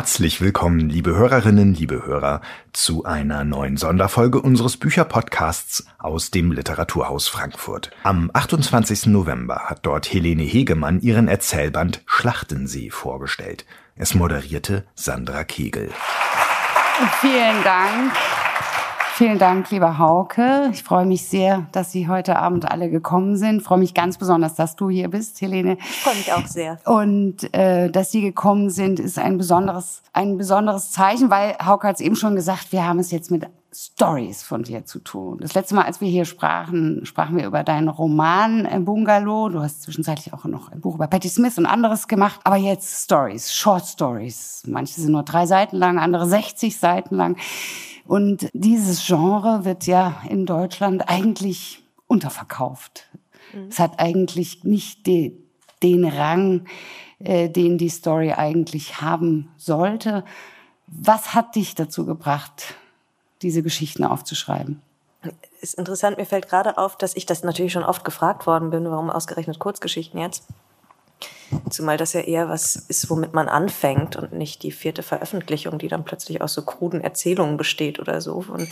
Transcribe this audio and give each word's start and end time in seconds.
Herzlich 0.00 0.40
willkommen, 0.40 0.88
liebe 0.88 1.14
Hörerinnen, 1.14 1.74
liebe 1.74 2.06
Hörer, 2.06 2.40
zu 2.72 3.04
einer 3.04 3.44
neuen 3.44 3.76
Sonderfolge 3.76 4.40
unseres 4.40 4.78
Bücherpodcasts 4.78 5.84
aus 5.98 6.30
dem 6.30 6.52
Literaturhaus 6.52 7.28
Frankfurt. 7.28 7.90
Am 8.02 8.30
28. 8.32 9.08
November 9.08 9.64
hat 9.66 9.80
dort 9.82 10.10
Helene 10.10 10.42
Hegemann 10.42 11.02
ihren 11.02 11.28
Erzählband 11.28 12.00
Schlachtensee 12.06 12.88
vorgestellt. 12.88 13.66
Es 13.94 14.14
moderierte 14.14 14.86
Sandra 14.94 15.44
Kegel. 15.44 15.90
Vielen 17.20 17.62
Dank. 17.62 18.14
Vielen 19.20 19.38
Dank, 19.38 19.70
lieber 19.70 19.98
Hauke. 19.98 20.70
Ich 20.72 20.82
freue 20.82 21.04
mich 21.04 21.28
sehr, 21.28 21.66
dass 21.72 21.92
Sie 21.92 22.08
heute 22.08 22.38
Abend 22.38 22.70
alle 22.70 22.88
gekommen 22.88 23.36
sind. 23.36 23.58
Ich 23.58 23.64
freue 23.64 23.76
mich 23.76 23.92
ganz 23.92 24.16
besonders, 24.16 24.54
dass 24.54 24.76
du 24.76 24.88
hier 24.88 25.10
bist, 25.10 25.42
Helene. 25.42 25.76
Ich 25.78 26.00
freue 26.00 26.14
mich 26.14 26.32
auch 26.32 26.46
sehr. 26.46 26.78
Und 26.86 27.52
äh, 27.52 27.90
dass 27.90 28.10
Sie 28.12 28.22
gekommen 28.22 28.70
sind, 28.70 28.98
ist 28.98 29.18
ein 29.18 29.36
besonderes, 29.36 30.00
ein 30.14 30.38
besonderes 30.38 30.90
Zeichen, 30.90 31.28
weil 31.28 31.54
Hauke 31.62 31.86
hat 31.86 31.96
es 31.96 32.00
eben 32.00 32.16
schon 32.16 32.34
gesagt, 32.34 32.72
wir 32.72 32.86
haben 32.86 32.98
es 32.98 33.10
jetzt 33.10 33.30
mit 33.30 33.46
Stories 33.74 34.42
von 34.42 34.62
dir 34.62 34.86
zu 34.86 35.00
tun. 35.00 35.36
Das 35.42 35.52
letzte 35.52 35.74
Mal, 35.74 35.84
als 35.84 36.00
wir 36.00 36.08
hier 36.08 36.24
sprachen, 36.24 37.04
sprachen 37.04 37.36
wir 37.36 37.44
über 37.44 37.62
deinen 37.62 37.88
Roman 37.88 38.64
äh, 38.64 38.80
Bungalow. 38.80 39.50
Du 39.50 39.60
hast 39.60 39.82
zwischenzeitlich 39.82 40.32
auch 40.32 40.46
noch 40.46 40.72
ein 40.72 40.80
Buch 40.80 40.94
über 40.94 41.08
Patti 41.08 41.28
Smith 41.28 41.58
und 41.58 41.66
anderes 41.66 42.08
gemacht. 42.08 42.40
Aber 42.44 42.56
jetzt 42.56 43.04
Stories, 43.04 43.52
Short 43.52 43.84
Stories. 43.84 44.62
Manche 44.66 44.98
sind 44.98 45.12
nur 45.12 45.24
drei 45.24 45.44
Seiten 45.44 45.76
lang, 45.76 45.98
andere 45.98 46.26
60 46.26 46.78
Seiten 46.78 47.16
lang. 47.16 47.36
Und 48.10 48.50
dieses 48.54 49.06
Genre 49.06 49.64
wird 49.64 49.86
ja 49.86 50.20
in 50.28 50.44
Deutschland 50.44 51.08
eigentlich 51.08 51.84
unterverkauft. 52.08 53.08
Mhm. 53.52 53.68
Es 53.68 53.78
hat 53.78 54.00
eigentlich 54.00 54.64
nicht 54.64 55.06
de, 55.06 55.34
den 55.84 56.04
Rang, 56.04 56.66
äh, 57.20 57.48
den 57.48 57.78
die 57.78 57.88
Story 57.88 58.32
eigentlich 58.32 59.00
haben 59.00 59.52
sollte. 59.56 60.24
Was 60.88 61.34
hat 61.34 61.54
dich 61.54 61.76
dazu 61.76 62.04
gebracht, 62.04 62.74
diese 63.42 63.62
Geschichten 63.62 64.02
aufzuschreiben? 64.02 64.82
Ist 65.60 65.74
interessant, 65.74 66.16
mir 66.16 66.26
fällt 66.26 66.48
gerade 66.48 66.78
auf, 66.78 66.98
dass 66.98 67.14
ich 67.14 67.26
das 67.26 67.44
natürlich 67.44 67.72
schon 67.72 67.84
oft 67.84 68.04
gefragt 68.04 68.44
worden 68.44 68.70
bin, 68.70 68.90
warum 68.90 69.08
ausgerechnet 69.08 69.60
Kurzgeschichten 69.60 70.18
jetzt. 70.18 70.48
Zumal 71.70 71.96
das 71.96 72.12
ja 72.12 72.20
eher 72.20 72.48
was 72.48 72.76
ist, 72.76 73.10
womit 73.10 73.32
man 73.34 73.48
anfängt 73.48 74.16
und 74.16 74.32
nicht 74.32 74.62
die 74.62 74.72
vierte 74.72 75.02
Veröffentlichung, 75.02 75.78
die 75.78 75.88
dann 75.88 76.04
plötzlich 76.04 76.40
aus 76.42 76.54
so 76.54 76.62
kruden 76.62 77.00
Erzählungen 77.00 77.56
besteht 77.56 77.98
oder 77.98 78.20
so. 78.20 78.44
Und 78.48 78.68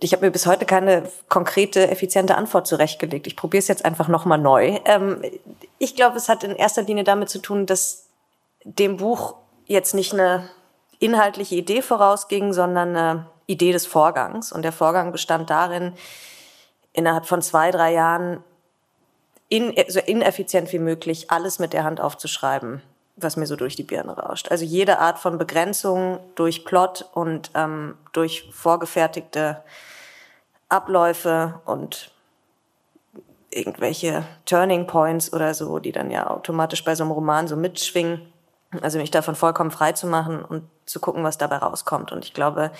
ich 0.00 0.12
habe 0.12 0.24
mir 0.24 0.32
bis 0.32 0.46
heute 0.46 0.66
keine 0.66 1.08
konkrete, 1.28 1.90
effiziente 1.90 2.36
Antwort 2.36 2.66
zurechtgelegt. 2.66 3.26
Ich 3.26 3.36
probiere 3.36 3.60
es 3.60 3.68
jetzt 3.68 3.84
einfach 3.84 4.08
nochmal 4.08 4.38
neu. 4.38 4.80
Ähm, 4.84 5.22
ich 5.78 5.94
glaube, 5.94 6.16
es 6.16 6.28
hat 6.28 6.42
in 6.42 6.56
erster 6.56 6.82
Linie 6.82 7.04
damit 7.04 7.28
zu 7.28 7.38
tun, 7.38 7.66
dass 7.66 8.06
dem 8.64 8.96
Buch 8.96 9.36
jetzt 9.66 9.94
nicht 9.94 10.12
eine 10.12 10.48
inhaltliche 10.98 11.54
Idee 11.54 11.82
vorausging, 11.82 12.52
sondern 12.52 12.96
eine 12.96 13.26
Idee 13.46 13.72
des 13.72 13.86
Vorgangs. 13.86 14.52
Und 14.52 14.62
der 14.62 14.72
Vorgang 14.72 15.12
bestand 15.12 15.50
darin, 15.50 15.94
innerhalb 16.92 17.26
von 17.26 17.42
zwei, 17.42 17.70
drei 17.70 17.92
Jahren 17.92 18.42
in, 19.52 19.74
so 19.88 20.00
ineffizient 20.00 20.72
wie 20.72 20.78
möglich 20.78 21.30
alles 21.30 21.58
mit 21.58 21.74
der 21.74 21.84
Hand 21.84 22.00
aufzuschreiben, 22.00 22.80
was 23.16 23.36
mir 23.36 23.46
so 23.46 23.54
durch 23.54 23.76
die 23.76 23.82
Birne 23.82 24.16
rauscht. 24.16 24.50
Also 24.50 24.64
jede 24.64 24.98
Art 24.98 25.18
von 25.18 25.36
Begrenzung 25.36 26.20
durch 26.36 26.64
Plot 26.64 27.10
und 27.12 27.50
ähm, 27.54 27.98
durch 28.12 28.48
vorgefertigte 28.50 29.62
Abläufe 30.70 31.60
und 31.66 32.12
irgendwelche 33.50 34.24
Turning 34.46 34.86
Points 34.86 35.30
oder 35.34 35.52
so, 35.52 35.78
die 35.80 35.92
dann 35.92 36.10
ja 36.10 36.30
automatisch 36.30 36.82
bei 36.82 36.94
so 36.94 37.04
einem 37.04 37.12
Roman 37.12 37.46
so 37.46 37.54
mitschwingen. 37.54 38.32
Also 38.80 38.98
mich 38.98 39.10
davon 39.10 39.34
vollkommen 39.34 39.70
frei 39.70 39.92
zu 39.92 40.06
machen 40.06 40.42
und 40.42 40.66
zu 40.86 40.98
gucken, 40.98 41.24
was 41.24 41.36
dabei 41.36 41.58
rauskommt. 41.58 42.10
Und 42.10 42.24
ich 42.24 42.32
glaube, 42.32 42.72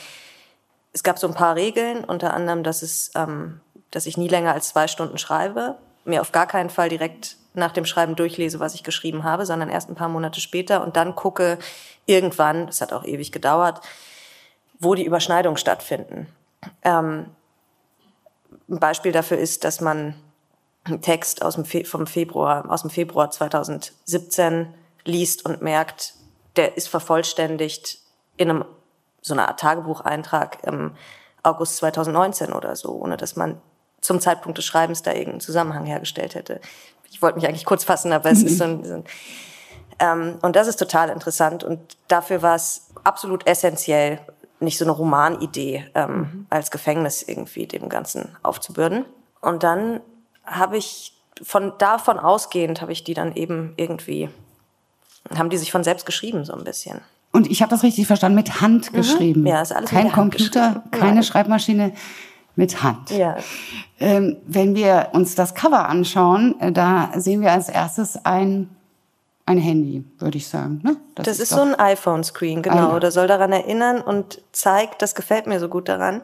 es 0.94 1.02
gab 1.02 1.18
so 1.18 1.28
ein 1.28 1.34
paar 1.34 1.54
Regeln, 1.54 2.02
unter 2.02 2.32
anderem, 2.32 2.62
dass 2.62 2.80
es, 2.80 3.10
ähm, 3.14 3.60
dass 3.90 4.06
ich 4.06 4.16
nie 4.16 4.28
länger 4.28 4.54
als 4.54 4.70
zwei 4.70 4.88
Stunden 4.88 5.18
schreibe, 5.18 5.76
mir 6.04 6.20
auf 6.20 6.32
gar 6.32 6.46
keinen 6.46 6.70
Fall 6.70 6.88
direkt 6.88 7.36
nach 7.54 7.72
dem 7.72 7.84
Schreiben 7.84 8.16
durchlese, 8.16 8.60
was 8.60 8.74
ich 8.74 8.82
geschrieben 8.82 9.24
habe, 9.24 9.46
sondern 9.46 9.68
erst 9.68 9.88
ein 9.88 9.94
paar 9.94 10.08
Monate 10.08 10.40
später 10.40 10.82
und 10.82 10.96
dann 10.96 11.14
gucke 11.14 11.58
irgendwann, 12.06 12.66
das 12.66 12.80
hat 12.80 12.92
auch 12.92 13.04
ewig 13.04 13.30
gedauert, 13.30 13.80
wo 14.78 14.94
die 14.94 15.04
Überschneidungen 15.04 15.58
stattfinden. 15.58 16.28
Ähm, 16.82 17.26
ein 18.68 18.80
Beispiel 18.80 19.12
dafür 19.12 19.38
ist, 19.38 19.64
dass 19.64 19.80
man 19.80 20.14
einen 20.84 21.02
Text 21.02 21.42
aus 21.42 21.54
dem, 21.54 21.64
Fe 21.64 21.84
vom 21.84 22.06
Februar, 22.06 22.70
aus 22.70 22.82
dem 22.82 22.90
Februar 22.90 23.30
2017 23.30 24.74
liest 25.04 25.44
und 25.44 25.62
merkt, 25.62 26.14
der 26.56 26.76
ist 26.76 26.88
vervollständigt 26.88 27.98
in 28.36 28.50
einem, 28.50 28.64
so 29.20 29.34
einer 29.34 29.48
Art 29.48 29.60
Tagebucheintrag 29.60 30.58
im 30.64 30.96
August 31.42 31.76
2019 31.76 32.52
oder 32.52 32.74
so, 32.76 32.92
ohne 32.92 33.16
dass 33.16 33.36
man 33.36 33.60
zum 34.02 34.20
Zeitpunkt 34.20 34.58
des 34.58 34.66
Schreibens 34.66 35.02
da 35.02 35.12
irgendeinen 35.12 35.40
Zusammenhang 35.40 35.86
hergestellt 35.86 36.34
hätte. 36.34 36.60
Ich 37.10 37.22
wollte 37.22 37.36
mich 37.36 37.48
eigentlich 37.48 37.64
kurz 37.64 37.84
fassen, 37.84 38.12
aber 38.12 38.30
es 38.30 38.42
ist 38.42 38.58
so 38.58 38.64
ein, 38.64 38.84
so 38.84 38.94
ein 38.94 39.04
ähm, 39.98 40.38
und 40.42 40.56
das 40.56 40.66
ist 40.66 40.76
total 40.76 41.08
interessant 41.08 41.64
und 41.64 41.78
dafür 42.08 42.42
war 42.42 42.56
es 42.56 42.88
absolut 43.04 43.46
essentiell, 43.46 44.18
nicht 44.60 44.78
so 44.78 44.84
eine 44.84 44.92
Romanidee 44.92 45.86
ähm, 45.94 46.16
mhm. 46.16 46.46
als 46.50 46.70
Gefängnis 46.70 47.22
irgendwie 47.22 47.66
dem 47.66 47.88
Ganzen 47.88 48.36
aufzubürden. 48.42 49.04
Und 49.40 49.62
dann 49.62 50.00
habe 50.44 50.76
ich 50.76 51.14
von 51.42 51.72
davon 51.78 52.18
ausgehend 52.18 52.80
habe 52.80 52.92
ich 52.92 53.04
die 53.04 53.14
dann 53.14 53.34
eben 53.34 53.74
irgendwie 53.76 54.28
haben 55.36 55.50
die 55.50 55.56
sich 55.56 55.72
von 55.72 55.84
selbst 55.84 56.06
geschrieben 56.06 56.44
so 56.44 56.52
ein 56.52 56.64
bisschen. 56.64 57.00
Und 57.32 57.50
ich 57.50 57.62
habe 57.62 57.70
das 57.70 57.82
richtig 57.82 58.06
verstanden, 58.06 58.36
mit 58.36 58.60
Hand 58.60 58.92
mhm. 58.92 58.96
geschrieben. 58.96 59.46
Ja, 59.46 59.62
ist 59.62 59.72
alles 59.72 59.90
Kein 59.90 60.12
Computer, 60.12 60.82
keine 60.90 61.14
Nein. 61.14 61.22
Schreibmaschine 61.22 61.92
mit 62.56 62.82
Hand. 62.82 63.10
Ja. 63.10 63.36
Ähm, 63.98 64.36
wenn 64.46 64.74
wir 64.74 65.08
uns 65.12 65.34
das 65.34 65.54
Cover 65.54 65.88
anschauen, 65.88 66.60
äh, 66.60 66.72
da 66.72 67.10
sehen 67.16 67.40
wir 67.40 67.52
als 67.52 67.68
erstes 67.68 68.24
ein 68.24 68.68
ein 69.44 69.58
Handy, 69.58 70.04
würde 70.18 70.38
ich 70.38 70.48
sagen. 70.48 70.80
Ne? 70.82 70.96
Das, 71.14 71.26
das 71.26 71.36
ist, 71.36 71.42
ist 71.42 71.48
so 71.50 71.60
ein 71.60 71.74
iPhone-Screen, 71.74 72.62
genau. 72.62 72.94
Oder 72.94 73.10
soll 73.10 73.26
daran 73.26 73.52
erinnern 73.52 74.00
und 74.00 74.40
zeigt, 74.52 75.02
das 75.02 75.14
gefällt 75.14 75.46
mir 75.46 75.58
so 75.58 75.68
gut 75.68 75.88
daran. 75.88 76.22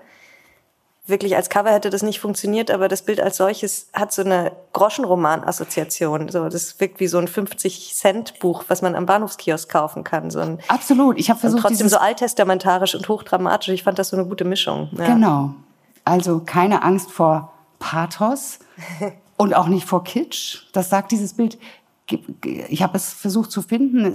Wirklich 1.07 1.37
als 1.37 1.49
Cover 1.49 1.71
hätte 1.73 1.89
das 1.89 2.03
nicht 2.03 2.21
funktioniert, 2.21 2.71
aber 2.71 2.87
das 2.87 3.03
Bild 3.03 3.19
als 3.21 3.39
solches 3.39 3.89
hat 3.95 4.13
so 4.13 4.23
eine 4.23 4.53
Groschenroman-Assoziation. 4.75 6.29
So, 6.29 6.49
das 6.49 6.79
wirkt 6.81 7.01
wie 7.01 7.07
so 7.07 7.19
ein 7.19 7.27
50-Cent-Buch, 7.27 8.65
was 8.69 8.83
man 8.83 8.95
am 8.95 9.07
Bahnhofskiosk 9.07 9.71
kaufen 9.71 10.05
kann. 10.05 10.31
So 10.31 10.41
ein, 10.41 10.59
Absolut. 10.69 11.19
Ich 11.19 11.31
habe 11.31 11.41
versucht, 11.41 11.65
und 11.65 11.71
trotzdem 11.71 11.89
so 11.89 11.97
alttestamentarisch 11.97 12.95
und 12.95 13.09
hochdramatisch. 13.09 13.71
Ich 13.71 13.85
fand 13.85 13.99
das 13.99 14.11
so 14.11 14.17
eine 14.17 14.27
gute 14.27 14.45
Mischung. 14.45 14.91
Ja. 14.99 15.07
Genau. 15.07 15.55
Also 16.09 16.41
keine 16.41 16.83
Angst 16.83 17.11
vor 17.11 17.53
Pathos 17.79 18.61
und 19.37 19.55
auch 19.55 19.67
nicht 19.67 19.87
vor 19.87 20.05
Kitsch. 20.05 20.63
Das 20.73 20.89
sagt 20.89 21.13
dieses 21.13 21.35
Bild. 21.35 21.59
Ich 22.43 22.83
habe 22.83 22.97
es 22.97 23.13
versucht 23.13 23.53
zu 23.53 23.61
finden, 23.61 24.11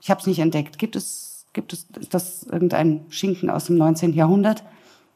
ich 0.00 0.10
habe 0.10 0.20
es 0.20 0.26
nicht 0.28 0.38
entdeckt. 0.38 0.78
Gibt 0.78 0.94
es, 0.94 1.46
gibt 1.52 1.72
es 1.72 1.88
das 2.10 2.44
irgendein 2.44 3.06
Schinken 3.08 3.50
aus 3.50 3.64
dem 3.64 3.76
19. 3.76 4.12
Jahrhundert? 4.12 4.62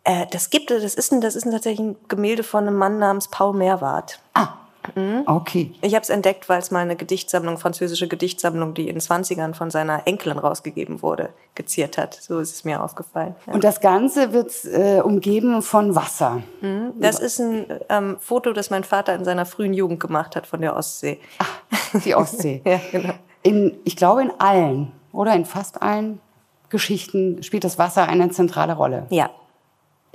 Äh, 0.02 0.26
das 0.32 0.50
gibt 0.50 0.72
es. 0.72 0.82
Das 0.82 0.96
ist, 0.96 1.12
ein, 1.12 1.20
das 1.20 1.36
ist 1.36 1.44
tatsächlich 1.44 1.86
ein 1.86 1.96
Gemälde 2.08 2.42
von 2.42 2.66
einem 2.66 2.76
Mann 2.76 2.98
namens 2.98 3.28
Paul 3.28 3.56
Meerwart. 3.56 4.18
Ah, 4.34 4.54
Mhm. 4.94 5.22
Okay. 5.26 5.72
Ich 5.82 5.94
habe 5.94 6.02
es 6.02 6.10
entdeckt, 6.10 6.48
weil 6.48 6.58
es 6.58 6.70
mal 6.70 6.80
eine 6.80 6.96
Gedichtsammlung, 6.96 7.58
französische 7.58 8.08
Gedichtsammlung, 8.08 8.74
die 8.74 8.88
in 8.88 8.96
den 8.96 9.00
20ern 9.00 9.54
von 9.54 9.70
seiner 9.70 10.06
Enkelin 10.06 10.38
rausgegeben 10.38 11.02
wurde, 11.02 11.30
geziert 11.54 11.98
hat. 11.98 12.14
So 12.14 12.38
ist 12.38 12.54
es 12.54 12.64
mir 12.64 12.82
aufgefallen. 12.82 13.34
Ja. 13.46 13.54
Und 13.54 13.64
das 13.64 13.80
Ganze 13.80 14.32
wird 14.32 14.52
äh, 14.64 15.00
umgeben 15.00 15.62
von 15.62 15.94
Wasser. 15.94 16.42
Mhm. 16.60 16.92
Das 17.00 17.18
ist 17.18 17.40
ein 17.40 17.66
ähm, 17.88 18.16
Foto, 18.20 18.52
das 18.52 18.70
mein 18.70 18.84
Vater 18.84 19.14
in 19.14 19.24
seiner 19.24 19.46
frühen 19.46 19.74
Jugend 19.74 20.00
gemacht 20.00 20.36
hat 20.36 20.46
von 20.46 20.60
der 20.60 20.76
Ostsee. 20.76 21.18
Ach, 21.38 22.00
die 22.04 22.14
Ostsee. 22.14 22.62
ja, 22.66 22.80
genau. 22.92 23.14
In, 23.42 23.76
ich 23.84 23.96
glaube 23.96 24.22
in 24.22 24.32
allen 24.38 24.92
oder 25.12 25.34
in 25.34 25.44
fast 25.44 25.82
allen 25.82 26.20
Geschichten 26.68 27.42
spielt 27.42 27.64
das 27.64 27.78
Wasser 27.78 28.08
eine 28.08 28.30
zentrale 28.30 28.74
Rolle. 28.74 29.06
Ja, 29.10 29.30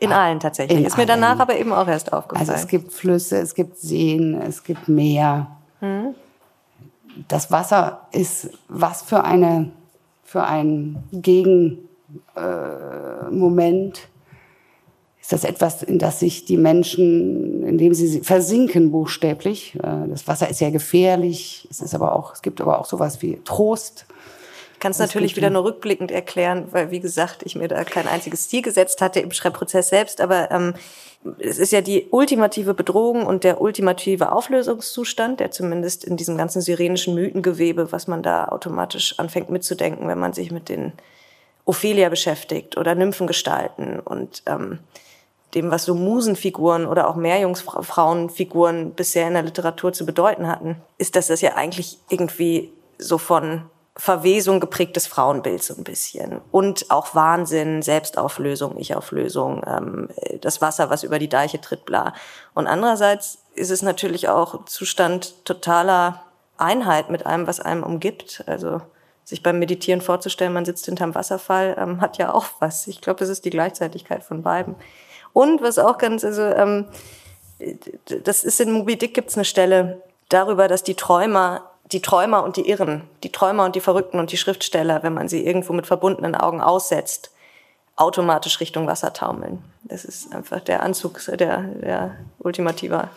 in 0.02 0.12
allen 0.12 0.40
tatsächlich. 0.40 0.80
In 0.80 0.86
ist 0.86 0.98
mir 0.98 1.06
danach 1.06 1.40
aber 1.40 1.56
eben 1.56 1.72
auch 1.72 1.88
erst 1.88 2.12
aufgefallen. 2.12 2.50
Also 2.50 2.60
es 2.60 2.68
gibt 2.68 2.92
Flüsse, 2.92 3.38
es 3.38 3.54
gibt 3.54 3.78
Seen, 3.78 4.42
es 4.42 4.64
gibt 4.64 4.88
Meer. 4.88 5.52
Hm. 5.80 6.16
Das 7.28 7.52
Wasser 7.52 8.08
ist 8.12 8.50
was 8.68 9.04
für 9.04 9.24
eine 9.24 9.72
für 10.24 10.44
ein 10.44 11.04
Gegenmoment. 11.12 13.98
Äh, 13.98 14.02
ist 15.22 15.34
das 15.34 15.44
etwas, 15.44 15.84
in 15.84 16.00
das 16.00 16.20
sich 16.20 16.46
die 16.46 16.58
Menschen, 16.58 17.64
in 17.64 17.78
dem 17.78 17.94
sie 17.94 18.22
versinken 18.22 18.92
buchstäblich. 18.92 19.78
Äh, 19.84 20.08
das 20.10 20.28
Wasser 20.28 20.50
ist 20.50 20.62
ja 20.62 20.72
gefährlich. 20.72 21.68
Es 21.70 21.80
ist 21.80 21.94
aber 21.94 22.16
auch, 22.16 22.34
es 22.34 22.42
gibt 22.42 22.60
aber 22.60 22.80
auch 22.80 22.86
sowas 22.86 23.22
wie 23.22 23.40
Trost. 23.44 24.08
Kann 24.82 24.92
es 24.92 25.00
natürlich 25.00 25.36
wieder 25.38 25.50
nur 25.50 25.64
rückblickend 25.64 26.12
erklären, 26.12 26.68
weil, 26.72 26.92
wie 26.92 27.00
gesagt, 27.00 27.44
ich 27.44 27.56
mir 27.56 27.68
da 27.68 27.84
kein 27.84 28.08
einziges 28.08 28.50
Ziel 28.50 28.64
gesetzt 28.64 29.00
hatte 29.00 29.20
im 29.20 29.32
Schreibprozess 29.32 29.90
selbst. 29.90 30.20
Aber 30.20 30.52
ähm, 30.52 30.74
es 31.40 31.60
ist 31.60 31.72
ja 31.72 31.82
die 31.82 32.08
ultimative 32.10 32.74
Bedrohung 32.74 33.26
und 33.26 33.44
der 33.44 33.62
ultimative 33.62 34.32
Auflösungszustand, 34.32 35.40
der 35.40 35.52
zumindest 35.52 36.04
in 36.04 36.18
diesem 36.18 36.36
ganzen 36.36 36.62
sirenischen 36.62 37.14
Mythengewebe, 37.14 37.92
was 37.92 38.08
man 38.08 38.24
da 38.24 38.46
automatisch 38.46 39.18
anfängt 39.20 39.52
mitzudenken, 39.52 40.08
wenn 40.08 40.20
man 40.20 40.34
sich 40.34 40.52
mit 40.52 40.68
den 40.68 40.94
Ophelia 41.64 42.10
beschäftigt 42.10 42.76
oder 42.76 42.96
Nymphengestalten 42.96 44.00
und 44.00 44.42
ähm, 44.48 44.80
dem, 45.54 45.70
was 45.70 45.86
so 45.86 45.94
Musenfiguren 45.94 46.88
oder 46.88 47.08
auch 47.08 47.16
Meerjungfrauenfiguren 47.16 48.94
bisher 48.94 49.28
in 49.28 49.34
der 49.34 49.44
Literatur 49.44 49.94
zu 49.94 50.08
bedeuten 50.08 50.48
hatten, 50.48 50.78
ist, 50.98 51.16
dass 51.16 51.28
das 51.28 51.42
ja 51.42 51.54
eigentlich 51.56 52.00
irgendwie 52.10 52.72
so 52.98 53.20
von 53.20 53.70
Verwesung 53.98 54.60
geprägtes 54.62 55.06
Frauenbild 55.06 55.64
so 55.64 55.76
ein 55.76 55.84
bisschen. 55.84 56.42
Und 56.52 56.90
auch 56.90 57.14
Wahnsinn, 57.14 57.82
Selbstauflösung, 57.82 58.78
Ich-Auflösung, 58.78 59.64
ähm, 59.68 60.10
das 60.40 60.62
Wasser, 60.62 60.90
was 60.90 61.04
über 61.04 61.20
die 61.20 61.30
Deiche 61.30 61.60
tritt, 61.60 61.86
bla. 61.86 62.14
Und 62.54 62.68
andererseits 62.68 63.40
ist 63.54 63.70
es 63.70 63.82
natürlich 63.82 64.30
auch 64.30 64.66
Zustand 64.66 65.46
totaler 65.46 66.24
Einheit 66.58 67.10
mit 67.10 67.26
allem, 67.26 67.48
was 67.48 67.60
einem 67.60 67.84
umgibt. 67.84 68.44
Also 68.48 68.82
sich 69.24 69.44
beim 69.44 69.60
Meditieren 69.60 70.02
vorzustellen, 70.02 70.54
man 70.54 70.66
sitzt 70.66 70.86
hinterm 70.86 71.16
Wasserfall, 71.16 71.76
ähm, 71.78 72.02
hat 72.02 72.18
ja 72.18 72.34
auch 72.34 72.46
was. 72.60 72.88
Ich 72.88 73.02
glaube, 73.02 73.20
das 73.20 73.30
ist 73.30 73.46
die 73.46 73.50
Gleichzeitigkeit 73.50 74.24
von 74.24 74.42
beiden. 74.42 74.76
Und 75.34 75.62
was 75.62 75.80
auch 75.80 75.98
ganz, 75.98 76.24
also 76.24 76.44
ähm, 76.44 76.88
das 78.24 78.44
ist 78.44 78.60
in 78.60 78.72
Moby 78.72 78.98
Dick 78.98 79.14
gibt's 79.14 79.36
eine 79.36 79.46
Stelle 79.46 80.02
darüber, 80.30 80.68
dass 80.68 80.84
die 80.84 80.96
Träumer, 80.96 81.71
die 81.92 82.02
Träumer 82.02 82.44
und 82.44 82.58
die 82.58 82.70
Irren, 82.70 83.04
die 83.24 83.32
Träumer 83.32 83.66
und 83.66 83.76
die 83.76 83.82
Verrückten 83.82 84.20
und 84.20 84.32
die 84.32 84.38
Schriftsteller, 84.38 85.04
wenn 85.04 85.14
man 85.14 85.28
sie 85.28 85.46
irgendwo 85.46 85.74
mit 85.74 85.88
verbundenen 85.88 86.36
Augen 86.36 86.62
aussetzt, 86.62 87.32
automatisch 87.96 88.60
Richtung 88.60 88.88
Wasser 88.88 89.14
taumeln. 89.14 89.60
Das 89.84 90.06
ist 90.06 90.34
einfach 90.34 90.62
der 90.62 90.84
Anzug, 90.84 91.20
der, 91.38 91.62
der 91.62 92.16
ultimative 92.40 93.10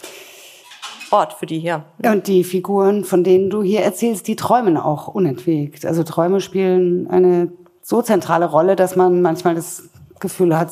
Ort 1.10 1.34
für 1.34 1.46
die 1.46 1.60
hier. 1.60 1.84
Und 2.02 2.26
die 2.26 2.42
Figuren, 2.42 3.04
von 3.04 3.22
denen 3.22 3.50
du 3.50 3.62
hier 3.62 3.82
erzählst, 3.82 4.26
die 4.26 4.36
träumen 4.36 4.76
auch 4.76 5.06
unentwegt. 5.08 5.86
Also 5.86 6.02
Träume 6.02 6.40
spielen 6.40 7.08
eine 7.08 7.52
so 7.82 8.02
zentrale 8.02 8.46
Rolle, 8.46 8.76
dass 8.76 8.96
man 8.96 9.22
manchmal 9.22 9.54
das 9.54 9.84
Gefühl 10.18 10.58
hat, 10.58 10.70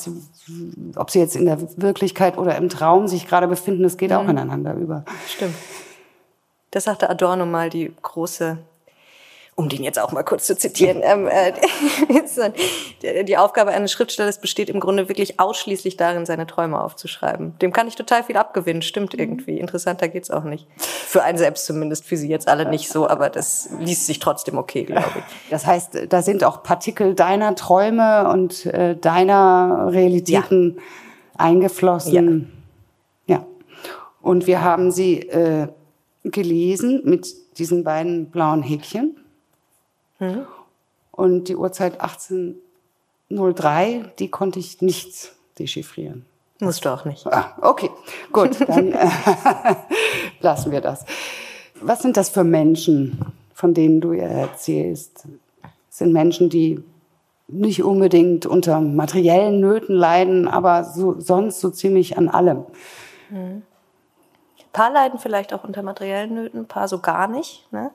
ob 0.97 1.11
sie 1.11 1.21
jetzt 1.21 1.37
in 1.37 1.45
der 1.45 1.59
Wirklichkeit 1.77 2.39
oder 2.39 2.57
im 2.57 2.69
Traum 2.69 3.07
sich 3.07 3.29
gerade 3.29 3.47
befinden, 3.47 3.83
das 3.83 3.97
geht 3.97 4.11
mhm. 4.11 4.17
auch 4.17 4.29
ineinander 4.29 4.75
über. 4.75 5.05
Stimmt. 5.29 5.55
Das 6.73 6.85
sagte 6.85 7.09
Adorno 7.09 7.47
mal, 7.47 7.71
die 7.71 7.95
große 8.03 8.59
um 9.55 9.69
den 9.69 9.85
jetzt 9.85 9.99
auch 9.99 10.13
mal 10.13 10.23
kurz 10.23 10.47
zu 10.47 10.57
zitieren, 10.57 11.01
ähm, 11.05 11.29
äh, 11.29 13.25
die 13.25 13.37
Aufgabe 13.37 13.71
eines 13.71 13.93
Schriftstellers 13.93 14.41
besteht 14.41 14.71
im 14.71 14.81
Grunde 14.81 15.09
wirklich 15.09 15.39
ausschließlich 15.39 15.97
darin, 15.97 16.25
seine 16.25 16.47
Träume 16.47 16.81
aufzuschreiben. 16.83 17.59
Dem 17.59 17.73
kann 17.73 17.87
ich 17.87 17.95
total 17.95 18.25
viel 18.25 18.37
abgewinnen, 18.37 18.83
stimmt 18.83 19.15
irgendwie. 19.15 19.59
Interessanter 19.59 20.09
geht's 20.09 20.31
auch 20.31 20.45
nicht. 20.45 20.67
Für 20.79 21.23
einen 21.23 21.39
selbst 21.39 21.67
zumindest, 21.67 22.07
für 22.07 22.17
sie 22.17 22.29
jetzt 22.29 22.49
alle 22.49 22.69
nicht 22.69 22.89
so, 22.89 23.07
aber 23.09 23.29
das 23.29 23.69
liest 23.79 24.07
sich 24.07 24.19
trotzdem 24.19 24.57
okay, 24.57 24.85
glaube 24.85 25.11
ich. 25.17 25.23
Das 25.51 25.67
heißt, 25.67 26.07
da 26.09 26.23
sind 26.23 26.45
auch 26.45 26.63
Partikel 26.63 27.15
deiner 27.15 27.55
Träume 27.55 28.31
und 28.31 28.65
äh, 28.67 28.97
deiner 28.97 29.89
Realitäten 29.91 30.77
ja. 30.77 30.83
eingeflossen. 31.37 32.51
Ja. 33.27 33.37
ja. 33.37 33.47
Und 34.23 34.47
wir 34.47 34.63
haben 34.63 34.91
sie 34.91 35.21
äh, 35.21 35.69
gelesen 36.25 37.03
mit 37.05 37.59
diesen 37.59 37.85
beiden 37.85 38.31
blauen 38.31 38.63
Häkchen. 38.63 39.17
Mhm. 40.19 40.47
Und 41.11 41.49
die 41.49 41.57
Uhrzeit 41.57 42.01
1803, 42.01 44.13
die 44.19 44.29
konnte 44.29 44.59
ich 44.59 44.81
nicht 44.81 45.33
dechiffrieren. 45.59 46.25
Musst 46.61 46.85
du 46.85 46.91
auch 46.91 47.05
nicht. 47.05 47.27
Ah, 47.27 47.57
okay, 47.61 47.91
gut, 48.31 48.57
dann 48.69 48.93
äh, 48.93 49.09
lassen 50.41 50.71
wir 50.71 50.81
das. 50.81 51.05
Was 51.81 52.03
sind 52.03 52.17
das 52.17 52.31
für 52.31 52.45
Menschen, 52.45 53.21
von 53.53 53.75
denen 53.75 54.01
du 54.01 54.13
erzählst? 54.13 55.27
Das 55.63 55.99
sind 55.99 56.13
Menschen, 56.13 56.49
die 56.49 56.83
nicht 57.49 57.83
unbedingt 57.83 58.47
unter 58.47 58.81
materiellen 58.81 59.61
Nöten 59.61 59.95
leiden, 59.95 60.49
aber 60.49 60.85
so, 60.85 61.19
sonst 61.19 61.61
so 61.61 61.71
ziemlich 61.71 62.17
an 62.17 62.29
allem. 62.29 62.65
Mhm. 63.29 63.63
Ein 64.73 64.81
paar 64.81 64.91
leiden 64.91 65.19
vielleicht 65.19 65.53
auch 65.53 65.65
unter 65.65 65.83
materiellen 65.83 66.35
Nöten, 66.35 66.61
ein 66.61 66.67
paar 66.67 66.89
so 66.89 66.99
gar 66.99 67.29
nicht. 67.29 67.71
Ne? 67.73 67.91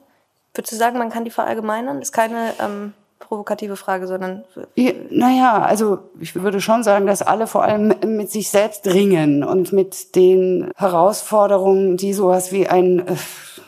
Würdest 0.54 0.74
du 0.74 0.76
sagen, 0.76 1.00
man 1.00 1.10
kann 1.10 1.26
die 1.26 1.32
verallgemeinern? 1.32 2.00
Ist 2.04 2.12
keine 2.12 2.54
ähm, 2.60 2.94
provokative 3.18 3.76
Frage, 3.76 4.06
sondern. 4.06 4.44
Ja, 4.76 4.92
naja, 5.10 5.64
also 5.64 5.98
ich 6.20 6.36
würde 6.36 6.62
schon 6.62 6.84
sagen, 6.84 7.08
dass 7.08 7.24
alle 7.24 7.48
vor 7.48 7.64
allem 7.64 7.96
mit 8.06 8.30
sich 8.30 8.52
selbst 8.52 8.86
ringen 8.86 9.44
und 9.44 9.74
mit 9.74 10.16
den 10.16 10.70
Herausforderungen, 10.76 11.98
die 11.98 12.14
sowas 12.14 12.52
wie 12.52 12.68
ein, 12.68 13.08
äh, 13.08 13.16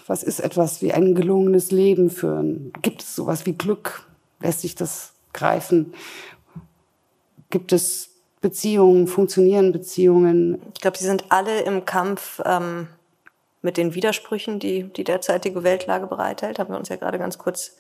was 0.06 0.22
ist 0.22 0.40
etwas 0.40 0.84
wie 0.84 0.94
ein 0.94 1.16
gelungenes 1.16 1.72
Leben 1.72 2.12
führen? 2.12 2.72
Gibt 2.84 3.02
es 3.02 3.16
sowas 3.16 3.48
wie 3.48 3.54
Glück? 3.54 4.08
Lässt 4.40 4.62
sich 4.62 4.76
das 4.76 5.14
greifen? 5.34 5.96
Gibt 7.50 7.74
es 7.74 8.12
Beziehungen, 8.40 9.08
funktionieren 9.08 9.72
Beziehungen? 9.72 10.62
Ich 10.76 10.82
glaube, 10.82 10.98
sie 10.98 11.06
sind 11.06 11.26
alle 11.30 11.62
im 11.62 11.86
Kampf. 11.86 12.40
Ähm 12.46 12.88
mit 13.62 13.78
den 13.78 13.94
Widersprüchen, 13.94 14.60
die 14.60 14.84
die 14.84 15.04
derzeitige 15.04 15.64
Weltlage 15.64 16.08
bereithält, 16.08 16.60
haben 16.60 16.72
wir 16.72 16.78
uns 16.78 16.90
ja 16.90 16.96
gerade 16.96 17.20
ganz 17.20 17.38
kurz 17.38 17.78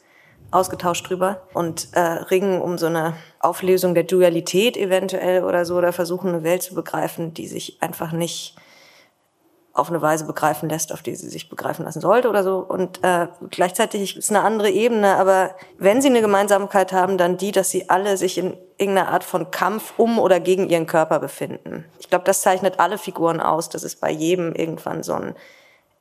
ausgetauscht 0.51 1.09
drüber 1.09 1.41
und 1.53 1.89
äh, 1.93 1.99
ringen 1.99 2.61
um 2.61 2.77
so 2.77 2.87
eine 2.87 3.13
Auflösung 3.39 3.93
der 3.93 4.03
Dualität 4.03 4.77
eventuell 4.77 5.43
oder 5.43 5.65
so 5.65 5.75
oder 5.75 5.93
versuchen 5.93 6.29
eine 6.29 6.43
Welt 6.43 6.63
zu 6.63 6.73
begreifen, 6.73 7.33
die 7.33 7.47
sich 7.47 7.77
einfach 7.81 8.11
nicht 8.11 8.55
auf 9.73 9.89
eine 9.89 10.01
Weise 10.01 10.25
begreifen 10.25 10.67
lässt, 10.67 10.91
auf 10.91 11.01
die 11.01 11.15
sie 11.15 11.29
sich 11.29 11.49
begreifen 11.49 11.85
lassen 11.85 12.01
sollte 12.01 12.29
oder 12.29 12.43
so. 12.43 12.57
Und 12.57 13.03
äh, 13.03 13.27
gleichzeitig 13.49 14.17
ist 14.17 14.29
eine 14.29 14.41
andere 14.41 14.69
Ebene, 14.69 15.15
aber 15.15 15.55
wenn 15.77 16.01
sie 16.01 16.09
eine 16.09 16.21
Gemeinsamkeit 16.21 16.91
haben, 16.91 17.17
dann 17.17 17.37
die, 17.37 17.51
dass 17.51 17.69
sie 17.69 17.89
alle 17.89 18.17
sich 18.17 18.37
in 18.37 18.57
irgendeiner 18.77 19.09
Art 19.09 19.23
von 19.23 19.51
Kampf 19.51 19.93
um 19.97 20.19
oder 20.19 20.39
gegen 20.39 20.69
ihren 20.69 20.87
Körper 20.87 21.19
befinden. 21.19 21.85
Ich 21.99 22.09
glaube, 22.09 22.25
das 22.25 22.41
zeichnet 22.41 22.79
alle 22.79 22.97
Figuren 22.97 23.39
aus, 23.39 23.69
dass 23.69 23.83
es 23.83 23.95
bei 23.95 24.11
jedem 24.11 24.53
irgendwann 24.53 25.03
so 25.03 25.13
ein 25.13 25.35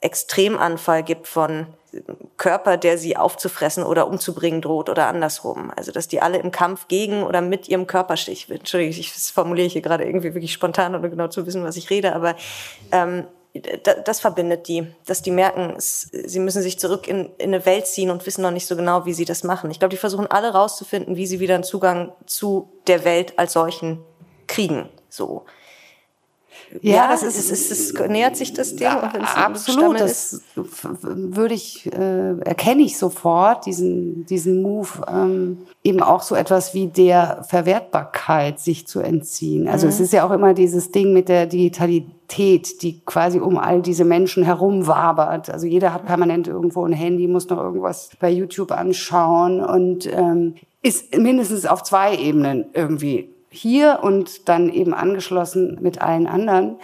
Extremanfall 0.01 1.03
gibt 1.03 1.27
von 1.27 1.67
Körper, 2.37 2.77
der 2.77 2.99
sie 2.99 3.17
aufzufressen 3.17 3.83
oder 3.83 4.07
umzubringen 4.07 4.61
droht 4.61 4.89
oder 4.91 5.09
andersrum. 5.09 5.73
Also 5.75 5.91
dass 5.91 6.07
die 6.07 6.21
alle 6.21 6.39
im 6.39 6.51
Kampf 6.51 6.89
gegen 6.89 7.23
oder 7.23 7.41
mit 7.41 7.69
ihrem 7.69 7.87
Körper 7.87 8.17
stehen. 8.17 8.37
Entschuldigung, 8.49 8.99
ich 8.99 9.13
formuliere 9.33 9.69
hier 9.69 9.83
gerade 9.83 10.05
irgendwie 10.05 10.35
wirklich 10.35 10.53
spontan, 10.53 10.95
ohne 10.95 11.11
genau 11.11 11.29
zu 11.29 11.47
wissen, 11.47 11.65
was 11.65 11.77
ich 11.77 11.91
rede, 11.91 12.15
aber 12.15 12.37
ähm, 12.93 13.25
das 14.05 14.21
verbindet 14.21 14.69
die, 14.69 14.87
dass 15.07 15.23
die 15.23 15.31
merken, 15.31 15.75
sie 15.79 16.39
müssen 16.39 16.63
sich 16.63 16.79
zurück 16.79 17.09
in, 17.09 17.31
in 17.39 17.55
eine 17.55 17.65
Welt 17.65 17.87
ziehen 17.87 18.11
und 18.11 18.25
wissen 18.27 18.43
noch 18.43 18.51
nicht 18.51 18.67
so 18.67 18.77
genau, 18.77 19.07
wie 19.07 19.15
sie 19.15 19.25
das 19.25 19.43
machen. 19.43 19.71
Ich 19.71 19.79
glaube, 19.79 19.91
die 19.91 19.97
versuchen 19.97 20.27
alle 20.27 20.53
rauszufinden, 20.53 21.17
wie 21.17 21.27
sie 21.27 21.41
wieder 21.41 21.55
einen 21.55 21.65
Zugang 21.65 22.13
zu 22.27 22.71
der 22.87 23.05
Welt 23.05 23.39
als 23.39 23.55
solchen 23.55 24.05
kriegen. 24.47 24.89
So. 25.09 25.45
Ja, 26.83 26.95
ja 26.95 27.09
das 27.09 27.23
ist, 27.23 27.39
es, 27.39 27.51
es, 27.51 27.71
es 27.71 28.09
nähert 28.09 28.37
sich 28.37 28.53
das 28.53 28.77
Ding. 28.77 28.83
Ja, 28.83 29.01
absolut, 29.01 30.01
das 30.01 30.43
würde 30.55 31.55
ich, 31.55 31.87
äh, 31.93 32.39
erkenne 32.41 32.83
ich 32.83 32.99
sofort, 32.99 33.67
diesen, 33.67 34.27
diesen 34.27 34.63
Move, 34.63 34.89
ähm, 35.09 35.59
eben 35.83 36.03
auch 36.03 36.23
so 36.23 36.35
etwas 36.35 36.75
wie 36.75 36.89
der 36.89 37.45
Verwertbarkeit 37.49 38.61
sich 38.61 38.87
zu 38.87 39.01
entziehen. 39.01 39.69
Also 39.69 39.87
mhm. 39.87 39.93
es 39.93 40.01
ist 40.01 40.13
ja 40.13 40.27
auch 40.27 40.31
immer 40.31 40.55
dieses 40.55 40.91
Ding 40.91 41.13
mit 41.13 41.29
der 41.29 41.47
Digitalität, 41.47 42.83
die 42.83 43.01
quasi 43.05 43.41
um 43.41 43.57
all 43.59 43.81
diese 43.81 44.05
Menschen 44.05 44.43
herum 44.45 44.87
wabert. 44.87 45.51
Also 45.51 45.67
jeder 45.67 45.95
hat 45.95 46.05
permanent 46.07 46.49
irgendwo 46.49 46.85
ein 46.85 46.93
Handy, 46.93 47.27
muss 47.27 47.49
noch 47.49 47.59
irgendwas 47.59 48.11
bei 48.21 48.31
YouTube 48.31 48.73
anschauen 48.73 49.65
und 49.65 50.07
ähm, 50.13 50.55
ist 50.83 51.17
mindestens 51.17 51.67
auf 51.67 51.83
zwei 51.83 52.17
Ebenen 52.17 52.67
irgendwie 52.75 53.35
hier 53.51 54.01
und 54.03 54.49
dann 54.49 54.71
eben 54.71 54.95
angeschlossen 54.95 55.79
mit 55.81 56.01
allen 56.01 56.27
anderen. 56.27 56.77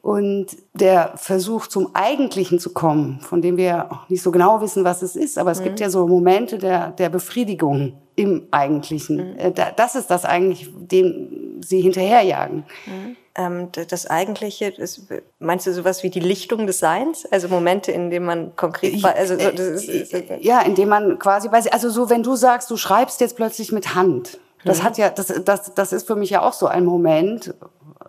Und 0.00 0.46
der 0.74 1.12
Versuch 1.16 1.66
zum 1.66 1.94
Eigentlichen 1.94 2.60
zu 2.60 2.72
kommen, 2.72 3.20
von 3.20 3.42
dem 3.42 3.56
wir 3.56 3.92
auch 3.92 4.08
nicht 4.08 4.22
so 4.22 4.30
genau 4.30 4.60
wissen, 4.60 4.84
was 4.84 5.02
es 5.02 5.16
ist, 5.16 5.38
aber 5.38 5.50
es 5.50 5.60
mhm. 5.60 5.64
gibt 5.64 5.80
ja 5.80 5.90
so 5.90 6.06
Momente 6.06 6.58
der, 6.58 6.92
der 6.92 7.08
Befriedigung 7.08 7.94
im 8.14 8.46
Eigentlichen. 8.50 9.32
Mhm. 9.32 9.38
Äh, 9.38 9.52
das 9.76 9.96
ist 9.96 10.06
das 10.08 10.24
eigentlich, 10.24 10.70
dem 10.76 11.60
sie 11.62 11.80
hinterherjagen. 11.80 12.64
Mhm. 12.86 13.16
Ähm, 13.34 13.68
das 13.72 14.06
Eigentliche, 14.06 14.66
ist, 14.66 15.06
meinst 15.38 15.66
du 15.66 15.72
sowas 15.72 16.02
wie 16.02 16.10
die 16.10 16.20
Lichtung 16.20 16.66
des 16.66 16.80
Seins? 16.80 17.24
Also 17.30 17.48
Momente, 17.48 17.92
in 17.92 18.10
denen 18.10 18.26
man 18.26 18.56
konkret, 18.56 19.04
also 19.04 19.38
so, 19.38 19.50
das 19.50 19.84
ist, 19.84 20.12
ja, 20.40 20.60
in 20.62 20.74
dem 20.74 20.88
man 20.88 21.18
quasi, 21.18 21.48
also 21.48 21.90
so, 21.90 22.10
wenn 22.10 22.24
du 22.24 22.34
sagst, 22.34 22.70
du 22.70 22.76
schreibst 22.76 23.20
jetzt 23.20 23.36
plötzlich 23.36 23.70
mit 23.70 23.94
Hand, 23.94 24.38
das 24.68 24.78
mhm. 24.78 24.82
hat 24.84 24.98
ja, 24.98 25.10
das, 25.10 25.26
das, 25.44 25.74
das 25.74 25.92
ist 25.92 26.06
für 26.06 26.16
mich 26.16 26.30
ja 26.30 26.42
auch 26.42 26.52
so 26.52 26.66
ein 26.66 26.84
Moment, 26.84 27.54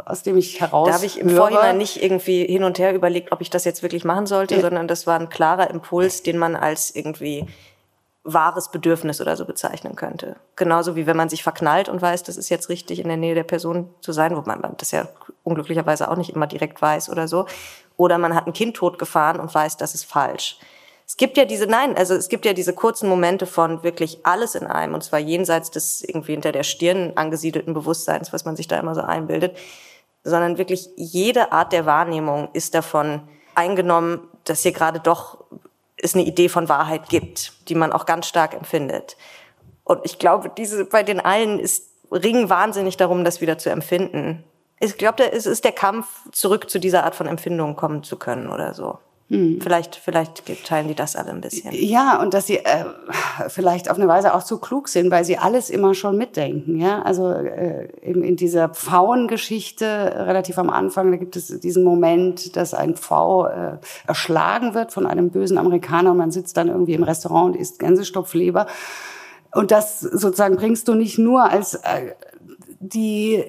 aus 0.05 0.23
dem 0.23 0.37
ich 0.37 0.59
heraus. 0.61 0.87
Da 0.87 0.95
habe 0.95 1.05
ich 1.05 1.19
im 1.19 1.29
Vorhinein 1.29 1.77
nicht 1.77 2.01
irgendwie 2.01 2.45
hin 2.45 2.63
und 2.63 2.79
her 2.79 2.93
überlegt, 2.93 3.31
ob 3.31 3.41
ich 3.41 3.49
das 3.49 3.65
jetzt 3.65 3.83
wirklich 3.83 4.05
machen 4.05 4.25
sollte, 4.25 4.55
ja. 4.55 4.61
sondern 4.61 4.87
das 4.87 5.07
war 5.07 5.19
ein 5.19 5.29
klarer 5.29 5.69
Impuls, 5.69 6.23
den 6.23 6.37
man 6.37 6.55
als 6.55 6.95
irgendwie 6.95 7.47
wahres 8.23 8.69
Bedürfnis 8.69 9.21
oder 9.21 9.35
so 9.35 9.45
bezeichnen 9.45 9.95
könnte. 9.95 10.35
Genauso 10.55 10.95
wie 10.95 11.07
wenn 11.07 11.17
man 11.17 11.29
sich 11.29 11.43
verknallt 11.43 11.89
und 11.89 12.01
weiß, 12.01 12.23
das 12.23 12.37
ist 12.37 12.49
jetzt 12.49 12.69
richtig 12.69 12.99
in 12.99 13.07
der 13.07 13.17
Nähe 13.17 13.35
der 13.35 13.43
Person 13.43 13.89
zu 14.01 14.11
sein, 14.11 14.35
wo 14.35 14.41
man 14.41 14.61
das 14.77 14.91
ja 14.91 15.07
unglücklicherweise 15.43 16.09
auch 16.09 16.17
nicht 16.17 16.31
immer 16.31 16.47
direkt 16.47 16.81
weiß 16.81 17.09
oder 17.09 17.27
so. 17.27 17.45
Oder 17.97 18.17
man 18.17 18.35
hat 18.35 18.47
ein 18.47 18.53
Kind 18.53 18.75
totgefahren 18.75 19.39
und 19.39 19.53
weiß, 19.53 19.77
das 19.77 19.95
ist 19.95 20.05
falsch. 20.05 20.59
Es 21.09 21.17
gibt 21.17 21.37
ja 21.37 21.45
diese, 21.45 21.65
nein, 21.65 21.97
also 21.97 22.13
es 22.13 22.29
gibt 22.29 22.45
ja 22.45 22.53
diese 22.53 22.71
kurzen 22.71 23.09
Momente 23.09 23.47
von 23.47 23.81
wirklich 23.81 24.19
alles 24.21 24.53
in 24.53 24.67
einem, 24.67 24.93
und 24.93 25.03
zwar 25.03 25.17
jenseits 25.17 25.71
des 25.71 26.03
irgendwie 26.03 26.33
hinter 26.33 26.51
der 26.51 26.61
Stirn 26.61 27.13
angesiedelten 27.15 27.73
Bewusstseins, 27.73 28.31
was 28.31 28.45
man 28.45 28.55
sich 28.55 28.67
da 28.67 28.79
immer 28.79 28.93
so 28.93 29.01
einbildet, 29.01 29.57
sondern 30.23 30.59
wirklich 30.59 30.87
jede 30.97 31.51
Art 31.51 31.73
der 31.73 31.87
Wahrnehmung 31.87 32.49
ist 32.53 32.75
davon 32.75 33.23
eingenommen, 33.55 34.27
dass 34.43 34.61
hier 34.61 34.71
gerade 34.71 34.99
doch 34.99 35.45
es 35.97 36.13
eine 36.13 36.25
Idee 36.25 36.47
von 36.47 36.69
Wahrheit 36.69 37.09
gibt, 37.09 37.53
die 37.69 37.75
man 37.75 37.91
auch 37.91 38.05
ganz 38.05 38.27
stark 38.27 38.53
empfindet. 38.53 39.17
Und 39.83 40.01
ich 40.03 40.19
glaube, 40.19 40.51
diese 40.55 40.85
bei 40.85 41.01
den 41.01 41.19
allen 41.19 41.59
ist 41.59 41.89
ringen 42.11 42.51
wahnsinnig 42.51 42.97
darum, 42.97 43.23
das 43.23 43.41
wieder 43.41 43.57
zu 43.57 43.71
empfinden. 43.71 44.43
Ich 44.79 44.95
glaube, 44.99 45.31
es 45.31 45.47
ist 45.47 45.63
der 45.63 45.71
Kampf, 45.71 46.07
zurück 46.31 46.69
zu 46.69 46.79
dieser 46.79 47.03
Art 47.03 47.15
von 47.15 47.25
Empfindung 47.25 47.75
kommen 47.75 48.03
zu 48.03 48.17
können 48.17 48.47
oder 48.47 48.75
so. 48.75 48.99
Hm. 49.29 49.59
Vielleicht, 49.61 49.95
vielleicht 49.95 50.65
teilen 50.65 50.87
die 50.87 50.95
das 50.95 51.15
alle 51.15 51.29
ein 51.29 51.41
bisschen. 51.41 51.71
Ja, 51.71 52.19
und 52.19 52.33
dass 52.33 52.47
sie 52.47 52.57
äh, 52.57 52.85
vielleicht 53.47 53.91
auf 53.91 53.97
eine 53.97 54.07
Weise 54.07 54.33
auch 54.33 54.43
zu 54.43 54.57
klug 54.57 54.87
sind, 54.87 55.11
weil 55.11 55.23
sie 55.23 55.37
alles 55.37 55.69
immer 55.69 55.93
schon 55.93 56.17
mitdenken. 56.17 56.79
Ja, 56.79 57.03
also 57.03 57.29
äh, 57.29 57.89
eben 58.01 58.23
in 58.23 58.35
dieser 58.35 58.69
Pfauengeschichte 58.69 59.85
relativ 59.85 60.57
am 60.57 60.71
Anfang, 60.71 61.11
da 61.11 61.17
gibt 61.17 61.35
es 61.35 61.59
diesen 61.59 61.83
Moment, 61.83 62.55
dass 62.55 62.73
ein 62.73 62.95
Pfau 62.95 63.45
äh, 63.45 63.77
erschlagen 64.07 64.73
wird 64.73 64.91
von 64.91 65.05
einem 65.05 65.29
bösen 65.29 65.59
Amerikaner 65.59 66.11
und 66.11 66.17
man 66.17 66.31
sitzt 66.31 66.57
dann 66.57 66.67
irgendwie 66.67 66.93
im 66.93 67.03
Restaurant 67.03 67.53
und 67.53 67.61
isst 67.61 67.77
Gänsestopfleber. 67.77 68.65
Und 69.53 69.69
das 69.69 69.99
sozusagen 69.99 70.55
bringst 70.55 70.87
du 70.87 70.95
nicht 70.95 71.19
nur 71.19 71.43
als 71.43 71.75
äh, 71.75 72.15
die 72.79 73.43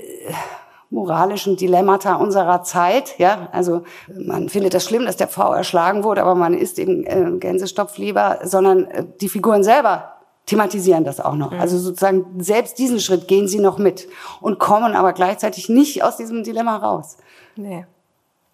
moralischen 0.90 1.56
Dilemmata 1.56 2.16
unserer 2.16 2.62
Zeit. 2.62 3.18
Ja, 3.18 3.48
also 3.52 3.82
man 4.12 4.48
findet 4.48 4.74
das 4.74 4.84
schlimm, 4.84 5.06
dass 5.06 5.16
der 5.16 5.28
Pfau 5.28 5.52
erschlagen 5.52 6.04
wurde, 6.04 6.22
aber 6.22 6.34
man 6.34 6.54
isst 6.54 6.78
eben 6.78 7.04
äh, 7.04 7.38
Gänsestopf 7.38 7.96
lieber, 7.96 8.40
sondern 8.42 8.86
äh, 8.86 9.06
die 9.20 9.28
Figuren 9.28 9.62
selber 9.62 10.16
thematisieren 10.46 11.04
das 11.04 11.20
auch 11.20 11.36
noch. 11.36 11.52
Mhm. 11.52 11.60
Also 11.60 11.78
sozusagen 11.78 12.26
selbst 12.42 12.78
diesen 12.78 12.98
Schritt 12.98 13.28
gehen 13.28 13.46
sie 13.46 13.60
noch 13.60 13.78
mit 13.78 14.08
und 14.40 14.58
kommen 14.58 14.94
aber 14.94 15.12
gleichzeitig 15.12 15.68
nicht 15.68 16.02
aus 16.02 16.16
diesem 16.16 16.42
Dilemma 16.42 16.76
raus. 16.76 17.16
Nee. 17.56 17.86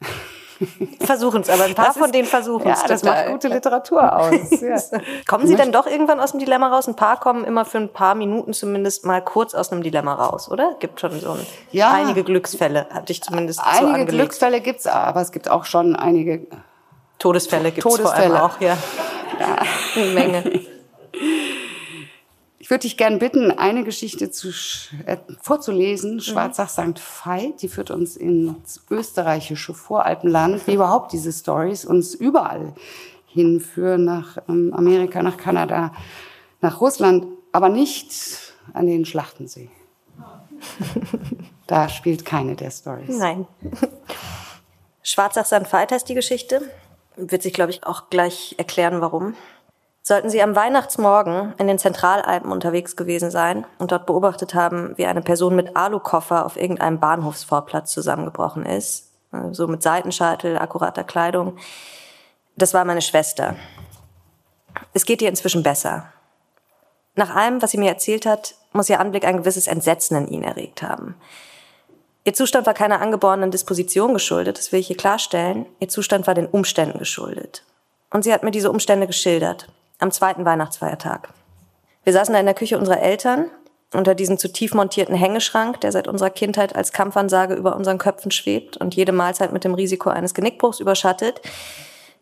Versuchen 1.00 1.42
es, 1.42 1.50
aber 1.50 1.64
ein 1.64 1.75
paar 1.75 1.90
ist, 1.90 1.98
von 1.98 2.10
denen 2.12 2.26
versuchen 2.26 2.70
es. 2.70 2.82
Ja, 2.82 2.88
das 2.88 3.02
macht 3.02 3.26
gute 3.26 3.48
Literatur 3.48 4.16
aus. 4.16 4.30
Ja. 4.66 4.80
kommen 5.28 5.46
Sie 5.46 5.54
denn 5.54 5.70
doch 5.70 5.86
irgendwann 5.86 6.18
aus 6.18 6.32
dem 6.32 6.40
Dilemma 6.40 6.68
raus? 6.68 6.88
Ein 6.88 6.96
paar 6.96 7.20
kommen 7.20 7.44
immer 7.44 7.64
für 7.64 7.78
ein 7.78 7.92
paar 7.92 8.14
Minuten 8.14 8.52
zumindest 8.52 9.04
mal 9.04 9.22
kurz 9.22 9.54
aus 9.54 9.70
einem 9.70 9.82
Dilemma 9.82 10.14
raus, 10.14 10.50
oder? 10.50 10.76
Gibt 10.80 11.00
schon 11.00 11.18
so 11.20 11.32
ein, 11.32 11.46
ja, 11.70 11.92
einige 11.92 12.25
Glücksfälle, 12.25 12.86
hatte 12.90 13.12
ich 13.12 13.22
zumindest 13.22 13.60
Einige 13.60 13.78
so 13.78 13.86
angelegt. 13.86 14.10
Glücksfälle 14.10 14.60
gibt's, 14.60 14.86
aber 14.86 15.20
es 15.20 15.30
gibt 15.30 15.48
auch 15.48 15.64
schon 15.64 15.94
einige 15.94 16.46
Todesfälle 17.18 17.70
gibt's 17.70 17.82
Todesfälle. 17.82 18.30
vor 18.30 18.36
allem 18.36 18.50
auch, 18.50 18.60
ja. 18.60 18.76
ja. 19.38 19.58
Eine 19.94 20.12
Menge. 20.12 20.60
Ich 22.66 22.70
würde 22.70 22.82
dich 22.82 22.96
gern 22.96 23.20
bitten, 23.20 23.52
eine 23.52 23.85
Geschichte 23.85 24.32
zu, 24.32 24.49
äh, 25.06 25.18
vorzulesen. 25.40 26.14
Mhm. 26.14 26.20
Schwarzach 26.20 26.68
St. 26.68 26.99
Veit, 26.99 27.62
die 27.62 27.68
führt 27.68 27.92
uns 27.92 28.16
ins 28.16 28.85
österreichische 28.90 29.73
Voralpenland, 29.73 30.66
wie 30.66 30.75
überhaupt 30.75 31.12
diese 31.12 31.32
Stories 31.32 31.85
uns 31.85 32.16
überall 32.16 32.75
hinführen, 33.28 34.04
nach 34.04 34.38
ähm, 34.49 34.75
Amerika, 34.75 35.23
nach 35.23 35.37
Kanada, 35.37 35.92
nach 36.61 36.80
Russland, 36.80 37.28
aber 37.52 37.68
nicht 37.68 38.52
an 38.73 38.88
den 38.88 39.04
Schlachtensee. 39.04 39.70
da 41.68 41.88
spielt 41.88 42.25
keine 42.25 42.56
der 42.56 42.73
Stories. 42.73 43.16
Nein. 43.16 43.46
Schwarzach 45.04 45.46
St. 45.46 45.73
Veit 45.73 45.92
heißt 45.92 46.08
die 46.08 46.14
Geschichte. 46.14 46.62
Wird 47.14 47.44
sich, 47.44 47.52
glaube 47.52 47.70
ich, 47.70 47.87
auch 47.87 48.11
gleich 48.11 48.56
erklären, 48.58 49.00
warum. 49.00 49.37
Sollten 50.08 50.30
Sie 50.30 50.40
am 50.40 50.54
Weihnachtsmorgen 50.54 51.54
in 51.58 51.66
den 51.66 51.80
Zentralalpen 51.80 52.52
unterwegs 52.52 52.94
gewesen 52.94 53.32
sein 53.32 53.66
und 53.78 53.90
dort 53.90 54.06
beobachtet 54.06 54.54
haben, 54.54 54.96
wie 54.96 55.04
eine 55.04 55.20
Person 55.20 55.56
mit 55.56 55.76
Alukoffer 55.76 56.46
auf 56.46 56.56
irgendeinem 56.56 57.00
Bahnhofsvorplatz 57.00 57.90
zusammengebrochen 57.90 58.64
ist, 58.66 59.10
so 59.50 59.66
mit 59.66 59.82
Seitenscheitel, 59.82 60.58
akkurater 60.58 61.02
Kleidung, 61.02 61.56
das 62.54 62.72
war 62.72 62.84
meine 62.84 63.02
Schwester. 63.02 63.56
Es 64.94 65.06
geht 65.06 65.22
ihr 65.22 65.28
inzwischen 65.28 65.64
besser. 65.64 66.12
Nach 67.16 67.34
allem, 67.34 67.60
was 67.60 67.72
sie 67.72 67.78
mir 67.78 67.90
erzählt 67.90 68.26
hat, 68.26 68.54
muss 68.72 68.88
ihr 68.88 69.00
Anblick 69.00 69.25
ein 69.25 69.38
gewisses 69.38 69.66
Entsetzen 69.66 70.16
in 70.18 70.28
ihn 70.28 70.44
erregt 70.44 70.84
haben. 70.84 71.16
Ihr 72.22 72.34
Zustand 72.34 72.64
war 72.68 72.75
keiner 72.75 73.00
angeborenen 73.00 73.50
Disposition 73.50 74.14
geschuldet, 74.14 74.56
das 74.56 74.70
will 74.70 74.78
ich 74.78 74.86
hier 74.86 74.96
klarstellen. 74.96 75.66
Ihr 75.80 75.88
Zustand 75.88 76.28
war 76.28 76.34
den 76.34 76.46
Umständen 76.46 77.00
geschuldet. 77.00 77.64
Und 78.12 78.22
sie 78.22 78.32
hat 78.32 78.44
mir 78.44 78.52
diese 78.52 78.70
Umstände 78.70 79.08
geschildert 79.08 79.66
am 79.98 80.10
zweiten 80.10 80.44
Weihnachtsfeiertag. 80.44 81.28
Wir 82.04 82.12
saßen 82.12 82.32
da 82.32 82.40
in 82.40 82.46
der 82.46 82.54
Küche 82.54 82.78
unserer 82.78 83.00
Eltern 83.00 83.50
unter 83.94 84.14
diesem 84.14 84.38
zu 84.38 84.52
tief 84.52 84.74
montierten 84.74 85.14
Hängeschrank, 85.14 85.80
der 85.80 85.92
seit 85.92 86.08
unserer 86.08 86.30
Kindheit 86.30 86.74
als 86.74 86.92
Kampfansage 86.92 87.54
über 87.54 87.76
unseren 87.76 87.98
Köpfen 87.98 88.30
schwebt 88.30 88.76
und 88.76 88.94
jede 88.94 89.12
Mahlzeit 89.12 89.52
mit 89.52 89.64
dem 89.64 89.74
Risiko 89.74 90.10
eines 90.10 90.34
Genickbruchs 90.34 90.80
überschattet. 90.80 91.40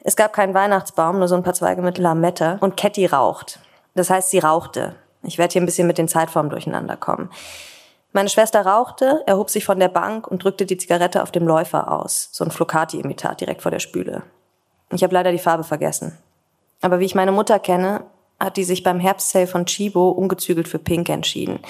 Es 0.01 0.17
gab 0.17 0.33
keinen 0.33 0.55
Weihnachtsbaum, 0.55 1.19
nur 1.19 1.29
so 1.29 1.35
ein 1.35 1.43
paar 1.43 1.55
Zweige 1.55 1.83
mit 1.83 1.99
Lametta 1.99 2.59
und 2.61 2.77
Ketty 2.77 3.07
raucht. 3.07 3.59
Das 3.95 4.11
heißt, 4.11 4.31
sie 4.31 4.39
rauchte. 4.39 4.95
Ich 5.23 5.39
werde 5.39 5.53
hier 5.53 5.63
ein 5.63 5.67
bisschen 5.67 5.87
mit 5.87 5.99
den 5.99 6.09
Zeitformen 6.09 6.51
durcheinander 6.51 6.97
kommen. 6.97 7.31
Meine 8.13 8.29
Schwester 8.29 8.65
rauchte, 8.65 9.23
erhob 9.27 9.51
sich 9.51 9.65
von 9.65 9.81
der 9.81 9.89
Bank 9.89 10.29
und 10.29 10.45
drückte 10.45 10.67
die 10.67 10.77
Zigarette 10.77 11.23
auf 11.23 11.33
dem 11.33 11.47
Läufer 11.47 11.91
aus, 11.91 12.29
so 12.31 12.45
ein 12.45 12.51
Flocati-Imitat 12.51 13.41
direkt 13.41 13.63
vor 13.63 13.71
der 13.71 13.81
Spüle. 13.81 14.23
Ich 14.93 15.03
habe 15.03 15.15
leider 15.15 15.33
die 15.33 15.39
Farbe 15.39 15.65
vergessen. 15.65 16.17
Aber 16.85 17.01
wie 17.01 17.07
ich 17.07 17.15
meine 17.15 17.33
Mutter 17.33 17.59
kenne, 17.59 18.05
hat 18.39 18.59
die 18.59 18.65
sich 18.65 18.83
beim 18.83 19.01
Herbstsale 19.01 19.47
von 19.47 19.65
Chibo 19.65 20.11
ungezügelt 20.11 20.69
für 20.69 20.79
Pink 20.79 21.09
entschieden. 21.09 21.61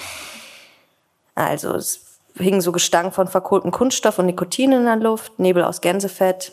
Also 1.35 1.73
es 1.73 2.19
hing 2.35 2.59
so 2.59 2.73
Gestank 2.73 3.13
von 3.13 3.29
verkohltem 3.29 3.71
Kunststoff 3.71 4.19
und 4.19 4.25
Nikotin 4.25 4.73
in 4.73 4.83
der 4.83 4.97
Luft, 4.97 5.39
Nebel 5.39 5.63
aus 5.63 5.79
Gänsefett. 5.79 6.51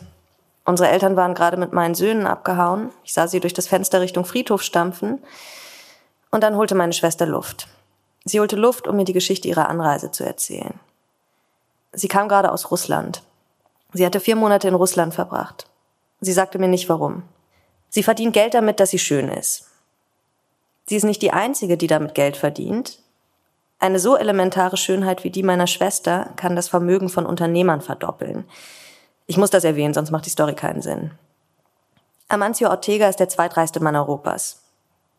Unsere 0.65 0.91
Eltern 0.91 1.17
waren 1.17 1.35
gerade 1.35 1.57
mit 1.57 1.73
meinen 1.73 1.97
Söhnen 1.97 2.25
abgehauen. 2.25 2.91
Ich 3.03 3.15
sah 3.15 3.27
sie 3.27 3.41
durch 3.41 3.53
das 3.53 3.67
Fenster 3.67 4.01
Richtung 4.01 4.25
Friedhof 4.25 4.63
stampfen. 4.63 5.19
Und 6.31 6.45
dann 6.45 6.55
holte 6.55 6.77
meine 6.77 6.93
Schwester 6.93 7.27
Luft. 7.27 7.67
Sie 8.25 8.39
holte 8.39 8.55
Luft, 8.55 8.87
um 8.87 8.95
mir 8.95 9.05
die 9.05 9.13
Geschichte 9.13 9.49
ihrer 9.49 9.69
Anreise 9.69 10.13
zu 10.13 10.23
erzählen. 10.23 10.79
Sie 11.93 12.07
kam 12.07 12.29
gerade 12.29 12.53
aus 12.53 12.71
Russland. 12.71 13.25
Sie 13.93 14.07
hatte 14.07 14.21
vier 14.21 14.37
Monate 14.37 14.69
in 14.69 14.75
Russland 14.75 15.15
verbracht. 15.15 15.67
Sie 16.21 16.33
sagte 16.33 16.61
mir 16.61 16.69
nicht 16.69 16.89
warum. 16.89 17.25
Sie 17.95 18.03
verdient 18.03 18.33
Geld 18.33 18.55
damit, 18.55 18.81
dass 18.81 18.89
sie 18.89 18.99
schön 18.99 19.29
ist. 19.29 19.67
Sie 20.87 20.97
ist 20.97 21.05
nicht 21.05 21.21
die 21.21 21.31
Einzige, 21.31 21.77
die 21.77 21.87
damit 21.87 22.15
Geld 22.15 22.39
verdient. 22.39 22.99
Eine 23.79 23.99
so 23.99 24.17
elementare 24.17 24.79
Schönheit 24.79 25.25
wie 25.25 25.31
die 25.31 25.43
meiner 25.43 25.67
Schwester 25.67 26.31
kann 26.37 26.57
das 26.57 26.69
Vermögen 26.69 27.11
von 27.11 27.27
Unternehmern 27.27 27.83
verdoppeln. 27.83 28.45
Ich 29.27 29.37
muss 29.37 29.51
das 29.51 29.65
erwähnen, 29.65 29.93
sonst 29.93 30.11
macht 30.11 30.25
die 30.25 30.31
Story 30.31 30.55
keinen 30.55 30.81
Sinn. 30.81 31.11
Amancio 32.29 32.71
Ortega 32.71 33.11
ist 33.11 33.21
der 33.21 33.29
zweitreichste 33.29 33.81
Mann 33.81 33.95
Europas. 33.95 34.63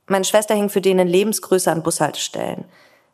Meine 0.07 0.25
Schwester 0.25 0.55
hing 0.55 0.69
für 0.69 0.81
den 0.81 0.97
in 0.97 1.07
Lebensgröße 1.07 1.71
an 1.71 1.83
Bushaltestellen, 1.83 2.65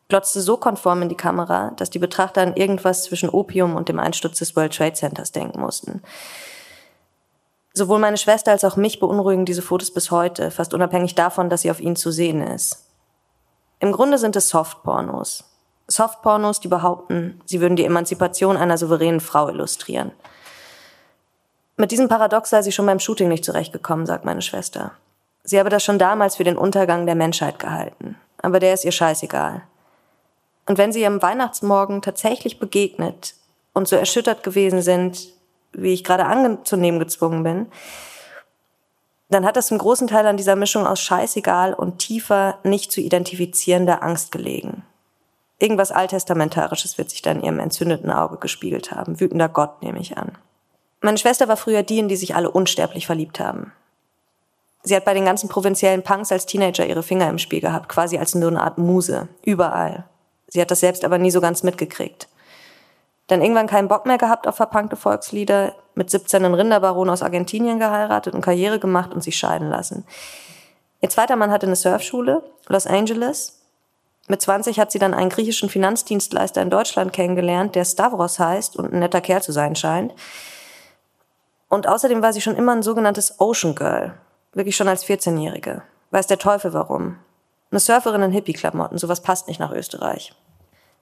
glotzte 0.08 0.40
so 0.40 0.56
konform 0.56 1.02
in 1.02 1.10
die 1.10 1.18
Kamera, 1.18 1.72
dass 1.76 1.90
die 1.90 2.00
Betrachter 2.00 2.42
an 2.42 2.56
irgendwas 2.56 3.04
zwischen 3.04 3.30
Opium 3.30 3.76
und 3.76 3.90
dem 3.90 4.00
Einsturz 4.00 4.40
des 4.40 4.56
World 4.56 4.74
Trade 4.74 4.94
Centers 4.94 5.34
denken 5.34 5.60
mussten. 5.60 6.02
Sowohl 7.74 8.00
meine 8.00 8.18
Schwester 8.18 8.52
als 8.52 8.64
auch 8.64 8.76
mich 8.76 9.00
beunruhigen 9.00 9.46
diese 9.46 9.62
Fotos 9.62 9.92
bis 9.92 10.12
heute, 10.12 10.52
fast 10.52 10.74
unabhängig 10.74 11.16
davon, 11.16 11.50
dass 11.50 11.62
sie 11.62 11.72
auf 11.72 11.80
ihnen 11.80 11.96
zu 11.96 12.12
sehen 12.12 12.42
ist. 12.42 12.86
Im 13.80 13.92
Grunde 13.92 14.18
sind 14.18 14.36
es 14.36 14.50
Softpornos. 14.50 15.46
Softpornos, 15.88 16.60
die 16.60 16.68
behaupten, 16.68 17.42
sie 17.46 17.62
würden 17.62 17.76
die 17.76 17.86
Emanzipation 17.86 18.58
einer 18.58 18.78
souveränen 18.78 19.22
Frau 19.22 19.50
illustrieren. 19.50 20.12
Mit 21.78 21.92
diesem 21.92 22.10
Paradox 22.10 22.50
sei 22.50 22.62
sie 22.62 22.72
schon 22.72 22.86
beim 22.86 23.00
Shooting 23.00 23.30
nicht 23.30 23.46
zurechtgekommen, 23.46 24.06
sagt 24.06 24.26
meine 24.26 24.42
Schwester. 24.42 24.92
Sie 25.44 25.58
habe 25.58 25.70
das 25.70 25.84
schon 25.84 25.98
damals 25.98 26.36
für 26.36 26.44
den 26.44 26.58
Untergang 26.58 27.06
der 27.06 27.16
Menschheit 27.16 27.58
gehalten. 27.58 28.18
Aber 28.42 28.60
der 28.60 28.74
ist 28.74 28.86
ihr 28.86 28.92
scheißegal. 28.92 29.62
Und 30.66 30.78
wenn 30.78 30.92
sie 30.92 31.02
ihrem 31.02 31.22
Weihnachtsmorgen 31.22 32.02
tatsächlich 32.02 32.60
begegnet 32.60 33.34
und 33.74 33.88
so 33.88 33.96
erschüttert 33.96 34.44
gewesen 34.44 34.82
sind, 34.82 35.30
wie 35.74 35.94
ich 35.94 36.04
gerade 36.04 36.26
anzunehmen 36.26 37.00
gezwungen 37.00 37.44
bin, 37.44 37.68
dann 39.30 39.46
hat 39.46 39.58
das 39.58 39.72
im 39.72 39.78
großen 39.78 40.08
Teil 40.08 40.26
an 40.26 40.38
dieser 40.38 40.56
Mischung 40.56 40.88
aus 40.88 41.00
scheißegal 41.02 41.74
und 41.74 42.00
tiefer, 42.00 42.58
nicht 42.64 42.92
zu 42.92 43.00
identifizierender 43.00 44.02
Angst 44.02 44.32
gelegen. 44.32 44.84
Irgendwas 45.60 45.92
Alttestamentarisches 45.92 46.98
wird 46.98 47.10
sich 47.10 47.22
da 47.22 47.32
in 47.32 47.44
ihrem 47.44 47.60
entzündeten 47.60 48.12
Auge 48.12 48.38
gespiegelt 48.38 48.92
haben. 48.92 49.20
Wütender 49.20 49.50
Gott, 49.50 49.84
nehme 49.84 50.00
ich 50.00 50.18
an. 50.18 50.38
Meine 51.02 51.18
Schwester 51.18 51.48
war 51.48 51.58
früher 51.58 51.84
die, 51.84 52.00
in 52.00 52.08
die 52.08 52.16
sich 52.16 52.36
alle 52.36 52.50
unsterblich 52.50 53.06
verliebt 53.06 53.40
haben. 53.40 53.72
Sie 54.84 54.96
hat 54.96 55.06
bei 55.06 55.14
den 55.14 55.26
ganzen 55.26 55.50
provinziellen 55.50 56.04
Punks 56.04 56.32
als 56.32 56.46
Teenager 56.46 56.86
ihre 56.86 57.04
Finger 57.04 57.30
im 57.30 57.38
Spiel 57.38 57.60
gehabt, 57.60 57.90
quasi 57.90 58.18
als 58.18 58.34
nur 58.36 58.50
eine 58.50 58.64
Art 58.64 58.78
Muse, 58.78 59.28
überall. 59.44 60.06
Sie 60.48 60.62
hat 60.62 60.72
das 60.72 60.80
selbst 60.80 61.04
aber 61.06 61.18
nie 61.18 61.32
so 61.32 61.42
ganz 61.42 61.64
mitgekriegt. 61.64 62.28
Dann 63.30 63.44
irgendwann 63.44 63.68
keinen 63.68 63.88
Bock 63.88 64.08
mehr 64.08 64.18
gehabt 64.18 64.48
auf 64.48 64.56
verpunkte 64.56 64.96
Volkslieder, 64.96 65.76
mit 65.94 66.10
17 66.10 66.44
einen 66.44 66.56
Rinderbaron 66.56 67.12
aus 67.12 67.22
Argentinien 67.22 67.78
geheiratet 67.78 68.34
und 68.34 68.42
Karriere 68.42 68.80
gemacht 68.80 69.14
und 69.14 69.24
sich 69.24 69.38
scheiden 69.38 69.70
lassen. 69.70 70.04
Ihr 71.00 71.10
zweiter 71.10 71.36
Mann 71.36 71.52
hatte 71.52 71.68
eine 71.68 71.76
Surfschule, 71.76 72.44
Los 72.68 72.88
Angeles. 72.88 73.62
Mit 74.28 74.42
20 74.42 74.80
hat 74.80 74.92
sie 74.92 74.98
dann 74.98 75.14
einen 75.14 75.30
griechischen 75.30 75.70
Finanzdienstleister 75.70 76.62
in 76.62 76.72
Deutschland 76.72 77.14
kennengelernt, 77.14 77.76
der 77.76 77.86
Stavros 77.86 78.40
heißt 78.40 78.76
und 78.76 78.92
ein 78.94 79.00
netter 79.00 79.22
Kerl 79.22 79.44
zu 79.44 79.52
sein 79.52 79.76
scheint. 79.76 80.14
Und 81.68 81.88
außerdem 81.88 82.24
war 82.24 82.34
sie 82.34 82.42
schon 82.42 82.56
immer 82.56 82.72
ein 82.72 82.84
sogenanntes 82.84 83.40
Ocean 83.40 83.76
Girl. 83.76 84.16
Wirklich 84.54 84.76
schon 84.76 84.88
als 84.88 85.06
14-Jährige. 85.06 85.84
Weiß 86.10 86.26
der 86.26 86.40
Teufel 86.40 86.74
warum. 86.74 87.18
Eine 87.70 87.80
Surferin 87.80 88.24
in 88.24 88.32
Hippie-Klamotten, 88.32 88.98
sowas 88.98 89.22
passt 89.22 89.48
nicht 89.48 89.60
nach 89.60 89.72
Österreich. 89.72 90.34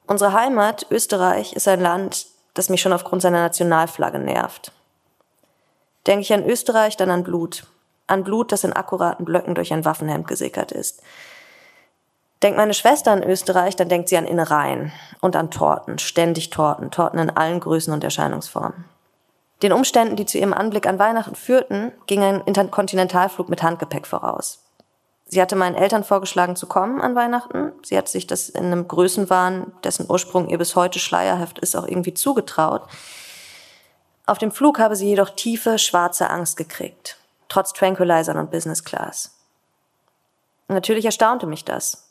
Unsere 0.07 0.31
Heimat, 0.31 0.87
Österreich, 0.89 1.53
ist 1.53 1.67
ein 1.67 1.81
Land, 1.81 2.27
das 2.53 2.69
mich 2.69 2.81
schon 2.81 2.93
aufgrund 2.93 3.21
seiner 3.21 3.41
Nationalflagge 3.41 4.19
nervt. 4.19 4.71
Denke 6.07 6.21
ich 6.21 6.33
an 6.33 6.45
Österreich, 6.45 6.95
dann 6.95 7.11
an 7.11 7.23
Blut. 7.23 7.67
An 8.07 8.23
Blut, 8.23 8.53
das 8.53 8.63
in 8.63 8.71
akkuraten 8.71 9.25
Blöcken 9.25 9.53
durch 9.53 9.73
ein 9.73 9.83
Waffenhemd 9.83 10.25
gesickert 10.25 10.71
ist. 10.71 11.03
Denkt 12.41 12.57
meine 12.57 12.73
Schwester 12.73 13.11
an 13.11 13.23
Österreich, 13.23 13.75
dann 13.75 13.89
denkt 13.89 14.07
sie 14.07 14.17
an 14.17 14.25
Innereien 14.25 14.93
und 15.19 15.35
an 15.35 15.51
Torten, 15.51 15.99
ständig 15.99 16.51
Torten, 16.51 16.89
Torten 16.89 17.19
in 17.19 17.29
allen 17.31 17.59
Größen 17.59 17.93
und 17.93 18.03
Erscheinungsformen. 18.03 18.85
Den 19.63 19.73
Umständen, 19.73 20.15
die 20.15 20.25
zu 20.25 20.37
ihrem 20.37 20.53
Anblick 20.53 20.87
an 20.87 20.99
Weihnachten 20.99 21.35
führten, 21.35 21.91
ging 22.05 22.23
ein 22.23 22.41
Interkontinentalflug 22.41 23.49
mit 23.49 23.63
Handgepäck 23.63 24.07
voraus. 24.07 24.66
Sie 25.29 25.41
hatte 25.41 25.57
meinen 25.57 25.75
Eltern 25.75 26.05
vorgeschlagen 26.05 26.55
zu 26.55 26.67
kommen 26.67 27.01
an 27.01 27.15
Weihnachten. 27.15 27.73
Sie 27.83 27.97
hat 27.97 28.07
sich 28.07 28.27
das 28.27 28.47
in 28.47 28.65
einem 28.65 28.87
Größenwahn, 28.87 29.73
dessen 29.83 30.09
Ursprung 30.09 30.47
ihr 30.47 30.57
bis 30.57 30.75
heute 30.75 30.99
schleierhaft 30.99 31.59
ist, 31.59 31.75
auch 31.75 31.87
irgendwie 31.87 32.13
zugetraut. 32.13 32.83
Auf 34.25 34.37
dem 34.37 34.51
Flug 34.51 34.79
habe 34.79 34.95
sie 34.95 35.07
jedoch 35.07 35.29
tiefe, 35.31 35.79
schwarze 35.79 36.29
Angst 36.29 36.55
gekriegt, 36.55 37.17
trotz 37.49 37.73
Tranquilizern 37.73 38.37
und 38.37 38.51
Business 38.51 38.83
Class. 38.83 39.33
Natürlich 40.69 41.05
erstaunte 41.05 41.45
mich 41.45 41.65
das. 41.65 42.07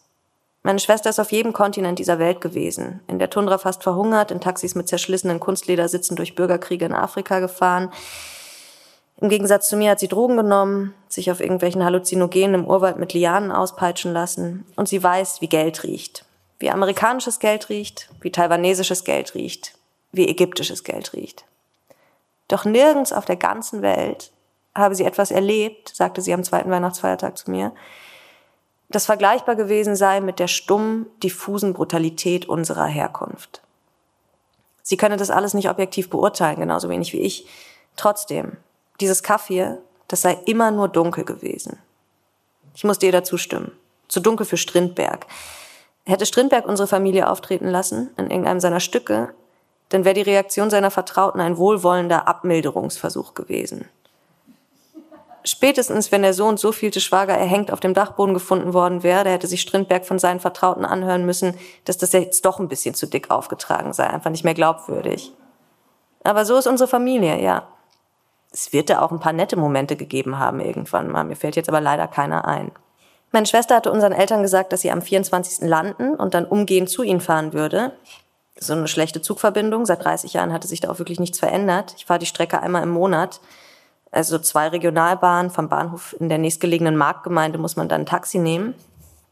Meine 0.62 0.78
Schwester 0.78 1.10
ist 1.10 1.20
auf 1.20 1.30
jedem 1.30 1.52
Kontinent 1.52 1.98
dieser 1.98 2.18
Welt 2.18 2.40
gewesen, 2.40 3.00
in 3.06 3.18
der 3.18 3.30
Tundra 3.30 3.56
fast 3.56 3.82
verhungert, 3.82 4.30
in 4.30 4.40
Taxis 4.40 4.74
mit 4.74 4.88
zerschlissenen 4.88 5.40
Kunstledersitzen 5.40 6.16
durch 6.16 6.34
Bürgerkriege 6.34 6.84
in 6.86 6.94
Afrika 6.94 7.38
gefahren. 7.38 7.92
Im 9.18 9.30
Gegensatz 9.30 9.68
zu 9.68 9.76
mir 9.76 9.90
hat 9.90 10.00
sie 10.00 10.08
Drogen 10.08 10.36
genommen, 10.36 10.94
sich 11.08 11.30
auf 11.30 11.40
irgendwelchen 11.40 11.84
Halluzinogenen 11.84 12.62
im 12.62 12.66
Urwald 12.66 12.98
mit 12.98 13.14
Lianen 13.14 13.50
auspeitschen 13.50 14.12
lassen 14.12 14.66
und 14.76 14.88
sie 14.88 15.02
weiß, 15.02 15.40
wie 15.40 15.48
Geld 15.48 15.84
riecht. 15.84 16.24
Wie 16.58 16.70
amerikanisches 16.70 17.38
Geld 17.38 17.68
riecht, 17.68 18.10
wie 18.20 18.30
taiwanesisches 18.30 19.04
Geld 19.04 19.34
riecht, 19.34 19.74
wie 20.12 20.28
ägyptisches 20.28 20.84
Geld 20.84 21.14
riecht. 21.14 21.44
Doch 22.48 22.64
nirgends 22.64 23.12
auf 23.12 23.24
der 23.24 23.36
ganzen 23.36 23.82
Welt 23.82 24.32
habe 24.74 24.94
sie 24.94 25.04
etwas 25.04 25.30
erlebt, 25.30 25.92
sagte 25.94 26.20
sie 26.20 26.34
am 26.34 26.44
zweiten 26.44 26.70
Weihnachtsfeiertag 26.70 27.38
zu 27.38 27.50
mir, 27.50 27.72
das 28.88 29.06
vergleichbar 29.06 29.56
gewesen 29.56 29.96
sei 29.96 30.20
mit 30.20 30.38
der 30.38 30.46
stummen, 30.46 31.06
diffusen 31.22 31.72
Brutalität 31.72 32.48
unserer 32.48 32.86
Herkunft. 32.86 33.62
Sie 34.82 34.96
könne 34.96 35.16
das 35.16 35.30
alles 35.30 35.54
nicht 35.54 35.68
objektiv 35.68 36.10
beurteilen, 36.10 36.60
genauso 36.60 36.88
wenig 36.88 37.12
wie 37.12 37.20
ich. 37.20 37.48
Trotzdem, 37.96 38.56
dieses 39.00 39.22
Kaffee, 39.22 39.78
das 40.08 40.22
sei 40.22 40.38
immer 40.46 40.70
nur 40.70 40.88
dunkel 40.88 41.24
gewesen. 41.24 41.78
Ich 42.74 42.84
musste 42.84 43.06
ihr 43.06 43.12
dazu 43.12 43.38
stimmen. 43.38 43.72
Zu 44.08 44.20
dunkel 44.20 44.46
für 44.46 44.56
Strindberg. 44.56 45.26
Hätte 46.04 46.26
Strindberg 46.26 46.66
unsere 46.66 46.86
Familie 46.86 47.28
auftreten 47.28 47.68
lassen, 47.68 48.10
in 48.16 48.30
irgendeinem 48.30 48.60
seiner 48.60 48.80
Stücke, 48.80 49.34
dann 49.88 50.04
wäre 50.04 50.14
die 50.14 50.22
Reaktion 50.22 50.70
seiner 50.70 50.90
Vertrauten 50.90 51.40
ein 51.40 51.58
wohlwollender 51.58 52.28
Abmilderungsversuch 52.28 53.34
gewesen. 53.34 53.88
Spätestens, 55.44 56.10
wenn 56.10 56.22
der 56.22 56.34
so 56.34 56.46
und 56.46 56.58
so 56.58 56.72
vielte 56.72 57.00
Schwager 57.00 57.34
erhängt 57.34 57.72
auf 57.72 57.78
dem 57.78 57.94
Dachboden 57.94 58.34
gefunden 58.34 58.74
worden 58.74 59.04
wäre, 59.04 59.30
hätte 59.30 59.46
sich 59.46 59.60
Strindberg 59.60 60.04
von 60.04 60.18
seinen 60.18 60.40
Vertrauten 60.40 60.84
anhören 60.84 61.24
müssen, 61.24 61.54
dass 61.84 61.98
das 61.98 62.12
jetzt 62.12 62.44
doch 62.44 62.58
ein 62.58 62.66
bisschen 62.66 62.94
zu 62.94 63.06
dick 63.06 63.30
aufgetragen 63.30 63.92
sei, 63.92 64.08
einfach 64.08 64.30
nicht 64.30 64.42
mehr 64.42 64.54
glaubwürdig. 64.54 65.32
Aber 66.24 66.44
so 66.44 66.56
ist 66.56 66.66
unsere 66.66 66.88
Familie, 66.88 67.40
ja. 67.40 67.68
Es 68.56 68.72
wird 68.72 68.88
da 68.88 69.02
auch 69.02 69.12
ein 69.12 69.20
paar 69.20 69.34
nette 69.34 69.56
Momente 69.56 69.96
gegeben 69.96 70.38
haben 70.38 70.60
irgendwann 70.60 71.10
mal. 71.10 71.24
Mir 71.24 71.36
fällt 71.36 71.56
jetzt 71.56 71.68
aber 71.68 71.82
leider 71.82 72.06
keiner 72.06 72.46
ein. 72.46 72.72
Meine 73.30 73.46
Schwester 73.46 73.76
hatte 73.76 73.92
unseren 73.92 74.12
Eltern 74.12 74.42
gesagt, 74.42 74.72
dass 74.72 74.80
sie 74.80 74.90
am 74.90 75.02
24. 75.02 75.68
landen 75.68 76.14
und 76.14 76.32
dann 76.32 76.46
umgehend 76.46 76.88
zu 76.88 77.02
ihnen 77.02 77.20
fahren 77.20 77.52
würde. 77.52 77.92
So 78.58 78.72
eine 78.72 78.88
schlechte 78.88 79.20
Zugverbindung. 79.20 79.84
Seit 79.84 80.02
30 80.02 80.32
Jahren 80.32 80.54
hatte 80.54 80.68
sich 80.68 80.80
da 80.80 80.90
auch 80.90 80.98
wirklich 80.98 81.20
nichts 81.20 81.38
verändert. 81.38 81.94
Ich 81.98 82.06
fahre 82.06 82.18
die 82.18 82.26
Strecke 82.26 82.62
einmal 82.62 82.82
im 82.82 82.90
Monat 82.90 83.40
also 84.16 84.38
zwei 84.38 84.68
Regionalbahnen 84.68 85.50
vom 85.50 85.68
Bahnhof 85.68 86.16
in 86.18 86.28
der 86.28 86.38
nächstgelegenen 86.38 86.96
Marktgemeinde 86.96 87.58
muss 87.58 87.76
man 87.76 87.88
dann 87.88 88.02
ein 88.02 88.06
Taxi 88.06 88.38
nehmen. 88.38 88.74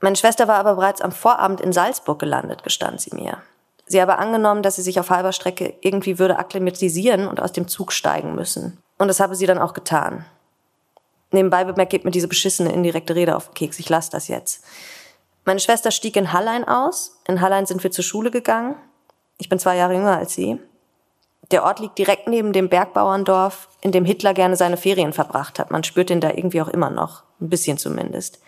Meine 0.01 0.17
Schwester 0.17 0.47
war 0.47 0.57
aber 0.57 0.75
bereits 0.75 1.01
am 1.01 1.13
Vorabend 1.13 1.61
in 1.61 1.73
Salzburg 1.73 2.19
gelandet, 2.19 2.63
gestand 2.63 3.01
sie 3.01 3.15
mir. 3.15 3.39
Sie 3.87 4.01
habe 4.01 4.19
angenommen, 4.19 4.63
dass 4.63 4.77
sie 4.77 4.83
sich 4.83 5.01
auf 5.01 5.11
halber 5.11 5.33
Strecke 5.33 5.75
irgendwie 5.81 6.19
würde 6.19 6.39
akklimatisieren 6.39 7.27
und 7.27 7.41
aus 7.41 7.53
dem 7.53 7.69
Zug 7.69 7.93
steigen 7.93 8.35
müssen. 8.35 8.79
Und 9.05 9.09
das 9.09 9.21
habe 9.21 9.35
sie 9.35 9.45
dann 9.45 9.59
auch 9.59 9.75
getan. 9.75 10.25
Nebenbei 11.31 11.65
bemerkt 11.65 11.91
geht 11.91 12.07
mir 12.07 12.11
diese 12.11 12.27
beschissene 12.27 12.73
indirekte 12.73 13.15
Rede 13.15 13.37
auf 13.37 13.49
den 13.49 13.53
Keks. 13.55 13.79
Ich 13.79 13.91
lasse 13.91 14.11
das 14.11 14.29
jetzt. 14.29 14.65
Meine 15.45 15.61
Schwester 15.61 15.91
stieg 15.91 16.17
in 16.17 16.33
Hallein 16.33 16.67
aus. 16.67 17.21
In 17.29 17.43
Hallein 17.43 17.67
sind 17.67 17.85
wir 17.85 17.91
zur 17.91 18.03
Schule 18.03 18.31
gegangen. 18.31 18.77
Ich 19.37 19.51
bin 19.51 19.59
zwei 19.59 19.77
Jahre 19.77 19.93
jünger 19.93 20.17
als 20.17 20.33
sie. 20.33 20.59
Der 21.51 21.65
Ort 21.65 21.81
liegt 21.81 21.99
direkt 21.99 22.29
neben 22.29 22.55
dem 22.55 22.71
Bergbauerndorf, 22.71 23.69
in 23.83 23.93
dem 23.93 24.07
Hitler 24.07 24.33
gerne 24.33 24.57
seine 24.57 24.79
Ferien 24.79 25.13
verbracht 25.13 25.59
hat. 25.59 25.71
Man 25.71 25.85
spürt 25.85 26.09
ihn 26.09 26.23
da 26.23 26.31
irgendwie 26.31 26.63
auch 26.63 26.69
immer 26.69 26.89
noch. 26.89 27.25
Ein 27.43 27.51
bisschen 27.51 27.77
zumindest. 27.77 28.41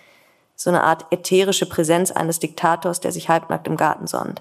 So 0.54 0.70
eine 0.70 0.84
Art 0.84 1.04
ätherische 1.10 1.68
Präsenz 1.68 2.12
eines 2.12 2.38
Diktators, 2.38 3.00
der 3.00 3.12
sich 3.12 3.28
halbnackt 3.28 3.66
im 3.66 3.76
Garten 3.76 4.06
sonnt. 4.06 4.40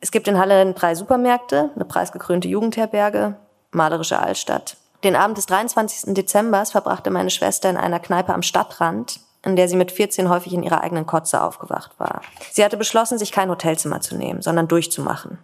Es 0.00 0.10
gibt 0.10 0.28
in 0.28 0.38
Halle 0.38 0.72
drei 0.72 0.94
Supermärkte, 0.94 1.68
eine 1.74 1.84
preisgekrönte 1.84 2.48
Jugendherberge, 2.48 3.36
malerische 3.72 4.18
Altstadt. 4.18 4.76
Den 5.04 5.16
Abend 5.16 5.36
des 5.36 5.46
23. 5.46 6.14
Dezembers 6.14 6.70
verbrachte 6.70 7.10
meine 7.10 7.30
Schwester 7.30 7.68
in 7.68 7.76
einer 7.76 7.98
Kneipe 7.98 8.32
am 8.32 8.42
Stadtrand, 8.42 9.20
in 9.44 9.56
der 9.56 9.68
sie 9.68 9.76
mit 9.76 9.90
14 9.90 10.28
häufig 10.28 10.52
in 10.52 10.62
ihrer 10.62 10.82
eigenen 10.82 11.06
Kotze 11.06 11.42
aufgewacht 11.42 11.90
war. 11.98 12.22
Sie 12.52 12.64
hatte 12.64 12.76
beschlossen, 12.76 13.18
sich 13.18 13.32
kein 13.32 13.50
Hotelzimmer 13.50 14.00
zu 14.00 14.16
nehmen, 14.16 14.42
sondern 14.42 14.68
durchzumachen. 14.68 15.38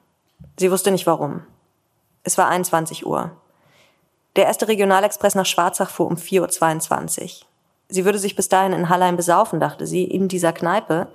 Sie 0.59 0.71
wusste 0.71 0.93
nicht 0.93 1.07
warum. 1.07 1.43
Es 2.23 2.39
war 2.39 2.49
21 2.49 3.07
Uhr. 3.07 3.33
Der 4.37 4.45
erste 4.45 4.69
Regionalexpress 4.69 5.35
nach 5.35 5.47
Schwarzach 5.47 5.91
fuhr 5.91 6.07
um 6.07 6.15
4.22 6.15 7.23
Uhr. 7.23 7.47
Sie 7.89 8.05
würde 8.05 8.19
sich 8.19 8.37
bis 8.37 8.49
dahin 8.49 8.73
in 8.73 8.89
Hallein 8.89 9.17
besaufen, 9.17 9.61
dachte 9.61 9.87
sie, 9.87 10.05
in 10.05 10.29
dieser 10.29 10.53
Kneipe, 10.53 11.09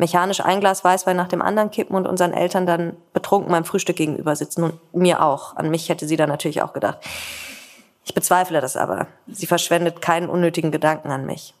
mechanisch 0.00 0.40
ein 0.40 0.60
Glas 0.60 0.82
Weißwein 0.82 1.16
nach 1.16 1.28
dem 1.28 1.42
anderen 1.42 1.70
kippen 1.70 1.94
und 1.94 2.08
unseren 2.08 2.32
Eltern 2.32 2.66
dann 2.66 2.96
betrunken 3.12 3.52
beim 3.52 3.64
Frühstück 3.64 3.96
gegenüber 3.96 4.34
sitzen 4.34 4.64
und 4.64 4.94
mir 4.94 5.22
auch. 5.22 5.56
An 5.56 5.70
mich 5.70 5.90
hätte 5.90 6.08
sie 6.08 6.16
dann 6.16 6.30
natürlich 6.30 6.62
auch 6.62 6.72
gedacht. 6.72 6.98
Ich 8.04 8.14
bezweifle 8.14 8.62
das 8.62 8.76
aber. 8.76 9.06
Sie 9.28 9.46
verschwendet 9.46 10.00
keinen 10.00 10.30
unnötigen 10.30 10.72
Gedanken 10.72 11.10
an 11.10 11.26
mich. 11.26 11.54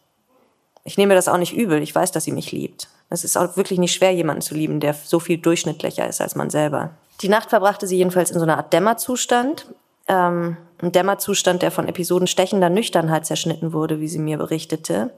Ich 0.84 0.96
nehme 0.96 1.14
das 1.14 1.28
auch 1.28 1.36
nicht 1.36 1.52
übel. 1.52 1.82
Ich 1.82 1.94
weiß, 1.94 2.12
dass 2.12 2.24
sie 2.24 2.32
mich 2.32 2.50
liebt. 2.50 2.88
Es 3.10 3.24
ist 3.24 3.36
auch 3.36 3.58
wirklich 3.58 3.78
nicht 3.78 3.92
schwer, 3.92 4.12
jemanden 4.12 4.40
zu 4.40 4.54
lieben, 4.54 4.80
der 4.80 4.94
so 4.94 5.20
viel 5.20 5.36
durchschnittlicher 5.36 6.08
ist 6.08 6.22
als 6.22 6.34
man 6.34 6.48
selber. 6.48 6.92
Die 7.20 7.28
Nacht 7.28 7.50
verbrachte 7.50 7.86
sie 7.86 7.98
jedenfalls 7.98 8.30
in 8.30 8.38
so 8.38 8.44
einer 8.44 8.56
Art 8.56 8.72
Dämmerzustand. 8.72 9.66
Ähm, 10.08 10.56
ein 10.80 10.92
Dämmerzustand, 10.92 11.60
der 11.60 11.70
von 11.70 11.86
Episoden 11.86 12.26
stechender 12.26 12.70
Nüchternheit 12.70 13.26
zerschnitten 13.26 13.74
wurde, 13.74 14.00
wie 14.00 14.08
sie 14.08 14.18
mir 14.18 14.38
berichtete. 14.38 15.10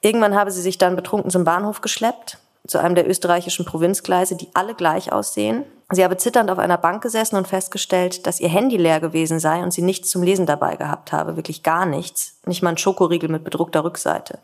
Irgendwann 0.00 0.34
habe 0.34 0.50
sie 0.50 0.62
sich 0.62 0.78
dann 0.78 0.96
betrunken 0.96 1.30
zum 1.30 1.44
Bahnhof 1.44 1.80
geschleppt, 1.80 2.38
zu 2.66 2.78
einem 2.78 2.94
der 2.94 3.08
österreichischen 3.08 3.64
Provinzgleise, 3.64 4.36
die 4.36 4.48
alle 4.54 4.74
gleich 4.74 5.12
aussehen. 5.12 5.64
Sie 5.90 6.04
habe 6.04 6.16
zitternd 6.16 6.50
auf 6.50 6.58
einer 6.58 6.78
Bank 6.78 7.02
gesessen 7.02 7.36
und 7.36 7.48
festgestellt, 7.48 8.26
dass 8.26 8.40
ihr 8.40 8.48
Handy 8.48 8.76
leer 8.76 9.00
gewesen 9.00 9.40
sei 9.40 9.62
und 9.62 9.72
sie 9.72 9.82
nichts 9.82 10.08
zum 10.08 10.22
Lesen 10.22 10.46
dabei 10.46 10.76
gehabt 10.76 11.12
habe, 11.12 11.36
wirklich 11.36 11.62
gar 11.62 11.84
nichts, 11.84 12.38
nicht 12.46 12.62
mal 12.62 12.70
ein 12.70 12.78
Schokoriegel 12.78 13.28
mit 13.28 13.44
bedruckter 13.44 13.84
Rückseite. 13.84 14.38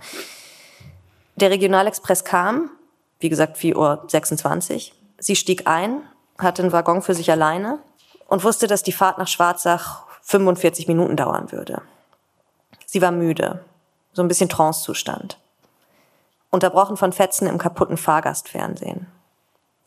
Der 1.37 1.51
Regionalexpress 1.51 2.25
kam, 2.25 2.71
wie 3.21 3.29
gesagt 3.29 3.57
4.26 3.57 4.75
Uhr. 4.75 4.95
Sie 5.19 5.37
stieg 5.37 5.67
ein 5.67 6.03
hatte 6.39 6.63
einen 6.63 6.73
Waggon 6.73 7.03
für 7.03 7.15
sich 7.15 7.31
alleine 7.31 7.79
und 8.29 8.45
wusste, 8.45 8.67
dass 8.67 8.83
die 8.83 8.93
Fahrt 8.93 9.19
nach 9.19 9.29
Schwarzach 9.29 10.05
45 10.23 10.89
Minuten 10.89 11.17
dauern 11.17 11.53
würde. 11.53 11.83
Sie 12.85 13.03
war 13.03 13.13
müde, 13.13 13.65
so 14.13 14.23
ein 14.23 14.29
bisschen 14.29 14.49
Trancezustand. 14.49 15.39
Unterbrochen 16.51 16.97
von 16.97 17.13
Fetzen 17.13 17.47
im 17.47 17.59
kaputten 17.59 17.97
Fahrgastfernsehen. 17.97 19.07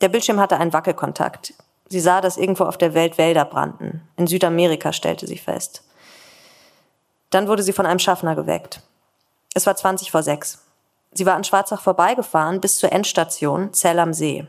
Der 0.02 0.10
Bildschirm 0.10 0.40
hatte 0.40 0.58
einen 0.58 0.74
Wackelkontakt. 0.74 1.54
Sie 1.88 2.00
sah, 2.00 2.22
dass 2.22 2.38
irgendwo 2.38 2.66
auf 2.66 2.78
der 2.78 2.94
Welt 2.94 3.18
Wälder 3.18 3.46
brannten. 3.46 4.08
In 4.16 4.28
Südamerika 4.28 4.94
stellte 4.94 5.28
sie 5.28 5.38
fest. 5.38 5.84
Dann 7.32 7.48
wurde 7.48 7.64
sie 7.64 7.74
von 7.74 7.86
einem 7.86 8.00
Schaffner 8.00 8.36
geweckt. 8.36 8.82
Es 9.54 9.66
war 9.66 9.76
20 9.76 10.12
vor 10.12 10.24
sechs. 10.24 10.64
Sie 11.12 11.26
war 11.26 11.36
an 11.36 11.44
Schwarzach 11.44 11.82
vorbeigefahren 11.82 12.62
bis 12.62 12.78
zur 12.78 12.92
Endstation 12.92 13.74
Zell 13.74 14.00
am 14.00 14.14
See. 14.14 14.48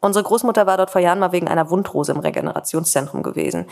Unsere 0.00 0.24
Großmutter 0.24 0.66
war 0.66 0.76
dort 0.76 0.90
vor 0.90 1.00
Jahren 1.00 1.20
mal 1.20 1.32
wegen 1.32 1.48
einer 1.48 1.70
Wundrose 1.70 2.12
im 2.12 2.18
Regenerationszentrum 2.18 3.22
gewesen. 3.22 3.66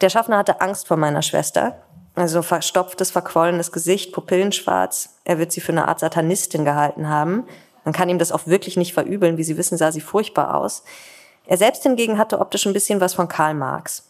Der 0.00 0.10
Schaffner 0.10 0.38
hatte 0.38 0.60
Angst 0.60 0.88
vor 0.88 0.96
meiner 0.96 1.22
Schwester. 1.22 1.76
Also 2.14 2.42
verstopftes, 2.42 3.10
verquollenes 3.10 3.72
Gesicht, 3.72 4.12
Pupillenschwarz. 4.12 5.16
Er 5.24 5.38
wird 5.38 5.52
sie 5.52 5.60
für 5.60 5.72
eine 5.72 5.88
Art 5.88 6.00
Satanistin 6.00 6.64
gehalten 6.64 7.08
haben. 7.08 7.44
Man 7.84 7.92
kann 7.92 8.08
ihm 8.08 8.18
das 8.18 8.32
auch 8.32 8.46
wirklich 8.46 8.76
nicht 8.76 8.94
verübeln. 8.94 9.36
Wie 9.36 9.44
Sie 9.44 9.56
wissen, 9.56 9.76
sah 9.76 9.92
sie 9.92 10.00
furchtbar 10.00 10.54
aus. 10.54 10.84
Er 11.46 11.56
selbst 11.56 11.82
hingegen 11.82 12.18
hatte 12.18 12.38
optisch 12.38 12.66
ein 12.66 12.72
bisschen 12.72 13.00
was 13.00 13.14
von 13.14 13.28
Karl 13.28 13.54
Marx. 13.54 14.08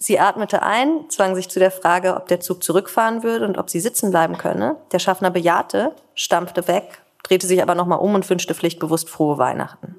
Sie 0.00 0.20
atmete 0.20 0.62
ein, 0.62 1.06
zwang 1.08 1.34
sich 1.34 1.48
zu 1.48 1.58
der 1.58 1.70
Frage, 1.70 2.14
ob 2.14 2.28
der 2.28 2.40
Zug 2.40 2.62
zurückfahren 2.62 3.22
würde 3.22 3.46
und 3.46 3.58
ob 3.58 3.70
sie 3.70 3.80
sitzen 3.80 4.10
bleiben 4.10 4.38
könne. 4.38 4.76
Der 4.92 5.00
Schaffner 5.00 5.30
bejahte, 5.30 5.92
stampfte 6.14 6.68
weg, 6.68 7.00
drehte 7.24 7.46
sich 7.46 7.62
aber 7.62 7.74
nochmal 7.74 7.98
um 7.98 8.14
und 8.14 8.28
wünschte 8.28 8.54
pflichtbewusst 8.54 9.08
frohe 9.08 9.38
Weihnachten. 9.38 9.96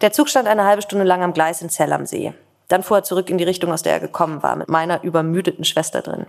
Der 0.00 0.12
Zug 0.12 0.28
stand 0.28 0.48
eine 0.48 0.64
halbe 0.64 0.82
Stunde 0.82 1.04
lang 1.04 1.22
am 1.22 1.32
Gleis 1.32 1.62
in 1.62 1.70
Zell 1.70 1.92
am 1.92 2.04
See. 2.04 2.34
Dann 2.68 2.82
fuhr 2.82 2.98
er 2.98 3.02
zurück 3.04 3.30
in 3.30 3.38
die 3.38 3.44
Richtung, 3.44 3.72
aus 3.72 3.82
der 3.82 3.94
er 3.94 4.00
gekommen 4.00 4.42
war, 4.42 4.56
mit 4.56 4.68
meiner 4.68 5.02
übermüdeten 5.02 5.64
Schwester 5.64 6.02
drin. 6.02 6.26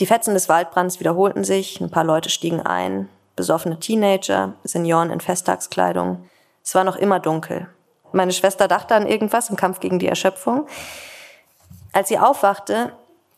Die 0.00 0.06
Fetzen 0.06 0.34
des 0.34 0.48
Waldbrands 0.48 1.00
wiederholten 1.00 1.44
sich, 1.44 1.80
ein 1.80 1.90
paar 1.90 2.04
Leute 2.04 2.30
stiegen 2.30 2.60
ein, 2.60 3.08
besoffene 3.36 3.78
Teenager, 3.78 4.54
Senioren 4.64 5.10
in 5.10 5.20
Festtagskleidung. 5.20 6.28
Es 6.64 6.74
war 6.74 6.84
noch 6.84 6.96
immer 6.96 7.20
dunkel. 7.20 7.68
Meine 8.12 8.32
Schwester 8.32 8.68
dachte 8.68 8.94
an 8.94 9.06
irgendwas 9.06 9.50
im 9.50 9.56
Kampf 9.56 9.80
gegen 9.80 9.98
die 9.98 10.08
Erschöpfung. 10.08 10.66
Als 11.92 12.08
sie 12.08 12.18
aufwachte, 12.18 12.92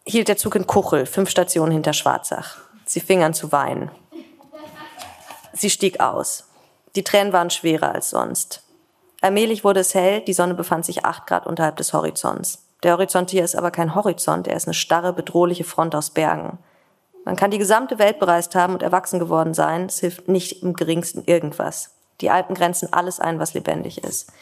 hielt 0.07 0.29
der 0.29 0.37
Zug 0.37 0.55
in 0.55 0.67
Kuchel, 0.67 1.07
fünf 1.07 1.31
Stationen 1.31 1.73
hinter 1.73 1.93
Schwarzach. 1.93 2.57
Sie 2.85 3.01
fing 3.01 3.23
an 3.23 3.35
zu 3.35 3.53
weinen. 3.53 3.91
Sie 5.53 5.71
stieg 5.71 6.01
aus. 6.01 6.45
Die 6.97 7.05
Tränen 7.05 7.33
waren 7.33 7.51
schwerer 7.51 7.95
als 7.95 8.11
sonst. 8.11 8.63
Allmählich 9.21 9.65
wurde 9.65 9.81
es 9.81 9.95
hell, 9.95 10.23
die 10.23 10.33
Sonne 10.33 10.55
befand 10.55 10.85
sich 10.85 11.05
acht 11.05 11.27
Grad 11.27 11.47
unterhalb 11.47 11.77
des 11.77 11.93
Horizonts. 11.93 12.67
Der 12.83 12.93
Horizont 12.93 13.31
hier 13.31 13.45
ist 13.45 13.57
aber 13.57 13.71
kein 13.71 13.95
Horizont, 13.95 14.49
er 14.49 14.57
ist 14.57 14.67
eine 14.67 14.75
starre, 14.75 15.13
bedrohliche 15.13 15.65
Front 15.65 15.95
aus 15.95 16.11
Bergen. 16.11 16.59
Man 17.25 17.37
kann 17.37 17.51
die 17.51 17.59
gesamte 17.59 17.99
Welt 17.99 18.19
bereist 18.19 18.55
haben 18.55 18.73
und 18.73 18.83
erwachsen 18.83 19.19
geworden 19.19 19.53
sein, 19.53 19.87
es 19.87 20.01
hilft 20.01 20.29
nicht 20.29 20.63
im 20.63 20.73
geringsten 20.73 21.25
irgendwas. 21.27 21.97
Die 22.23 22.31
Alpen 22.31 22.55
grenzen 22.55 22.93
alles 22.93 23.21
ein, 23.21 23.39
was 23.39 23.55
lebendig 23.55 24.03
ist. 24.03 24.33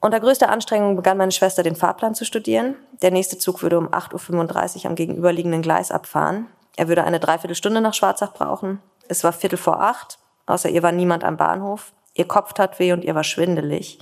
Unter 0.00 0.20
größter 0.20 0.48
Anstrengung 0.48 0.94
begann 0.94 1.18
meine 1.18 1.32
Schwester 1.32 1.64
den 1.64 1.74
Fahrplan 1.74 2.14
zu 2.14 2.24
studieren. 2.24 2.76
Der 3.02 3.10
nächste 3.10 3.38
Zug 3.38 3.62
würde 3.62 3.78
um 3.78 3.88
8.35 3.88 4.78
Uhr 4.78 4.86
am 4.86 4.94
gegenüberliegenden 4.94 5.62
Gleis 5.62 5.90
abfahren. 5.90 6.46
Er 6.76 6.86
würde 6.86 7.02
eine 7.02 7.18
Dreiviertelstunde 7.18 7.80
nach 7.80 7.94
Schwarzach 7.94 8.32
brauchen. 8.32 8.80
Es 9.08 9.24
war 9.24 9.32
Viertel 9.32 9.56
vor 9.56 9.80
acht. 9.80 10.18
Außer 10.46 10.68
ihr 10.68 10.84
war 10.84 10.92
niemand 10.92 11.24
am 11.24 11.36
Bahnhof. 11.36 11.92
Ihr 12.18 12.26
Kopf 12.26 12.52
tat 12.52 12.80
weh 12.80 12.92
und 12.92 13.04
ihr 13.04 13.14
war 13.14 13.22
schwindelig. 13.22 13.98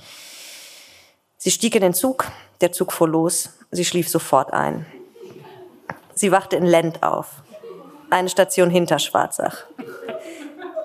Sie 1.37 1.51
stieg 1.51 1.75
in 1.75 1.83
den 1.83 1.93
Zug. 1.93 2.25
Der 2.61 2.71
Zug 2.71 2.91
fuhr 2.91 3.07
los. 3.07 3.51
Sie 3.69 3.85
schlief 3.85 4.09
sofort 4.09 4.53
ein. 4.53 4.87
Sie 6.15 6.31
wachte 6.31 6.55
in 6.55 6.65
Lend 6.65 7.03
auf. 7.03 7.43
Eine 8.09 8.29
Station 8.29 8.71
hinter 8.71 8.97
Schwarzach. 8.97 9.65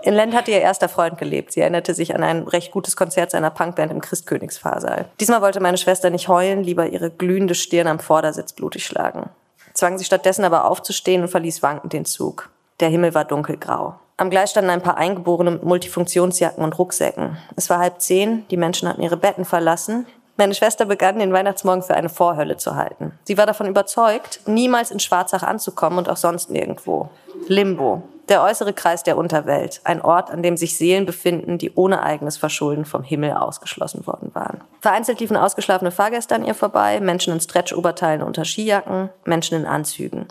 In 0.03 0.13
Lent 0.13 0.35
hatte 0.35 0.51
ihr 0.51 0.61
erster 0.61 0.91
Freund 0.91 1.17
gelebt. 1.17 1.53
Sie 1.53 1.61
erinnerte 1.61 1.95
sich 1.95 2.15
an 2.15 2.23
ein 2.23 2.43
recht 2.43 2.71
gutes 2.71 2.97
Konzert 2.97 3.31
seiner 3.31 3.51
Punkband 3.51 3.91
im 3.93 4.03
Christkönigsfahrsaal. 4.03 5.07
Diesmal 5.19 5.41
wollte 5.41 5.61
meine 5.61 5.79
Schwester 5.79 6.11
nicht 6.11 6.29
heulen, 6.29 6.63
lieber 6.63 6.89
ihre 6.89 7.11
glühende 7.11 7.55
Stirn 7.55 7.87
am 7.87 7.99
Vordersitz 7.99 8.53
blutig 8.53 8.85
schlagen. 8.85 9.31
Zwang 9.73 9.97
sie 9.97 10.05
stattdessen 10.05 10.45
aber 10.45 10.67
aufzustehen 10.67 11.23
und 11.23 11.29
verließ 11.29 11.63
wankend 11.63 11.95
den 11.95 12.05
Zug. 12.05 12.51
Der 12.81 12.91
Himmel 12.91 13.15
war 13.15 13.25
dunkelgrau. 13.25 13.95
Am 14.23 14.31
Gleis 14.31 14.53
standen 14.53 14.71
ein 14.71 14.83
paar 14.83 14.99
Eingeborene 14.99 15.51
mit 15.51 15.65
Multifunktionsjacken 15.65 16.63
und 16.63 16.79
Rucksäcken. 16.79 17.39
Es 17.57 17.69
war 17.69 17.81
halb 17.81 18.01
zehn, 18.01 18.47
die 18.53 18.57
Menschen 18.57 18.89
hatten 18.89 19.03
ihre 19.03 19.17
Betten 19.17 19.45
verlassen. 19.45 20.07
Meine 20.37 20.55
Schwester 20.55 20.85
begann, 20.85 21.19
den 21.19 21.33
Weihnachtsmorgen 21.33 21.83
für 21.83 21.95
eine 21.95 22.09
Vorhölle 22.09 22.57
zu 22.57 22.77
halten. 22.77 23.19
Sie 23.25 23.37
war 23.37 23.47
davon 23.47 23.67
überzeugt, 23.67 24.43
niemals 24.47 24.93
in 24.93 25.01
Schwarzach 25.01 25.43
anzukommen 25.43 25.99
und 25.99 26.09
auch 26.09 26.17
sonst 26.17 26.51
nirgendwo. 26.51 27.11
Limbo, 27.49 28.05
der 28.29 28.45
äußere 28.45 28.73
Kreis 28.73 29.03
der 29.03 29.19
Unterwelt, 29.19 29.81
ein 29.83 30.01
Ort, 30.01 30.31
an 30.31 30.45
dem 30.45 30.57
sich 30.57 30.77
Seelen 30.77 31.05
befinden, 31.05 31.59
die 31.59 31.73
ohne 31.75 32.05
eigenes 32.05 32.37
Verschulden 32.37 32.85
vom 32.85 33.03
Himmel 33.03 33.33
ausgeschlossen 33.33 34.07
worden 34.07 34.31
waren. 34.35 34.61
Vereinzelt 34.81 35.19
liefen 35.19 35.37
ausgeschlafene 35.37 35.91
Fahrgäste 35.91 36.37
an 36.37 36.45
ihr 36.45 36.55
vorbei, 36.55 37.01
Menschen 37.01 37.33
in 37.33 37.41
Stretch-Oberteilen 37.41 38.23
unter 38.23 38.45
Skijacken, 38.45 39.09
Menschen 39.25 39.59
in 39.59 39.67
Anzügen. 39.67 40.29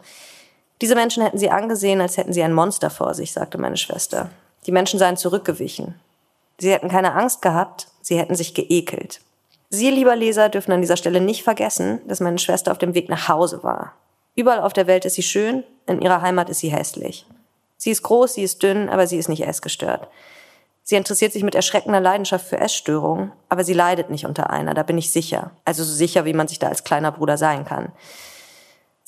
Diese 0.81 0.95
Menschen 0.95 1.23
hätten 1.23 1.37
sie 1.37 1.51
angesehen, 1.51 2.01
als 2.01 2.17
hätten 2.17 2.33
sie 2.33 2.41
ein 2.41 2.53
Monster 2.53 2.89
vor 2.89 3.13
sich, 3.13 3.31
sagte 3.31 3.59
meine 3.59 3.77
Schwester. 3.77 4.29
Die 4.65 4.71
Menschen 4.71 4.99
seien 4.99 5.15
zurückgewichen. 5.15 5.99
Sie 6.59 6.71
hätten 6.71 6.89
keine 6.89 7.13
Angst 7.13 7.41
gehabt, 7.41 7.87
sie 8.01 8.17
hätten 8.17 8.35
sich 8.35 8.53
geekelt. 8.53 9.21
Sie, 9.69 9.89
lieber 9.89 10.15
Leser, 10.15 10.49
dürfen 10.49 10.71
an 10.71 10.81
dieser 10.81 10.97
Stelle 10.97 11.21
nicht 11.21 11.43
vergessen, 11.43 12.01
dass 12.07 12.19
meine 12.19 12.39
Schwester 12.39 12.71
auf 12.71 12.77
dem 12.77 12.93
Weg 12.93 13.09
nach 13.09 13.29
Hause 13.29 13.63
war. 13.63 13.93
Überall 14.35 14.59
auf 14.59 14.73
der 14.73 14.87
Welt 14.87 15.05
ist 15.05 15.15
sie 15.15 15.23
schön, 15.23 15.63
in 15.87 16.01
ihrer 16.01 16.21
Heimat 16.21 16.49
ist 16.49 16.59
sie 16.59 16.71
hässlich. 16.71 17.25
Sie 17.77 17.91
ist 17.91 18.03
groß, 18.03 18.33
sie 18.33 18.43
ist 18.43 18.61
dünn, 18.61 18.89
aber 18.89 19.07
sie 19.07 19.17
ist 19.17 19.29
nicht 19.29 19.45
essgestört. 19.45 20.07
Sie 20.83 20.95
interessiert 20.95 21.31
sich 21.31 21.43
mit 21.43 21.55
erschreckender 21.55 21.99
Leidenschaft 21.99 22.45
für 22.45 22.59
Essstörungen, 22.59 23.31
aber 23.49 23.63
sie 23.63 23.73
leidet 23.73 24.09
nicht 24.09 24.25
unter 24.25 24.49
einer, 24.49 24.73
da 24.73 24.83
bin 24.83 24.97
ich 24.97 25.11
sicher. 25.11 25.51
Also 25.63 25.83
so 25.83 25.93
sicher, 25.93 26.25
wie 26.25 26.33
man 26.33 26.47
sich 26.47 26.59
da 26.59 26.67
als 26.67 26.83
kleiner 26.83 27.11
Bruder 27.11 27.37
sein 27.37 27.65
kann. 27.65 27.91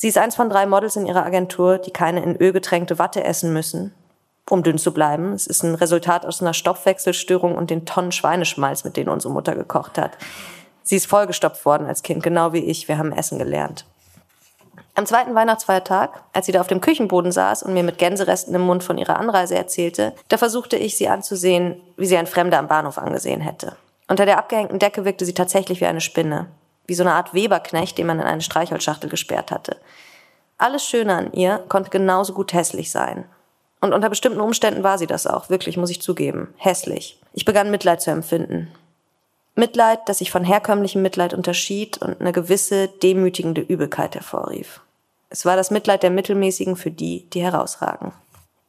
Sie 0.03 0.09
ist 0.09 0.17
eins 0.17 0.35
von 0.35 0.49
drei 0.49 0.65
Models 0.65 0.97
in 0.97 1.05
ihrer 1.05 1.25
Agentur, 1.25 1.77
die 1.77 1.91
keine 1.91 2.21
in 2.21 2.35
Öl 2.35 2.51
getränkte 2.51 2.99
Watte 2.99 3.23
essen 3.23 3.53
müssen, 3.53 3.93
um 4.49 4.61
dünn 4.61 4.77
zu 4.77 4.93
bleiben. 4.93 5.31
Es 5.31 5.47
ist 5.47 5.63
ein 5.63 5.75
Resultat 5.75 6.25
aus 6.25 6.41
einer 6.41 6.53
Stoffwechselstörung 6.53 7.55
und 7.55 7.69
den 7.69 7.85
Tonnen 7.85 8.11
Schweineschmalz, 8.11 8.83
mit 8.83 8.97
denen 8.97 9.07
unsere 9.07 9.33
Mutter 9.33 9.55
gekocht 9.55 9.97
hat. 9.97 10.17
Sie 10.81 10.97
ist 10.97 11.05
vollgestopft 11.05 11.63
worden 11.65 11.87
als 11.87 12.03
Kind, 12.03 12.21
genau 12.21 12.51
wie 12.51 12.65
ich. 12.65 12.89
Wir 12.89 12.97
haben 12.97 13.13
Essen 13.13 13.39
gelernt. 13.39 13.85
Am 14.93 15.05
zweiten 15.05 15.35
Weihnachtsfeiertag, 15.35 16.21
als 16.33 16.47
sie 16.47 16.51
da 16.51 16.59
auf 16.59 16.67
dem 16.67 16.81
Küchenboden 16.81 17.31
saß 17.31 17.63
und 17.63 17.73
mir 17.73 17.83
mit 17.83 17.97
Gänseresten 17.97 18.53
im 18.53 18.63
Mund 18.63 18.83
von 18.83 18.97
ihrer 18.97 19.17
Anreise 19.17 19.55
erzählte, 19.55 20.13
da 20.27 20.37
versuchte 20.37 20.75
ich 20.75 20.97
sie 20.97 21.07
anzusehen, 21.07 21.79
wie 21.95 22.07
sie 22.07 22.17
ein 22.17 22.27
Fremder 22.27 22.59
am 22.59 22.67
Bahnhof 22.67 22.97
angesehen 22.97 23.39
hätte. 23.39 23.77
Unter 24.09 24.25
der 24.25 24.37
abgehängten 24.37 24.79
Decke 24.79 25.05
wirkte 25.05 25.23
sie 25.23 25.33
tatsächlich 25.33 25.79
wie 25.79 25.85
eine 25.85 26.01
Spinne, 26.01 26.47
wie 26.85 26.95
so 26.95 27.03
eine 27.03 27.13
Art 27.13 27.33
Weberknecht, 27.33 27.97
den 27.97 28.07
man 28.07 28.19
in 28.19 28.25
eine 28.25 28.41
Streichholzschachtel 28.41 29.09
gesperrt 29.09 29.51
hatte. 29.51 29.77
Alles 30.57 30.85
Schöne 30.85 31.15
an 31.15 31.33
ihr 31.33 31.63
konnte 31.69 31.89
genauso 31.89 32.33
gut 32.33 32.53
hässlich 32.53 32.91
sein. 32.91 33.25
Und 33.81 33.93
unter 33.93 34.09
bestimmten 34.09 34.39
Umständen 34.39 34.83
war 34.83 34.97
sie 34.97 35.07
das 35.07 35.27
auch, 35.27 35.49
wirklich, 35.49 35.75
muss 35.77 35.89
ich 35.89 36.01
zugeben, 36.01 36.53
hässlich. 36.57 37.19
Ich 37.33 37.45
begann 37.45 37.71
Mitleid 37.71 38.01
zu 38.01 38.11
empfinden. 38.11 38.71
Mitleid, 39.55 39.99
das 40.07 40.19
sich 40.19 40.31
von 40.31 40.43
herkömmlichem 40.43 41.01
Mitleid 41.01 41.33
unterschied 41.33 41.97
und 41.97 42.19
eine 42.21 42.31
gewisse 42.31 42.87
demütigende 42.87 43.61
Übelkeit 43.61 44.15
hervorrief. 44.15 44.81
Es 45.29 45.45
war 45.45 45.55
das 45.55 45.69
Mitleid 45.69 46.01
der 46.01 46.11
Mittelmäßigen 46.11 46.75
für 46.75 46.91
die, 46.91 47.29
die 47.31 47.41
herausragen. 47.41 48.13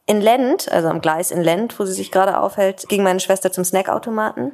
In 0.05 0.21
Lend, 0.21 0.71
also 0.71 0.89
am 0.89 1.01
Gleis 1.01 1.31
in 1.31 1.41
Lend, 1.41 1.79
wo 1.79 1.85
sie 1.85 1.93
sich 1.93 2.11
gerade 2.11 2.39
aufhält, 2.39 2.87
ging 2.89 3.01
meine 3.01 3.19
Schwester 3.19 3.51
zum 3.51 3.63
Snackautomaten. 3.63 4.51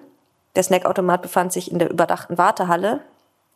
Der 0.56 0.64
Snackautomat 0.64 1.22
befand 1.22 1.52
sich 1.52 1.72
in 1.72 1.80
der 1.80 1.90
überdachten 1.90 2.38
Wartehalle. 2.38 3.02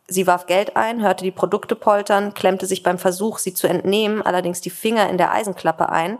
Sie 0.08 0.26
warf 0.26 0.46
Geld 0.46 0.76
ein, 0.76 1.02
hörte 1.02 1.24
die 1.24 1.32
Produkte 1.32 1.74
poltern, 1.74 2.34
klemmte 2.34 2.66
sich 2.66 2.82
beim 2.82 2.98
Versuch, 2.98 3.38
sie 3.38 3.54
zu 3.54 3.66
entnehmen, 3.66 4.22
allerdings 4.22 4.60
die 4.60 4.70
Finger 4.70 5.08
in 5.10 5.18
der 5.18 5.32
Eisenklappe 5.32 5.88
ein. 5.88 6.18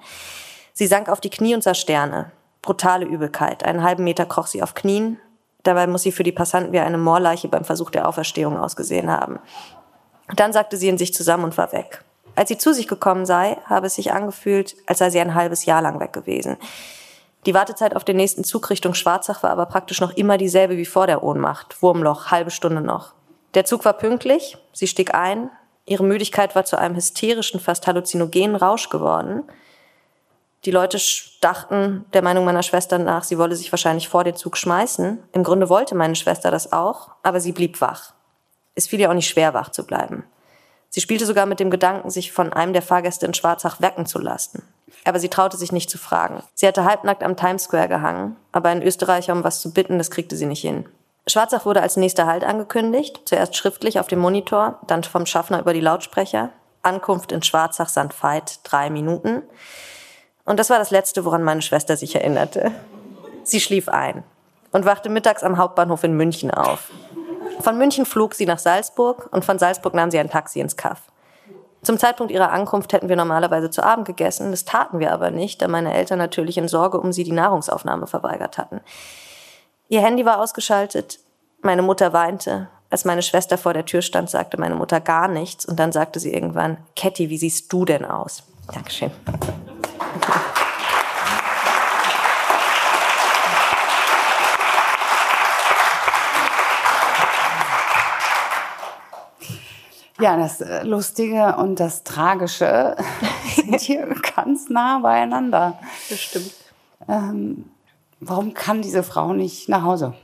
Sie 0.73 0.87
sank 0.87 1.09
auf 1.09 1.21
die 1.21 1.31
Knie 1.31 1.55
und 1.55 1.63
sah 1.63 1.75
Sterne. 1.75 2.33
Brutale 2.63 3.07
Übelkeit. 3.07 3.65
Einen 3.65 3.85
halben 3.85 4.05
Meter 4.05 4.27
kroch 4.27 4.49
sie 4.49 4.63
auf 4.63 4.75
Knien, 4.75 5.19
Dabei 5.67 5.89
muss 5.89 6.03
sie 6.03 6.13
für 6.13 6.23
die 6.23 6.33
Passanten 6.33 6.73
wie 6.73 6.79
eine 6.79 6.97
Moorleiche 6.97 7.49
beim 7.49 7.65
Versuch 7.65 7.91
der 7.91 8.07
Auferstehung 8.07 8.57
ausgesehen 8.57 9.11
haben. 9.11 9.41
Dann 10.37 10.53
sagte 10.53 10.77
sie 10.77 10.89
in 10.89 10.97
sich 10.97 11.13
zusammen 11.13 11.43
und 11.43 11.59
war 11.59 11.73
weg. 11.73 12.05
Als 12.37 12.51
sie 12.51 12.59
zu 12.59 12.73
sich 12.73 12.87
gekommen 12.87 13.27
sei, 13.27 13.57
habe 13.65 13.89
es 13.89 13.97
sich 13.97 14.13
angefühlt, 14.13 14.77
als 14.87 14.99
sei 14.99 15.11
sie 15.11 15.19
ein 15.19 15.35
halbes 15.35 15.65
Jahr 15.65 15.83
lang 15.83 15.99
weg 15.99 16.13
gewesen. 16.13 16.57
Die 17.47 17.55
Wartezeit 17.55 17.97
auf 17.97 18.05
den 18.05 18.17
nächsten 18.17 18.45
Zug 18.45 18.71
Richtung 18.71 18.95
Schwarzach 18.95 19.43
war 19.43 19.51
aber 19.51 19.67
praktisch 19.67 20.01
noch 20.01 20.13
immer 20.13 20.39
dieselbe 20.39 20.77
wie 20.77 20.85
vor 20.85 21.09
der 21.09 21.25
Ohnmacht. 21.25 21.83
Wurmloch, 21.83 22.31
halbe 22.31 22.53
Stunde 22.53 22.81
noch. 22.81 23.16
Der 23.57 23.65
Zug 23.65 23.87
war 23.87 23.95
pünktlich, 23.95 24.59
sie 24.75 24.87
stieg 24.87 25.15
ein, 25.15 25.51
ihre 25.87 26.05
Müdigkeit 26.05 26.55
war 26.55 26.67
zu 26.67 26.79
einem 26.79 26.95
hysterischen, 26.95 27.59
fast 27.59 27.87
halluzinogenen 27.87 28.55
Rausch 28.55 28.91
geworden. 28.91 29.45
Die 30.67 30.71
Leute 30.71 30.99
dachten 31.41 32.05
der 32.13 32.21
Meinung 32.21 32.45
meiner 32.45 32.63
Schwester 32.63 32.99
nach, 32.99 33.25
sie 33.25 33.39
wolle 33.39 33.57
sich 33.57 33.73
wahrscheinlich 33.73 34.11
vor 34.11 34.25
den 34.25 34.37
Zug 34.37 34.59
schmeißen. 34.59 35.23
Im 35.33 35.43
Grunde 35.43 35.71
wollte 35.71 35.95
meine 35.95 36.17
Schwester 36.17 36.51
das 36.51 36.71
auch, 36.71 37.13
aber 37.23 37.41
sie 37.41 37.53
blieb 37.53 37.81
wach. 37.81 38.13
Es 38.75 38.89
fiel 38.89 39.01
ihr 39.01 39.09
auch 39.09 39.15
nicht 39.15 39.31
schwer, 39.31 39.55
wach 39.55 39.71
zu 39.71 39.87
bleiben. 39.87 40.25
Sie 40.91 41.01
spielte 41.01 41.25
sogar 41.25 41.47
mit 41.47 41.59
dem 41.59 41.71
Gedanken, 41.71 42.11
sich 42.11 42.33
von 42.33 42.53
einem 42.53 42.75
der 42.75 42.83
Fahrgäste 42.83 43.25
in 43.25 43.33
Schwarzach 43.33 43.81
wecken 43.81 44.05
zu 44.05 44.19
lassen. 44.19 44.69
Aber 45.05 45.19
sie 45.19 45.31
traute 45.31 45.57
sich 45.57 45.73
nicht 45.73 45.89
zu 45.89 45.97
fragen. 45.97 46.43
Sie 46.53 46.67
hatte 46.67 46.85
halbnackt 46.85 47.23
am 47.23 47.39
Times 47.39 47.65
Square 47.65 47.89
gehangen, 47.89 48.37
aber 48.53 48.69
ein 48.69 48.83
Österreicher 48.83 49.33
um 49.33 49.45
was 49.45 49.63
zu 49.63 49.73
bitten, 49.73 49.97
das 49.97 50.11
kriegte 50.11 50.37
sie 50.37 50.47
nicht 50.47 50.61
hin. 50.61 50.87
Schwarzach 51.29 51.65
wurde 51.65 51.83
als 51.83 51.97
nächster 51.97 52.27
Halt 52.27 52.45
angekündigt, 52.45 53.23
zuerst 53.25 53.57
schriftlich 53.57 53.99
auf 53.99 54.07
dem 54.07 54.21
Monitor, 54.21 54.79
dann 54.87 55.03
vom 55.03 55.27
Schaffner 55.27 55.61
über 55.61 55.73
die 55.73 55.81
Lautsprecher. 55.81 56.51
Ankunft 56.83 57.33
in 57.33 57.43
Schwarzach-Sandveit 57.43 58.61
drei 58.63 58.91
Minuten. 58.91 59.43
Und 60.45 60.61
das 60.61 60.71
war 60.71 60.79
das 60.79 60.93
Letzte, 60.93 61.25
woran 61.25 61.43
meine 61.43 61.63
Schwester 61.63 61.97
sich 61.97 62.15
erinnerte. 62.15 62.71
Sie 63.43 63.61
schlief 63.61 63.89
ein 63.89 64.23
und 64.71 64.85
wachte 64.85 65.09
mittags 65.09 65.43
am 65.43 65.59
Hauptbahnhof 65.59 66.05
in 66.05 66.17
München 66.17 66.53
auf. 66.53 66.91
Von 67.61 67.77
München 67.77 68.07
flog 68.07 68.35
sie 68.35 68.47
nach 68.47 68.59
Salzburg 68.59 69.29
und 69.33 69.45
von 69.45 69.59
Salzburg 69.59 69.95
nahm 69.95 70.13
sie 70.13 70.19
ein 70.19 70.31
Taxi 70.31 70.61
ins 70.61 70.77
Kaff. 70.77 71.03
Zum 71.83 71.99
Zeitpunkt 71.99 72.33
ihrer 72.33 72.53
Ankunft 72.53 72.93
hätten 72.93 73.09
wir 73.09 73.17
normalerweise 73.17 73.71
zu 73.71 73.83
Abend 73.83 74.07
gegessen. 74.07 74.51
Das 74.51 74.65
taten 74.65 75.01
wir 75.01 75.13
aber 75.13 75.31
nicht, 75.31 75.63
da 75.63 75.69
meine 75.69 75.95
Eltern 75.95 76.19
natürlich 76.19 76.59
in 76.59 76.69
Sorge 76.69 77.01
um 77.01 77.13
sie 77.13 77.25
die 77.25 77.33
Nahrungsaufnahme 77.33 78.07
verweigert 78.07 78.59
hatten. 78.59 78.81
Ihr 79.89 80.01
Handy 80.01 80.25
war 80.25 80.41
ausgeschaltet. 80.41 81.21
Meine 81.63 81.83
Mutter 81.83 82.13
weinte. 82.13 82.69
Als 82.91 83.05
meine 83.05 83.23
Schwester 83.23 83.57
vor 83.57 83.73
der 83.73 83.85
Tür 83.85 84.03
stand, 84.03 84.29
sagte 84.29 84.59
meine 84.59 84.75
Mutter 84.75 85.01
gar 85.01 85.29
nichts. 85.29 85.65
Und 85.65 85.79
dann 85.79 85.93
sagte 85.93 86.19
sie 86.19 86.33
irgendwann, 86.35 86.79
Ketty, 86.97 87.31
wie 87.31 87.39
siehst 87.39 87.73
du 87.73 87.85
denn 87.85 88.05
aus? 88.05 88.43
Dankeschön. 88.73 89.13
Ja, 100.19 100.37
das 100.37 100.63
äh, 100.63 100.83
Lustige 100.83 101.57
und 101.59 101.79
das 101.79 102.03
Tragische 102.03 102.97
sind 103.55 103.81
hier 103.81 104.09
ganz 104.35 104.69
nah 104.69 104.99
beieinander. 104.99 105.79
Das 106.09 106.19
stimmt. 106.19 106.53
Ähm, 107.07 107.71
warum 108.21 108.55
kann 108.55 108.83
diese 108.83 109.03
Frau 109.03 109.33
nicht 109.33 109.69
nach 109.69 109.83
Hause? 109.83 110.15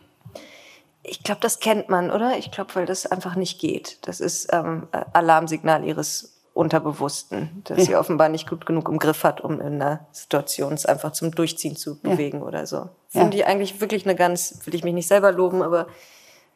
Ich 1.02 1.22
glaube, 1.22 1.40
das 1.40 1.58
kennt 1.58 1.88
man, 1.88 2.10
oder? 2.10 2.38
Ich 2.38 2.50
glaube, 2.50 2.74
weil 2.74 2.86
das 2.86 3.06
einfach 3.06 3.34
nicht 3.34 3.60
geht. 3.60 3.98
Das 4.06 4.20
ist 4.20 4.52
ähm, 4.52 4.86
Alarmsignal 5.12 5.84
ihres 5.84 6.40
Unterbewussten, 6.54 7.62
dass 7.64 7.78
ja. 7.78 7.84
sie 7.84 7.96
offenbar 7.96 8.28
nicht 8.28 8.48
gut 8.48 8.66
genug 8.66 8.88
im 8.88 8.98
Griff 8.98 9.24
hat, 9.24 9.40
um 9.40 9.54
in 9.54 9.80
einer 9.80 10.06
Situation 10.12 10.74
es 10.74 10.84
einfach 10.84 11.12
zum 11.12 11.30
Durchziehen 11.30 11.76
zu 11.76 11.98
bewegen 11.98 12.40
ja. 12.40 12.44
oder 12.44 12.66
so. 12.66 12.90
Finde 13.08 13.38
ja. 13.38 13.42
ich 13.42 13.46
eigentlich 13.46 13.80
wirklich 13.80 14.04
eine 14.04 14.14
ganz, 14.14 14.60
will 14.64 14.74
ich 14.74 14.84
mich 14.84 14.92
nicht 14.92 15.08
selber 15.08 15.32
loben, 15.32 15.62
aber 15.62 15.86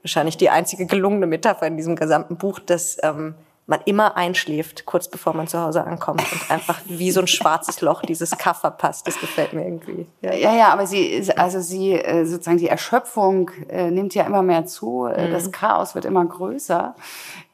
wahrscheinlich 0.02 0.36
die 0.36 0.50
einzige 0.50 0.86
gelungene 0.86 1.26
Metapher 1.26 1.66
in 1.66 1.76
diesem 1.76 1.96
gesamten 1.96 2.36
Buch, 2.36 2.58
dass 2.58 2.98
ähm, 3.02 3.34
man 3.66 3.80
immer 3.84 4.16
einschläft, 4.16 4.86
kurz 4.86 5.08
bevor 5.08 5.34
man 5.34 5.48
zu 5.48 5.60
Hause 5.60 5.84
ankommt 5.84 6.22
und 6.32 6.50
einfach 6.50 6.80
wie 6.86 7.10
so 7.10 7.20
ein 7.20 7.26
schwarzes 7.26 7.80
Loch 7.80 8.02
dieses 8.02 8.30
Kaff 8.38 8.60
verpasst. 8.60 9.06
Das 9.06 9.18
gefällt 9.18 9.52
mir 9.52 9.64
irgendwie. 9.64 10.06
Ja, 10.22 10.34
ja, 10.34 10.54
ja 10.54 10.68
aber 10.72 10.86
sie, 10.86 11.28
also 11.36 11.60
sie, 11.60 11.92
äh, 11.92 12.24
sozusagen 12.24 12.58
die 12.58 12.68
Erschöpfung 12.68 13.50
äh, 13.68 13.90
nimmt 13.90 14.14
ja 14.14 14.24
immer 14.24 14.42
mehr 14.42 14.66
zu. 14.66 15.06
Äh, 15.06 15.28
mhm. 15.28 15.32
Das 15.32 15.50
Chaos 15.50 15.94
wird 15.94 16.04
immer 16.04 16.24
größer. 16.24 16.94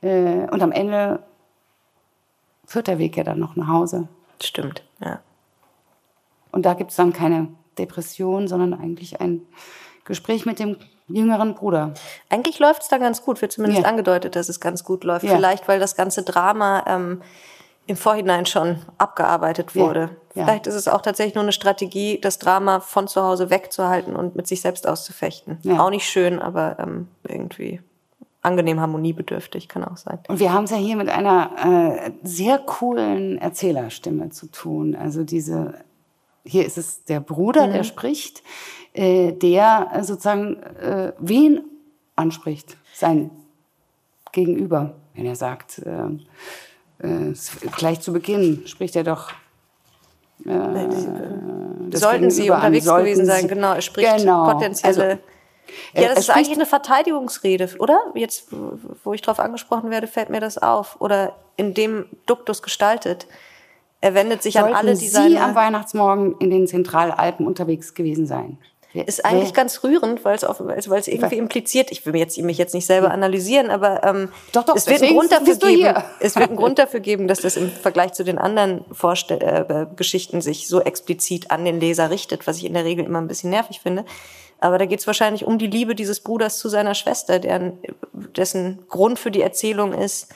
Und 0.03 0.63
am 0.63 0.73
Ende 0.73 1.23
führt 2.67 2.89
der 2.89 2.99
Weg 2.99 3.17
ja 3.17 3.23
dann 3.23 3.39
noch 3.39 3.55
nach 3.55 3.69
Hause. 3.69 4.09
Stimmt, 4.43 4.83
ja. 5.01 5.21
Und 6.51 6.67
da 6.67 6.75
gibt 6.75 6.91
es 6.91 6.97
dann 6.97 7.13
keine 7.13 7.49
Depression, 7.79 8.49
sondern 8.49 8.75
eigentlich 8.75 9.21
ein 9.21 9.43
Gespräch 10.05 10.45
mit 10.45 10.59
dem 10.59 10.77
jüngeren 11.15 11.55
Bruder. 11.55 11.95
Eigentlich 12.29 12.59
läuft 12.59 12.83
es 12.83 12.89
da 12.89 12.99
ganz 12.99 13.23
gut, 13.23 13.41
wird 13.43 13.53
zumindest 13.53 13.83
ja. 13.83 13.89
angedeutet, 13.89 14.37
dass 14.37 14.49
es 14.49 14.61
ganz 14.61 14.85
gut 14.85 15.05
läuft. 15.05 15.25
Ja. 15.25 15.35
Vielleicht, 15.35 15.69
weil 15.69 15.81
das 15.81 15.97
ganze 15.97 16.23
Drama 16.23 16.85
ähm, 16.87 17.23
im 17.87 17.97
Vorhinein 17.97 18.47
schon 18.47 18.79
abgearbeitet 18.99 19.75
wurde. 19.75 20.11
Ja. 20.35 20.45
Vielleicht 20.45 20.67
ist 20.67 20.75
es 20.75 20.89
auch 20.89 21.03
tatsächlich 21.03 21.35
nur 21.35 21.43
eine 21.43 21.53
Strategie, 21.53 22.21
das 22.21 22.39
Drama 22.39 22.81
von 22.81 23.09
zu 23.09 23.23
Hause 23.23 23.51
wegzuhalten 23.51 24.15
und 24.17 24.37
mit 24.37 24.47
sich 24.47 24.61
selbst 24.61 24.87
auszufechten. 24.87 25.59
Auch 25.79 25.91
nicht 25.91 26.07
schön, 26.07 26.41
aber 26.41 26.77
ähm, 26.79 27.09
irgendwie 27.27 27.81
angenehm 28.43 28.81
harmoniebedürftig, 28.81 29.69
kann 29.69 29.85
auch 29.85 29.97
sein. 29.97 30.19
Und 30.29 30.41
wir 30.41 30.53
haben 30.53 30.65
es 30.65 30.71
ja 30.71 30.77
hier 30.77 30.97
mit 30.97 31.09
einer 31.09 32.03
äh, 32.05 32.11
sehr 32.23 32.59
coolen 32.59 33.39
Erzählerstimme 33.39 34.31
zu 34.31 34.51
tun. 34.51 34.97
Also 34.97 35.23
diese, 35.23 35.75
hier 36.45 36.67
ist 36.67 36.77
es 36.77 37.05
der 37.05 37.21
Bruder, 37.21 37.69
mhm. 37.69 37.73
der 37.73 37.85
spricht 37.85 38.43
äh, 38.95 39.33
der 39.33 39.89
äh, 39.93 40.05
sozusagen 40.05 40.63
äh, 40.63 41.13
wen 41.19 41.63
anspricht, 42.17 42.77
sein 42.95 43.31
Gegenüber, 44.33 44.95
wenn 45.15 45.27
er 45.27 45.37
sagt, 45.37 45.81
äh, 45.81 47.07
äh, 47.07 47.35
gleich 47.77 48.01
zu 48.01 48.13
Beginn 48.13 48.67
spricht 48.67 48.97
er 48.97 49.05
doch 49.05 49.31
äh, 50.45 51.97
sollten 51.97 52.31
Sie 52.31 52.51
unterwegs 52.51 52.85
sollten 52.85 53.05
gewesen 53.05 53.27
sein, 53.27 53.49
genau. 53.49 53.75
Er 53.75 53.83
spricht 53.83 54.17
genau. 54.17 54.53
potenzielle. 54.53 55.05
Also, 55.05 55.19
ja, 55.95 56.09
das 56.09 56.21
ist 56.21 56.31
eigentlich 56.31 56.57
eine 56.57 56.67
Verteidigungsrede, 56.67 57.71
oder? 57.79 57.99
Jetzt, 58.15 58.49
wo 59.05 59.13
ich 59.13 59.23
darauf 59.23 59.39
angesprochen 59.39 59.91
werde, 59.91 60.07
fällt 60.07 60.31
mir 60.31 60.41
das 60.41 60.59
auf. 60.59 61.01
Oder 61.01 61.37
in 61.57 61.75
dem 61.75 62.07
Duktus 62.27 62.63
gestaltet. 62.63 63.27
Er 64.01 64.15
wendet 64.15 64.43
sich 64.43 64.55
Sollten 64.55 64.71
an 64.71 64.75
alle, 64.75 64.97
die 64.97 65.07
Sie 65.07 65.39
am 65.39 65.55
Weihnachtsmorgen 65.55 66.37
in 66.39 66.51
den 66.51 66.67
Zentralalpen 66.67 67.47
unterwegs 67.47 67.95
gewesen 67.95 68.27
sein? 68.27 68.59
Ist 68.95 69.25
eigentlich 69.25 69.49
nee. 69.49 69.55
ganz 69.55 69.83
rührend, 69.83 70.23
weil 70.23 70.37
es 70.37 71.09
irgendwie 71.09 71.39
impliziert. 71.39 71.91
Ich 71.91 72.05
will 72.05 72.13
mich 72.13 72.21
jetzt, 72.21 72.39
mich 72.39 72.59
jetzt 72.59 72.75
nicht 72.75 72.85
selber 72.85 73.11
analysieren, 73.11 73.71
aber 73.71 74.05
ähm, 74.05 74.29
doch, 74.53 74.65
doch, 74.65 74.77
es 74.77 74.87
wird 74.87 75.03
einen 75.03 75.17
Grund 75.17 75.33
dafür 75.33 75.57
geben. 75.57 76.03
Es 76.21 76.37
wird 76.37 76.51
einen 76.51 76.57
Grund 76.59 76.79
dafür 76.79 77.01
geben, 77.01 77.27
dass 77.27 77.41
das 77.41 77.57
im 77.57 77.71
Vergleich 77.71 78.13
zu 78.13 78.23
den 78.23 78.37
anderen 78.37 78.85
Vorstell 78.93 79.43
äh, 79.43 79.87
Geschichten 79.97 80.43
sich 80.43 80.69
so 80.69 80.83
explizit 80.83 81.51
an 81.51 81.65
den 81.65 81.81
Leser 81.81 82.11
richtet, 82.11 82.47
was 82.47 82.59
ich 82.59 82.67
in 82.67 82.75
der 82.75 82.85
Regel 82.85 83.07
immer 83.07 83.21
ein 83.21 83.29
bisschen 83.29 83.49
nervig 83.49 83.81
finde. 83.81 84.05
Aber 84.61 84.79
da 84.79 84.85
geht 84.85 85.01
es 85.01 85.07
wahrscheinlich 85.07 85.45
um 85.45 85.59
die 85.59 85.67
Liebe 85.67 85.95
dieses 85.95 86.21
Bruders 86.21 86.59
zu 86.59 86.69
seiner 86.69 86.95
Schwester, 86.95 87.39
deren, 87.39 87.79
dessen 88.13 88.85
Grund 88.89 89.19
für 89.19 89.31
die 89.31 89.43
Erzählung 89.43 89.95
ist, 89.95 90.29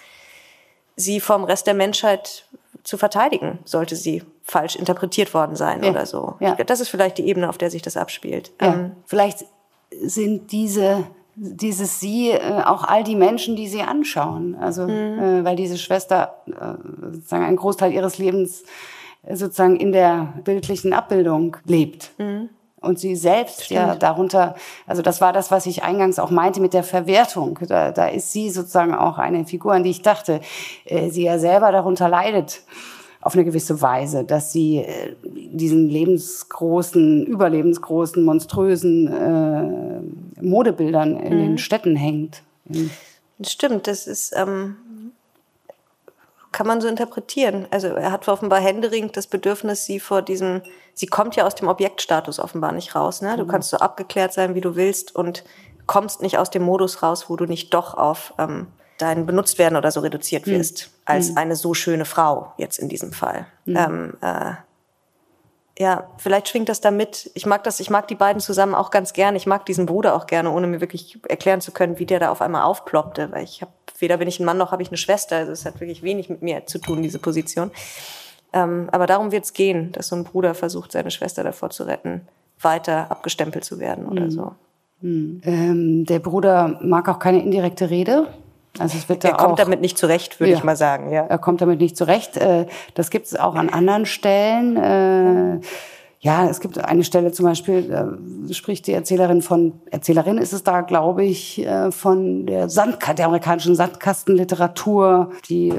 sie 0.96 1.20
vom 1.20 1.44
Rest 1.44 1.66
der 1.66 1.74
Menschheit 1.74 2.44
zu 2.82 2.96
verteidigen, 2.96 3.58
sollte 3.64 3.96
sie 3.96 4.22
falsch 4.46 4.76
interpretiert 4.76 5.35
worden 5.35 5.56
sein 5.56 5.82
ja. 5.82 5.90
oder 5.90 6.06
so. 6.06 6.37
Ja. 6.38 6.54
Das 6.54 6.80
ist 6.80 6.88
vielleicht 6.88 7.18
die 7.18 7.26
Ebene, 7.26 7.48
auf 7.48 7.59
der 7.59 7.70
sich 7.70 7.82
das 7.82 7.96
abspielt. 7.96 8.52
Ja. 8.61 8.74
Ähm, 8.74 8.92
vielleicht 9.04 9.44
sind 9.90 10.52
diese 10.52 11.04
dieses 11.38 12.00
Sie 12.00 12.30
äh, 12.30 12.62
auch 12.64 12.82
all 12.82 13.04
die 13.04 13.14
Menschen, 13.14 13.56
die 13.56 13.68
Sie 13.68 13.82
anschauen. 13.82 14.56
Also 14.59 14.85
mhm. 14.85 15.18
äh, 15.18 15.44
weil 15.44 15.56
diese 15.56 15.76
Schwester 15.76 16.37
äh, 16.46 17.12
sozusagen 17.12 17.44
einen 17.44 17.56
Großteil 17.56 17.92
ihres 17.92 18.16
Lebens 18.16 18.62
äh, 19.22 19.37
sozusagen 19.37 19.76
in 19.76 19.92
der 19.92 20.32
bildlichen 20.44 20.94
Abbildung 20.94 21.59
lebt. 21.66 22.12
Mhm. 22.18 22.48
Und 22.80 22.98
sie 23.00 23.16
selbst 23.16 23.64
Stimmt. 23.64 23.80
ja 23.80 23.94
darunter, 23.96 24.54
also 24.87 25.02
das 25.02 25.20
war 25.20 25.32
das, 25.32 25.50
was 25.50 25.66
ich 25.66 25.82
eingangs 25.82 26.18
auch 26.18 26.30
meinte 26.30 26.61
mit 26.61 26.72
der 26.72 26.85
Verwertung. 26.85 27.59
Da, 27.66 27.90
da 27.90 28.06
ist 28.06 28.32
sie 28.32 28.48
sozusagen 28.48 28.94
auch 28.94 29.18
eine 29.18 29.44
Figur, 29.44 29.72
an 29.72 29.82
die 29.82 29.90
ich 29.90 30.02
dachte, 30.02 30.40
äh, 30.85 31.11
sie 31.11 31.24
ja 31.24 31.38
selber 31.38 31.72
darunter 31.72 32.09
leidet 32.09 32.62
auf 33.26 33.34
eine 33.34 33.44
gewisse 33.44 33.82
Weise, 33.82 34.22
dass 34.22 34.52
sie 34.52 34.78
äh, 34.78 35.16
diesen 35.24 35.88
lebensgroßen, 35.88 37.26
überlebensgroßen, 37.26 38.22
monströsen 38.22 39.08
äh, 39.12 40.42
Modebildern 40.42 41.16
in 41.16 41.34
mhm. 41.34 41.42
den 41.42 41.58
Städten 41.58 41.96
hängt. 41.96 42.42
Stimmt, 43.42 43.88
das 43.88 44.06
ist 44.06 44.32
ähm, 44.36 44.76
kann 46.52 46.68
man 46.68 46.80
so 46.80 46.86
interpretieren. 46.88 47.66
Also 47.70 47.88
er 47.88 48.12
hat 48.12 48.28
offenbar 48.28 48.60
händeringend 48.60 49.16
das 49.16 49.26
Bedürfnis, 49.26 49.84
sie 49.84 49.98
vor 50.00 50.22
diesem, 50.22 50.62
sie 50.94 51.06
kommt 51.06 51.34
ja 51.36 51.44
aus 51.46 51.56
dem 51.56 51.68
Objektstatus 51.68 52.38
offenbar 52.38 52.72
nicht 52.72 52.94
raus. 52.94 53.22
Ne? 53.22 53.36
Du 53.36 53.44
mhm. 53.44 53.48
kannst 53.48 53.70
so 53.70 53.76
abgeklärt 53.76 54.32
sein, 54.32 54.54
wie 54.54 54.60
du 54.60 54.76
willst 54.76 55.14
und 55.14 55.44
kommst 55.86 56.22
nicht 56.22 56.38
aus 56.38 56.50
dem 56.50 56.62
Modus 56.62 57.02
raus, 57.02 57.28
wo 57.28 57.34
du 57.34 57.44
nicht 57.44 57.74
doch 57.74 57.94
auf 57.94 58.32
ähm, 58.38 58.68
dein 58.98 59.26
Benutztwerden 59.26 59.76
oder 59.76 59.90
so 59.90 60.00
reduziert 60.00 60.46
mhm. 60.46 60.52
wirst, 60.52 60.88
mhm. 60.88 61.02
als 61.04 61.37
eine 61.37 61.56
so 61.56 61.74
schöne 61.74 62.04
Frau 62.04 62.52
jetzt 62.59 62.78
in 62.78 62.88
diesem 62.88 63.12
Fall. 63.12 63.46
Mhm. 63.64 63.76
Ähm, 63.76 64.14
äh, 64.20 64.52
ja, 65.78 66.09
vielleicht 66.16 66.48
schwingt 66.48 66.70
das 66.70 66.80
da 66.80 66.90
mit. 66.90 67.30
Ich 67.35 67.44
mag 67.44 67.62
das, 67.64 67.80
ich 67.80 67.90
mag 67.90 68.09
die 68.09 68.14
beiden 68.14 68.40
zusammen 68.40 68.74
auch 68.74 68.90
ganz 68.90 69.12
gerne. 69.12 69.37
Ich 69.37 69.46
mag 69.46 69.66
diesen 69.66 69.85
Bruder 69.85 70.14
auch 70.14 70.26
gerne, 70.26 70.50
ohne 70.50 70.66
mir 70.66 70.80
wirklich 70.80 71.18
erklären 71.28 71.61
zu 71.61 71.70
können, 71.70 71.98
wie 71.98 72.06
der 72.06 72.18
da 72.18 72.30
auf 72.30 72.40
einmal 72.40 72.62
aufploppte, 72.62 73.30
weil 73.30 73.44
ich 73.44 73.61
habe 73.61 73.72
weder 73.98 74.16
bin 74.16 74.28
ich 74.28 74.40
ein 74.40 74.44
Mann 74.44 74.59
noch 74.59 74.72
habe 74.72 74.82
ich 74.82 74.88
eine 74.88 74.96
Schwester. 74.96 75.37
Also 75.37 75.52
es 75.52 75.64
hat 75.64 75.80
wirklich 75.80 76.02
wenig 76.02 76.28
mit 76.28 76.42
mir 76.42 76.66
zu 76.66 76.78
tun, 76.78 77.02
diese 77.02 77.18
Position. 77.18 77.70
Ähm, 78.52 78.88
aber 78.92 79.06
darum 79.06 79.32
wird 79.32 79.44
es 79.44 79.52
gehen, 79.52 79.92
dass 79.92 80.09
so 80.09 80.16
ein 80.16 80.24
Bruder 80.24 80.54
versucht, 80.54 80.92
seine 80.92 81.11
Schwester 81.11 81.44
davor 81.44 81.70
zu 81.70 81.85
retten, 81.85 82.22
weiter 82.61 83.11
abgestempelt 83.11 83.64
zu 83.64 83.78
werden 83.78 84.06
oder 84.06 84.24
mhm. 84.24 84.30
so. 84.30 84.54
Mhm. 85.00 85.40
Ähm, 85.44 86.06
der 86.06 86.20
Bruder 86.20 86.78
mag 86.82 87.09
auch 87.09 87.18
keine 87.18 87.42
indirekte 87.42 87.90
Rede. 87.90 88.28
Also 88.78 88.98
es 88.98 89.08
wird 89.08 89.24
da 89.24 89.28
er 89.28 89.36
kommt 89.36 89.52
auch, 89.52 89.56
damit 89.56 89.80
nicht 89.80 89.98
zurecht, 89.98 90.40
würde 90.40 90.52
ja, 90.52 90.58
ich 90.58 90.64
mal 90.64 90.76
sagen. 90.76 91.10
Ja. 91.10 91.22
Er 91.22 91.38
kommt 91.38 91.60
damit 91.60 91.80
nicht 91.80 91.96
zurecht. 91.96 92.36
Äh, 92.36 92.66
das 92.94 93.10
gibt 93.10 93.26
es 93.26 93.36
auch 93.36 93.54
an 93.54 93.68
anderen 93.68 94.06
Stellen. 94.06 94.76
Äh, 94.76 95.60
ja, 96.20 96.48
es 96.48 96.60
gibt 96.60 96.78
eine 96.78 97.04
Stelle 97.04 97.30
zum 97.30 97.46
Beispiel, 97.46 97.82
da 97.82 98.54
spricht 98.54 98.86
die 98.86 98.92
Erzählerin 98.92 99.42
von, 99.42 99.74
Erzählerin 99.90 100.38
ist 100.38 100.52
es 100.52 100.64
da, 100.64 100.80
glaube 100.80 101.24
ich, 101.24 101.64
äh, 101.64 101.92
von 101.92 102.46
der, 102.46 102.68
Sandka 102.68 103.14
der 103.14 103.26
amerikanischen 103.26 103.76
Sandkastenliteratur, 103.76 105.30
die 105.48 105.72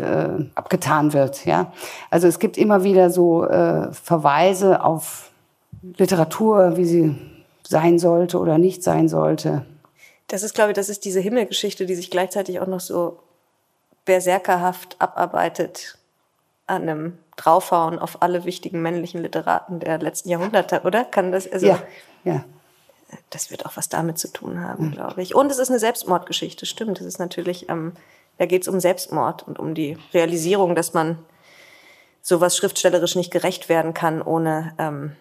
abgetan 0.55 1.13
wird. 1.13 1.45
Ja, 1.45 1.73
Also 2.11 2.27
es 2.27 2.39
gibt 2.39 2.57
immer 2.57 2.83
wieder 2.83 3.09
so 3.09 3.45
Verweise 3.91 4.83
auf 4.83 5.31
Literatur, 5.97 6.77
wie 6.77 6.85
sie 6.85 7.15
sein 7.67 7.99
sollte 7.99 8.39
oder 8.39 8.57
nicht 8.57 8.83
sein 8.83 9.09
sollte. 9.09 9.65
Das 10.27 10.43
ist, 10.43 10.53
glaube 10.53 10.71
ich, 10.71 10.75
das 10.75 10.89
ist 10.89 11.05
diese 11.05 11.19
Himmelgeschichte, 11.19 11.85
die 11.85 11.95
sich 11.95 12.11
gleichzeitig 12.11 12.59
auch 12.59 12.67
noch 12.67 12.81
so 12.81 13.19
berserkerhaft 14.05 14.95
abarbeitet 14.99 15.97
an 16.65 16.81
einem 16.83 17.17
draufhauen 17.37 17.97
auf 17.99 18.21
alle 18.21 18.43
wichtigen 18.43 18.81
männlichen 18.81 19.21
Literaten 19.21 19.79
der 19.79 19.99
letzten 19.99 20.29
Jahrhunderte, 20.29 20.81
oder? 20.83 21.05
Kann 21.05 21.31
das, 21.31 21.49
also, 21.49 21.67
ja, 21.67 21.83
ja. 22.23 22.43
Das 23.29 23.51
wird 23.51 23.65
auch 23.65 23.77
was 23.77 23.87
damit 23.87 24.17
zu 24.19 24.27
tun 24.27 24.61
haben, 24.61 24.91
glaube 24.91 25.21
ich. 25.21 25.33
Und 25.33 25.49
es 25.49 25.59
ist 25.59 25.69
eine 25.69 25.79
Selbstmordgeschichte, 25.79 26.65
stimmt. 26.65 26.99
Es 26.99 27.05
ist 27.05 27.19
natürlich, 27.19 27.69
ähm, 27.69 27.93
da 28.37 28.45
geht 28.45 28.63
es 28.63 28.67
um 28.67 28.81
Selbstmord 28.81 29.47
und 29.47 29.59
um 29.59 29.73
die 29.73 29.97
Realisierung, 30.13 30.75
dass 30.75 30.93
man 30.93 31.17
sowas 32.21 32.57
schriftstellerisch 32.57 33.15
nicht 33.15 33.31
gerecht 33.31 33.69
werden 33.69 33.93
kann, 33.93 34.21
ohne 34.21 34.73
ähm, 34.77 35.15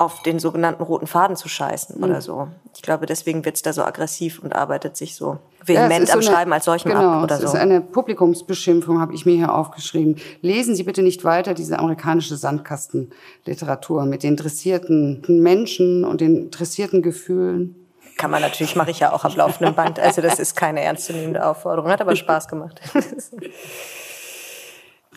auf 0.00 0.22
den 0.22 0.38
sogenannten 0.38 0.82
roten 0.82 1.06
Faden 1.06 1.36
zu 1.36 1.48
scheißen 1.48 1.98
mhm. 1.98 2.04
oder 2.04 2.22
so. 2.22 2.48
Ich 2.74 2.80
glaube, 2.80 3.04
deswegen 3.04 3.44
wird's 3.44 3.60
da 3.60 3.74
so 3.74 3.84
aggressiv 3.84 4.38
und 4.42 4.54
arbeitet 4.56 4.96
sich 4.96 5.14
so 5.14 5.38
vehement 5.62 6.08
ja, 6.08 6.14
am 6.14 6.22
so 6.22 6.30
Schreiben 6.30 6.52
als 6.54 6.64
solchem 6.64 6.90
genau, 6.90 7.10
ab 7.10 7.24
oder 7.24 7.34
es 7.34 7.42
so. 7.42 7.48
ist 7.48 7.54
eine 7.54 7.82
Publikumsbeschimpfung, 7.82 8.98
habe 8.98 9.12
ich 9.14 9.26
mir 9.26 9.36
hier 9.36 9.54
aufgeschrieben. 9.54 10.16
Lesen 10.40 10.74
Sie 10.74 10.84
bitte 10.84 11.02
nicht 11.02 11.22
weiter 11.24 11.52
diese 11.52 11.78
amerikanische 11.78 12.36
Sandkastenliteratur 12.36 14.06
mit 14.06 14.22
den 14.22 14.30
interessierten 14.30 15.22
Menschen 15.28 16.06
und 16.06 16.22
den 16.22 16.36
interessierten 16.36 17.02
Gefühlen. 17.02 17.76
Kann 18.16 18.30
man 18.30 18.40
natürlich, 18.40 18.76
mache 18.76 18.92
ich 18.92 19.00
ja 19.00 19.12
auch 19.12 19.24
am 19.24 19.36
laufenden 19.36 19.74
Band. 19.74 20.00
Also 20.00 20.22
das 20.22 20.38
ist 20.38 20.56
keine 20.56 20.80
ernstzunehmende 20.80 21.44
Aufforderung, 21.44 21.90
hat 21.90 22.00
aber 22.00 22.16
Spaß 22.16 22.48
gemacht. 22.48 22.80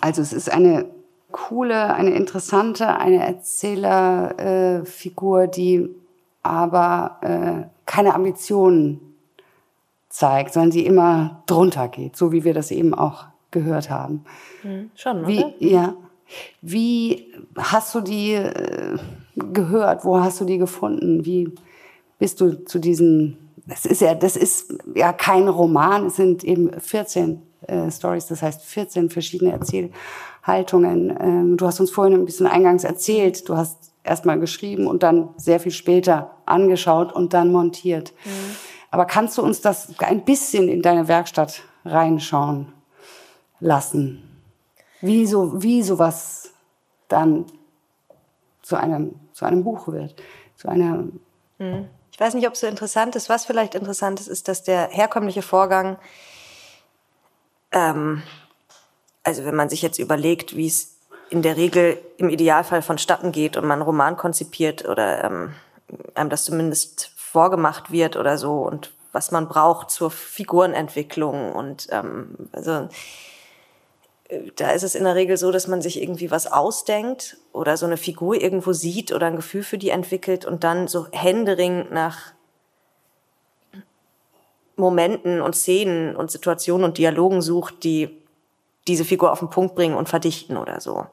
also 0.02 0.22
es 0.22 0.34
ist 0.34 0.52
eine 0.52 0.90
coole, 1.34 1.94
eine 1.94 2.12
interessante, 2.12 2.88
eine 2.88 3.26
Erzählerfigur, 3.26 5.44
äh, 5.44 5.50
die 5.50 5.90
aber 6.42 7.18
äh, 7.22 7.64
keine 7.86 8.16
Ambitionen 8.16 9.02
zeigt, 10.08 10.54
sondern 10.54 10.72
die 10.72 10.86
immer 10.86 11.44
drunter 11.48 11.90
geht, 11.90 12.16
so 12.16 12.32
wie 12.32 12.46
wir 12.46 12.54
das 12.54 12.72
eben 12.72 12.94
auch 12.94 13.26
gehört 13.52 13.90
haben. 13.90 14.24
Mhm, 14.64 14.90
schon, 14.96 15.28
wie, 15.28 15.44
oder? 15.44 15.54
Ja. 15.60 15.96
Wie 16.62 17.34
hast 17.58 17.94
du 17.96 18.02
die 18.02 18.34
äh, 18.34 18.98
gehört? 19.36 20.06
Wo 20.06 20.20
hast 20.20 20.42
du 20.42 20.46
die 20.46 20.58
gefunden? 20.58 21.26
Wie 21.26 21.54
bist 22.20 22.42
du 22.42 22.64
zu 22.66 22.80
diesen? 22.80 23.38
Das 23.66 23.86
ist 23.86 24.02
ja, 24.02 24.14
das 24.14 24.36
ist 24.36 24.74
ja 24.94 25.14
kein 25.14 25.48
Roman. 25.48 26.08
Es 26.08 26.18
sind 26.18 26.44
eben 26.44 26.80
14 26.80 27.42
äh, 27.68 27.92
Stories, 27.92 28.28
das 28.28 28.42
heißt 28.42 28.62
14 28.62 29.10
verschiedene 29.10 29.52
Erzählhaltungen. 29.52 29.96
Ähm, 30.48 31.58
du 31.58 31.66
hast 31.66 31.80
uns 31.80 31.92
vorhin 31.92 32.14
ein 32.14 32.26
bisschen 32.26 32.48
eingangs 32.48 32.84
erzählt. 32.84 33.48
Du 33.48 33.56
hast 33.56 33.92
erstmal 34.04 34.40
geschrieben 34.40 34.88
und 34.88 35.04
dann 35.04 35.30
sehr 35.38 35.60
viel 35.60 35.72
später 35.72 36.32
angeschaut 36.46 37.14
und 37.14 37.34
dann 37.34 37.52
montiert. 37.52 38.14
Mhm. 38.26 38.56
Aber 38.92 39.06
kannst 39.06 39.38
du 39.38 39.42
uns 39.42 39.62
das 39.62 40.00
ein 40.00 40.24
bisschen 40.26 40.68
in 40.68 40.82
deine 40.82 41.08
Werkstatt 41.08 41.64
reinschauen 41.86 42.72
lassen? 43.60 44.22
Wie 45.02 45.26
so, 45.26 45.64
wie 45.64 45.82
sowas 45.82 46.52
dann 47.08 47.46
zu 48.62 48.76
einem, 48.76 49.16
zu 49.32 49.46
einem 49.46 49.64
Buch 49.64 49.88
wird, 49.88 50.16
zu 50.56 50.70
einer. 50.70 51.06
Mhm. 51.58 51.88
Ich 52.12 52.20
weiß 52.20 52.36
nicht, 52.36 52.48
ob 52.48 52.54
es 52.54 52.60
so 52.60 52.68
interessant 52.68 53.16
ist. 53.16 53.30
Was 53.30 53.46
vielleicht 53.46 53.76
interessant 53.76 54.20
ist, 54.20 54.28
ist, 54.28 54.48
dass 54.48 54.64
der 54.64 54.90
herkömmliche 54.90 55.42
Vorgang, 55.42 55.98
ähm, 57.72 58.22
also 59.24 59.46
wenn 59.46 59.56
man 59.56 59.70
sich 59.70 59.82
jetzt 59.82 60.00
überlegt, 60.00 60.56
wie 60.56 60.68
es 60.68 60.98
in 61.30 61.42
der 61.42 61.58
Regel 61.58 61.98
im 62.18 62.30
Idealfall 62.30 62.82
vonstatten 62.82 63.32
geht 63.32 63.58
und 63.58 63.64
man 63.64 63.80
einen 63.80 63.82
Roman 63.82 64.18
konzipiert 64.18 64.88
oder 64.88 65.24
ähm, 65.24 65.54
einem 66.14 66.30
das 66.30 66.46
zumindest 66.46 67.12
vorgemacht 67.16 67.92
wird 67.92 68.18
oder 68.18 68.38
so 68.38 68.62
und 68.62 68.92
was 69.12 69.32
man 69.32 69.48
braucht 69.48 69.90
zur 69.90 70.12
Figurenentwicklung 70.12 71.54
und 71.54 71.88
ähm, 71.92 72.36
also 72.52 72.90
äh, 74.28 74.52
da 74.56 74.72
ist 74.72 74.84
es 74.84 74.96
in 74.96 75.06
der 75.06 75.16
Regel 75.16 75.38
so, 75.38 75.52
dass 75.52 75.68
man 75.68 75.82
sich 75.82 76.02
irgendwie 76.02 76.30
was 76.30 76.52
ausdenkt 76.52 77.38
oder 77.52 77.78
so 77.78 77.86
eine 77.86 77.98
Figur 77.98 78.40
irgendwo 78.40 78.74
sieht 78.74 79.12
oder 79.12 79.28
ein 79.28 79.36
Gefühl 79.36 79.64
für 79.64 79.78
die 79.78 79.90
entwickelt 79.90 80.46
und 80.46 80.64
dann 80.64 80.88
so 80.88 81.08
händeringend 81.12 81.92
nach 81.92 82.34
Momenten 84.76 85.42
und 85.42 85.56
Szenen 85.56 86.16
und 86.16 86.32
Situationen 86.32 86.86
und 86.86 86.98
Dialogen 86.98 87.42
sucht, 87.42 87.84
die 87.84 88.23
diese 88.88 89.06
Figur 89.06 89.32
auf 89.32 89.40
den 89.40 89.50
Punkt 89.50 89.76
bringen 89.76 89.96
und 89.96 90.10
verdichten 90.10 90.58
oder 90.58 90.80
so. 90.82 91.06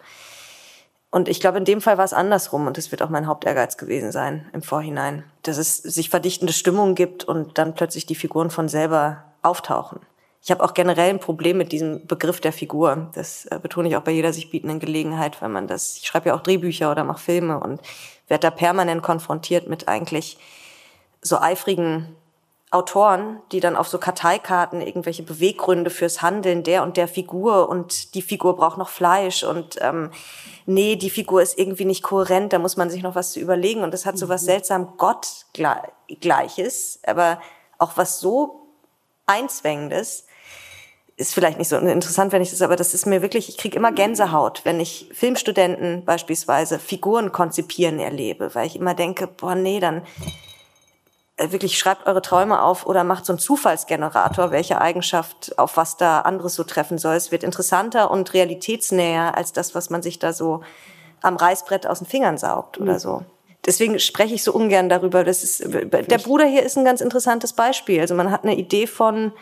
Und 1.10 1.28
ich 1.28 1.40
glaube, 1.40 1.58
in 1.58 1.64
dem 1.64 1.80
Fall 1.80 1.98
war 1.98 2.04
es 2.04 2.12
andersrum 2.12 2.68
und 2.68 2.76
das 2.76 2.92
wird 2.92 3.02
auch 3.02 3.08
mein 3.08 3.26
Hauptehrgeiz 3.26 3.76
gewesen 3.76 4.12
sein 4.12 4.48
im 4.52 4.62
Vorhinein, 4.62 5.24
dass 5.42 5.58
es 5.58 5.78
sich 5.78 6.08
verdichtende 6.08 6.52
Stimmungen 6.52 6.94
gibt 6.94 7.24
und 7.24 7.58
dann 7.58 7.74
plötzlich 7.74 8.06
die 8.06 8.14
Figuren 8.14 8.50
von 8.50 8.68
selber 8.68 9.24
auftauchen. 9.42 10.00
Ich 10.42 10.50
habe 10.50 10.64
auch 10.64 10.72
generell 10.72 11.10
ein 11.10 11.20
Problem 11.20 11.58
mit 11.58 11.72
diesem 11.72 12.06
Begriff 12.06 12.40
der 12.40 12.52
Figur. 12.52 13.10
Das 13.14 13.44
äh, 13.46 13.58
betone 13.60 13.88
ich 13.88 13.96
auch 13.96 14.02
bei 14.02 14.12
jeder 14.12 14.32
sich 14.32 14.50
bietenden 14.50 14.78
Gelegenheit, 14.78 15.42
weil 15.42 15.50
man 15.50 15.66
das, 15.66 15.96
ich 15.98 16.06
schreibe 16.06 16.30
ja 16.30 16.34
auch 16.34 16.40
Drehbücher 16.40 16.90
oder 16.90 17.04
mache 17.04 17.20
Filme 17.20 17.60
und 17.60 17.80
werde 18.28 18.42
da 18.42 18.50
permanent 18.50 19.02
konfrontiert 19.02 19.68
mit 19.68 19.88
eigentlich 19.88 20.38
so 21.20 21.38
eifrigen 21.38 22.16
Autoren, 22.72 23.40
die 23.50 23.58
dann 23.58 23.74
auf 23.74 23.88
so 23.88 23.98
Karteikarten 23.98 24.80
irgendwelche 24.80 25.24
Beweggründe 25.24 25.90
fürs 25.90 26.22
Handeln 26.22 26.62
der 26.62 26.84
und 26.84 26.96
der 26.96 27.08
Figur 27.08 27.68
und 27.68 28.14
die 28.14 28.22
Figur 28.22 28.54
braucht 28.54 28.78
noch 28.78 28.88
Fleisch 28.88 29.42
und 29.42 29.76
ähm, 29.80 30.12
nee, 30.66 30.94
die 30.94 31.10
Figur 31.10 31.42
ist 31.42 31.58
irgendwie 31.58 31.84
nicht 31.84 32.04
kohärent, 32.04 32.52
da 32.52 32.60
muss 32.60 32.76
man 32.76 32.88
sich 32.88 33.02
noch 33.02 33.16
was 33.16 33.32
zu 33.32 33.40
überlegen 33.40 33.82
und 33.82 33.92
das 33.92 34.06
hat 34.06 34.16
so 34.16 34.28
was 34.28 34.42
mhm. 34.42 34.46
seltsam 34.46 34.96
Gottgleiches, 34.98 37.00
aber 37.04 37.40
auch 37.78 37.96
was 37.96 38.20
so 38.20 38.68
Einzwängendes, 39.26 40.26
ist 41.16 41.34
vielleicht 41.34 41.58
nicht 41.58 41.68
so 41.68 41.76
interessant, 41.76 42.32
wenn 42.32 42.40
ich 42.40 42.50
das, 42.50 42.62
aber 42.62 42.76
das 42.76 42.94
ist 42.94 43.04
mir 43.04 43.20
wirklich, 43.20 43.48
ich 43.48 43.58
kriege 43.58 43.76
immer 43.76 43.92
Gänsehaut, 43.92 44.64
wenn 44.64 44.80
ich 44.80 45.10
Filmstudenten 45.12 46.04
beispielsweise 46.04 46.78
Figuren 46.78 47.32
konzipieren 47.32 47.98
erlebe, 47.98 48.54
weil 48.54 48.66
ich 48.66 48.76
immer 48.76 48.94
denke, 48.94 49.26
boah, 49.26 49.54
nee, 49.54 49.80
dann 49.80 50.02
wirklich 51.48 51.78
schreibt 51.78 52.06
eure 52.06 52.22
Träume 52.22 52.62
auf 52.62 52.86
oder 52.86 53.04
macht 53.04 53.26
so 53.26 53.32
einen 53.32 53.38
Zufallsgenerator, 53.38 54.50
welche 54.50 54.80
Eigenschaft 54.80 55.58
auf 55.58 55.76
was 55.76 55.96
da 55.96 56.20
anderes 56.20 56.54
so 56.54 56.64
treffen 56.64 56.98
soll. 56.98 57.16
Es 57.16 57.32
wird 57.32 57.42
interessanter 57.42 58.10
und 58.10 58.32
realitätsnäher 58.34 59.36
als 59.36 59.52
das, 59.52 59.74
was 59.74 59.90
man 59.90 60.02
sich 60.02 60.18
da 60.18 60.32
so 60.32 60.62
am 61.22 61.36
Reißbrett 61.36 61.86
aus 61.86 61.98
den 61.98 62.06
Fingern 62.06 62.38
saugt 62.38 62.78
oder 62.78 62.94
mhm. 62.94 62.98
so. 62.98 63.22
Deswegen 63.66 63.98
spreche 63.98 64.34
ich 64.34 64.42
so 64.42 64.52
ungern 64.52 64.88
darüber. 64.88 65.22
Das 65.22 65.42
ist, 65.42 65.62
der 65.64 66.18
Bruder 66.18 66.46
hier 66.46 66.62
ist 66.62 66.78
ein 66.78 66.84
ganz 66.84 67.00
interessantes 67.00 67.52
Beispiel. 67.52 68.00
Also 68.00 68.14
man 68.14 68.30
hat 68.30 68.44
eine 68.44 68.56
Idee 68.56 68.86
von, 68.86 69.32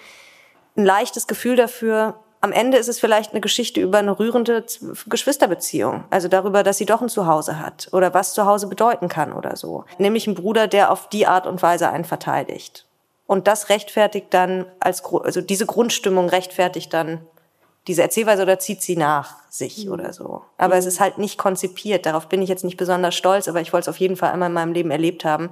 ein 0.76 0.84
leichtes 0.84 1.26
Gefühl 1.26 1.56
dafür, 1.56 2.18
am 2.40 2.52
Ende 2.52 2.78
ist 2.78 2.88
es 2.88 3.00
vielleicht 3.00 3.32
eine 3.32 3.40
Geschichte 3.40 3.80
über 3.80 3.98
eine 3.98 4.18
rührende 4.18 4.64
Geschwisterbeziehung. 5.08 6.04
Also 6.10 6.28
darüber, 6.28 6.62
dass 6.62 6.78
sie 6.78 6.86
doch 6.86 7.02
ein 7.02 7.08
Zuhause 7.08 7.58
hat 7.58 7.88
oder 7.92 8.14
was 8.14 8.34
Zuhause 8.34 8.68
bedeuten 8.68 9.08
kann 9.08 9.32
oder 9.32 9.56
so. 9.56 9.84
Nämlich 9.98 10.26
ein 10.26 10.34
Bruder, 10.34 10.68
der 10.68 10.92
auf 10.92 11.08
die 11.08 11.26
Art 11.26 11.46
und 11.46 11.62
Weise 11.62 11.90
einen 11.90 12.04
verteidigt. 12.04 12.86
Und 13.26 13.46
das 13.46 13.68
rechtfertigt 13.68 14.28
dann 14.30 14.66
als, 14.80 15.02
also 15.04 15.40
diese 15.40 15.66
Grundstimmung 15.66 16.28
rechtfertigt 16.28 16.94
dann 16.94 17.20
diese 17.88 18.02
Erzählweise 18.02 18.42
oder 18.42 18.58
zieht 18.58 18.82
sie 18.82 18.96
nach 18.96 19.34
sich 19.50 19.86
mhm. 19.86 19.92
oder 19.92 20.12
so. 20.12 20.42
Aber 20.58 20.74
mhm. 20.74 20.80
es 20.80 20.86
ist 20.86 21.00
halt 21.00 21.18
nicht 21.18 21.38
konzipiert. 21.38 22.06
Darauf 22.06 22.28
bin 22.28 22.40
ich 22.42 22.48
jetzt 22.48 22.64
nicht 22.64 22.76
besonders 22.76 23.14
stolz, 23.14 23.48
aber 23.48 23.60
ich 23.60 23.72
wollte 23.72 23.90
es 23.90 23.94
auf 23.94 24.00
jeden 24.00 24.16
Fall 24.16 24.32
einmal 24.32 24.48
in 24.48 24.54
meinem 24.54 24.72
Leben 24.72 24.90
erlebt 24.90 25.24
haben 25.24 25.50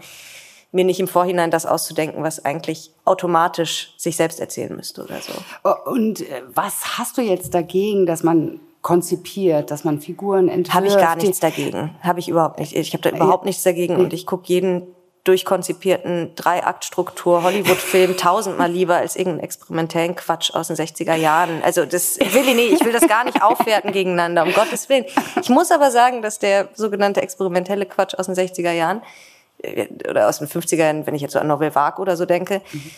mir 0.72 0.84
nicht 0.84 1.00
im 1.00 1.08
Vorhinein 1.08 1.50
das 1.50 1.66
auszudenken, 1.66 2.22
was 2.22 2.44
eigentlich 2.44 2.92
automatisch 3.04 3.94
sich 3.96 4.16
selbst 4.16 4.40
erzählen 4.40 4.74
müsste 4.74 5.04
oder 5.04 5.20
so. 5.20 5.32
Oh, 5.64 5.90
und 5.90 6.20
äh, 6.20 6.42
was 6.52 6.98
hast 6.98 7.16
du 7.18 7.22
jetzt 7.22 7.54
dagegen, 7.54 8.06
dass 8.06 8.22
man 8.22 8.60
konzipiert, 8.82 9.70
dass 9.70 9.84
man 9.84 10.00
Figuren 10.00 10.48
entwirft? 10.48 10.74
Habe 10.74 10.86
ich 10.86 10.96
gar 10.96 11.16
nichts 11.16 11.40
dagegen. 11.40 11.94
Habe 12.02 12.20
ich 12.20 12.28
überhaupt 12.28 12.60
nicht. 12.60 12.74
Ich 12.76 12.92
habe 12.92 13.02
da 13.02 13.10
überhaupt 13.10 13.44
nichts 13.44 13.62
dagegen 13.62 13.96
und 13.96 14.12
ich 14.12 14.26
gucke 14.26 14.44
jeden 14.46 14.86
durchkonzipierten 15.26 16.36
Dreiaktstruktur 16.36 17.42
Hollywood-Film 17.42 18.16
tausendmal 18.16 18.70
lieber 18.70 18.94
als 18.96 19.16
irgendeinen 19.16 19.42
experimentellen 19.42 20.14
Quatsch 20.14 20.54
aus 20.54 20.68
den 20.68 20.76
60er 20.76 21.16
Jahren. 21.16 21.62
Also 21.64 21.84
das 21.84 22.18
will 22.20 22.46
ich 22.46 22.54
nicht, 22.54 22.72
ich 22.74 22.84
will 22.84 22.92
das 22.92 23.08
gar 23.08 23.24
nicht 23.24 23.42
aufwerten 23.42 23.90
gegeneinander, 23.90 24.44
um 24.44 24.52
Gottes 24.52 24.88
Willen. 24.88 25.04
Ich 25.40 25.48
muss 25.48 25.72
aber 25.72 25.90
sagen, 25.90 26.22
dass 26.22 26.38
der 26.38 26.68
sogenannte 26.74 27.22
experimentelle 27.22 27.86
Quatsch 27.86 28.14
aus 28.14 28.26
den 28.26 28.36
60er 28.36 28.70
Jahren 28.70 28.98
äh, 28.98 29.02
oder 30.08 30.28
aus 30.28 30.38
den 30.38 30.48
50ern, 30.48 31.06
wenn 31.06 31.14
ich 31.14 31.22
jetzt 31.22 31.32
so 31.32 31.38
an 31.38 31.46
Novel 31.46 31.74
Vague 31.74 32.00
oder 32.00 32.16
so 32.16 32.26
denke, 32.26 32.62
mhm. 32.72 32.90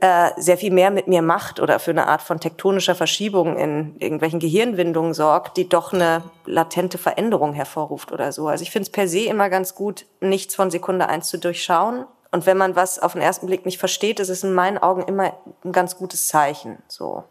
äh, 0.00 0.30
sehr 0.36 0.58
viel 0.58 0.72
mehr 0.72 0.90
mit 0.90 1.08
mir 1.08 1.22
macht 1.22 1.60
oder 1.60 1.78
für 1.78 1.90
eine 1.90 2.06
Art 2.06 2.22
von 2.22 2.40
tektonischer 2.40 2.94
Verschiebung 2.94 3.56
in 3.56 3.96
irgendwelchen 3.98 4.40
Gehirnwindungen 4.40 5.14
sorgt, 5.14 5.56
die 5.56 5.68
doch 5.68 5.92
eine 5.92 6.22
latente 6.46 6.98
Veränderung 6.98 7.52
hervorruft 7.52 8.12
oder 8.12 8.32
so. 8.32 8.48
Also 8.48 8.62
ich 8.62 8.70
finde 8.70 8.84
es 8.84 8.92
per 8.92 9.08
se 9.08 9.20
immer 9.20 9.50
ganz 9.50 9.74
gut, 9.74 10.06
nichts 10.20 10.54
von 10.54 10.70
Sekunde 10.70 11.08
eins 11.08 11.28
zu 11.28 11.38
durchschauen. 11.38 12.04
Und 12.30 12.44
wenn 12.46 12.58
man 12.58 12.76
was 12.76 12.98
auf 12.98 13.14
den 13.14 13.22
ersten 13.22 13.46
Blick 13.46 13.64
nicht 13.64 13.78
versteht, 13.78 14.20
ist 14.20 14.28
es 14.28 14.44
in 14.44 14.52
meinen 14.52 14.78
Augen 14.78 15.02
immer 15.02 15.32
ein 15.64 15.72
ganz 15.72 15.96
gutes 15.96 16.28
Zeichen. 16.28 16.78
So. 16.86 17.24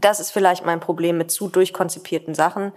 Das 0.00 0.20
ist 0.20 0.30
vielleicht 0.30 0.64
mein 0.64 0.80
Problem 0.80 1.18
mit 1.18 1.30
zu 1.30 1.48
durchkonzipierten 1.48 2.34
Sachen. 2.34 2.72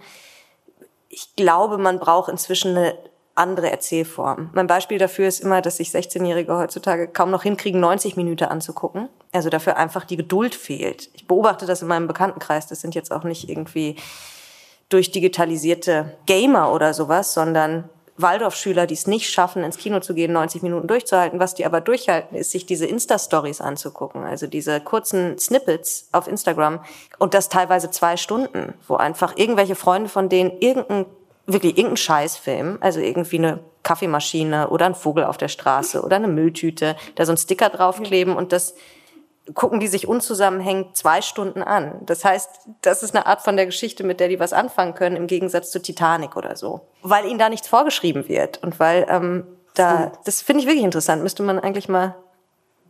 Ich 1.08 1.36
glaube, 1.36 1.78
man 1.78 2.00
braucht 2.00 2.30
inzwischen 2.30 2.76
eine 2.76 2.98
andere 3.34 3.70
Erzählform. 3.70 4.50
Mein 4.52 4.66
Beispiel 4.66 4.98
dafür 4.98 5.28
ist 5.28 5.40
immer, 5.40 5.62
dass 5.62 5.78
sich 5.78 5.90
16-Jährige 5.90 6.56
heutzutage 6.56 7.08
kaum 7.08 7.30
noch 7.30 7.42
hinkriegen, 7.42 7.80
90 7.80 8.16
Minuten 8.16 8.44
anzugucken. 8.44 9.08
Also 9.32 9.48
dafür 9.48 9.76
einfach 9.76 10.04
die 10.04 10.16
Geduld 10.16 10.54
fehlt. 10.54 11.10
Ich 11.14 11.26
beobachte 11.26 11.66
das 11.66 11.82
in 11.82 11.88
meinem 11.88 12.06
Bekanntenkreis. 12.06 12.66
Das 12.66 12.80
sind 12.80 12.94
jetzt 12.94 13.10
auch 13.10 13.24
nicht 13.24 13.48
irgendwie 13.48 13.96
durchdigitalisierte 14.90 16.18
Gamer 16.26 16.72
oder 16.72 16.92
sowas, 16.92 17.32
sondern 17.32 17.88
Waldorfschüler, 18.16 18.86
die 18.86 18.94
es 18.94 19.06
nicht 19.06 19.30
schaffen, 19.30 19.64
ins 19.64 19.78
Kino 19.78 20.00
zu 20.00 20.14
gehen, 20.14 20.32
90 20.32 20.62
Minuten 20.62 20.86
durchzuhalten. 20.86 21.40
Was 21.40 21.54
die 21.54 21.64
aber 21.64 21.80
durchhalten, 21.80 22.36
ist, 22.36 22.50
sich 22.50 22.66
diese 22.66 22.86
Insta-Stories 22.86 23.60
anzugucken. 23.60 24.24
Also 24.24 24.46
diese 24.46 24.80
kurzen 24.80 25.38
Snippets 25.38 26.08
auf 26.12 26.28
Instagram 26.28 26.80
und 27.18 27.34
das 27.34 27.48
teilweise 27.48 27.90
zwei 27.90 28.16
Stunden, 28.16 28.74
wo 28.86 28.96
einfach 28.96 29.36
irgendwelche 29.36 29.74
Freunde 29.74 30.10
von 30.10 30.28
denen 30.28 30.52
irgendein, 30.60 31.06
wirklich 31.46 31.76
irgendein 31.76 31.96
Scheißfilm, 31.96 32.78
also 32.80 33.00
irgendwie 33.00 33.38
eine 33.38 33.60
Kaffeemaschine 33.82 34.68
oder 34.70 34.86
ein 34.86 34.94
Vogel 34.94 35.24
auf 35.24 35.36
der 35.36 35.48
Straße 35.48 36.02
oder 36.02 36.16
eine 36.16 36.28
Mülltüte, 36.28 36.96
da 37.16 37.26
so 37.26 37.32
ein 37.32 37.38
Sticker 37.38 37.68
draufkleben 37.68 38.36
und 38.36 38.52
das 38.52 38.74
gucken 39.54 39.80
die 39.80 39.88
sich 39.88 40.06
unzusammenhängend 40.06 40.96
zwei 40.96 41.20
Stunden 41.20 41.62
an. 41.62 41.94
Das 42.02 42.24
heißt, 42.24 42.48
das 42.80 43.02
ist 43.02 43.14
eine 43.14 43.26
Art 43.26 43.42
von 43.42 43.56
der 43.56 43.66
Geschichte, 43.66 44.04
mit 44.04 44.20
der 44.20 44.28
die 44.28 44.38
was 44.38 44.52
anfangen 44.52 44.94
können, 44.94 45.16
im 45.16 45.26
Gegensatz 45.26 45.72
zu 45.72 45.82
Titanic 45.82 46.36
oder 46.36 46.56
so. 46.56 46.82
Weil 47.02 47.26
ihnen 47.26 47.40
da 47.40 47.48
nichts 47.48 47.66
vorgeschrieben 47.66 48.28
wird 48.28 48.62
und 48.62 48.78
weil 48.78 49.04
ähm, 49.08 49.44
da, 49.74 50.12
das 50.24 50.42
finde 50.42 50.62
ich 50.62 50.68
wirklich 50.68 50.84
interessant. 50.84 51.22
Müsste 51.22 51.42
man 51.42 51.58
eigentlich 51.58 51.88
mal 51.88 52.14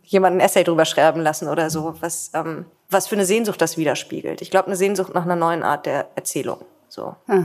jemanden 0.03 0.39
ein 0.39 0.45
Essay 0.45 0.63
drüber 0.63 0.85
schreiben 0.85 1.21
lassen 1.21 1.47
oder 1.47 1.69
so, 1.69 1.95
was, 2.01 2.29
ähm, 2.33 2.65
was 2.89 3.07
für 3.07 3.15
eine 3.15 3.25
Sehnsucht 3.25 3.61
das 3.61 3.77
widerspiegelt. 3.77 4.41
Ich 4.41 4.51
glaube, 4.51 4.67
eine 4.67 4.75
Sehnsucht 4.75 5.13
nach 5.13 5.23
einer 5.23 5.35
neuen 5.35 5.63
Art 5.63 5.85
der 5.85 6.09
Erzählung. 6.15 6.59
So. 6.93 7.15
Ja. 7.27 7.43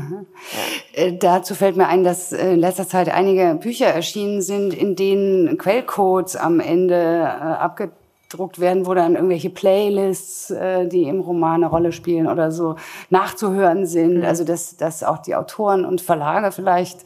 Äh, 0.93 1.17
dazu 1.17 1.55
fällt 1.55 1.79
mir 1.79 1.87
ein, 1.87 2.05
dass 2.05 2.33
in 2.33 2.61
letzter 2.61 2.87
Zeit 2.87 3.09
einige 3.09 3.55
Bücher 3.55 3.87
erschienen 3.87 4.43
sind, 4.43 4.75
in 4.75 4.95
denen 4.95 5.57
Quellcodes 5.57 6.37
am 6.37 6.61
Ende 6.61 6.95
äh, 6.95 7.25
abge 7.25 7.91
gedruckt 8.31 8.59
werden, 8.59 8.85
wo 8.85 8.93
dann 8.93 9.15
irgendwelche 9.15 9.49
Playlists, 9.49 10.51
äh, 10.51 10.87
die 10.87 11.05
im 11.05 11.21
Roman 11.21 11.63
eine 11.63 11.71
Rolle 11.71 11.93
spielen 11.93 12.27
oder 12.27 12.53
so, 12.53 12.77
nachzuhören 13.09 13.87
sind. 13.87 14.19
Mhm. 14.19 14.25
Also 14.25 14.45
dass, 14.45 14.77
dass 14.77 15.03
auch 15.03 15.17
die 15.17 15.35
Autoren 15.35 15.87
und 15.87 16.03
Verlage 16.03 16.53
vielleicht 16.53 17.05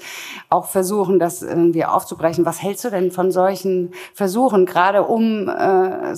auch 0.49 0.67
versuchen, 0.67 1.21
das 1.21 1.43
irgendwie 1.43 1.85
aufzubrechen. 1.85 2.45
Was 2.45 2.61
hältst 2.61 2.85
du 2.85 2.91
denn 2.91 3.13
von 3.13 3.31
solchen 3.31 3.93
Versuchen, 4.15 4.67
gerade 4.67 5.05
um 5.05 5.49
äh, 5.49 6.17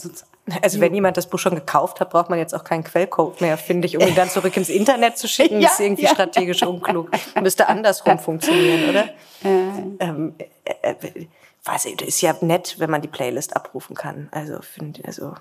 also 0.63 0.81
wenn 0.81 0.95
jemand 0.95 1.17
das 1.17 1.29
Buch 1.29 1.39
schon 1.39 1.55
gekauft 1.55 2.01
hat, 2.01 2.11
braucht 2.11 2.29
man 2.29 2.39
jetzt 2.39 2.55
auch 2.55 2.65
keinen 2.65 2.85
Quellcode 2.85 3.41
mehr, 3.41 3.57
finde 3.57 3.87
ich, 3.87 3.97
um 3.97 4.07
ihn 4.07 4.15
dann 4.15 4.29
zurück 4.29 4.57
ins 4.57 4.69
Internet 4.69 5.17
zu 5.17 5.27
schicken. 5.27 5.55
ja, 5.61 5.69
das 5.69 5.79
ist 5.79 5.85
irgendwie 5.85 6.03
ja. 6.05 6.11
strategisch 6.11 6.63
unklug. 6.63 7.11
Müsste 7.41 7.69
andersrum 7.69 8.19
funktionieren, 8.19 8.91
oder? 8.91 9.05
Äh. 9.43 10.05
Ähm, 10.05 10.35
äh, 10.65 10.91
äh 10.91 11.27
weiß 11.65 11.87
ich, 11.87 12.03
ist 12.03 12.21
ja 12.21 12.37
nett, 12.43 12.77
wenn 12.79 12.91
man 12.91 13.01
die 13.01 13.09
Playlist 13.09 13.57
abrufen 13.57 13.97
kann. 13.97 14.29
Also 14.33 14.61
finde 14.61 15.03
also 15.07 15.35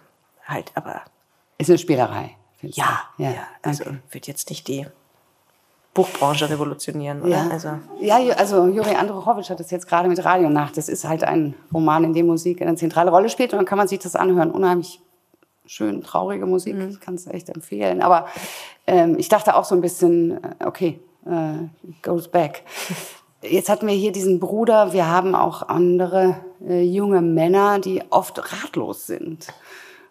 halt, 0.45 0.71
aber 0.75 1.01
ist 1.57 1.69
eine 1.69 1.77
Spielerei. 1.77 2.37
Ja, 2.61 3.01
ja, 3.17 3.31
ja, 3.31 3.47
also 3.61 3.83
okay. 3.83 3.97
wird 4.11 4.27
jetzt 4.27 4.49
nicht 4.49 4.67
die 4.69 4.87
Buchbranche 5.93 6.49
revolutionieren, 6.49 7.21
oder? 7.21 7.29
Ja, 7.29 7.49
also, 7.49 7.69
ja, 8.01 8.17
also 8.35 8.65
Juri 8.67 8.95
Andruchowitsch 8.95 9.51
hat 9.51 9.59
das 9.59 9.69
jetzt 9.69 9.87
gerade 9.87 10.09
mit 10.09 10.23
Radio 10.25 10.49
nach. 10.49 10.71
Das 10.71 10.89
ist 10.89 11.07
halt 11.07 11.23
ein 11.23 11.53
Roman, 11.71 12.03
in 12.03 12.13
dem 12.13 12.25
Musik 12.25 12.61
eine 12.61 12.75
zentrale 12.75 13.11
Rolle 13.11 13.29
spielt 13.29 13.53
und 13.53 13.57
dann 13.57 13.65
kann 13.65 13.77
man 13.77 13.87
sich 13.87 13.99
das 13.99 14.15
anhören. 14.15 14.49
Unheimlich 14.49 15.01
schön, 15.65 16.01
traurige 16.01 16.45
Musik, 16.45 16.75
mhm. 16.75 16.89
ich 16.89 16.99
kann 16.99 17.15
es 17.15 17.27
echt 17.27 17.49
empfehlen. 17.49 18.01
Aber 18.01 18.27
ähm, 18.87 19.17
ich 19.17 19.29
dachte 19.29 19.55
auch 19.55 19.65
so 19.65 19.75
ein 19.75 19.81
bisschen, 19.81 20.43
äh, 20.43 20.65
okay, 20.65 20.99
äh, 21.25 21.67
goes 22.01 22.27
back. 22.27 22.63
Jetzt 23.41 23.69
hatten 23.69 23.87
wir 23.87 23.93
hier 23.93 24.13
diesen 24.13 24.39
Bruder, 24.39 24.93
wir 24.93 25.09
haben 25.09 25.35
auch 25.35 25.67
andere 25.67 26.37
äh, 26.65 26.81
junge 26.81 27.21
Männer, 27.21 27.79
die 27.79 28.01
oft 28.09 28.39
ratlos 28.39 29.05
sind. 29.05 29.47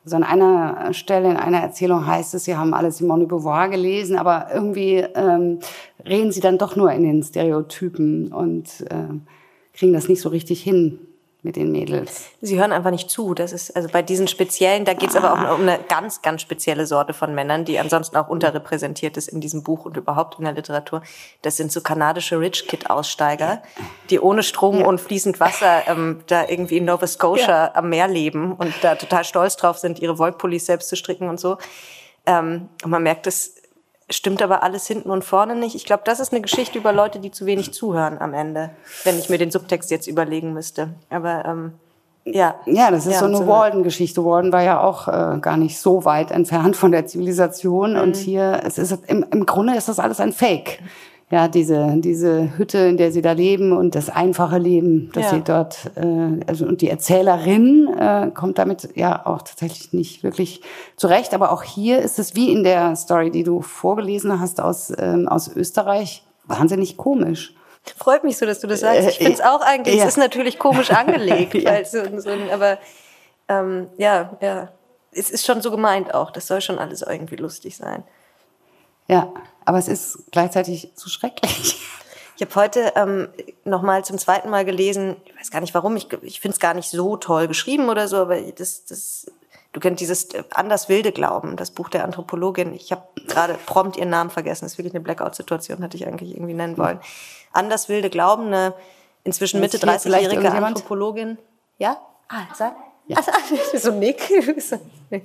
Also 0.05 0.17
an 0.17 0.25
einer 0.25 0.93
Stelle 0.95 1.31
in 1.31 1.37
einer 1.37 1.61
Erzählung 1.61 2.07
heißt 2.07 2.35
es, 2.35 2.45
sie 2.45 2.57
haben 2.57 2.75
alle 2.75 2.91
Simone 2.91 3.21
de 3.21 3.29
Beauvoir 3.29 3.69
gelesen, 3.69 4.17
aber 4.17 4.49
irgendwie 4.53 4.97
ähm, 4.97 5.61
reden 6.05 6.33
sie 6.33 6.41
dann 6.41 6.59
doch 6.59 6.75
nur 6.75 6.91
in 6.93 7.05
den 7.05 7.23
Stereotypen 7.23 8.33
und 8.33 8.81
äh, 8.91 9.15
kriegen 9.73 9.93
das 9.93 10.09
nicht 10.09 10.21
so 10.21 10.29
richtig 10.29 10.63
hin, 10.63 10.99
mit 11.45 11.57
den 11.57 11.73
Mädels. 11.73 12.27
Sie 12.41 12.59
hören 12.59 12.71
einfach 12.71 12.93
nicht 12.93 13.11
zu. 13.11 13.35
Das 13.35 13.53
ist 13.53 13.75
also 13.75 13.89
bei 13.89 14.01
diesen 14.01 14.29
speziellen, 14.29 14.85
da 14.85 14.95
geht 14.95 15.11
es 15.11 15.17
ah. 15.17 15.19
aber 15.19 15.33
auch 15.33 15.49
ah. 15.49 15.55
um 15.55 15.63
eine 15.63 15.81
ganz, 15.89 16.23
ganz 16.23 16.41
spezielle 16.41 16.87
Sorte 16.87 17.15
von 17.15 17.35
Männern, 17.35 17.65
die 17.65 17.79
ansonsten 17.81 18.17
auch 18.17 18.29
unterrepräsentiert 18.29 19.17
ist 19.17 19.29
in 19.29 19.41
diesem 19.41 19.65
Buch 19.65 19.85
und 19.85 19.97
überhaupt 19.97 20.39
in 20.39 20.45
der 20.45 20.55
Literatur. 20.55 21.03
Das 21.43 21.57
sind 21.57 21.73
so 21.73 21.81
kanadische 21.81 22.39
Rich 22.39 22.69
Kid 22.69 22.91
Aussteiger, 22.91 23.63
die 24.11 24.21
ohne 24.21 24.45
Strom 24.45 24.81
ja. 24.81 24.87
und 24.87 25.01
fließend 25.01 25.41
Wasser 25.41 25.83
ähm, 25.89 26.23
da 26.29 26.49
irgendwie 26.49 26.77
in 26.77 26.85
Nova 26.85 27.07
Scotia 27.09 27.67
ja. 27.67 27.75
am 27.75 27.89
Meer 27.89 28.07
leben 28.07 28.53
und 28.53 28.73
da 28.83 28.95
total 28.95 29.25
stolz 29.25 29.57
drauf 29.57 29.79
sind, 29.79 29.99
ihre 29.99 30.19
Wollpullis 30.19 30.67
selbst 30.67 30.89
zu 30.89 30.97
stricken 30.97 31.29
und 31.29 31.41
so. 31.41 31.59
Ähm, 32.25 32.69
und 32.85 32.91
man 32.91 33.03
merkt, 33.03 33.27
das 33.27 33.55
stimmt 34.11 34.43
aber 34.43 34.63
alles 34.63 34.87
hinten 34.87 35.11
und 35.11 35.25
vorne 35.25 35.55
nicht. 35.55 35.75
Ich 35.75 35.85
glaube, 35.85 36.03
das 36.05 36.21
ist 36.21 36.33
eine 36.33 36.43
Geschichte 36.43 36.79
über 36.79 36.93
Leute, 36.93 37.19
die 37.19 37.31
zu 37.31 37.47
wenig 37.47 37.73
zuhören 37.73 38.19
am 38.21 38.35
Ende, 38.35 38.71
wenn 39.05 39.19
ich 39.19 39.29
mir 39.29 39.39
den 39.39 39.51
Subtext 39.51 39.91
jetzt 39.91 40.07
überlegen 40.07 40.53
müsste. 40.53 40.95
Aber 41.11 41.45
ähm, 41.45 41.73
ja. 42.25 42.55
Ja, 42.67 42.91
das 42.91 43.07
ist 43.07 43.15
ja, 43.15 43.19
so 43.19 43.27
eine 43.27 43.39
so 43.39 43.47
Walden-Geschichte. 43.47 44.25
Walden 44.25 44.53
war 44.53 44.63
ja 44.63 44.81
auch 44.81 45.09
äh, 45.09 45.39
gar 45.41 45.57
nicht 45.57 45.79
so 45.79 46.05
weit 46.05 46.31
entfernt 46.31 46.77
von 46.77 46.93
der 46.93 47.07
Zivilisation. 47.07 47.95
Mhm. 47.95 48.01
Und 48.01 48.17
hier, 48.17 48.61
es 48.65 48.79
ist 48.79 48.97
im, 49.09 49.25
im 49.31 49.47
Grunde 49.47 49.75
ist 49.75 49.89
das 49.89 49.99
alles 49.99 50.21
ein 50.21 50.33
Fake 50.33 50.81
ja, 51.33 51.49
diese, 51.49 51.95
diese 51.97 52.59
Hütte, 52.59 52.77
in 52.77 52.99
der 52.99 53.11
sie 53.11 53.23
da 53.23 53.33
leben 53.33 53.73
und 53.73 53.95
das 53.95 54.11
einfache 54.11 54.59
Leben, 54.59 55.11
das 55.15 55.25
ja. 55.25 55.31
sie 55.31 55.41
dort, 55.41 55.91
äh, 55.97 56.45
also 56.47 56.67
und 56.67 56.83
die 56.83 56.91
Erzählerin 56.91 57.89
äh, 57.99 58.31
kommt 58.35 58.59
damit 58.59 58.91
ja 58.97 59.25
auch 59.25 59.41
tatsächlich 59.41 59.95
nicht 59.95 60.23
wirklich 60.23 60.61
zurecht. 60.95 61.33
Aber 61.33 61.51
auch 61.51 61.63
hier 61.63 62.01
ist 62.01 62.19
es 62.19 62.37
wie 62.37 62.53
in 62.53 62.65
der 62.65 62.97
Story, 62.97 63.31
die 63.31 63.45
du 63.45 63.63
vorgelesen 63.63 64.41
hast 64.41 64.61
aus, 64.61 64.93
ähm, 64.99 65.27
aus 65.27 65.49
Österreich, 65.49 66.23
wahnsinnig 66.45 66.99
komisch. 66.99 67.55
Freut 67.97 68.25
mich 68.25 68.37
so, 68.37 68.45
dass 68.45 68.61
du 68.61 68.67
das 68.67 68.81
sagst. 68.81 69.09
Ich 69.09 69.17
finde 69.17 69.33
es 69.33 69.41
auch 69.41 69.63
eigentlich, 69.63 69.97
ja. 69.97 70.03
es 70.03 70.11
ist 70.11 70.19
natürlich 70.19 70.59
komisch 70.59 70.91
angelegt, 70.91 71.55
weil 71.65 71.87
so, 71.87 72.03
so, 72.19 72.29
aber 72.53 72.77
ähm, 73.49 73.89
ja, 73.97 74.37
ja, 74.43 74.69
es 75.13 75.31
ist 75.31 75.47
schon 75.47 75.63
so 75.63 75.71
gemeint 75.71 76.13
auch. 76.13 76.31
Das 76.31 76.47
soll 76.47 76.61
schon 76.61 76.79
alles 76.79 77.01
irgendwie 77.01 77.37
lustig 77.37 77.75
sein. 77.75 78.05
Ja, 79.09 79.33
aber 79.65 79.79
es 79.79 79.89
ist 79.89 80.31
gleichzeitig 80.31 80.93
so 80.95 81.09
schrecklich. 81.09 81.81
Ich 82.37 82.43
habe 82.43 82.55
heute 82.57 82.93
ähm, 82.97 83.29
noch 83.65 83.83
mal 83.83 84.05
zum 84.05 84.19
zweiten 84.19 84.51
Mal 84.51 84.65
gelesen, 84.65 85.17
ich 85.27 85.39
weiß 85.39 85.51
gar 85.51 85.61
nicht 85.61 85.75
warum, 85.75 85.97
ich, 85.97 86.13
ich 86.23 86.41
finde 86.41 86.55
es 86.55 86.61
gar 86.61 86.75
nicht 86.75 86.91
so 86.91 87.17
toll 87.17 87.47
geschrieben 87.47 87.89
oder 87.89 88.09
so, 88.09 88.17
aber 88.17 88.41
das, 88.41 88.85
das, 88.87 89.27
du 89.73 89.81
kennst 89.81 90.01
dieses 90.01 90.25
äh, 90.35 90.43
Anders 90.51 90.89
wilde 90.89 91.13
Glauben, 91.13 91.57
das 91.57 91.71
Buch 91.71 91.89
der 91.89 92.05
Anthropologin. 92.05 92.75
Ich 92.75 92.91
habe 92.91 93.03
gerade 93.29 93.59
prompt 93.67 93.97
ihren 93.97 94.11
Namen 94.11 94.31
vergessen, 94.31 94.65
das 94.65 94.73
ist 94.73 94.79
wirklich 94.79 94.95
eine 94.95 95.05
Blackout-Situation, 95.05 95.83
hatte 95.83 95.97
ich 95.97 96.07
eigentlich 96.07 96.35
irgendwie 96.35 96.55
nennen 96.55 96.79
wollen. 96.79 96.99
Anders 97.53 97.89
wilde 97.89 98.11
Glauben, 98.11 98.47
eine 98.47 98.75
inzwischen 99.25 99.61
Mitte 99.61 99.79
30-jährige 99.79 100.51
Anthropologin. 100.51 101.39
Ja? 101.79 101.99
Ah, 102.29 102.47
sag. 102.55 102.75
Ja. 103.07 103.19
Also, 103.19 103.31
so 103.79 103.93
Nick. 103.93 104.31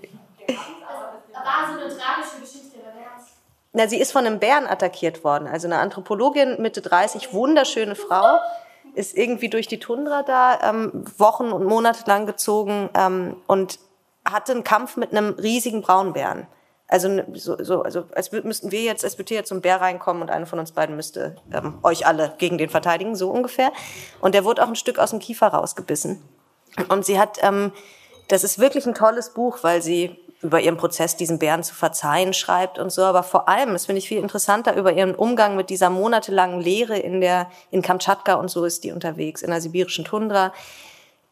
Da 1.37 1.43
war 1.45 1.67
so 1.67 1.79
eine 1.79 1.95
tragische 1.95 2.41
Geschichte 2.41 2.67
na, 3.77 3.87
sie 3.87 3.99
ist 3.99 4.11
von 4.11 4.25
einem 4.25 4.39
Bären 4.39 4.65
attackiert 4.65 5.23
worden. 5.23 5.47
Also 5.47 5.67
eine 5.67 5.77
Anthropologin, 5.77 6.59
Mitte 6.59 6.81
30, 6.81 7.31
wunderschöne 7.31 7.93
Frau, 7.93 8.39
ist 8.95 9.15
irgendwie 9.15 9.49
durch 9.49 9.67
die 9.67 9.79
Tundra 9.79 10.23
da 10.23 10.59
ähm, 10.63 11.05
Wochen 11.19 11.51
und 11.51 11.63
Monate 11.63 12.03
lang 12.07 12.25
gezogen 12.25 12.89
ähm, 12.95 13.37
und 13.45 13.77
hatte 14.25 14.53
einen 14.53 14.63
Kampf 14.63 14.97
mit 14.97 15.11
einem 15.11 15.35
riesigen 15.35 15.83
Braunbären. 15.83 16.47
Also, 16.87 17.21
so, 17.33 17.63
so, 17.63 17.83
also 17.83 18.05
als 18.15 18.31
müssten 18.31 18.71
wir 18.71 18.81
jetzt, 18.81 19.03
als 19.03 19.19
würde 19.19 19.35
jetzt 19.35 19.49
so 19.49 19.55
ein 19.55 19.61
Bär 19.61 19.79
reinkommen 19.79 20.23
und 20.23 20.31
eine 20.31 20.47
von 20.47 20.57
uns 20.57 20.71
beiden 20.71 20.95
müsste 20.95 21.35
ähm, 21.53 21.77
euch 21.83 22.07
alle 22.07 22.33
gegen 22.39 22.57
den 22.57 22.69
verteidigen, 22.69 23.15
so 23.15 23.29
ungefähr. 23.29 23.71
Und 24.21 24.33
der 24.33 24.43
wurde 24.43 24.63
auch 24.63 24.69
ein 24.69 24.75
Stück 24.75 24.97
aus 24.97 25.11
dem 25.11 25.19
Kiefer 25.19 25.49
rausgebissen. 25.49 26.23
Und 26.89 27.05
sie 27.05 27.19
hat, 27.19 27.37
ähm, 27.43 27.71
das 28.27 28.43
ist 28.43 28.57
wirklich 28.57 28.87
ein 28.87 28.95
tolles 28.95 29.35
Buch, 29.35 29.59
weil 29.61 29.83
sie 29.83 30.17
über 30.41 30.59
ihren 30.59 30.77
Prozess, 30.77 31.15
diesen 31.15 31.39
Bären 31.39 31.63
zu 31.63 31.73
verzeihen, 31.73 32.33
schreibt 32.33 32.77
und 32.77 32.91
so. 32.91 33.03
Aber 33.03 33.23
vor 33.23 33.49
allem, 33.49 33.73
das 33.73 33.87
finde 33.87 33.99
ich 33.99 34.07
viel 34.07 34.19
interessanter, 34.19 34.75
über 34.75 34.93
ihren 34.93 35.15
Umgang 35.15 35.55
mit 35.55 35.69
dieser 35.69 35.89
monatelangen 35.89 36.61
Lehre 36.61 36.97
in 36.97 37.21
der, 37.21 37.49
in 37.71 37.81
Kamtschatka 37.81 38.35
und 38.35 38.49
so 38.49 38.65
ist 38.65 38.83
die 38.83 38.91
unterwegs, 38.91 39.41
in 39.41 39.49
der 39.49 39.61
sibirischen 39.61 40.05
Tundra, 40.05 40.53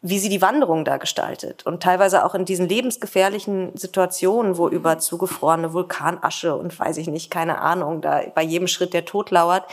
wie 0.02 0.20
sie 0.20 0.30
die 0.30 0.42
Wanderung 0.42 0.86
da 0.86 0.98
gestaltet. 0.98 1.66
Und 1.66 1.82
teilweise 1.82 2.26
auch 2.26 2.36
in 2.36 2.46
diesen 2.46 2.68
lebensgefährlichen 2.68 3.76
Situationen, 3.76 4.58
wo 4.58 4.70
über 4.70 5.00
zugefrorene 5.00 5.74
Vulkanasche 5.74 6.56
und 6.56 6.78
weiß 6.78 6.98
ich 6.98 7.08
nicht, 7.08 7.32
keine 7.32 7.60
Ahnung, 7.60 8.02
da 8.02 8.22
bei 8.34 8.44
jedem 8.44 8.68
Schritt 8.68 8.94
der 8.94 9.06
Tod 9.06 9.32
lauert, 9.32 9.66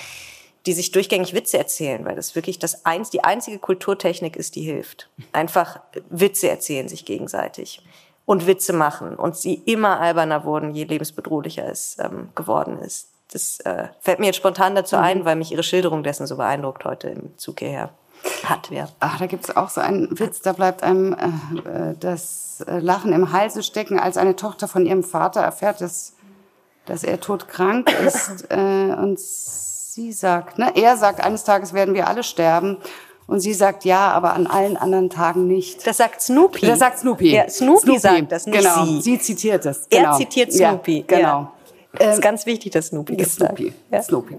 die 0.64 0.72
sich 0.72 0.92
durchgängig 0.92 1.34
Witze 1.34 1.58
erzählen, 1.58 2.04
weil 2.04 2.14
das 2.14 2.34
wirklich 2.34 2.58
das 2.58 2.86
eins, 2.86 3.10
die 3.10 3.24
einzige 3.24 3.58
Kulturtechnik 3.58 4.36
ist, 4.36 4.54
die 4.56 4.62
hilft. 4.62 5.10
Einfach 5.32 5.80
Witze 6.08 6.48
erzählen 6.48 6.88
sich 6.88 7.04
gegenseitig 7.04 7.82
und 8.24 8.46
Witze 8.46 8.72
machen 8.72 9.16
und 9.16 9.36
sie 9.36 9.54
immer 9.54 10.00
alberner 10.00 10.44
wurden, 10.44 10.70
je 10.70 10.84
lebensbedrohlicher 10.84 11.68
es 11.68 11.96
ähm, 11.98 12.30
geworden 12.34 12.78
ist. 12.78 13.08
Das 13.32 13.60
äh, 13.60 13.88
fällt 14.00 14.18
mir 14.18 14.26
jetzt 14.26 14.36
spontan 14.36 14.74
dazu 14.74 14.96
ein, 14.96 15.20
mhm. 15.20 15.24
weil 15.24 15.36
mich 15.36 15.52
ihre 15.52 15.62
Schilderung 15.62 16.02
dessen 16.02 16.26
so 16.26 16.36
beeindruckt 16.36 16.84
heute 16.84 17.08
im 17.08 17.36
Zug 17.38 17.60
hierher 17.60 17.90
hat. 18.44 18.70
Ja. 18.70 18.88
Ach, 19.00 19.18
da 19.18 19.26
gibt's 19.26 19.54
auch 19.56 19.68
so 19.68 19.80
einen 19.80 20.18
Witz, 20.18 20.40
da 20.42 20.52
bleibt 20.52 20.82
einem 20.82 21.14
äh, 21.14 21.90
äh 21.90 21.94
das 21.98 22.64
Lachen 22.66 23.12
im 23.12 23.32
Halse 23.32 23.62
stecken, 23.62 23.98
als 23.98 24.16
eine 24.16 24.36
Tochter 24.36 24.68
von 24.68 24.86
ihrem 24.86 25.02
Vater 25.02 25.40
erfährt, 25.40 25.80
dass 25.80 26.14
dass 26.86 27.04
er 27.04 27.20
todkrank 27.20 27.90
ist 28.04 28.46
äh, 28.50 28.94
und 28.96 29.18
sie 29.20 30.12
sagt, 30.12 30.58
ne, 30.58 30.72
er 30.74 30.96
sagt, 30.96 31.22
eines 31.22 31.44
Tages 31.44 31.72
werden 31.72 31.94
wir 31.94 32.08
alle 32.08 32.22
sterben. 32.22 32.78
Und 33.32 33.40
sie 33.40 33.54
sagt, 33.54 33.86
ja, 33.86 34.10
aber 34.10 34.34
an 34.34 34.46
allen 34.46 34.76
anderen 34.76 35.08
Tagen 35.08 35.46
nicht. 35.46 35.86
Das 35.86 35.96
sagt 35.96 36.20
Snoopy. 36.20 36.66
Das 36.66 36.80
sagt 36.80 36.98
Snoopy. 36.98 37.32
Ja, 37.32 37.48
Snoopy, 37.48 37.80
Snoopy. 37.80 37.98
sagt 37.98 38.30
das, 38.32 38.46
nicht 38.46 38.58
genau. 38.58 38.84
sie. 38.84 39.00
Sie 39.00 39.18
zitiert 39.18 39.64
es. 39.64 39.88
Genau. 39.88 40.10
Er 40.10 40.16
zitiert 40.18 40.52
Snoopy. 40.52 40.98
Ja, 40.98 41.16
genau. 41.16 41.28
Ja. 41.28 41.52
Das 41.94 42.16
ist 42.16 42.20
ganz 42.22 42.44
wichtig, 42.44 42.72
dass 42.72 42.88
Snoopy 42.88 43.16
das 43.16 43.36
Snoopy. 43.36 43.72
sagt. 43.90 44.04
Snoopy. 44.04 44.36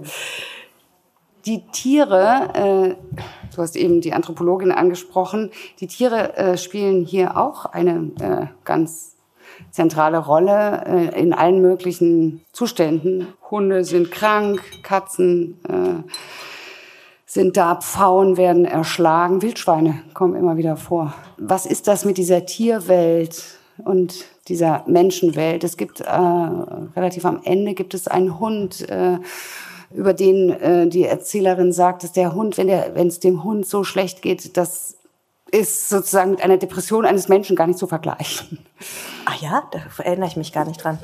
Die 1.48 1.64
Tiere, 1.72 2.50
äh, 2.54 2.96
du 3.56 3.62
hast 3.64 3.76
eben 3.76 4.00
die 4.00 4.14
Anthropologin 4.14 4.72
angesprochen, 4.72 5.50
die 5.80 5.88
Tiere 5.88 6.38
äh, 6.38 6.56
spielen 6.56 7.04
hier 7.04 7.36
auch 7.36 7.66
eine 7.66 8.12
äh, 8.20 8.46
ganz 8.64 9.16
zentrale 9.72 10.20
Rolle 10.20 10.84
äh, 10.86 11.20
in 11.20 11.34
allen 11.34 11.64
möglichen 11.64 12.46
Zuständen. 12.52 13.28
Hunde 13.50 13.86
sind 13.86 14.12
krank, 14.12 14.62
Katzen 14.84 15.60
äh, 15.68 16.14
sind 17.34 17.58
da, 17.58 17.76
Pfauen 17.76 18.38
werden 18.38 18.66
erschlagen, 18.66 19.42
Wildschweine 19.42 20.02
kommen 20.14 20.36
immer 20.36 20.56
wieder 20.56 20.78
vor. 20.78 21.16
Was 21.38 21.66
ist 21.66 21.88
das 21.88 22.06
mit 22.06 22.18
dieser 22.18 22.46
Tierwelt 22.46 23.44
und 23.84 24.26
dieser 24.48 24.84
Menschenwelt? 24.86 25.64
Es 25.64 25.76
gibt 25.76 26.02
äh, 26.02 26.06
relativ 26.06 27.26
am 27.26 27.42
Ende 27.44 27.74
gibt 27.74 27.96
es 27.96 28.08
einen 28.08 28.40
Hund, 28.40 28.88
äh, 28.88 29.18
über 29.96 30.14
den 30.14 30.52
äh, 30.52 30.88
die 30.88 31.06
Erzählerin 31.06 31.74
sagt, 31.74 32.04
dass 32.04 32.12
der 32.12 32.36
Hund, 32.36 32.58
wenn 32.58 33.08
es 33.08 33.20
dem 33.20 33.44
Hund 33.44 33.66
so 33.66 33.84
schlecht 33.84 34.22
geht, 34.22 34.56
das 34.56 34.98
ist 35.52 35.90
sozusagen 35.90 36.32
mit 36.32 36.44
einer 36.44 36.58
Depression 36.58 37.06
eines 37.06 37.30
Menschen 37.30 37.56
gar 37.56 37.68
nicht 37.68 37.80
zu 37.80 37.88
vergleichen. 37.88 38.60
Ach 39.26 39.42
ja, 39.42 39.64
da 39.72 39.80
erinnere 40.04 40.28
ich 40.28 40.36
mich 40.36 40.52
gar 40.52 40.66
nicht 40.66 40.84
dran. 40.84 41.00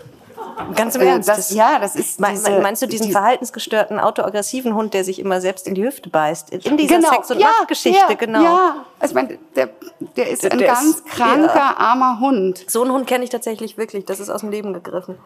Ganz 0.75 0.95
im 0.95 1.01
Äh, 1.01 1.05
Ernst. 1.07 1.29
das, 1.29 1.51
ja, 1.53 1.79
das 1.79 1.95
ist 1.95 2.19
diese, 2.19 2.59
Meinst 2.61 2.81
du 2.81 2.87
diesen 2.87 3.07
die- 3.07 3.11
verhaltensgestörten, 3.11 3.99
autoaggressiven 3.99 4.73
Hund, 4.75 4.93
der 4.93 5.03
sich 5.03 5.19
immer 5.19 5.41
selbst 5.41 5.67
in 5.67 5.75
die 5.75 5.83
Hüfte 5.83 6.09
beißt? 6.09 6.51
In 6.51 6.77
dieser 6.77 6.95
genau, 6.97 7.09
Sex- 7.11 7.31
und 7.31 7.39
ja, 7.39 7.47
Machtgeschichte, 7.47 7.99
ja, 8.09 8.15
genau. 8.15 8.43
Ja, 8.43 8.85
also 8.99 9.11
ich 9.11 9.15
meine, 9.21 9.37
der, 9.55 9.69
der 10.17 10.29
ist 10.29 10.43
Der- 10.43 10.51
ein 10.51 10.57
der 10.59 10.67
ganz 10.67 10.83
ist- 10.85 11.05
kranker, 11.07 11.55
ja. 11.55 11.75
armer 11.77 12.19
Hund. 12.19 12.65
So 12.67 12.81
einen 12.83 12.91
Hund 12.91 13.07
kenne 13.07 13.23
ich 13.23 13.29
tatsächlich 13.29 13.77
wirklich. 13.77 14.05
Das 14.05 14.19
ist 14.19 14.29
aus 14.29 14.41
dem 14.41 14.49
Leben 14.51 14.73
gegriffen. 14.73 15.17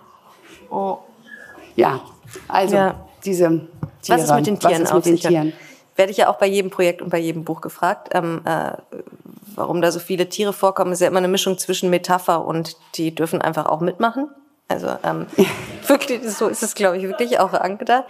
Oh. 0.69 0.97
Ja, 1.75 2.01
also 2.47 2.75
Ja. 2.75 2.95
diese 3.25 3.47
Tiere. 4.01 4.17
Was 4.19 4.23
ist 4.23 4.33
mit 4.35 4.47
den 4.47 4.59
Tieren 4.59 4.83
Was 4.89 5.07
ist? 5.07 5.21
Tieren? 5.27 5.53
Werde 5.95 6.11
ich 6.11 6.17
ja 6.17 6.29
auch 6.29 6.37
bei 6.37 6.47
jedem 6.47 6.71
Projekt 6.71 7.01
und 7.01 7.09
bei 7.09 7.19
jedem 7.19 7.43
Buch 7.43 7.61
gefragt. 7.61 8.09
Ähm, 8.13 8.41
äh, 8.45 8.71
warum 9.55 9.81
da 9.81 9.91
so 9.91 9.99
viele 9.99 10.27
Tiere 10.29 10.51
vorkommen, 10.53 10.91
ist 10.91 11.01
ja 11.01 11.07
immer 11.07 11.19
eine 11.19 11.27
Mischung 11.27 11.57
zwischen 11.59 11.89
Metapher 11.91 12.45
und 12.45 12.75
die 12.95 13.13
dürfen 13.13 13.41
einfach 13.41 13.67
auch 13.67 13.79
mitmachen. 13.79 14.29
Also 14.67 14.95
ähm, 15.03 15.27
wirklich, 15.87 16.21
so 16.23 16.47
ist 16.47 16.63
es, 16.63 16.75
glaube 16.75 16.97
ich, 16.97 17.03
wirklich 17.03 17.39
auch 17.39 17.53
angedacht. 17.53 18.05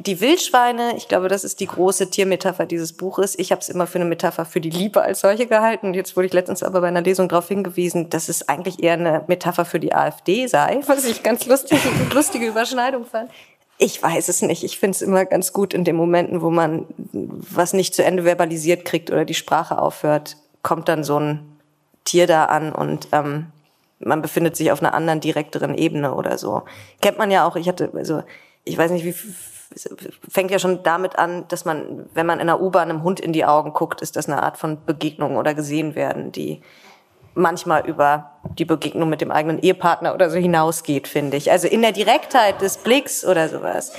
Die 0.00 0.20
Wildschweine, 0.20 0.96
ich 0.96 1.08
glaube, 1.08 1.26
das 1.26 1.42
ist 1.42 1.58
die 1.58 1.66
große 1.66 2.10
Tiermetapher 2.10 2.66
dieses 2.66 2.92
Buches. 2.92 3.36
Ich 3.36 3.50
habe 3.50 3.60
es 3.60 3.68
immer 3.68 3.88
für 3.88 3.98
eine 3.98 4.04
Metapher 4.04 4.44
für 4.44 4.60
die 4.60 4.70
Liebe 4.70 5.02
als 5.02 5.20
solche 5.20 5.46
gehalten. 5.46 5.92
Jetzt 5.92 6.16
wurde 6.16 6.26
ich 6.26 6.32
letztens 6.32 6.62
aber 6.62 6.82
bei 6.82 6.88
einer 6.88 7.00
Lesung 7.00 7.28
darauf 7.28 7.48
hingewiesen, 7.48 8.08
dass 8.08 8.28
es 8.28 8.48
eigentlich 8.48 8.80
eher 8.80 8.92
eine 8.92 9.24
Metapher 9.26 9.64
für 9.64 9.80
die 9.80 9.92
AfD 9.92 10.46
sei, 10.46 10.80
was 10.86 11.04
ich 11.04 11.24
ganz 11.24 11.46
lustig, 11.46 11.80
lustige 12.14 12.46
Überschneidung 12.46 13.06
fand. 13.06 13.30
Ich 13.76 14.00
weiß 14.00 14.28
es 14.28 14.42
nicht. 14.42 14.62
Ich 14.62 14.78
finde 14.78 14.94
es 14.94 15.02
immer 15.02 15.24
ganz 15.24 15.52
gut 15.52 15.74
in 15.74 15.84
den 15.84 15.96
Momenten, 15.96 16.42
wo 16.42 16.50
man 16.50 16.86
was 17.12 17.72
nicht 17.72 17.94
zu 17.94 18.04
Ende 18.04 18.24
verbalisiert 18.24 18.84
kriegt 18.84 19.10
oder 19.10 19.24
die 19.24 19.34
Sprache 19.34 19.78
aufhört, 19.78 20.36
kommt 20.62 20.88
dann 20.88 21.02
so 21.02 21.18
ein 21.18 21.40
Tier 22.04 22.26
da 22.26 22.46
an 22.46 22.72
und 22.72 23.08
ähm, 23.12 23.46
man 23.98 24.22
befindet 24.22 24.56
sich 24.56 24.70
auf 24.70 24.80
einer 24.80 24.94
anderen, 24.94 25.20
direkteren 25.20 25.76
Ebene 25.76 26.14
oder 26.14 26.38
so. 26.38 26.62
Kennt 27.00 27.18
man 27.18 27.30
ja 27.30 27.46
auch, 27.46 27.56
ich 27.56 27.68
hatte, 27.68 27.90
also 27.94 28.22
ich 28.64 28.76
weiß 28.76 28.90
nicht, 28.90 29.04
wie 29.04 29.14
fängt 30.30 30.50
ja 30.50 30.58
schon 30.58 30.82
damit 30.82 31.18
an, 31.18 31.46
dass 31.48 31.64
man, 31.64 32.08
wenn 32.14 32.26
man 32.26 32.40
in 32.40 32.48
einer 32.48 32.60
U-Bahn 32.60 32.90
einem 32.90 33.02
Hund 33.02 33.20
in 33.20 33.32
die 33.32 33.44
Augen 33.44 33.72
guckt, 33.72 34.00
ist 34.00 34.16
das 34.16 34.28
eine 34.28 34.42
Art 34.42 34.56
von 34.56 34.84
Begegnung 34.84 35.36
oder 35.36 35.54
gesehen 35.54 35.94
werden, 35.94 36.32
die 36.32 36.62
manchmal 37.34 37.86
über 37.86 38.30
die 38.58 38.64
Begegnung 38.64 39.08
mit 39.08 39.20
dem 39.20 39.30
eigenen 39.30 39.58
Ehepartner 39.58 40.14
oder 40.14 40.30
so 40.30 40.38
hinausgeht, 40.38 41.06
finde 41.06 41.36
ich. 41.36 41.50
Also 41.50 41.68
in 41.68 41.82
der 41.82 41.92
Direktheit 41.92 42.60
des 42.60 42.78
Blicks 42.78 43.24
oder 43.24 43.48
sowas. 43.48 43.92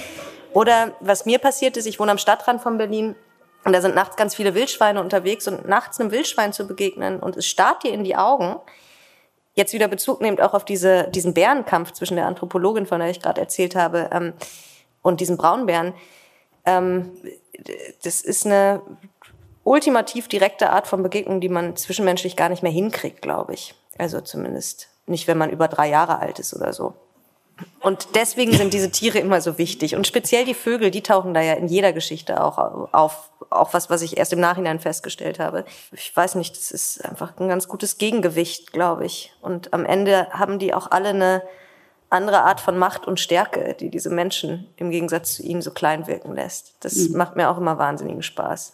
Oder 0.54 0.93
was 1.00 1.26
mir 1.26 1.39
passiert 1.39 1.78
ist, 1.78 1.86
ich 1.86 2.00
wohne 2.00 2.12
am 2.12 2.18
Stadtrand 2.18 2.62
von 2.62 2.78
Berlin 2.78 3.16
und 3.64 3.74
da 3.74 3.82
sind 3.82 3.95
nachts 3.95 4.16
ganz 4.16 4.36
viele 4.36 4.56
Wildschweine 4.56 5.00
unterwegs 5.00 5.47
und 5.47 5.68
nachts 5.68 6.00
einem 6.00 6.12
Wildschwein 6.12 6.54
zu 6.54 6.66
begegnen 6.68 7.20
und 7.20 7.38
es 7.38 7.45
starrt 7.45 7.84
dir 7.84 7.93
in 7.93 8.04
die 8.04 8.16
Augen. 8.16 8.56
Jetzt 9.56 9.74
wieder 9.74 9.88
Bezug 9.88 10.22
nehmt 10.22 10.41
auch 10.41 10.54
auf 10.54 10.64
diese, 10.64 11.10
diesen 11.10 11.34
Bärenkampf 11.34 11.91
zwischen 11.91 12.16
der 12.16 12.28
Anthropologin, 12.28 12.86
von 12.86 13.00
der 13.00 13.10
ich 13.10 13.22
gerade 13.22 13.41
erzählt 13.41 13.76
habe, 13.76 14.10
ähm, 14.14 14.34
und 15.02 15.22
diesem 15.22 15.38
Braunbären. 15.38 15.93
Ähm, 16.66 17.12
das 18.04 18.22
ist 18.22 18.45
eine 18.45 18.82
ultimativ 19.64 20.28
direkte 20.28 20.72
Art 20.72 20.88
von 20.88 21.04
Begegnung, 21.04 21.41
die 21.41 21.50
man 21.50 21.76
zwischenmenschlich 21.76 22.36
gar 22.36 22.50
nicht 22.50 22.64
mehr 22.64 22.72
hinkriegt, 22.72 23.22
glaube 23.22 23.54
ich. 23.54 23.76
Also 23.97 24.22
zumindest 24.22 24.89
nicht, 25.06 25.28
wenn 25.28 25.38
man 25.38 25.50
über 25.50 25.68
drei 25.68 25.89
Jahre 25.89 26.20
alt 26.20 26.39
ist 26.39 26.54
oder 26.54 26.74
so. 26.74 26.93
Und 27.82 28.16
deswegen 28.16 28.53
sind 28.53 28.74
diese 28.74 28.91
Tiere 28.91 29.20
immer 29.20 29.41
so 29.41 29.57
wichtig. 29.57 29.95
Und 29.95 30.05
speziell 30.05 30.45
die 30.45 30.53
Vögel, 30.53 30.91
die 30.91 31.01
tauchen 31.01 31.34
da 31.34 31.41
ja 31.41 31.53
in 31.53 31.68
jeder 31.68 31.93
Geschichte 31.93 32.43
auch 32.43 32.57
auf. 32.93 33.30
Auch 33.51 33.74
was, 33.74 33.89
was 33.89 34.03
ich 34.03 34.18
erst 34.18 34.32
im 34.32 34.39
Nachhinein 34.39 34.80
festgestellt 34.80 35.39
habe. 35.39 35.66
Ich 35.91 36.16
weiß 36.16 36.36
nicht, 36.36 36.55
das 36.55 36.70
ist 36.70 37.03
einfach 37.03 37.34
ein 37.39 37.47
ganz 37.47 37.68
gutes 37.68 37.97
Gegengewicht, 37.97 38.74
glaube 38.74 39.07
ich. 39.07 39.34
Und 39.41 39.74
am 39.74 39.86
Ende 39.86 40.28
haben 40.30 40.60
die 40.60 40.72
auch 40.72 40.91
alle 40.91 41.10
eine 41.10 41.41
andere 42.12 42.43
Art 42.43 42.60
von 42.60 42.78
Macht 42.78 43.07
und 43.07 43.20
Stärke, 43.20 43.76
die 43.80 43.89
diese 43.89 44.12
Menschen 44.12 44.68
im 44.78 44.91
Gegensatz 44.91 45.36
zu 45.36 45.43
ihnen 45.43 45.64
so 45.64 45.72
klein 45.72 46.05
wirken 46.05 46.36
lässt. 46.36 46.76
Das 46.82 47.10
macht 47.10 47.36
mir 47.36 47.49
auch 47.49 47.57
immer 47.57 47.80
wahnsinnigen 47.80 48.22
Spaß. 48.22 48.74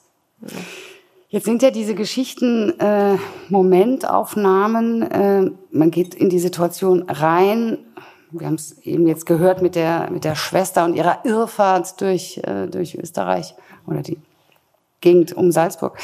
Jetzt 1.29 1.45
sind 1.45 1.61
ja 1.61 1.71
diese 1.71 1.95
Geschichten 1.95 2.79
äh, 2.79 3.17
Momentaufnahmen. 3.49 5.01
Äh, 5.01 5.51
man 5.71 5.91
geht 5.91 6.15
in 6.15 6.29
die 6.29 6.39
Situation 6.39 7.09
rein. 7.09 7.77
Wir 8.39 8.47
haben 8.47 8.55
es 8.55 8.77
eben 8.79 9.07
jetzt 9.07 9.25
gehört 9.25 9.61
mit 9.61 9.75
der 9.75 10.09
mit 10.11 10.23
der 10.23 10.35
Schwester 10.35 10.85
und 10.85 10.95
ihrer 10.95 11.19
Irrfahrt 11.25 11.99
durch 12.01 12.39
äh, 12.43 12.67
durch 12.67 12.95
Österreich 12.95 13.55
oder 13.87 14.01
die 14.01 14.17
Gegend 15.01 15.33
um 15.35 15.51
Salzburg. 15.51 15.97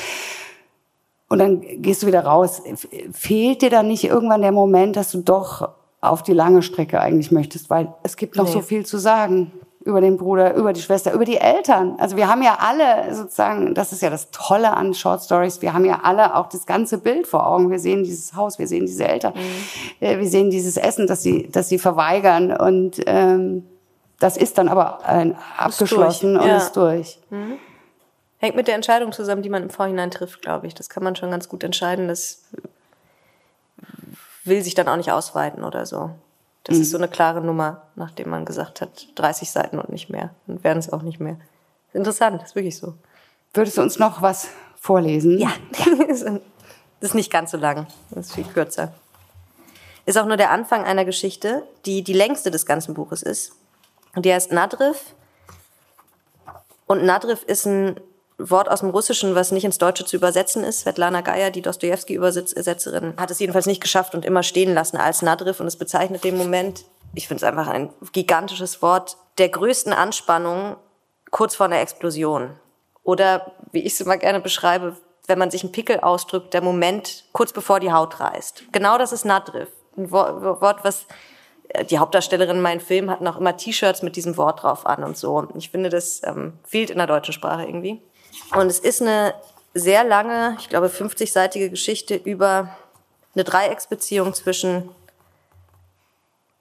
Und 1.28 1.40
dann 1.40 1.62
gehst 1.82 2.04
du 2.04 2.08
wieder 2.08 2.26
raus. 2.26 2.62
Fehlt 3.14 3.62
dir 3.62 3.70
dann 3.70 3.88
nicht 3.88 4.04
irgendwann 4.04 4.42
der 4.42 4.52
Moment, 4.52 4.96
dass 4.98 5.12
du 5.12 5.22
doch 5.22 5.70
auf 6.02 6.24
die 6.24 6.34
lange 6.34 6.62
Strecke 6.62 7.00
eigentlich 7.00 7.32
möchtest, 7.32 7.70
weil 7.70 7.94
es 8.04 8.18
gibt 8.18 8.36
noch 8.36 8.46
Nee. 8.46 8.52
so 8.52 8.62
viel 8.62 8.86
zu 8.86 8.98
sagen 8.98 9.52
über 9.84 10.02
den 10.02 10.18
Bruder, 10.18 10.54
über 10.54 10.74
die 10.74 10.82
Schwester, 10.82 11.12
über 11.14 11.26
die 11.26 11.38
Eltern. 11.38 11.96
Also 12.00 12.16
wir 12.16 12.28
haben 12.28 12.44
ja 12.44 12.58
alle 12.60 13.14
sozusagen, 13.16 13.74
das 13.74 13.92
ist 13.92 14.02
ja 14.02 14.10
das 14.10 14.30
Tolle 14.32 14.72
an 14.72 14.94
Short 14.94 15.24
Stories, 15.24 15.62
wir 15.62 15.74
haben 15.74 15.86
ja 15.86 16.02
alle 16.04 16.36
auch 16.36 16.50
das 16.50 16.66
ganze 16.66 17.00
Bild 17.00 17.26
vor 17.28 17.48
Augen. 17.48 17.72
Wir 17.72 17.80
sehen 17.80 18.04
dieses 18.04 18.36
Haus, 18.36 18.60
wir 18.60 18.68
sehen 18.68 18.86
diese 18.86 19.08
Eltern, 19.08 19.34
äh, 20.00 20.20
wir 20.20 20.28
sehen 20.28 20.52
dieses 20.52 20.78
Essen, 20.78 21.08
das 21.08 21.24
sie, 21.24 21.50
das 21.52 21.70
sie 21.70 21.80
verweigern 21.80 22.56
und 22.56 23.02
ähm, 23.08 23.66
das 24.20 24.38
ist 24.38 24.60
dann 24.60 24.70
aber 24.70 25.00
äh, 25.08 25.34
abgeschlossen 25.58 26.36
durch, 26.36 26.44
und 26.44 26.50
ja. 26.50 26.58
ist 26.58 26.74
durch. 26.74 27.20
Hängt 28.38 28.56
mit 28.56 28.68
der 28.68 28.76
Entscheidung 28.76 29.12
zusammen, 29.12 29.42
die 29.42 29.50
man 29.50 29.64
im 29.64 29.70
Vorhinein 29.72 30.12
trifft, 30.12 30.44
glaube 30.44 30.68
ich. 30.68 30.76
Das 30.76 30.90
kann 30.90 31.04
man 31.04 31.16
schon 31.16 31.32
ganz 31.32 31.50
gut 31.50 31.64
entscheiden. 31.64 32.08
Das 32.08 32.44
will 34.44 34.62
sich 34.62 34.76
dann 34.76 34.88
auch 34.88 34.96
nicht 34.96 35.12
ausweiten 35.12 35.64
oder 35.64 35.88
so. 35.88 36.12
Das 36.64 36.78
ist 36.78 36.92
so 36.92 36.98
eine 36.98 37.08
klare 37.08 37.42
Nummer, 37.42 37.88
nachdem 37.96 38.30
man 38.30 38.46
gesagt 38.46 38.82
hat, 38.82 39.08
30 39.16 39.50
Seiten 39.50 39.80
und 39.80 39.90
nicht 39.90 40.10
mehr. 40.10 40.30
Und 40.46 40.64
werden 40.64 40.78
es 40.78 40.94
auch 40.94 41.02
nicht 41.02 41.20
mehr. 41.20 41.38
Interessant, 41.94 42.42
ist 42.44 42.56
wirklich 42.56 42.78
so. 42.78 42.94
Würdest 43.54 43.78
du 43.78 43.82
uns 43.82 43.98
noch 43.98 44.22
was 44.22 44.48
vorlesen? 44.76 45.40
Ja, 45.40 45.52
das 46.08 46.24
ist 47.02 47.16
nicht 47.16 47.32
ganz 47.32 47.52
so 47.52 47.58
lang. 47.58 47.88
Das 48.12 48.28
ist 48.28 48.36
viel 48.36 48.46
kürzer. 48.46 48.94
Ist 50.06 50.18
auch 50.18 50.26
nur 50.26 50.38
der 50.38 50.52
Anfang 50.52 50.84
einer 50.84 51.06
Geschichte, 51.06 51.64
die 51.86 52.04
die 52.04 52.14
längste 52.14 52.52
des 52.52 52.66
ganzen 52.66 52.94
Buches 52.94 53.24
ist. 53.24 53.54
Und 54.16 54.26
die 54.26 54.34
heißt 54.34 54.52
Nadriv. 54.52 55.16
Und 56.86 57.04
Nadriv 57.04 57.44
ist 57.44 57.66
ein 57.66 58.00
Wort 58.50 58.70
aus 58.70 58.80
dem 58.80 58.90
Russischen, 58.90 59.36
was 59.36 59.52
nicht 59.52 59.66
ins 59.66 59.78
Deutsche 59.78 60.06
zu 60.06 60.16
übersetzen 60.16 60.64
ist. 60.64 60.82
Svetlana 60.82 61.22
Geier, 61.22 61.52
die 61.52 61.62
Dostoevsky-Übersetzerin, 61.62 63.14
hat 63.18 63.32
es 63.32 63.40
jedenfalls 63.40 63.66
nicht 63.66 63.82
geschafft 63.82 64.16
und 64.16 64.26
immer 64.26 64.44
stehen 64.44 64.74
lassen 64.74 64.98
als 64.98 65.22
Nadriv. 65.22 65.60
Und 65.60 65.68
es 65.68 65.78
bezeichnet 65.78 66.24
den 66.24 66.38
Moment, 66.38 66.86
ich 67.14 67.28
finde 67.28 67.44
es 67.46 67.50
einfach 67.50 67.68
ein 67.68 67.90
gigantisches 68.14 68.82
Wort, 68.82 69.18
der 69.38 69.50
größten 69.50 69.94
Anspannung 69.94 70.78
kurz 71.30 71.56
vor 71.56 71.66
einer 71.68 71.80
Explosion. 71.82 72.52
Oder, 73.04 73.52
wie 73.72 73.80
ich 73.82 73.94
es 73.94 74.02
immer 74.02 74.18
gerne 74.18 74.40
beschreibe, 74.40 74.96
wenn 75.28 75.40
man 75.40 75.52
sich 75.52 75.64
einen 75.64 75.72
Pickel 75.72 76.00
ausdrückt, 76.00 76.54
der 76.54 76.62
Moment 76.62 77.26
kurz 77.32 77.54
bevor 77.54 77.80
die 77.80 77.92
Haut 77.92 78.20
reißt. 78.20 78.66
Genau 78.72 78.98
das 78.98 79.12
ist 79.14 79.26
Nadriv. 79.26 79.70
Ein 79.98 80.12
Wo- 80.12 80.62
Wort, 80.62 80.84
was 80.84 81.06
äh, 81.70 81.86
die 81.86 82.00
Hauptdarstellerin 82.00 82.58
in 82.58 82.62
meinem 82.62 82.80
Film 82.80 83.10
hatten 83.10 83.28
auch 83.28 83.38
immer 83.38 83.56
T-Shirts 83.56 84.02
mit 84.04 84.16
diesem 84.16 84.36
Wort 84.38 84.64
drauf 84.64 84.86
an 84.86 85.04
und 85.04 85.18
so. 85.18 85.48
Ich 85.56 85.70
finde, 85.70 85.90
das 85.90 86.22
ähm, 86.24 86.60
fehlt 86.64 86.90
in 86.90 86.98
der 86.98 87.08
deutschen 87.08 87.34
Sprache 87.34 87.64
irgendwie. 87.66 88.02
Und 88.56 88.68
es 88.68 88.80
ist 88.80 89.02
eine 89.02 89.34
sehr 89.74 90.04
lange, 90.04 90.58
ich 90.60 90.70
glaube 90.70 90.88
50-seitige 90.88 91.70
Geschichte 91.70 92.16
über 92.16 92.76
eine 93.34 93.44
Dreiecksbeziehung 93.44 94.34
zwischen 94.34 94.90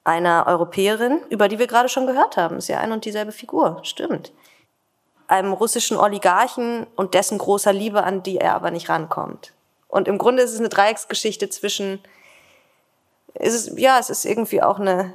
einer 0.04 0.44
Europäerin, 0.46 1.20
über 1.28 1.48
die 1.48 1.58
wir 1.58 1.66
gerade 1.66 1.88
schon 1.88 2.06
gehört 2.06 2.36
haben. 2.36 2.56
Ist 2.56 2.68
ja 2.68 2.78
ein 2.78 2.92
und 2.92 3.04
dieselbe 3.04 3.32
Figur, 3.32 3.80
stimmt. 3.82 4.32
Einem 5.26 5.52
russischen 5.52 5.96
Oligarchen 5.96 6.86
und 6.96 7.14
dessen 7.14 7.38
großer 7.38 7.72
Liebe, 7.72 8.02
an 8.02 8.22
die 8.22 8.38
er 8.38 8.54
aber 8.54 8.70
nicht 8.70 8.88
rankommt. 8.88 9.52
Und 9.88 10.08
im 10.08 10.18
Grunde 10.18 10.42
ist 10.42 10.52
es 10.52 10.58
eine 10.58 10.68
Dreiecksgeschichte 10.68 11.48
zwischen, 11.50 12.00
ist 13.34 13.54
es, 13.54 13.78
ja, 13.78 13.98
es 13.98 14.10
ist 14.10 14.24
irgendwie 14.24 14.62
auch 14.62 14.78
eine, 14.78 15.12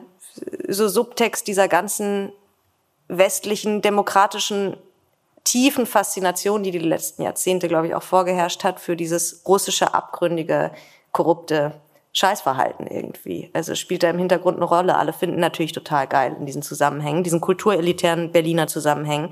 so 0.68 0.88
Subtext 0.88 1.48
dieser 1.48 1.68
ganzen 1.68 2.32
westlichen, 3.08 3.82
demokratischen, 3.82 4.78
tiefen 5.46 5.86
Faszination, 5.86 6.64
die 6.64 6.72
die 6.72 6.80
letzten 6.80 7.22
Jahrzehnte, 7.22 7.70
glaube 7.70 7.88
ich, 7.88 7.96
auch 7.96 8.04
vorgeherrscht 8.04 8.66
hat 8.66 8.82
für 8.82 8.98
dieses 8.98 9.44
russische, 9.48 9.94
abgründige, 9.94 10.72
korrupte 11.14 11.72
Scheißverhalten 12.12 12.88
irgendwie. 12.88 13.50
Also 13.54 13.76
spielt 13.76 14.04
da 14.04 14.10
im 14.10 14.18
Hintergrund 14.18 14.58
eine 14.58 14.66
Rolle. 14.66 14.98
Alle 14.98 15.14
finden 15.14 15.40
natürlich 15.40 15.72
total 15.72 16.08
geil 16.08 16.36
in 16.40 16.46
diesen 16.46 16.62
Zusammenhängen, 16.62 17.24
diesen 17.24 17.42
kulturelitären 17.42 18.32
Berliner 18.32 18.68
Zusammenhängen, 18.68 19.32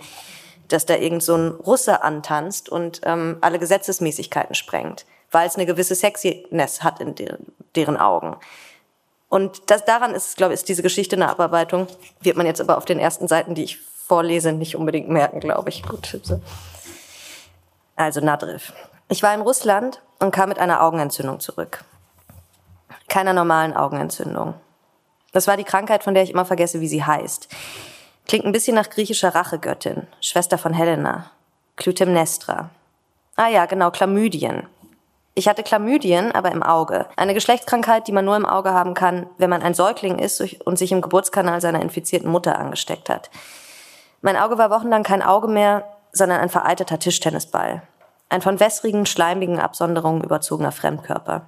dass 0.68 0.86
da 0.86 0.96
irgend 0.96 1.24
so 1.24 1.36
ein 1.36 1.50
Russe 1.52 2.04
antanzt 2.04 2.70
und 2.70 3.02
ähm, 3.04 3.38
alle 3.42 3.60
Gesetzesmäßigkeiten 3.60 4.56
sprengt, 4.56 5.06
weil 5.32 5.48
es 5.48 5.56
eine 5.56 5.66
gewisse 5.66 5.96
Sexiness 5.96 6.84
hat 6.84 7.00
in 7.00 7.16
deren, 7.16 7.46
deren 7.76 7.98
Augen. 7.98 8.36
Und 9.30 9.72
das, 9.72 9.84
daran 9.86 10.14
ist, 10.14 10.38
glaube 10.38 10.54
ich, 10.54 10.60
ist 10.60 10.70
diese 10.70 10.84
Geschichte 10.84 11.16
eine 11.16 11.30
Abarbeitung. 11.30 11.88
Wird 12.22 12.38
man 12.38 12.46
jetzt 12.46 12.62
aber 12.62 12.78
auf 12.78 12.86
den 12.86 13.00
ersten 13.00 13.28
Seiten, 13.28 13.56
die 13.56 13.64
ich 13.64 13.80
vorlese, 14.14 14.52
nicht 14.52 14.76
unbedingt 14.76 15.10
merken, 15.10 15.40
glaube 15.40 15.70
ich. 15.70 15.84
Gut. 15.84 16.18
Also 17.96 18.22
Nadriv. 18.22 18.74
Ich 19.10 19.24
war 19.24 19.34
in 19.34 19.42
Russland 19.42 20.02
und 20.20 20.32
kam 20.32 20.50
mit 20.50 20.60
einer 20.60 20.82
Augenentzündung 20.84 21.40
zurück 21.40 21.84
keiner 23.14 23.34
normalen 23.34 23.76
Augenentzündung. 23.76 24.56
Das 25.34 25.46
war 25.46 25.56
die 25.56 25.64
Krankheit, 25.64 26.04
von 26.04 26.16
der 26.16 26.24
ich 26.24 26.32
immer 26.32 26.46
vergesse, 26.46 26.82
wie 26.82 26.88
sie 26.88 27.04
heißt. 27.04 27.48
Klingt 28.28 28.44
ein 28.44 28.52
bisschen 28.52 28.74
nach 28.74 28.90
griechischer 28.90 29.36
Rachegöttin, 29.36 30.08
Schwester 30.20 30.58
von 30.58 30.74
Helena. 30.74 31.30
Clytemnestra. 31.76 32.72
Ah 33.36 33.50
ja, 33.50 33.68
genau, 33.68 33.92
Chlamydien. 33.92 34.68
Ich 35.36 35.48
hatte 35.48 35.62
Chlamydien, 35.62 36.32
aber 36.32 36.52
im 36.52 36.64
Auge. 36.64 37.06
Eine 37.16 37.36
Geschlechtskrankheit, 37.36 38.08
die 38.08 38.12
man 38.12 38.26
nur 38.26 38.36
im 38.36 38.48
Auge 38.48 38.72
haben 38.72 38.96
kann, 38.96 39.28
wenn 39.38 39.50
man 39.50 39.62
ein 39.62 39.76
Säugling 39.76 40.18
ist 40.18 40.42
und 40.66 40.80
sich 40.80 40.92
im 40.92 41.02
Geburtskanal 41.02 41.62
seiner 41.62 41.84
infizierten 41.84 42.32
Mutter 42.32 42.58
angesteckt 42.58 43.10
hat. 43.10 43.30
Mein 44.24 44.38
Auge 44.38 44.58
war 44.58 44.70
wochenlang 44.70 45.04
kein 45.04 45.22
Auge 45.22 45.50
mehr, 45.50 45.84
sondern 46.14 46.40
ein 46.40 46.48
vereiterter 46.48 46.98
Tischtennisball. 46.98 47.82
Ein 48.30 48.42
von 48.42 48.62
wässrigen, 48.62 49.06
schleimigen 49.06 49.60
Absonderungen 49.60 50.24
überzogener 50.24 50.72
Fremdkörper. 50.72 51.42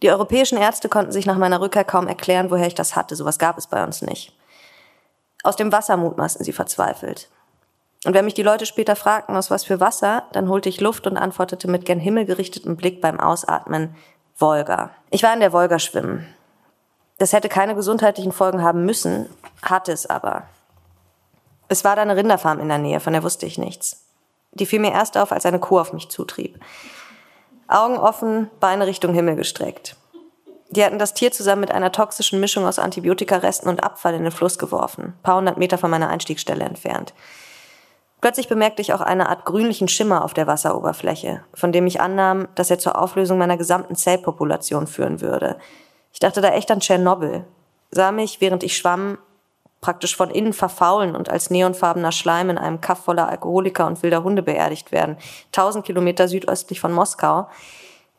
Die 0.00 0.10
europäischen 0.10 0.56
Ärzte 0.56 0.88
konnten 0.88 1.10
sich 1.10 1.26
nach 1.26 1.36
meiner 1.36 1.60
Rückkehr 1.60 1.82
kaum 1.82 2.06
erklären, 2.06 2.52
woher 2.52 2.68
ich 2.68 2.76
das 2.76 2.94
hatte. 2.94 3.16
Sowas 3.16 3.40
gab 3.40 3.58
es 3.58 3.66
bei 3.66 3.82
uns 3.82 4.00
nicht. 4.00 4.32
Aus 5.42 5.56
dem 5.56 5.72
Wasser 5.72 5.96
mutmaßten 5.96 6.44
sie 6.44 6.52
verzweifelt. 6.52 7.28
Und 8.04 8.14
wenn 8.14 8.24
mich 8.24 8.34
die 8.34 8.44
Leute 8.44 8.64
später 8.64 8.94
fragten, 8.94 9.36
aus 9.36 9.50
was 9.50 9.64
für 9.64 9.80
Wasser, 9.80 10.22
dann 10.30 10.48
holte 10.48 10.68
ich 10.68 10.80
Luft 10.80 11.08
und 11.08 11.16
antwortete 11.16 11.66
mit 11.66 11.84
gen 11.84 11.98
Himmel 11.98 12.26
gerichtetem 12.26 12.76
Blick 12.76 13.00
beim 13.00 13.18
Ausatmen 13.18 13.96
Wolga. 14.38 14.90
Ich 15.10 15.24
war 15.24 15.34
in 15.34 15.40
der 15.40 15.52
Wolga 15.52 15.80
schwimmen. 15.80 16.32
Das 17.18 17.32
hätte 17.32 17.48
keine 17.48 17.74
gesundheitlichen 17.74 18.30
Folgen 18.30 18.62
haben 18.62 18.86
müssen, 18.86 19.28
hatte 19.62 19.90
es 19.90 20.08
aber. 20.08 20.44
Es 21.70 21.84
war 21.84 21.94
da 21.94 22.02
eine 22.02 22.16
Rinderfarm 22.16 22.58
in 22.58 22.68
der 22.68 22.78
Nähe, 22.78 22.98
von 22.98 23.12
der 23.12 23.22
wusste 23.22 23.46
ich 23.46 23.56
nichts. 23.56 24.04
Die 24.50 24.66
fiel 24.66 24.80
mir 24.80 24.90
erst 24.90 25.16
auf, 25.16 25.30
als 25.30 25.46
eine 25.46 25.60
Kuh 25.60 25.78
auf 25.78 25.92
mich 25.92 26.08
zutrieb. 26.08 26.58
Augen 27.68 27.96
offen, 27.96 28.50
Beine 28.58 28.88
Richtung 28.88 29.14
Himmel 29.14 29.36
gestreckt. 29.36 29.94
Die 30.70 30.84
hatten 30.84 30.98
das 30.98 31.14
Tier 31.14 31.30
zusammen 31.30 31.60
mit 31.60 31.70
einer 31.70 31.92
toxischen 31.92 32.40
Mischung 32.40 32.66
aus 32.66 32.80
Antibiotikaresten 32.80 33.70
und 33.70 33.84
Abfall 33.84 34.14
in 34.14 34.24
den 34.24 34.32
Fluss 34.32 34.58
geworfen, 34.58 35.14
paar 35.22 35.36
hundert 35.36 35.58
Meter 35.58 35.78
von 35.78 35.92
meiner 35.92 36.08
Einstiegsstelle 36.08 36.64
entfernt. 36.64 37.14
Plötzlich 38.20 38.48
bemerkte 38.48 38.82
ich 38.82 38.92
auch 38.92 39.00
eine 39.00 39.28
Art 39.28 39.44
grünlichen 39.44 39.86
Schimmer 39.86 40.24
auf 40.24 40.34
der 40.34 40.48
Wasseroberfläche, 40.48 41.44
von 41.54 41.70
dem 41.70 41.86
ich 41.86 42.00
annahm, 42.00 42.48
dass 42.56 42.72
er 42.72 42.80
zur 42.80 43.00
Auflösung 43.00 43.38
meiner 43.38 43.56
gesamten 43.56 43.94
Zellpopulation 43.94 44.88
führen 44.88 45.20
würde. 45.20 45.56
Ich 46.12 46.18
dachte 46.18 46.40
da 46.40 46.48
echt 46.48 46.72
an 46.72 46.80
Tschernobyl, 46.80 47.44
sah 47.92 48.10
mich, 48.10 48.40
während 48.40 48.64
ich 48.64 48.76
schwamm, 48.76 49.18
praktisch 49.80 50.16
von 50.16 50.30
innen 50.30 50.52
verfaulen 50.52 51.16
und 51.16 51.30
als 51.30 51.50
neonfarbener 51.50 52.12
Schleim 52.12 52.50
in 52.50 52.58
einem 52.58 52.80
Kaff 52.80 53.04
voller 53.04 53.28
Alkoholiker 53.28 53.86
und 53.86 54.02
wilder 54.02 54.22
Hunde 54.22 54.42
beerdigt 54.42 54.92
werden, 54.92 55.16
tausend 55.52 55.86
Kilometer 55.86 56.28
südöstlich 56.28 56.80
von 56.80 56.92
Moskau, 56.92 57.48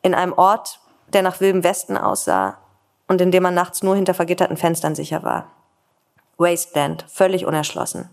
in 0.02 0.16
einem 0.16 0.34
Ort, 0.34 0.80
der 1.14 1.22
nach 1.22 1.40
wildem 1.40 1.64
Westen 1.64 1.98
aussah 1.98 2.58
und 3.08 3.22
in 3.22 3.32
dem 3.32 3.44
man 3.44 3.54
nachts 3.54 3.84
nur 3.84 3.96
hinter 3.96 4.14
vergitterten 4.14 4.58
Fenstern 4.58 4.96
sicher 4.96 5.22
war. 5.24 5.52
Wasteland, 6.38 7.06
völlig 7.08 7.46
unerschlossen. 7.46 8.10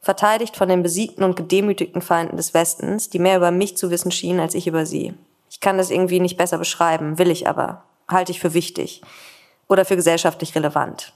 Verteidigt 0.00 0.56
von 0.56 0.68
den 0.68 0.82
besiegten 0.82 1.24
und 1.24 1.36
gedemütigten 1.36 2.00
Feinden 2.00 2.36
des 2.36 2.54
Westens, 2.54 3.10
die 3.10 3.18
mehr 3.18 3.36
über 3.36 3.50
mich 3.50 3.76
zu 3.76 3.90
wissen 3.90 4.10
schienen 4.10 4.40
als 4.40 4.54
ich 4.54 4.66
über 4.66 4.86
sie. 4.86 5.14
Ich 5.50 5.60
kann 5.60 5.78
das 5.78 5.90
irgendwie 5.90 6.20
nicht 6.20 6.36
besser 6.36 6.58
beschreiben, 6.58 7.18
will 7.18 7.30
ich 7.30 7.48
aber. 7.48 7.84
Halte 8.08 8.32
ich 8.32 8.40
für 8.40 8.54
wichtig. 8.54 9.02
Oder 9.68 9.84
für 9.84 9.96
gesellschaftlich 9.96 10.54
relevant 10.54 11.12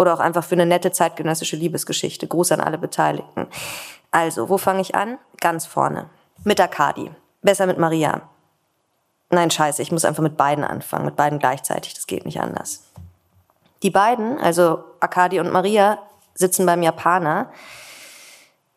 oder 0.00 0.14
auch 0.14 0.20
einfach 0.20 0.44
für 0.44 0.54
eine 0.54 0.64
nette 0.64 0.92
zeitgenössische 0.92 1.56
Liebesgeschichte. 1.56 2.26
Gruß 2.26 2.52
an 2.52 2.60
alle 2.60 2.78
Beteiligten. 2.78 3.46
Also, 4.10 4.48
wo 4.48 4.56
fange 4.56 4.80
ich 4.80 4.94
an? 4.94 5.18
Ganz 5.42 5.66
vorne. 5.66 6.08
Mit 6.42 6.58
Akadi. 6.58 7.10
Besser 7.42 7.66
mit 7.66 7.76
Maria. 7.76 8.22
Nein, 9.28 9.50
scheiße, 9.50 9.82
ich 9.82 9.92
muss 9.92 10.06
einfach 10.06 10.22
mit 10.22 10.38
beiden 10.38 10.64
anfangen, 10.64 11.04
mit 11.04 11.16
beiden 11.16 11.38
gleichzeitig, 11.38 11.92
das 11.92 12.06
geht 12.06 12.24
nicht 12.24 12.40
anders. 12.40 12.82
Die 13.82 13.90
beiden, 13.90 14.38
also 14.38 14.82
Akadi 15.00 15.38
und 15.38 15.52
Maria, 15.52 15.98
sitzen 16.34 16.64
beim 16.64 16.82
Japaner. 16.82 17.52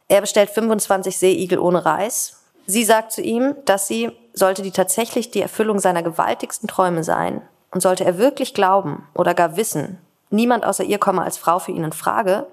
Er 0.10 0.20
bestellt 0.20 0.50
25 0.50 1.18
Seeigel 1.18 1.58
ohne 1.58 1.86
Reis. 1.86 2.44
Sie 2.66 2.84
sagt 2.84 3.14
zu 3.14 3.22
ihm, 3.22 3.56
dass 3.64 3.88
sie, 3.88 4.12
sollte 4.34 4.62
die 4.62 4.72
tatsächlich 4.72 5.32
die 5.32 5.42
Erfüllung 5.42 5.80
seiner 5.80 6.04
gewaltigsten 6.04 6.68
Träume 6.68 7.06
sein, 7.06 7.42
und 7.72 7.82
sollte 7.82 8.06
er 8.06 8.20
wirklich 8.20 8.54
glauben 8.54 9.08
oder 9.16 9.34
gar 9.34 9.58
wissen, 9.58 10.00
niemand 10.34 10.66
außer 10.66 10.84
ihr 10.84 10.98
komme 10.98 11.22
als 11.22 11.38
Frau 11.38 11.60
für 11.60 11.72
ihn 11.72 11.84
in 11.84 11.94
Frage, 11.94 12.48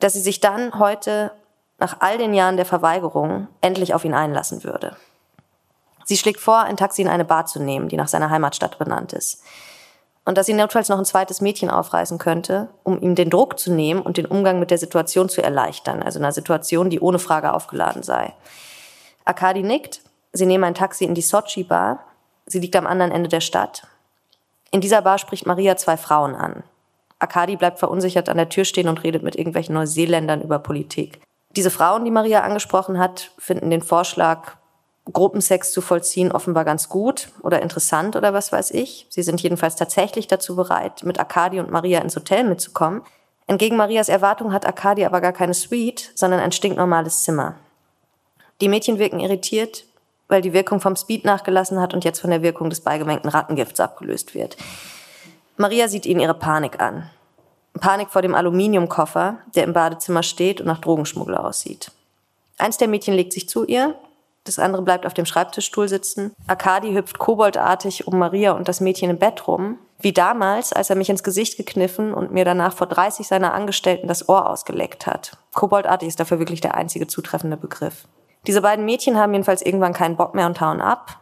dass 0.00 0.12
sie 0.12 0.20
sich 0.20 0.40
dann 0.40 0.78
heute 0.78 1.32
nach 1.78 1.98
all 2.00 2.18
den 2.18 2.34
Jahren 2.34 2.56
der 2.56 2.66
Verweigerung 2.66 3.48
endlich 3.60 3.94
auf 3.94 4.04
ihn 4.04 4.14
einlassen 4.14 4.64
würde. 4.64 4.96
Sie 6.04 6.16
schlägt 6.16 6.40
vor, 6.40 6.60
ein 6.60 6.76
Taxi 6.76 7.02
in 7.02 7.08
eine 7.08 7.24
Bar 7.24 7.46
zu 7.46 7.62
nehmen, 7.62 7.88
die 7.88 7.96
nach 7.96 8.08
seiner 8.08 8.30
Heimatstadt 8.30 8.78
benannt 8.78 9.12
ist. 9.12 9.42
Und 10.24 10.36
dass 10.36 10.46
sie 10.46 10.54
notfalls 10.54 10.88
noch 10.88 10.98
ein 10.98 11.04
zweites 11.04 11.40
Mädchen 11.40 11.70
aufreißen 11.70 12.18
könnte, 12.18 12.68
um 12.82 13.00
ihm 13.00 13.14
den 13.14 13.30
Druck 13.30 13.58
zu 13.58 13.72
nehmen 13.72 14.02
und 14.02 14.16
den 14.16 14.26
Umgang 14.26 14.58
mit 14.58 14.70
der 14.70 14.78
Situation 14.78 15.28
zu 15.28 15.42
erleichtern, 15.42 16.02
also 16.02 16.18
einer 16.18 16.32
Situation, 16.32 16.90
die 16.90 17.00
ohne 17.00 17.18
Frage 17.18 17.52
aufgeladen 17.52 18.02
sei. 18.02 18.34
Akadi 19.24 19.62
nickt, 19.62 20.00
sie 20.32 20.46
nehmen 20.46 20.64
ein 20.64 20.74
Taxi 20.74 21.04
in 21.04 21.14
die 21.14 21.22
Sochi-Bar, 21.22 22.04
sie 22.46 22.60
liegt 22.60 22.76
am 22.76 22.86
anderen 22.86 23.12
Ende 23.12 23.28
der 23.28 23.40
Stadt 23.40 23.86
in 24.70 24.80
dieser 24.80 25.02
Bar 25.02 25.18
spricht 25.18 25.46
Maria 25.46 25.76
zwei 25.76 25.96
Frauen 25.96 26.34
an. 26.34 26.62
Akadi 27.18 27.56
bleibt 27.56 27.78
verunsichert 27.78 28.28
an 28.28 28.36
der 28.36 28.48
Tür 28.48 28.64
stehen 28.64 28.88
und 28.88 29.02
redet 29.02 29.22
mit 29.22 29.36
irgendwelchen 29.36 29.74
Neuseeländern 29.74 30.42
über 30.42 30.58
Politik. 30.58 31.20
Diese 31.56 31.70
Frauen, 31.70 32.04
die 32.04 32.10
Maria 32.10 32.42
angesprochen 32.42 32.98
hat, 32.98 33.32
finden 33.38 33.70
den 33.70 33.82
Vorschlag, 33.82 34.56
Gruppensex 35.12 35.72
zu 35.72 35.80
vollziehen, 35.80 36.30
offenbar 36.32 36.64
ganz 36.64 36.88
gut 36.88 37.30
oder 37.42 37.62
interessant 37.62 38.14
oder 38.14 38.34
was 38.34 38.52
weiß 38.52 38.70
ich. 38.72 39.06
Sie 39.08 39.22
sind 39.22 39.40
jedenfalls 39.42 39.74
tatsächlich 39.74 40.28
dazu 40.28 40.54
bereit, 40.54 41.02
mit 41.02 41.18
Akadi 41.18 41.60
und 41.60 41.70
Maria 41.70 42.00
ins 42.00 42.14
Hotel 42.14 42.44
mitzukommen. 42.44 43.02
Entgegen 43.46 43.76
Marias 43.76 44.10
Erwartung 44.10 44.52
hat 44.52 44.66
Akadi 44.66 45.06
aber 45.06 45.22
gar 45.22 45.32
keine 45.32 45.54
Suite, 45.54 46.12
sondern 46.14 46.40
ein 46.40 46.52
stinknormales 46.52 47.24
Zimmer. 47.24 47.54
Die 48.60 48.68
Mädchen 48.68 48.98
wirken 48.98 49.20
irritiert, 49.20 49.84
weil 50.28 50.42
die 50.42 50.52
Wirkung 50.52 50.80
vom 50.80 50.96
Speed 50.96 51.24
nachgelassen 51.24 51.80
hat 51.80 51.94
und 51.94 52.04
jetzt 52.04 52.20
von 52.20 52.30
der 52.30 52.42
Wirkung 52.42 52.70
des 52.70 52.80
beigemengten 52.80 53.30
Rattengifts 53.30 53.80
abgelöst 53.80 54.34
wird. 54.34 54.56
Maria 55.56 55.88
sieht 55.88 56.06
ihnen 56.06 56.20
ihre 56.20 56.34
Panik 56.34 56.80
an. 56.80 57.10
Panik 57.80 58.10
vor 58.10 58.22
dem 58.22 58.34
Aluminiumkoffer, 58.34 59.38
der 59.54 59.64
im 59.64 59.72
Badezimmer 59.72 60.22
steht 60.22 60.60
und 60.60 60.66
nach 60.66 60.80
Drogenschmuggler 60.80 61.44
aussieht. 61.44 61.90
Eins 62.58 62.76
der 62.76 62.88
Mädchen 62.88 63.14
legt 63.14 63.32
sich 63.32 63.48
zu 63.48 63.64
ihr, 63.64 63.94
das 64.48 64.58
andere 64.58 64.82
bleibt 64.82 65.04
auf 65.04 65.12
dem 65.12 65.26
Schreibtischstuhl 65.26 65.88
sitzen. 65.88 66.34
Akadi 66.46 66.94
hüpft 66.94 67.18
koboldartig 67.18 68.06
um 68.06 68.18
Maria 68.18 68.52
und 68.52 68.66
das 68.66 68.80
Mädchen 68.80 69.10
im 69.10 69.18
Bett 69.18 69.46
rum, 69.46 69.78
wie 70.00 70.12
damals, 70.12 70.72
als 70.72 70.88
er 70.88 70.96
mich 70.96 71.10
ins 71.10 71.22
Gesicht 71.22 71.58
gekniffen 71.58 72.14
und 72.14 72.32
mir 72.32 72.46
danach 72.46 72.72
vor 72.72 72.86
30 72.86 73.26
seiner 73.26 73.52
Angestellten 73.52 74.08
das 74.08 74.28
Ohr 74.28 74.48
ausgeleckt 74.48 75.06
hat. 75.06 75.36
Koboldartig 75.52 76.08
ist 76.08 76.18
dafür 76.18 76.38
wirklich 76.38 76.62
der 76.62 76.76
einzige 76.76 77.06
zutreffende 77.06 77.58
Begriff. 77.58 78.06
Diese 78.46 78.62
beiden 78.62 78.84
Mädchen 78.84 79.18
haben 79.18 79.32
jedenfalls 79.32 79.62
irgendwann 79.62 79.92
keinen 79.92 80.16
Bock 80.16 80.34
mehr 80.34 80.46
und 80.46 80.60
hauen 80.60 80.80
ab. 80.80 81.20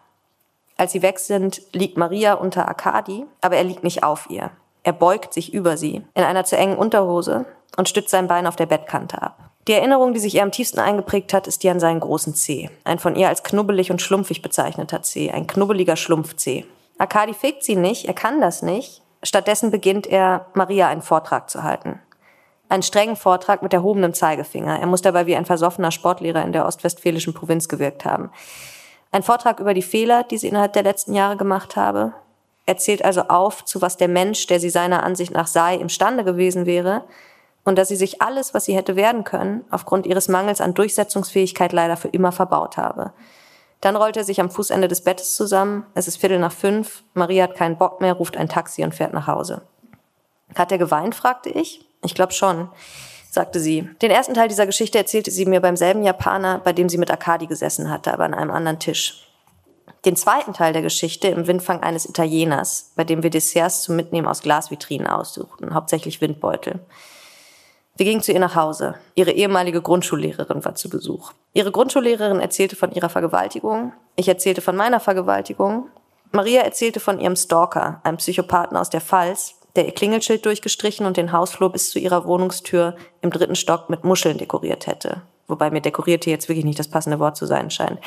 Als 0.77 0.93
sie 0.93 1.03
weg 1.03 1.19
sind, 1.19 1.63
liegt 1.73 1.97
Maria 1.97 2.35
unter 2.35 2.69
Akadi, 2.69 3.25
aber 3.41 3.57
er 3.57 3.65
liegt 3.65 3.83
nicht 3.83 4.05
auf 4.05 4.29
ihr. 4.29 4.51
Er 4.83 4.93
beugt 4.93 5.33
sich 5.33 5.53
über 5.53 5.77
sie 5.77 6.03
in 6.15 6.23
einer 6.23 6.45
zu 6.45 6.57
engen 6.57 6.77
Unterhose 6.77 7.47
und 7.77 7.89
stützt 7.89 8.11
sein 8.11 8.29
Bein 8.29 8.47
auf 8.47 8.57
der 8.57 8.67
Bettkante 8.67 9.21
ab. 9.21 9.51
Die 9.67 9.73
Erinnerung, 9.73 10.13
die 10.15 10.21
sich 10.21 10.35
ihr 10.37 10.45
am 10.45 10.53
tiefsten 10.53 10.79
eingeprägt 10.79 11.33
hat, 11.33 11.49
ist 11.49 11.65
die 11.65 11.71
an 11.71 11.81
seinen 11.81 11.99
großen 11.99 12.35
Zeh. 12.35 12.71
Ein 12.85 13.01
von 13.01 13.17
ihr 13.17 13.29
als 13.29 13.43
knubbelig 13.43 13.91
und 13.91 14.01
schlumpfig 14.01 14.43
bezeichneter 14.43 15.03
Zeh. 15.03 15.33
Ein 15.33 15.49
knubbeliger 15.49 15.97
Schlumpfzeh. 15.97 16.67
Akadi 16.99 17.35
fickt 17.35 17.65
sie 17.65 17.75
nicht, 17.75 18.05
er 18.05 18.15
kann 18.15 18.41
das 18.41 18.63
nicht, 18.63 19.03
Stattdessen 19.23 19.71
beginnt 19.71 20.07
er, 20.07 20.47
Maria 20.55 20.89
einen 20.89 21.03
Vortrag 21.03 21.51
zu 21.51 21.63
halten. 21.63 22.01
Einen 22.69 22.83
strengen 22.83 23.17
Vortrag 23.17 23.63
mit 23.63 23.73
erhobenem 23.73 24.13
Zeigefinger. 24.13 24.81
Er 24.81 24.87
muss 24.87 25.03
dabei 25.03 25.27
wie 25.27 25.37
ein 25.37 25.45
versoffener 25.45 25.93
Sportlehrer 25.93 26.43
in 26.43 26.53
der 26.53 26.67
ostwestfälischen 26.67 27.35
Provinz 27.35 27.69
gewirkt 27.69 28.05
haben. 28.05 28.31
Ein 29.13 29.23
Vortrag 29.23 29.61
über 29.61 29.73
die 29.73 29.83
Fehler, 29.83 30.25
die 30.25 30.39
sie 30.39 30.49
innerhalb 30.49 30.73
der 30.73 30.83
letzten 30.83 31.15
Jahre 31.15 31.37
gemacht 31.37 31.77
habe. 31.77 32.13
Er 32.67 32.77
zählt 32.77 33.05
also 33.05 33.23
auf, 33.23 33.65
zu 33.65 33.81
was 33.81 33.97
der 33.97 34.09
Mensch, 34.09 34.47
der 34.49 34.59
sie 34.59 34.71
seiner 34.71 35.05
Ansicht 35.05 35.33
nach 35.33 35.47
sei, 35.47 35.77
imstande 35.77 36.25
gewesen 36.25 36.67
wäre 36.67 37.05
und 37.65 37.79
dass 37.79 37.89
sie 37.89 37.97
sich 37.97 38.23
alles, 38.23 38.55
was 38.55 38.65
sie 38.65 38.77
hätte 38.77 38.97
werden 38.97 39.25
können, 39.25 39.65
aufgrund 39.71 40.07
ihres 40.07 40.29
Mangels 40.29 40.61
an 40.61 40.75
Durchsetzungsfähigkeit 40.75 41.73
leider 41.73 41.97
für 41.97 42.09
immer 42.09 42.33
verbaut 42.33 42.77
habe. 42.77 43.13
Dann 43.81 43.97
rollt 43.97 44.17
er 44.17 44.25
sich 44.25 44.41
am 44.41 44.51
Fußende 44.51 44.89
des 44.89 45.03
Bettes 45.03 45.37
zusammen. 45.37 45.87
Es 45.95 46.09
ist 46.09 46.17
Viertel 46.17 46.39
nach 46.39 46.53
fünf. 46.53 47.03
Maria 47.15 47.45
hat 47.45 47.57
keinen 47.57 47.77
Bock 47.77 48.01
mehr, 48.01 48.15
ruft 48.15 48.37
ein 48.37 48.49
Taxi 48.49 48.83
und 48.83 48.95
fährt 48.95 49.13
nach 49.13 49.27
Hause. 49.27 49.63
Hat 50.55 50.73
er 50.73 50.79
geweint, 50.79 51.15
fragte 51.15 51.51
ich. 51.51 51.87
Ich 52.07 52.15
glaube 52.15 52.33
schon, 52.33 52.69
sagte 53.31 53.61
sie. 53.61 53.89
Den 54.01 54.11
ersten 54.11 54.35
Teil 54.35 54.49
dieser 54.49 54.67
Geschichte 54.67 54.97
erzählte 54.97 55.31
sie 55.31 55.45
mir 55.45 55.61
beim 55.61 55.77
selben 55.77 56.03
Japaner, 56.03 56.61
bei 56.65 56.73
dem 56.73 56.89
sie 56.89 56.99
mit 56.99 57.11
Akadi 57.11 57.47
gesessen 57.47 57.91
hatte, 57.91 58.13
aber 58.13 58.25
an 58.25 58.35
einem 58.35 58.51
anderen 58.51 58.79
Tisch. 58.79 59.29
Den 60.05 60.17
zweiten 60.17 60.53
Teil 60.53 60.73
der 60.73 60.83
Geschichte 60.83 61.29
im 61.29 61.47
Windfang 61.49 61.83
eines 61.83 62.09
Italieners, 62.09 62.93
bei 62.95 63.03
dem 63.03 63.23
wir 63.23 63.31
Desserts 63.31 63.83
zum 63.83 63.97
Mitnehmen 63.97 64.29
aus 64.29 64.41
Glasvitrinen 64.41 65.09
aussuchten, 65.09 65.75
hauptsächlich 65.75 66.21
Windbeutel. 66.21 66.81
Wir 67.97 68.07
gingen 68.07 68.23
zu 68.23 68.31
ihr 68.31 68.39
nach 68.39 68.55
Hause. 68.55 68.95
Ihre 69.15 69.33
ehemalige 69.33 69.83
Grundschullehrerin 69.83 70.65
war 70.65 70.75
zu 70.75 70.89
Besuch. 70.89 71.33
Ihre 71.55 71.73
Grundschullehrerin 71.73 72.41
erzählte 72.41 72.77
von 72.77 72.93
ihrer 72.93 73.09
Vergewaltigung. 73.09 73.93
Ich 74.15 74.29
erzählte 74.29 74.61
von 74.61 74.77
meiner 74.77 75.01
Vergewaltigung. 75.01 75.89
Maria 76.31 76.61
erzählte 76.61 77.01
von 77.01 77.19
ihrem 77.19 77.37
Stalker, 77.37 78.01
einem 78.05 78.19
Psychopathen 78.19 78.77
aus 78.77 78.91
der 78.91 79.01
Pfalz, 79.01 79.56
der 79.77 79.87
ihr 79.87 79.95
Klingelschild 79.95 80.45
durchgestrichen 80.45 81.07
und 81.07 81.17
den 81.17 81.33
Hausflur 81.33 81.71
bis 81.71 81.91
zu 81.91 81.99
ihrer 81.99 82.25
Wohnungstür 82.25 82.97
im 83.21 83.31
dritten 83.31 83.55
Stock 83.55 83.91
mit 83.91 84.05
Muscheln 84.05 84.39
dekoriert 84.39 84.87
hätte. 84.87 85.23
Wobei 85.47 85.71
mir 85.71 85.81
dekorierte 85.81 86.31
jetzt 86.31 86.49
wirklich 86.49 86.65
nicht 86.65 86.79
das 86.79 86.89
passende 86.89 87.19
Wort 87.19 87.37
zu 87.37 87.47
sein 87.47 87.71
scheint. 87.71 88.01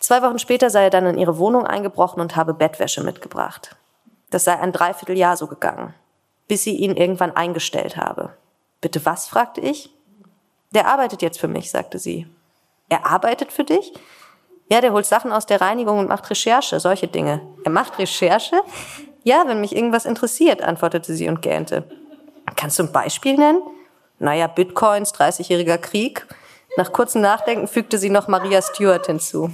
Zwei 0.00 0.20
Wochen 0.22 0.38
später 0.38 0.68
sei 0.68 0.84
er 0.84 0.90
dann 0.90 1.06
in 1.06 1.18
ihre 1.18 1.38
Wohnung 1.38 1.64
eingebrochen 1.66 2.20
und 2.20 2.36
habe 2.36 2.54
Bettwäsche 2.54 3.02
mitgebracht. 3.02 3.76
Das 4.30 4.44
sei 4.44 4.58
ein 4.58 4.72
Dreivierteljahr 4.72 5.36
so 5.36 5.46
gegangen, 5.46 5.94
bis 6.48 6.64
sie 6.64 6.76
ihn 6.76 6.96
irgendwann 6.96 7.36
eingestellt 7.36 7.96
habe. 7.96 8.30
Bitte 8.80 9.04
was? 9.06 9.28
fragte 9.28 9.60
ich. 9.60 9.90
Der 10.72 10.88
arbeitet 10.88 11.22
jetzt 11.22 11.38
für 11.38 11.48
mich, 11.48 11.70
sagte 11.70 11.98
sie. 11.98 12.26
Er 12.88 13.06
arbeitet 13.06 13.52
für 13.52 13.64
dich? 13.64 13.92
Ja, 14.68 14.80
der 14.80 14.92
holt 14.92 15.06
Sachen 15.06 15.32
aus 15.32 15.46
der 15.46 15.60
Reinigung 15.60 15.98
und 15.98 16.08
macht 16.08 16.28
Recherche, 16.30 16.80
solche 16.80 17.06
Dinge. 17.06 17.40
Er 17.64 17.70
macht 17.70 17.98
Recherche? 17.98 18.62
Ja, 19.24 19.44
wenn 19.46 19.60
mich 19.60 19.76
irgendwas 19.76 20.04
interessiert, 20.04 20.62
antwortete 20.62 21.14
sie 21.14 21.28
und 21.28 21.42
gähnte. 21.42 21.84
Kannst 22.56 22.78
du 22.78 22.84
ein 22.84 22.92
Beispiel 22.92 23.36
nennen? 23.36 23.62
Naja, 24.18 24.46
Bitcoins, 24.46 25.14
30-jähriger 25.14 25.78
Krieg. 25.78 26.26
Nach 26.76 26.92
kurzem 26.92 27.20
Nachdenken 27.20 27.68
fügte 27.68 27.98
sie 27.98 28.10
noch 28.10 28.28
Maria 28.28 28.62
Stewart 28.62 29.06
hinzu. 29.06 29.50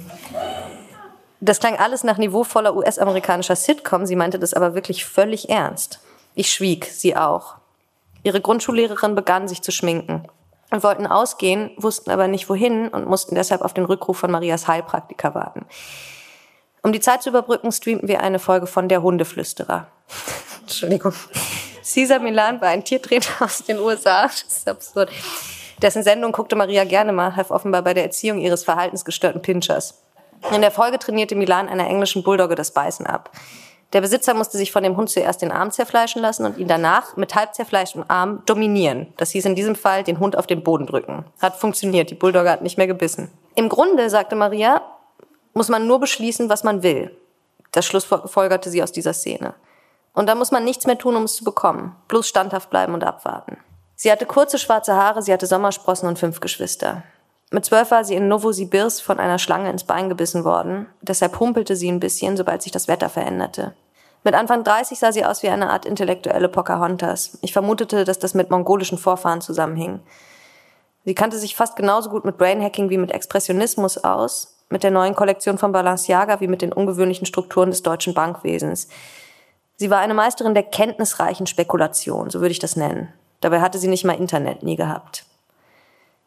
Das 1.41 1.59
klang 1.59 1.77
alles 1.77 2.03
nach 2.03 2.17
niveauvoller 2.17 2.75
US-amerikanischer 2.75 3.55
Sitcom, 3.55 4.05
sie 4.05 4.15
meinte 4.15 4.39
das 4.39 4.53
aber 4.53 4.75
wirklich 4.75 5.05
völlig 5.05 5.49
ernst. 5.49 5.99
Ich 6.35 6.51
schwieg, 6.51 6.85
sie 6.85 7.15
auch. 7.15 7.55
Ihre 8.23 8.41
Grundschullehrerin 8.41 9.15
begann 9.15 9.47
sich 9.47 9.61
zu 9.61 9.71
schminken. 9.71 10.27
Wir 10.69 10.83
wollten 10.83 11.07
ausgehen, 11.07 11.71
wussten 11.77 12.11
aber 12.11 12.27
nicht 12.27 12.49
wohin 12.49 12.89
und 12.89 13.07
mussten 13.07 13.35
deshalb 13.35 13.61
auf 13.61 13.73
den 13.73 13.85
Rückruf 13.85 14.17
von 14.17 14.31
Marias 14.31 14.67
Heilpraktiker 14.67 15.33
warten. 15.33 15.65
Um 16.81 16.91
die 16.91 16.99
Zeit 16.99 17.21
zu 17.21 17.29
überbrücken, 17.29 17.71
streamten 17.71 18.07
wir 18.07 18.21
eine 18.21 18.39
Folge 18.39 18.67
von 18.67 18.87
Der 18.87 19.01
Hundeflüsterer. 19.01 19.87
Entschuldigung. 20.61 21.13
Caesar 21.83 22.19
Milan 22.19 22.61
war 22.61 22.69
ein 22.69 22.83
Tiertrainer 22.83 23.25
aus 23.39 23.63
den 23.63 23.79
USA. 23.79 24.23
Das 24.23 24.43
ist 24.43 24.69
absurd. 24.69 25.09
Dessen 25.81 26.03
Sendung 26.03 26.31
guckte 26.31 26.55
Maria 26.55 26.83
gerne 26.83 27.13
mal, 27.13 27.35
half 27.35 27.51
offenbar 27.51 27.81
bei 27.81 27.93
der 27.93 28.03
Erziehung 28.03 28.39
ihres 28.39 28.63
verhaltensgestörten 28.63 29.41
Pinchers. 29.41 30.01
In 30.53 30.61
der 30.61 30.71
Folge 30.71 30.99
trainierte 30.99 31.35
Milan 31.35 31.67
einer 31.67 31.87
englischen 31.87 32.23
Bulldogge 32.23 32.55
das 32.55 32.71
Beißen 32.71 33.05
ab. 33.05 33.31
Der 33.93 34.01
Besitzer 34.01 34.35
musste 34.35 34.57
sich 34.57 34.71
von 34.71 34.83
dem 34.83 34.97
Hund 34.97 35.09
zuerst 35.09 35.41
den 35.41 35.51
Arm 35.51 35.71
zerfleischen 35.71 36.21
lassen 36.21 36.45
und 36.45 36.57
ihn 36.57 36.67
danach 36.67 37.17
mit 37.17 37.33
halb 37.33 37.55
zerfleischtem 37.55 38.05
Arm 38.07 38.43
dominieren. 38.45 39.11
Das 39.17 39.31
hieß 39.31 39.45
in 39.45 39.55
diesem 39.55 39.75
Fall 39.75 40.03
den 40.03 40.19
Hund 40.19 40.37
auf 40.37 40.45
den 40.45 40.63
Boden 40.63 40.85
drücken. 40.85 41.25
Hat 41.41 41.55
funktioniert, 41.55 42.11
die 42.11 42.15
Bulldogge 42.15 42.51
hat 42.51 42.61
nicht 42.61 42.77
mehr 42.77 42.85
gebissen. 42.85 43.31
Im 43.55 43.67
Grunde, 43.67 44.09
sagte 44.11 44.35
Maria, 44.35 44.78
muss 45.59 45.67
man 45.67 45.87
nur 45.87 45.99
beschließen, 45.99 46.47
was 46.47 46.63
man 46.63 46.83
will. 46.83 47.13
Das 47.73 47.85
schlussfolgerte 47.85 48.69
sie 48.69 48.81
aus 48.81 48.93
dieser 48.93 49.11
Szene. 49.11 49.55
Und 50.13 50.27
da 50.27 50.33
muss 50.33 50.51
man 50.51 50.63
nichts 50.63 50.87
mehr 50.87 50.97
tun, 50.97 51.17
um 51.17 51.23
es 51.23 51.35
zu 51.35 51.43
bekommen. 51.43 51.97
Bloß 52.07 52.29
standhaft 52.29 52.69
bleiben 52.69 52.93
und 52.93 53.03
abwarten. 53.03 53.57
Sie 53.97 54.09
hatte 54.09 54.25
kurze 54.25 54.57
schwarze 54.57 54.95
Haare, 54.95 55.21
sie 55.21 55.33
hatte 55.33 55.47
Sommersprossen 55.47 56.07
und 56.07 56.17
fünf 56.17 56.39
Geschwister. 56.39 57.03
Mit 57.51 57.65
zwölf 57.65 57.91
war 57.91 58.05
sie 58.05 58.15
in 58.15 58.29
Novosibirsk 58.29 59.03
von 59.03 59.19
einer 59.19 59.37
Schlange 59.37 59.69
ins 59.69 59.83
Bein 59.83 60.07
gebissen 60.07 60.45
worden. 60.45 60.87
Deshalb 61.01 61.37
humpelte 61.41 61.75
sie 61.75 61.91
ein 61.91 61.99
bisschen, 61.99 62.37
sobald 62.37 62.61
sich 62.61 62.71
das 62.71 62.87
Wetter 62.87 63.09
veränderte. 63.09 63.75
Mit 64.23 64.35
Anfang 64.35 64.63
30 64.63 64.97
sah 64.97 65.11
sie 65.11 65.25
aus 65.25 65.43
wie 65.43 65.49
eine 65.49 65.71
Art 65.71 65.85
intellektuelle 65.85 66.47
Pocahontas. 66.47 67.37
Ich 67.41 67.51
vermutete, 67.51 68.05
dass 68.05 68.17
das 68.17 68.33
mit 68.33 68.49
mongolischen 68.49 68.97
Vorfahren 68.97 69.41
zusammenhing. 69.41 69.99
Sie 71.03 71.15
kannte 71.15 71.37
sich 71.37 71.57
fast 71.57 71.75
genauso 71.75 72.09
gut 72.09 72.23
mit 72.23 72.37
Brainhacking 72.37 72.89
wie 72.89 72.97
mit 72.97 73.11
Expressionismus 73.11 73.97
aus, 73.97 74.58
mit 74.69 74.83
der 74.83 74.91
neuen 74.91 75.15
Kollektion 75.15 75.57
von 75.57 75.71
Balenciaga 75.71 76.39
wie 76.39 76.47
mit 76.47 76.61
den 76.61 76.73
ungewöhnlichen 76.73 77.25
Strukturen 77.25 77.71
des 77.71 77.83
deutschen 77.83 78.13
Bankwesens. 78.13 78.87
Sie 79.77 79.89
war 79.89 79.99
eine 79.99 80.13
Meisterin 80.13 80.53
der 80.53 80.63
kenntnisreichen 80.63 81.47
Spekulation, 81.47 82.29
so 82.29 82.41
würde 82.41 82.51
ich 82.51 82.59
das 82.59 82.75
nennen. 82.75 83.13
Dabei 83.41 83.61
hatte 83.61 83.77
sie 83.77 83.87
nicht 83.87 84.05
mal 84.05 84.13
Internet 84.13 84.63
nie 84.63 84.75
gehabt. 84.75 85.25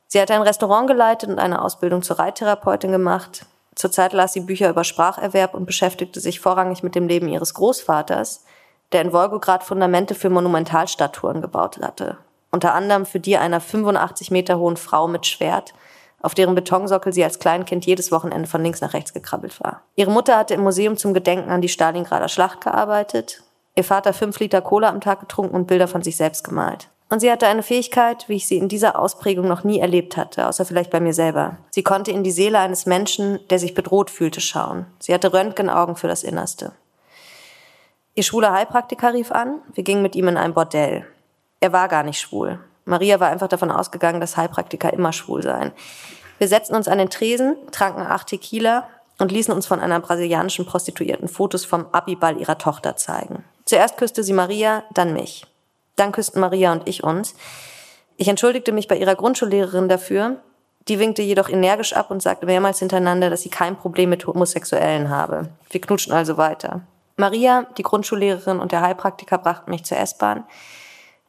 Sie 0.08 0.20
hatte 0.20 0.34
ein 0.34 0.42
Restaurant 0.42 0.88
geleitet 0.88 1.30
und 1.30 1.38
eine 1.38 1.62
Ausbildung 1.62 2.02
zur 2.02 2.18
Reittherapeutin 2.18 2.92
gemacht. 2.92 3.46
Zurzeit 3.74 4.12
las 4.12 4.32
sie 4.32 4.40
Bücher 4.40 4.68
über 4.68 4.84
Spracherwerb 4.84 5.54
und 5.54 5.66
beschäftigte 5.66 6.20
sich 6.20 6.40
vorrangig 6.40 6.82
mit 6.82 6.94
dem 6.94 7.08
Leben 7.08 7.28
ihres 7.28 7.54
Großvaters, 7.54 8.44
der 8.92 9.02
in 9.02 9.12
Wolgograd 9.12 9.64
Fundamente 9.64 10.14
für 10.14 10.28
Monumentalstatuen 10.28 11.40
gebaut 11.40 11.80
hatte. 11.80 12.18
Unter 12.50 12.74
anderem 12.74 13.06
für 13.06 13.20
die 13.20 13.38
einer 13.38 13.60
85 13.60 14.30
Meter 14.30 14.58
hohen 14.58 14.76
Frau 14.76 15.08
mit 15.08 15.26
Schwert, 15.26 15.72
auf 16.22 16.34
deren 16.34 16.54
Betonsockel 16.54 17.12
sie 17.12 17.24
als 17.24 17.38
Kleinkind 17.38 17.84
jedes 17.84 18.10
Wochenende 18.12 18.48
von 18.48 18.62
links 18.62 18.80
nach 18.80 18.94
rechts 18.94 19.12
gekrabbelt 19.12 19.60
war. 19.60 19.82
Ihre 19.96 20.10
Mutter 20.10 20.38
hatte 20.38 20.54
im 20.54 20.62
Museum 20.62 20.96
zum 20.96 21.12
Gedenken 21.12 21.50
an 21.50 21.60
die 21.60 21.68
Stalingrader 21.68 22.28
Schlacht 22.28 22.60
gearbeitet, 22.62 23.42
ihr 23.74 23.84
Vater 23.84 24.12
fünf 24.12 24.38
Liter 24.38 24.60
Cola 24.60 24.88
am 24.88 25.00
Tag 25.00 25.20
getrunken 25.20 25.54
und 25.54 25.66
Bilder 25.66 25.88
von 25.88 26.02
sich 26.02 26.16
selbst 26.16 26.44
gemalt. 26.44 26.88
Und 27.12 27.20
sie 27.20 27.30
hatte 27.30 27.46
eine 27.46 27.62
Fähigkeit, 27.62 28.26
wie 28.28 28.36
ich 28.36 28.46
sie 28.46 28.56
in 28.56 28.70
dieser 28.70 28.98
Ausprägung 28.98 29.46
noch 29.46 29.64
nie 29.64 29.80
erlebt 29.80 30.16
hatte, 30.16 30.48
außer 30.48 30.64
vielleicht 30.64 30.90
bei 30.90 30.98
mir 30.98 31.12
selber. 31.12 31.58
Sie 31.70 31.82
konnte 31.82 32.10
in 32.10 32.24
die 32.24 32.30
Seele 32.30 32.58
eines 32.58 32.86
Menschen, 32.86 33.38
der 33.50 33.58
sich 33.58 33.74
bedroht 33.74 34.08
fühlte, 34.08 34.40
schauen. 34.40 34.86
Sie 34.98 35.12
hatte 35.12 35.34
Röntgenaugen 35.34 35.94
für 35.94 36.08
das 36.08 36.22
Innerste. 36.22 36.72
Ihr 38.14 38.22
schwuler 38.22 38.52
Heilpraktiker 38.52 39.12
rief 39.12 39.30
an. 39.30 39.60
Wir 39.74 39.84
gingen 39.84 40.00
mit 40.00 40.16
ihm 40.16 40.28
in 40.28 40.38
ein 40.38 40.54
Bordell. 40.54 41.06
Er 41.60 41.74
war 41.74 41.88
gar 41.88 42.02
nicht 42.02 42.18
schwul. 42.18 42.58
Maria 42.84 43.20
war 43.20 43.28
einfach 43.28 43.48
davon 43.48 43.70
ausgegangen, 43.70 44.20
dass 44.20 44.36
Heilpraktiker 44.36 44.92
immer 44.92 45.12
schwul 45.12 45.42
seien. 45.42 45.72
Wir 46.38 46.48
setzten 46.48 46.74
uns 46.74 46.88
an 46.88 46.98
den 46.98 47.10
Tresen, 47.10 47.56
tranken 47.70 48.02
acht 48.02 48.26
Tequila 48.26 48.88
und 49.18 49.30
ließen 49.30 49.54
uns 49.54 49.66
von 49.66 49.80
einer 49.80 50.00
brasilianischen 50.00 50.66
Prostituierten 50.66 51.28
Fotos 51.28 51.64
vom 51.64 51.86
Abiball 51.92 52.38
ihrer 52.38 52.58
Tochter 52.58 52.96
zeigen. 52.96 53.44
Zuerst 53.64 53.96
küsste 53.96 54.24
sie 54.24 54.32
Maria, 54.32 54.82
dann 54.92 55.12
mich. 55.12 55.46
Dann 55.96 56.12
küssten 56.12 56.40
Maria 56.40 56.72
und 56.72 56.88
ich 56.88 57.04
uns. 57.04 57.34
Ich 58.16 58.28
entschuldigte 58.28 58.72
mich 58.72 58.88
bei 58.88 58.96
ihrer 58.96 59.14
Grundschullehrerin 59.14 59.88
dafür. 59.88 60.38
Die 60.88 60.98
winkte 60.98 61.22
jedoch 61.22 61.48
energisch 61.48 61.92
ab 61.92 62.10
und 62.10 62.22
sagte 62.22 62.46
mehrmals 62.46 62.80
hintereinander, 62.80 63.30
dass 63.30 63.42
sie 63.42 63.50
kein 63.50 63.76
Problem 63.76 64.10
mit 64.10 64.26
Homosexuellen 64.26 65.10
habe. 65.10 65.50
Wir 65.70 65.80
knutschten 65.80 66.12
also 66.12 66.36
weiter. 66.36 66.80
Maria, 67.16 67.66
die 67.78 67.84
Grundschullehrerin 67.84 68.58
und 68.58 68.72
der 68.72 68.80
Heilpraktiker 68.80 69.38
brachten 69.38 69.70
mich 69.70 69.84
zur 69.84 69.98
S-Bahn. 69.98 70.44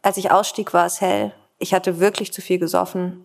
Als 0.02 0.18
ich 0.18 0.32
ausstieg, 0.32 0.74
war 0.74 0.88
es 0.88 1.02
hell. 1.02 1.34
Ich 1.64 1.74
hatte 1.74 2.02
wirklich 2.02 2.34
zu 2.34 2.42
viel 2.42 2.60
gesoffen, 2.60 3.24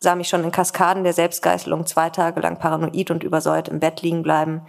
sah 0.00 0.16
mich 0.16 0.28
schon 0.28 0.42
in 0.42 0.50
Kaskaden 0.50 1.04
der 1.04 1.12
Selbstgeißelung 1.12 1.86
zwei 1.86 2.10
Tage 2.10 2.40
lang 2.40 2.58
paranoid 2.58 3.12
und 3.12 3.22
übersäuert 3.22 3.68
im 3.68 3.78
Bett 3.78 4.02
liegen 4.02 4.24
bleiben. 4.24 4.62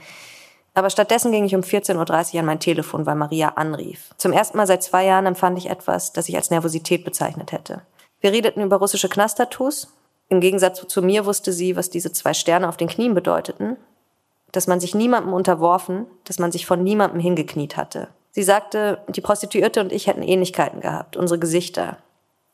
Aber 0.76 0.92
stattdessen 0.92 1.32
ging 1.32 1.44
ich 1.44 1.56
um 1.56 1.62
14.30 1.62 2.36
Uhr 2.36 2.40
an 2.42 2.46
mein 2.46 2.60
Telefon, 2.60 3.08
weil 3.08 3.16
Maria 3.16 3.54
anrief. 3.56 4.12
Zum 4.18 4.34
ersten 4.34 4.56
Mal 4.56 4.68
seit 4.68 4.84
zwei 4.84 5.06
Jahren 5.06 5.26
empfand 5.26 5.58
ich 5.58 5.68
etwas, 5.68 6.14
das 6.14 6.30
ich 6.30 6.36
als 6.36 6.52
Nervosität 6.52 7.04
bezeichnet 7.04 7.52
hätte. 7.54 7.82
Wir 8.22 8.34
redeten 8.34 8.62
über 8.62 8.78
russische 8.78 9.10
Knasttattoos. 9.10 9.92
Im 10.30 10.40
Gegensatz 10.40 10.86
zu 10.86 11.02
mir 11.02 11.26
wusste 11.26 11.54
sie, 11.54 11.76
was 11.76 11.90
diese 11.90 12.12
zwei 12.12 12.36
Sterne 12.36 12.70
auf 12.70 12.78
den 12.78 12.88
Knien 12.88 13.16
bedeuteten. 13.16 13.78
Dass 14.52 14.68
man 14.68 14.80
sich 14.80 14.94
niemandem 14.94 15.34
unterworfen, 15.34 16.06
dass 16.24 16.38
man 16.38 16.52
sich 16.52 16.68
von 16.68 16.84
niemandem 16.84 17.20
hingekniet 17.20 17.78
hatte. 17.78 18.10
Sie 18.30 18.44
sagte, 18.44 19.00
die 19.08 19.22
Prostituierte 19.22 19.82
und 19.82 19.92
ich 19.92 20.06
hätten 20.06 20.22
Ähnlichkeiten 20.22 20.82
gehabt, 20.82 21.18
unsere 21.18 21.40
Gesichter. 21.40 21.98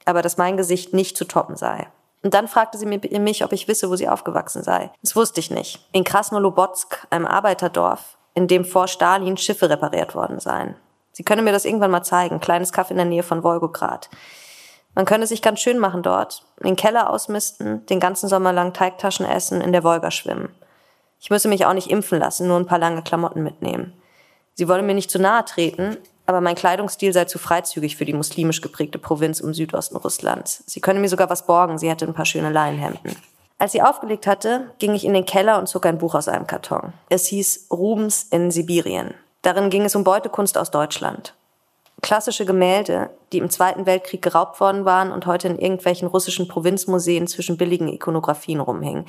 Aber 0.05 0.21
dass 0.21 0.37
mein 0.37 0.57
Gesicht 0.57 0.93
nicht 0.93 1.17
zu 1.17 1.25
toppen 1.25 1.55
sei. 1.55 1.87
Und 2.23 2.33
dann 2.33 2.47
fragte 2.47 2.77
sie 2.77 2.85
mich, 2.85 3.43
ob 3.43 3.51
ich 3.51 3.67
wisse, 3.67 3.89
wo 3.89 3.95
sie 3.95 4.07
aufgewachsen 4.07 4.63
sei. 4.63 4.91
Das 5.01 5.15
wusste 5.15 5.41
ich 5.41 5.51
nicht. 5.51 5.87
In 5.91 6.03
Krasnolobotsk, 6.05 7.05
einem 7.09 7.25
Arbeiterdorf, 7.25 8.17
in 8.33 8.47
dem 8.47 8.63
vor 8.63 8.87
Stalin 8.87 9.37
Schiffe 9.37 9.69
repariert 9.69 10.15
worden 10.15 10.39
seien. 10.39 10.75
Sie 11.11 11.23
könne 11.23 11.41
mir 11.41 11.51
das 11.51 11.65
irgendwann 11.65 11.91
mal 11.91 12.03
zeigen. 12.03 12.39
Kleines 12.39 12.71
Kaff 12.71 12.91
in 12.91 12.97
der 12.97 13.05
Nähe 13.05 13.23
von 13.23 13.43
Wolgograd. 13.43 14.09
Man 14.95 15.05
könne 15.05 15.27
sich 15.27 15.41
ganz 15.41 15.59
schön 15.59 15.79
machen 15.79 16.01
dort. 16.01 16.45
Den 16.63 16.75
Keller 16.75 17.09
ausmisten, 17.09 17.85
den 17.87 17.99
ganzen 17.99 18.29
Sommer 18.29 18.53
lang 18.53 18.73
Teigtaschen 18.73 19.25
essen, 19.25 19.61
in 19.61 19.73
der 19.73 19.83
Wolga 19.83 20.09
schwimmen. 20.11 20.55
Ich 21.19 21.29
müsse 21.29 21.47
mich 21.47 21.65
auch 21.65 21.73
nicht 21.73 21.89
impfen 21.89 22.19
lassen, 22.19 22.47
nur 22.47 22.57
ein 22.57 22.65
paar 22.65 22.79
lange 22.79 23.01
Klamotten 23.01 23.43
mitnehmen. 23.43 23.93
Sie 24.55 24.67
wolle 24.67 24.83
mir 24.83 24.93
nicht 24.93 25.09
zu 25.09 25.19
nahe 25.19 25.45
treten, 25.45 25.97
aber 26.25 26.41
mein 26.41 26.55
Kleidungsstil 26.55 27.13
sei 27.13 27.25
zu 27.25 27.37
freizügig 27.37 27.97
für 27.97 28.05
die 28.05 28.13
muslimisch 28.13 28.61
geprägte 28.61 28.97
Provinz 28.97 29.39
im 29.39 29.53
Südosten 29.53 29.97
Russlands. 29.97 30.63
Sie 30.67 30.79
könne 30.79 30.99
mir 30.99 31.09
sogar 31.09 31.29
was 31.29 31.45
borgen, 31.45 31.77
sie 31.77 31.89
hätte 31.89 32.05
ein 32.05 32.13
paar 32.13 32.25
schöne 32.25 32.49
Leinenhemden. 32.49 33.15
Als 33.59 33.73
sie 33.73 33.81
aufgelegt 33.81 34.27
hatte, 34.27 34.71
ging 34.79 34.93
ich 34.93 35.05
in 35.05 35.13
den 35.13 35.25
Keller 35.25 35.59
und 35.59 35.67
zog 35.67 35.85
ein 35.85 35.97
Buch 35.97 36.15
aus 36.15 36.27
einem 36.27 36.47
Karton. 36.47 36.93
Es 37.09 37.27
hieß 37.27 37.67
Rubens 37.71 38.23
in 38.31 38.51
Sibirien. 38.51 39.13
Darin 39.41 39.69
ging 39.69 39.83
es 39.83 39.95
um 39.95 40.03
Beutekunst 40.03 40.57
aus 40.57 40.71
Deutschland. 40.71 41.33
Klassische 42.01 42.45
Gemälde, 42.45 43.09
die 43.31 43.37
im 43.37 43.49
Zweiten 43.49 43.85
Weltkrieg 43.85 44.21
geraubt 44.21 44.59
worden 44.59 44.83
waren 44.83 45.11
und 45.11 45.25
heute 45.25 45.47
in 45.47 45.59
irgendwelchen 45.59 46.07
russischen 46.07 46.47
Provinzmuseen 46.47 47.27
zwischen 47.27 47.57
billigen 47.57 47.87
Ikonografien 47.87 48.59
rumhingen. 48.59 49.05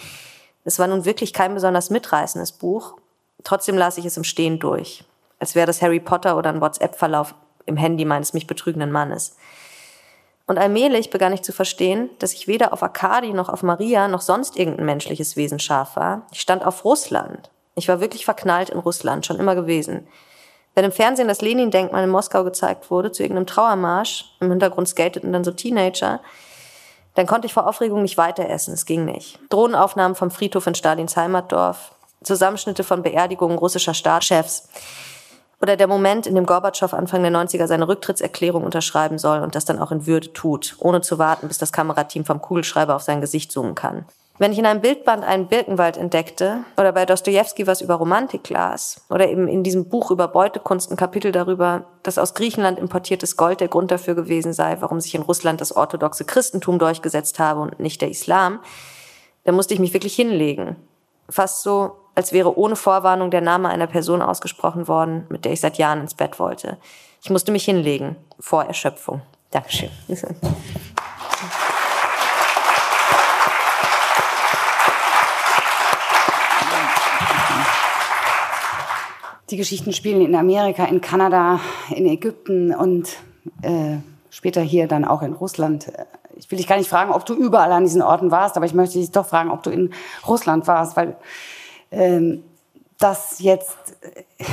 Es 0.65 0.79
war 0.79 0.87
nun 0.87 1.05
wirklich 1.05 1.33
kein 1.33 1.55
besonders 1.55 1.91
mitreißendes 1.91 2.53
Buch, 2.53 2.97
trotzdem 3.43 3.77
las 3.77 3.99
ich 3.99 4.05
es 4.05 4.17
im 4.17 4.25
Stehen 4.25 4.59
durch 4.59 5.05
als 5.39 5.55
wäre 5.55 5.67
das 5.67 5.83
Harry 5.83 6.01
Potter 6.01 6.37
oder 6.37 6.51
ein 6.51 6.61
WhatsApp-Verlauf 6.61 7.35
im 7.67 7.77
Handy 7.77 8.05
meines 8.05 8.35
mich 8.35 8.47
betrügenden 8.47 8.93
Mannes. 8.93 9.37
Und 10.47 10.59
allmählich 10.59 11.11
begann 11.11 11.33
ich 11.33 11.43
zu 11.43 11.53
verstehen, 11.53 12.11
dass 12.19 12.35
ich 12.35 12.47
weder 12.47 12.73
auf 12.73 12.83
Arkadi 12.83 13.33
noch 13.33 13.49
auf 13.49 13.63
Maria 13.63 14.09
noch 14.09 14.21
sonst 14.21 14.57
irgendein 14.57 14.85
menschliches 14.85 15.37
Wesen 15.37 15.59
scharf 15.59 15.97
war. 15.97 16.27
Ich 16.33 16.41
stand 16.41 16.67
auf 16.67 16.85
Russland. 16.85 17.51
Ich 17.75 17.89
war 17.89 18.01
wirklich 18.01 18.25
verknallt 18.25 18.71
in 18.71 18.79
Russland, 18.79 19.25
schon 19.25 19.39
immer 19.39 19.55
gewesen. 19.55 20.07
Wenn 20.75 20.85
im 20.85 20.93
Fernsehen 20.93 21.29
das 21.29 21.41
Lenin-Denkmal 21.41 22.05
in 22.05 22.11
Moskau 22.11 22.45
gezeigt 22.45 22.91
wurde, 22.91 23.13
zu 23.13 23.23
irgendeinem 23.23 23.47
Trauermarsch, 23.47 24.37
im 24.41 24.51
Hintergrund 24.51 24.89
skateten 24.89 25.33
dann 25.33 25.45
so 25.45 25.53
Teenager, 25.53 26.21
dann 27.15 27.27
konnte 27.27 27.47
ich 27.47 27.55
vor 27.55 27.67
Aufregung 27.69 28.03
nicht 28.03 28.19
weiter 28.19 28.49
essen, 28.49 28.75
es 28.75 28.87
ging 28.87 29.05
nicht. 29.05 29.39
Drohnenaufnahmen 29.49 30.17
vom 30.17 30.33
Friedhof 30.33 30.67
in 30.67 30.75
Stalins 30.75 31.17
Heimatdorf, 31.17 31.93
Zusammenschnitte 32.25 32.83
von 32.83 33.03
Beerdigungen 33.03 33.57
russischer 33.57 33.95
Staatschefs, 33.95 34.69
oder 35.65 35.79
der 35.79 35.87
Moment, 35.87 36.27
in 36.27 36.35
dem 36.35 36.45
Gorbatschow 36.45 36.93
Anfang 36.93 37.23
der 37.23 37.33
90er 37.33 37.67
seine 37.67 37.89
Rücktrittserklärung 37.89 38.65
unterschreiben 38.65 39.17
soll 39.17 39.41
und 39.41 39.55
das 39.55 39.65
dann 39.65 39.79
auch 39.79 39.93
in 39.93 40.07
Würde 40.07 40.31
tut, 40.35 40.77
ohne 40.79 41.01
zu 41.01 41.19
warten, 41.19 41.49
bis 41.49 41.57
das 41.57 41.73
Kamerateam 41.73 42.27
vom 42.27 42.43
Kugelschreiber 42.43 42.95
auf 42.95 43.01
sein 43.01 43.23
Gesicht 43.23 43.51
zoomen 43.51 43.75
kann. 43.75 44.05
Wenn 44.37 44.53
ich 44.53 44.59
in 44.59 44.67
einem 44.67 44.83
Bildband 44.83 45.25
einen 45.25 45.47
Birkenwald 45.47 45.97
entdeckte 45.97 46.65
oder 46.77 46.93
bei 46.93 47.07
Dostoevsky 47.07 47.67
was 47.67 47.81
über 47.81 47.95
Romantik 47.95 48.51
las 48.51 49.07
oder 49.09 49.27
eben 49.27 49.49
in 49.49 49.63
diesem 49.63 49.89
Buch 49.89 50.11
über 50.11 50.29
Beutekunst 50.29 50.91
ein 50.91 50.99
Kapitel 50.99 51.33
darüber, 51.33 51.87
dass 52.03 52.19
aus 52.19 52.35
Griechenland 52.35 52.79
importiertes 52.79 53.39
Gold 53.39 53.61
der 53.61 53.69
Grund 53.69 53.91
dafür 53.91 54.15
gewesen 54.15 54.53
sei, 54.53 54.77
warum 54.81 55.01
sich 55.01 55.15
in 55.15 55.23
Russland 55.23 55.63
das 55.63 55.75
orthodoxe 55.75 56.27
Christentum 56.27 56.79
durchgesetzt 56.79 57.39
habe 57.39 57.61
und 57.61 57.81
nicht 57.81 58.03
der 58.03 58.11
Islam, 58.11 58.61
dann 59.45 59.55
musste 59.55 59.73
ich 59.73 59.81
mich 59.81 59.95
wirklich 59.95 60.15
hinlegen. 60.15 60.77
Fast 61.31 61.63
so, 61.63 61.93
als 62.15 62.33
wäre 62.33 62.57
ohne 62.57 62.77
Vorwarnung 62.77 63.31
der 63.31 63.41
Name 63.41 63.69
einer 63.69 63.87
Person 63.87 64.23
ausgesprochen 64.23 64.89
worden, 64.89 65.27
mit 65.29 65.45
der 65.45 65.53
ich 65.53 65.61
seit 65.61 65.79
Jahren 65.79 66.01
ins 66.01 66.15
Bett 66.15 66.39
wollte. 66.39 66.79
Ich 67.23 67.31
musste 67.31 67.53
mich 67.53 67.65
hinlegen, 67.65 68.17
vor 68.39 68.65
Erschöpfung. 68.65 69.23
Dankeschön. 69.51 69.91
Die 79.51 79.57
Geschichten 79.57 79.93
spielen 79.93 80.21
in 80.21 80.35
Amerika, 80.35 80.85
in 80.85 81.01
Kanada, 81.01 81.61
in 81.95 82.07
Ägypten 82.07 82.75
und 82.75 83.17
äh, 83.63 83.99
später 84.31 84.63
hier 84.63 84.89
dann 84.89 85.05
auch 85.05 85.23
in 85.23 85.33
Russland. 85.33 85.93
Ich 86.37 86.51
will 86.51 86.59
dich 86.59 86.67
gar 86.67 86.77
nicht 86.77 86.89
fragen, 86.89 87.13
ob 87.13 87.25
du 87.25 87.35
überall 87.35 87.71
an 87.71 87.85
diesen 87.85 88.03
Orten 88.03 88.31
warst, 88.31 88.57
aber 88.57 88.67
ich 88.67 88.75
möchte 88.75 88.99
dich 88.99 89.13
doch 89.13 89.27
fragen, 89.27 89.51
ob 89.51 89.63
du 89.63 89.71
in 89.71 89.93
Russland 90.27 90.67
warst, 90.67 90.97
weil 90.97 91.17
das 92.99 93.41
jetzt 93.41 93.97
äh, 94.03 94.45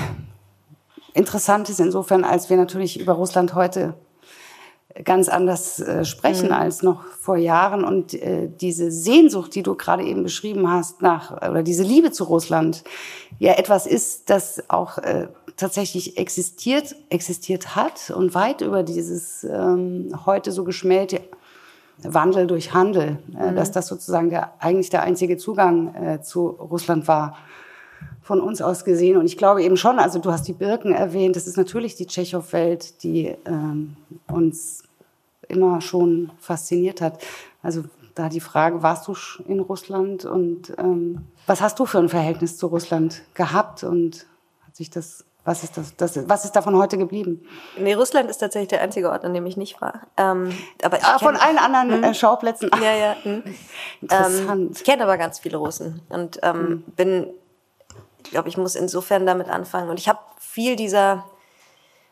interessant 1.14 1.70
ist 1.70 1.80
insofern, 1.80 2.24
als 2.24 2.50
wir 2.50 2.58
natürlich 2.58 3.00
über 3.00 3.14
Russland 3.14 3.54
heute 3.54 3.96
ganz 5.04 5.30
anders 5.30 5.80
äh, 5.80 6.06
sprechen 6.06 6.48
mhm. 6.48 6.54
als 6.54 6.84
noch 6.84 7.04
vor 7.06 7.38
Jahren 7.38 7.84
und 7.84 8.14
äh, 8.14 8.50
diese 8.50 8.92
Sehnsucht, 8.92 9.56
die 9.56 9.64
du 9.64 9.76
gerade 9.76 10.04
eben 10.04 10.24
beschrieben 10.24 10.70
hast 10.70 11.02
nach 11.02 11.32
oder 11.32 11.64
diese 11.64 11.84
Liebe 11.84 12.12
zu 12.12 12.26
Russland 12.26 12.84
ja 13.39 13.54
etwas 13.54 13.86
ist, 13.86 14.30
das 14.30 14.64
auch 14.70 14.98
äh, 14.98 15.28
tatsächlich 15.56 16.18
existiert, 16.18 16.96
existiert 17.10 17.76
hat 17.76 18.12
und 18.16 18.34
weit 18.34 18.62
über 18.62 18.84
dieses 18.84 19.44
ähm, 19.44 20.12
heute 20.26 20.52
so 20.52 20.64
geschmähte 20.64 21.22
Wandel 22.04 22.47
durch 22.47 22.74
Handel, 22.74 23.20
äh, 23.38 23.52
mhm. 23.52 23.56
dass 23.56 23.72
das 23.72 23.88
sozusagen 23.88 24.30
der, 24.30 24.54
eigentlich 24.60 24.89
der 24.89 25.04
einzige 25.04 25.38
Zugang 25.38 25.93
äh, 25.95 26.22
zu 26.22 26.47
Russland 26.47 27.08
war 27.08 27.38
von 28.22 28.39
uns 28.39 28.62
aus 28.62 28.86
gesehen. 28.86 29.18
Und 29.18 29.26
ich 29.26 29.38
glaube 29.38 29.64
eben 29.64 29.78
schon, 29.78 29.99
also 29.99 30.20
du 30.20 30.32
hast 30.32 30.47
die 30.47 30.54
Birken 30.54 30.93
erwähnt, 30.93 31.36
das 31.36 31.47
ist 31.47 31.58
natürlich 31.58 31.95
die 31.95 32.06
Tschechow-Welt, 32.06 33.04
die 33.04 33.36
ähm, 33.45 33.95
uns 34.32 34.84
immer 35.47 35.82
schon 35.82 36.32
fasziniert 36.39 37.02
hat. 37.02 37.22
Also 37.62 37.84
da 38.16 38.30
die 38.30 38.39
Frage, 38.39 38.84
warst 38.84 39.08
du 39.08 39.16
in 39.47 39.60
Russland 39.60 40.26
und 40.26 40.74
ähm, 40.78 41.22
was 41.47 41.62
hast 41.62 41.80
du 41.80 41.86
für 41.86 41.99
ein 41.99 42.10
Verhältnis 42.10 42.58
zu 42.58 42.68
Russland 42.68 43.22
gehabt 43.34 43.84
und 43.84 44.26
hat 44.66 44.76
sich 44.76 44.89
das 44.89 45.26
was 45.44 45.64
ist, 45.64 45.76
das, 45.76 45.96
das, 45.96 46.30
was 46.30 46.46
ist 46.46 46.56
davon 46.56 46.76
heute 46.76 47.00
geblieben? 47.00 47.48
Nee, 47.78 47.94
Russland 47.94 48.30
ist 48.30 48.38
tatsächlich 48.38 48.70
der 48.70 48.82
einzige 48.82 49.10
Ort, 49.10 49.26
an 49.26 49.34
dem 49.34 49.46
ich 49.48 49.58
nicht 49.58 49.82
war. 49.82 50.02
Ähm, 50.16 50.56
aber 50.84 51.00
ich 51.00 51.04
ah, 51.04 51.18
von 51.18 51.36
allen 51.36 51.58
anderen 51.58 52.04
äh, 52.04 52.14
Schauplätzen. 52.14 52.70
Ja, 52.80 52.94
ja. 52.94 53.16
Mh. 53.24 53.42
Interessant. 54.02 54.50
Ähm, 54.50 54.72
ich 54.76 54.84
kenne 54.84 55.04
aber 55.04 55.18
ganz 55.18 55.39
viele 55.39 55.58
Russen 55.58 56.02
und 56.10 56.39
ähm, 56.44 56.62
mhm. 56.62 56.84
bin, 56.96 57.28
ich 58.24 58.32
glaube, 58.32 58.50
ich 58.50 58.58
muss 58.58 58.76
insofern 58.76 59.26
damit 59.26 59.50
anfangen. 59.50 59.89
Und 59.89 60.00
ich 60.00 60.08
habe 60.08 60.20
viel 60.39 60.76
dieser, 60.76 61.26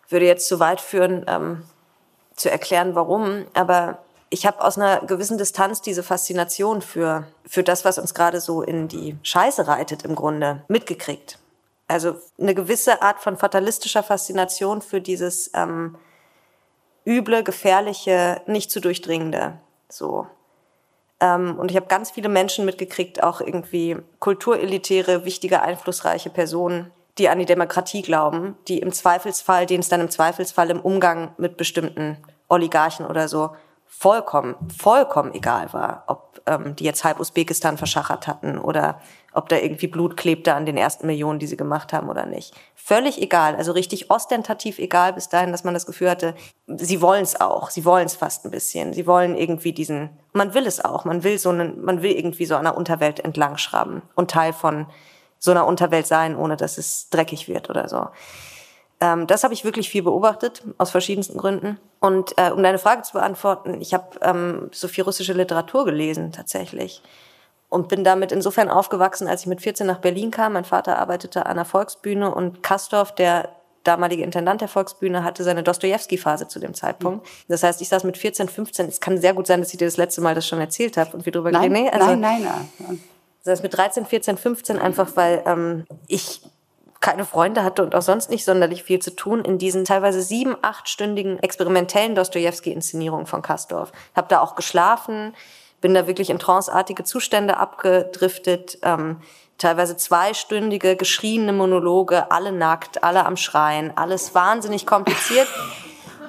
würde 0.07 0.25
jetzt 0.25 0.47
zu 0.47 0.59
weit 0.59 0.82
führen, 0.82 1.23
ähm, 1.27 1.63
zu 2.36 2.49
erklären, 2.49 2.95
warum, 2.95 3.45
aber 3.53 3.99
ich 4.32 4.47
habe 4.47 4.63
aus 4.63 4.77
einer 4.77 5.01
gewissen 5.01 5.38
Distanz 5.38 5.82
diese 5.82 6.01
Faszination 6.01 6.82
für, 6.82 7.27
für 7.45 7.63
das, 7.63 7.86
was 7.86 7.99
uns 7.99 8.13
gerade 8.13 8.41
so 8.41 8.61
in 8.61 8.88
die 8.88 9.17
Scheiße 9.21 9.67
reitet, 9.67 10.03
im 10.03 10.15
Grunde 10.15 10.63
mitgekriegt. 10.67 11.38
Also 11.89 12.15
eine 12.39 12.53
gewisse 12.53 13.01
Art 13.01 13.19
von 13.19 13.35
fatalistischer 13.35 14.03
Faszination 14.03 14.81
für 14.81 15.01
dieses 15.01 15.51
ähm, 15.55 15.97
üble, 17.05 17.43
gefährliche, 17.43 18.41
nicht 18.45 18.69
zu 18.69 18.79
durchdringende. 18.79 19.57
So. 19.89 20.27
Ähm, 21.19 21.57
und 21.57 21.71
ich 21.71 21.77
habe 21.77 21.87
ganz 21.87 22.11
viele 22.11 22.29
Menschen 22.29 22.63
mitgekriegt, 22.63 23.23
auch 23.23 23.41
irgendwie 23.41 23.97
kulturelitäre, 24.19 25.25
wichtige, 25.25 25.63
einflussreiche 25.63 26.29
Personen, 26.29 26.91
die 27.17 27.27
an 27.27 27.39
die 27.39 27.47
Demokratie 27.47 28.03
glauben, 28.03 28.55
die 28.67 28.77
im 28.77 28.93
Zweifelsfall, 28.93 29.65
denen 29.65 29.81
es 29.81 29.89
dann 29.89 30.01
im 30.01 30.11
Zweifelsfall 30.11 30.69
im 30.69 30.79
Umgang 30.79 31.33
mit 31.37 31.57
bestimmten 31.57 32.17
Oligarchen 32.49 33.07
oder 33.07 33.27
so 33.27 33.55
vollkommen, 33.87 34.55
vollkommen 34.77 35.33
egal 35.33 35.73
war, 35.73 36.03
ob 36.05 36.39
ähm, 36.45 36.75
die 36.75 36.83
jetzt 36.83 37.03
halb 37.03 37.19
Usbekistan 37.19 37.79
verschachert 37.79 38.27
hatten 38.27 38.59
oder 38.59 39.01
ob 39.34 39.49
da 39.49 39.57
irgendwie 39.57 39.88
Blut 39.88 40.17
klebte 40.17 40.53
an 40.53 40.65
den 40.65 40.77
ersten 40.77 41.07
Millionen, 41.07 41.39
die 41.39 41.47
sie 41.47 41.57
gemacht 41.57 41.93
haben 41.93 42.09
oder 42.09 42.25
nicht. 42.25 42.53
Völlig 42.75 43.21
egal, 43.21 43.55
also 43.55 43.71
richtig 43.71 44.09
ostentativ 44.09 44.80
egal 44.80 45.13
bis 45.13 45.30
dahin, 45.30 45.51
dass 45.51 45.63
man 45.63 45.73
das 45.73 45.86
Gefühl 45.86 46.09
hatte, 46.09 46.36
sie 46.67 47.01
wollen 47.01 47.23
es 47.23 47.39
auch, 47.39 47.69
sie 47.69 47.86
wollen 47.86 48.05
es 48.05 48.15
fast 48.15 48.45
ein 48.45 48.51
bisschen, 48.51 48.93
sie 48.93 49.05
wollen 49.05 49.36
irgendwie 49.36 49.73
diesen, 49.73 50.09
man 50.34 50.53
will 50.53 50.65
es 50.65 50.84
auch, 50.84 51.05
man 51.05 51.23
will 51.23 51.38
so 51.38 51.49
einen, 51.49 51.84
man 51.84 52.01
will 52.01 52.11
irgendwie 52.11 52.45
so 52.45 52.55
einer 52.55 52.75
Unterwelt 52.75 53.19
entlang 53.19 53.57
schraben 53.57 54.01
und 54.15 54.32
Teil 54.32 54.53
von 54.53 54.88
so 55.38 55.51
einer 55.51 55.67
Unterwelt 55.67 56.07
sein, 56.07 56.36
ohne 56.36 56.57
dass 56.57 56.77
es 56.77 57.09
dreckig 57.09 57.47
wird 57.47 57.69
oder 57.69 57.88
so. 57.88 58.07
Ähm, 59.01 59.27
das 59.27 59.43
habe 59.43 59.53
ich 59.53 59.63
wirklich 59.63 59.89
viel 59.89 60.03
beobachtet, 60.03 60.63
aus 60.77 60.91
verschiedensten 60.91 61.38
Gründen. 61.38 61.80
Und 61.99 62.34
äh, 62.38 62.51
um 62.51 62.61
deine 62.61 62.80
Frage 62.80 63.03
zu 63.03 63.13
beantworten, 63.13 63.80
ich 63.80 63.93
habe 63.93 64.19
ähm, 64.21 64.69
so 64.73 64.88
viel 64.88 65.05
russische 65.05 65.34
Literatur 65.34 65.86
gelesen 65.86 66.32
tatsächlich 66.32 67.01
und 67.70 67.88
bin 67.88 68.03
damit 68.03 68.32
insofern 68.32 68.70
aufgewachsen, 68.70 69.28
als 69.28 69.41
ich 69.41 69.47
mit 69.47 69.61
14 69.61 69.86
nach 69.86 69.99
Berlin 69.99 70.32
kam. 70.32 70.53
Mein 70.53 70.65
Vater 70.65 70.97
arbeitete 70.97 71.45
an 71.45 71.55
der 71.55 71.65
Volksbühne 71.65 72.34
und 72.34 72.63
Kastorf, 72.63 73.13
der 73.13 73.49
damalige 73.84 74.24
Intendant 74.24 74.61
der 74.61 74.67
Volksbühne, 74.67 75.24
hatte 75.24 75.43
seine 75.43 75.63
Dostoevsky-Phase 75.63 76.47
zu 76.47 76.59
dem 76.59 76.74
Zeitpunkt. 76.74 77.26
Mhm. 77.26 77.30
Das 77.47 77.63
heißt, 77.63 77.82
ich 77.82 77.89
saß 77.89 78.03
mit 78.03 78.17
14, 78.17 78.49
15, 78.49 78.88
es 78.88 78.99
kann 78.99 79.17
sehr 79.20 79.34
gut 79.34 79.47
sein, 79.47 79.61
dass 79.61 79.72
ich 79.72 79.78
dir 79.78 79.86
das 79.86 79.97
letzte 79.97 80.22
Mal 80.22 80.36
das 80.36 80.47
schon 80.47 80.59
erzählt 80.59 80.97
habe 80.97 81.15
und 81.15 81.26
wir 81.26 81.32
drüber 81.32 81.51
nein, 81.51 81.72
nee, 81.72 81.89
also, 81.89 82.07
nein, 82.07 82.20
nein, 82.20 82.70
nein. 82.80 83.03
Das 83.43 83.53
heißt, 83.53 83.63
mit 83.63 83.76
13, 83.76 84.05
14, 84.05 84.38
15 84.38 84.80
einfach, 84.80 85.15
weil 85.15 85.43
ähm, 85.45 85.86
ich 86.07 86.41
keine 86.99 87.24
Freunde 87.24 87.63
hatte 87.63 87.82
und 87.82 87.95
auch 87.95 88.01
sonst 88.01 88.30
nicht 88.30 88.43
sonderlich 88.43 88.84
viel 88.84 88.99
zu 88.99 89.15
tun 89.15 89.45
in 89.45 89.57
diesen 89.57 89.86
teilweise 89.86 90.22
sieben, 90.22 90.57
achtstündigen 90.61 91.39
experimentellen 91.39 92.13
Dostoevsky-Inszenierungen 92.15 93.26
von 93.26 93.41
Kastorf. 93.41 93.93
Hab 94.15 94.28
da 94.28 94.41
auch 94.41 94.55
geschlafen, 94.55 95.34
bin 95.82 95.93
da 95.93 96.07
wirklich 96.07 96.30
in 96.30 96.39
tranceartige 96.39 97.03
Zustände 97.03 97.57
abgedriftet. 97.57 98.80
Ähm, 98.82 99.21
teilweise 99.57 99.97
zweistündige 99.97 100.95
geschriene 100.95 101.53
Monologe, 101.53 102.32
alle 102.32 102.51
nackt, 102.51 103.03
alle 103.03 103.25
am 103.25 103.38
Schreien, 103.38 103.91
alles 103.95 104.34
wahnsinnig 104.34 104.86
kompliziert. 104.86 105.47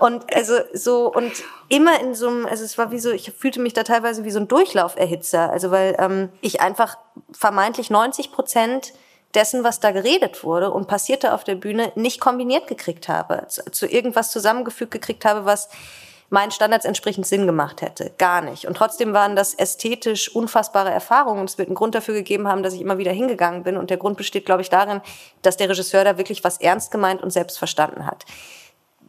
Und 0.01 0.34
also 0.34 0.55
so 0.72 1.12
und 1.12 1.30
immer 1.68 2.01
in 2.01 2.14
so 2.14 2.28
einem, 2.28 2.46
also 2.46 2.64
es 2.64 2.78
war 2.78 2.90
wie 2.90 2.98
so, 2.98 3.11
ich 3.11 3.32
fühlte 3.36 3.61
mich 3.61 3.74
da 3.74 3.82
teilweise 3.82 4.24
wie 4.24 4.30
so 4.30 4.40
ein 4.40 4.48
Durchlauferhitzer, 4.48 5.51
also 5.51 5.70
weil 5.70 5.94
ähm, 5.98 6.30
ich 6.40 6.62
einfach 6.62 6.96
vermeintlich 7.32 7.90
90 7.90 8.32
Prozent 8.32 8.94
dessen, 9.34 9.62
was 9.62 9.78
da 9.78 9.90
geredet 9.90 10.42
wurde 10.42 10.70
und 10.70 10.88
passierte 10.88 11.34
auf 11.34 11.44
der 11.44 11.55
Bühne, 11.55 11.92
nicht 11.96 12.18
kombiniert 12.18 12.66
gekriegt 12.66 13.11
habe, 13.11 13.46
zu, 13.48 13.62
zu 13.70 13.86
irgendwas 13.86 14.30
zusammengefügt 14.30 14.90
gekriegt 14.90 15.26
habe, 15.26 15.44
was 15.44 15.68
meinen 16.31 16.53
Standards 16.53 16.85
entsprechend 16.85 17.26
Sinn 17.26 17.47
gemacht 17.47 17.83
hätte. 17.83 18.12
Gar 18.16 18.41
nicht. 18.41 18.66
Und 18.66 18.76
trotzdem 18.76 19.12
waren 19.12 19.35
das 19.35 19.53
ästhetisch 19.53 20.35
unfassbare 20.35 20.91
Erfahrungen. 20.91 21.41
Und 21.41 21.51
es 21.51 21.59
wird 21.59 21.68
einen 21.68 21.74
Grund 21.74 21.95
dafür 21.95 22.14
gegeben 22.14 22.49
haben, 22.49 22.62
dass 22.62 22.72
ich 22.72 22.81
immer 22.81 22.99
wieder 22.99 23.12
hingegangen 23.12 23.64
bin. 23.64 23.76
Und 23.76 23.91
der 23.91 23.97
Grund 23.97 24.16
besteht, 24.16 24.47
glaube 24.47 24.62
ich, 24.62 24.70
darin, 24.70 25.01
dass 25.43 25.57
der 25.57 25.68
Regisseur 25.68 26.05
da 26.05 26.18
wirklich 26.18 26.43
was 26.45 26.59
ernst 26.59 26.93
gemeint 26.93 27.22
und 27.22 27.31
selbst 27.31 27.59
verstanden 27.59 28.07
hat. 28.07 28.24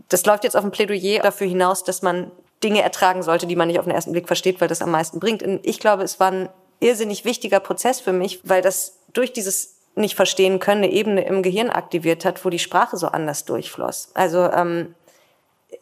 Das 0.10 0.26
läuft 0.26 0.44
jetzt 0.44 0.58
auf 0.58 0.64
ein 0.64 0.72
Plädoyer 0.72 1.22
dafür 1.22 1.48
hinaus, 1.48 1.84
dass 1.84 2.02
man 2.02 2.32
Dinge 2.64 2.82
ertragen 2.82 3.24
sollte, 3.24 3.48
die 3.48 3.56
man 3.56 3.68
nicht 3.68 3.80
auf 3.80 3.86
den 3.86 3.94
ersten 3.94 4.12
Blick 4.12 4.28
versteht, 4.28 4.60
weil 4.60 4.68
das 4.68 4.82
am 4.82 4.92
meisten 4.92 5.20
bringt. 5.20 5.44
Und 5.44 5.66
ich 5.66 5.80
glaube, 5.80 6.04
es 6.04 6.20
war 6.20 6.32
ein 6.32 6.50
irrsinnig 6.80 7.24
wichtiger 7.24 7.60
Prozess 7.60 8.00
für 8.00 8.14
mich, 8.14 8.42
weil 8.44 8.64
das 8.64 8.98
durch 9.14 9.32
dieses 9.32 9.76
nicht 9.96 10.16
verstehen 10.16 10.60
können 10.60 10.84
eine 10.84 10.94
Ebene 10.94 11.26
im 11.26 11.44
Gehirn 11.44 11.70
aktiviert 11.70 12.26
hat, 12.26 12.44
wo 12.46 12.50
die 12.50 12.60
Sprache 12.60 12.98
so 12.98 13.08
anders 13.08 13.46
durchfloss. 13.46 14.12
Also 14.14 14.50
ähm, 14.52 14.96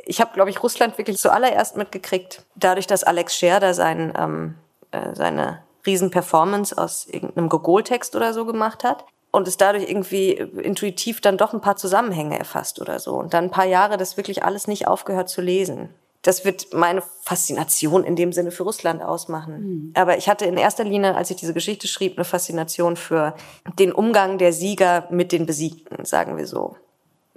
ich 0.10 0.20
habe, 0.20 0.34
glaube 0.34 0.50
ich, 0.50 0.64
Russland 0.64 0.98
wirklich 0.98 1.20
zuallererst 1.20 1.78
mitgekriegt, 1.78 2.44
dadurch, 2.56 2.88
dass 2.88 3.04
Alex 3.04 3.36
Scherder 3.36 3.76
sein, 3.76 4.12
ähm, 4.18 4.56
äh, 4.90 5.14
seine 5.14 5.62
Riesenperformance 5.86 6.76
aus 6.76 7.06
irgendeinem 7.06 7.48
Gogol-Text 7.48 8.16
oder 8.16 8.34
so 8.34 8.44
gemacht 8.46 8.84
hat 8.84 9.06
und 9.30 9.48
es 9.48 9.58
dadurch 9.58 9.88
irgendwie 9.88 10.32
intuitiv 10.32 11.22
dann 11.22 11.38
doch 11.38 11.54
ein 11.54 11.62
paar 11.62 11.76
Zusammenhänge 11.76 12.40
erfasst 12.40 12.82
oder 12.82 13.00
so. 13.00 13.18
Und 13.18 13.36
dann 13.36 13.46
ein 13.46 13.52
paar 13.52 13.68
Jahre 13.68 13.98
das 13.98 14.18
wirklich 14.18 14.44
alles 14.44 14.68
nicht 14.68 14.88
aufgehört 14.88 15.30
zu 15.30 15.42
lesen. 15.42 15.90
Das 16.24 16.44
wird 16.44 16.74
meine 16.74 17.04
Faszination 17.22 18.04
in 18.04 18.16
dem 18.16 18.34
Sinne 18.34 18.50
für 18.50 18.64
Russland 18.64 19.04
ausmachen. 19.04 19.62
Mhm. 19.62 19.94
Aber 19.94 20.18
ich 20.18 20.28
hatte 20.28 20.46
in 20.46 20.58
erster 20.58 20.86
Linie, 20.86 21.16
als 21.16 21.30
ich 21.30 21.38
diese 21.38 21.54
Geschichte 21.54 21.88
schrieb, 21.88 22.18
eine 22.18 22.26
Faszination 22.26 22.96
für 22.96 23.36
den 23.78 23.92
Umgang 23.92 24.40
der 24.40 24.54
Sieger 24.54 25.08
mit 25.12 25.32
den 25.32 25.46
Besiegten, 25.46 26.04
sagen 26.04 26.36
wir 26.36 26.48
so 26.48 26.76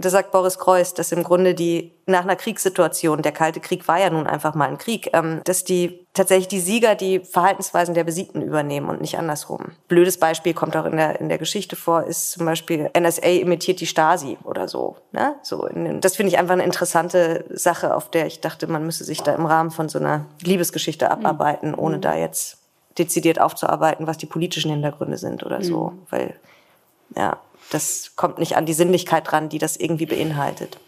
da 0.05 0.11
sagt 0.11 0.33
Boris 0.33 0.59
Kreuz, 0.59 0.95
dass 0.95 1.13
im 1.13 1.23
Grunde 1.23 1.55
die 1.55 1.93
nach 2.07 2.23
einer 2.23 2.37
Kriegssituation, 2.37 3.23
der 3.23 3.33
Kalte 3.33 3.61
Krieg 3.61 3.87
war 3.89 4.01
ja 4.01 4.11
nun 4.11 4.27
einfach 4.27 4.55
mal 4.55 4.69
ein 4.69 4.79
Krieg, 4.79 5.11
ähm, 5.13 5.41
dass 5.45 5.65
die 5.65 6.07
tatsächlich 6.15 6.49
die 6.49 6.61
Sieger 6.61 6.95
die 6.95 7.21
Verhaltensweisen 7.21 7.95
der 7.95 8.05
Besiegten 8.05 8.43
übernehmen 8.43 8.89
und 8.89 9.01
nicht 9.01 9.19
andersrum. 9.19 9.73
Blödes 9.89 10.19
Beispiel 10.19 10.53
kommt 10.53 10.77
auch 10.77 10.85
in 10.85 10.97
der 10.97 11.21
in 11.21 11.29
der 11.29 11.39
Geschichte 11.39 11.77
vor, 11.77 12.05
ist 12.05 12.33
zum 12.33 12.45
Beispiel 12.45 12.91
NSA 12.99 13.29
imitiert 13.29 13.81
die 13.81 13.87
Stasi 13.87 14.37
oder 14.45 14.69
so. 14.69 14.97
Ne? 15.13 15.37
So 15.43 15.69
das 16.01 16.17
finde 16.17 16.33
ich 16.33 16.39
einfach 16.39 16.55
eine 16.55 16.65
interessante 16.65 17.45
Sache, 17.51 17.95
auf 17.95 18.11
der 18.11 18.27
ich 18.27 18.41
dachte, 18.41 18.67
man 18.67 18.85
müsse 18.85 19.05
sich 19.05 19.23
da 19.23 19.35
im 19.35 19.47
Rahmen 19.47 19.71
von 19.71 19.89
so 19.89 19.99
einer 19.99 20.27
Liebesgeschichte 20.43 21.07
mhm. 21.07 21.13
abarbeiten, 21.13 21.75
ohne 21.75 21.97
mhm. 21.97 22.03
da 22.03 22.17
jetzt 22.17 22.59
dezidiert 22.99 23.41
aufzuarbeiten, 23.41 24.07
was 24.07 24.19
die 24.19 24.27
politischen 24.27 24.71
Hintergründe 24.71 25.17
sind 25.17 25.45
oder 25.45 25.63
so, 25.63 25.91
mhm. 25.91 26.07
weil 26.11 26.35
ja 27.17 27.39
das 27.71 28.13
kommt 28.17 28.39
nicht 28.39 28.57
an 28.57 28.67
die 28.67 28.75
Sinnlichkeit 28.75 29.31
dran, 29.31 29.49
die 29.49 29.59
das 29.59 29.77
irgendwie 29.77 30.07
beinhaltet. 30.07 30.79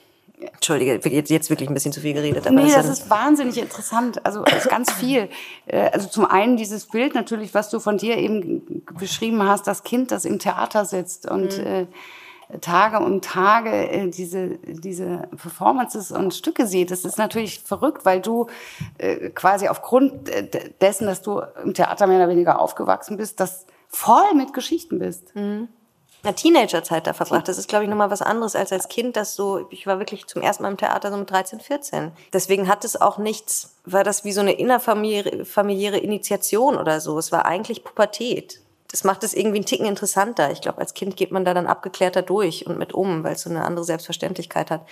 Entschuldige, 0.52 1.00
jetzt, 1.08 1.50
wirklich 1.50 1.68
ein 1.68 1.74
bisschen 1.74 1.92
zu 1.92 2.00
viel 2.00 2.12
geredet. 2.12 2.46
Aber 2.46 2.56
nee, 2.56 2.72
das, 2.72 2.88
ist 2.88 3.08
wahnsinnig 3.08 3.58
interessant. 3.58 4.24
Also 4.26 4.44
ganz 4.68 4.92
viel. 4.92 5.28
Äh, 5.66 5.90
also 5.92 6.08
zum 6.08 6.26
einen 6.26 6.56
dieses 6.58 6.86
Bild 6.86 7.14
natürlich, 7.14 7.54
was 7.54 7.70
du 7.70 7.80
von 7.80 7.96
dir 7.96 8.18
eben 8.18 8.84
beschrieben 8.98 9.42
hast, 9.42 9.66
das 9.66 9.82
Kind, 9.82 10.10
das 10.10 10.26
im 10.26 10.38
Theater 10.38 10.84
sitzt 10.84 11.30
und 11.30 11.56
mhm. 11.56 11.64
äh, 11.64 11.86
Tage 12.60 12.98
und 12.98 13.24
Tage 13.24 13.70
äh, 13.70 14.08
diese, 14.10 14.58
diese 14.66 15.28
Performances 15.40 16.12
und 16.12 16.34
Stücke 16.34 16.66
sieht. 16.66 16.90
Das 16.90 17.06
ist 17.06 17.16
natürlich 17.16 17.60
verrückt, 17.60 18.04
weil 18.04 18.20
du 18.20 18.48
äh, 18.98 19.30
quasi 19.30 19.68
aufgrund 19.68 20.30
dessen, 20.82 21.06
dass 21.06 21.22
du 21.22 21.40
im 21.62 21.72
Theater 21.72 22.06
mehr 22.06 22.18
oder 22.18 22.28
weniger 22.28 22.60
aufgewachsen 22.60 23.16
bist, 23.16 23.40
das 23.40 23.66
voll 23.88 24.34
mit 24.34 24.52
Geschichten 24.52 24.98
bist. 24.98 25.34
Mhm 25.34 25.68
einer 26.24 26.34
Teenagerzeit 26.34 27.06
da 27.06 27.12
verbracht. 27.12 27.48
Das 27.48 27.58
ist, 27.58 27.68
glaube 27.68 27.84
ich, 27.84 27.90
nochmal 27.90 28.10
was 28.10 28.22
anderes 28.22 28.56
als 28.56 28.72
als 28.72 28.88
Kind, 28.88 29.16
das 29.16 29.34
so, 29.34 29.66
ich 29.70 29.86
war 29.86 29.98
wirklich 29.98 30.26
zum 30.26 30.42
ersten 30.42 30.62
Mal 30.62 30.70
im 30.70 30.76
Theater 30.76 31.10
so 31.10 31.16
mit 31.16 31.30
13, 31.30 31.60
14. 31.60 32.12
Deswegen 32.32 32.68
hat 32.68 32.84
es 32.84 33.00
auch 33.00 33.18
nichts, 33.18 33.76
war 33.84 34.04
das 34.04 34.24
wie 34.24 34.32
so 34.32 34.40
eine 34.40 34.52
innerfamiliäre 34.52 35.98
Initiation 35.98 36.76
oder 36.76 37.00
so. 37.00 37.18
Es 37.18 37.30
war 37.30 37.46
eigentlich 37.46 37.84
Pubertät. 37.84 38.60
Das 38.88 39.04
macht 39.04 39.24
es 39.24 39.34
irgendwie 39.34 39.56
einen 39.56 39.66
Ticken 39.66 39.86
interessanter. 39.86 40.50
Ich 40.52 40.60
glaube, 40.60 40.78
als 40.78 40.94
Kind 40.94 41.16
geht 41.16 41.32
man 41.32 41.44
da 41.44 41.52
dann 41.52 41.66
abgeklärter 41.66 42.22
durch 42.22 42.66
und 42.66 42.78
mit 42.78 42.94
um, 42.94 43.24
weil 43.24 43.34
es 43.34 43.42
so 43.42 43.50
eine 43.50 43.64
andere 43.64 43.84
Selbstverständlichkeit 43.84 44.70
hat. 44.70 44.86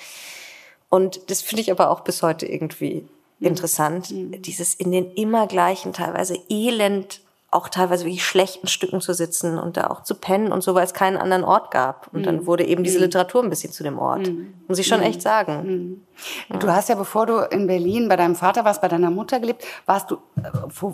Und 0.89 1.31
das 1.31 1.41
finde 1.41 1.63
ich 1.63 1.71
aber 1.71 1.91
auch 1.91 2.01
bis 2.01 2.23
heute 2.23 2.45
irgendwie 2.47 3.07
mhm. 3.39 3.47
interessant. 3.47 4.11
Mhm. 4.11 4.43
Dieses 4.43 4.75
in 4.75 4.91
den 4.93 5.13
immer 5.15 5.47
gleichen, 5.47 5.93
teilweise 5.93 6.37
elend 6.51 7.21
auch 7.53 7.69
teilweise 7.69 8.07
wirklich 8.07 8.25
schlechten 8.25 8.67
Stücken 8.67 9.03
zu 9.03 9.13
sitzen 9.13 9.59
und 9.59 9.77
da 9.77 9.89
auch 9.89 10.03
zu 10.03 10.15
pennen 10.15 10.53
und 10.53 10.63
so, 10.63 10.75
weil 10.75 10.85
es 10.85 10.95
keinen 10.95 11.19
anderen 11.19 11.45
Ort 11.45 11.71
gab. 11.71 12.09
Und 12.11 12.21
mhm. 12.21 12.25
dann 12.25 12.47
wurde 12.47 12.65
eben 12.65 12.83
diese 12.83 12.97
mhm. 12.97 13.05
Literatur 13.05 13.43
ein 13.43 13.51
bisschen 13.51 13.73
zu 13.73 13.83
dem 13.83 13.99
Ort. 13.99 14.27
Mhm. 14.27 14.55
Muss 14.69 14.79
ich 14.79 14.87
schon 14.87 15.01
mhm. 15.01 15.07
echt 15.07 15.21
sagen. 15.21 15.63
Mhm. 15.63 16.03
Ja. 16.49 16.57
Du 16.57 16.73
hast 16.73 16.89
ja, 16.89 16.95
bevor 16.95 17.27
du 17.27 17.41
in 17.51 17.67
Berlin 17.67 18.09
bei 18.09 18.17
deinem 18.17 18.37
Vater 18.37 18.65
warst, 18.65 18.81
bei 18.81 18.89
deiner 18.89 19.11
Mutter 19.11 19.39
gelebt, 19.39 19.65
warst 19.85 20.11
du, 20.11 20.17
äh, 20.43 20.51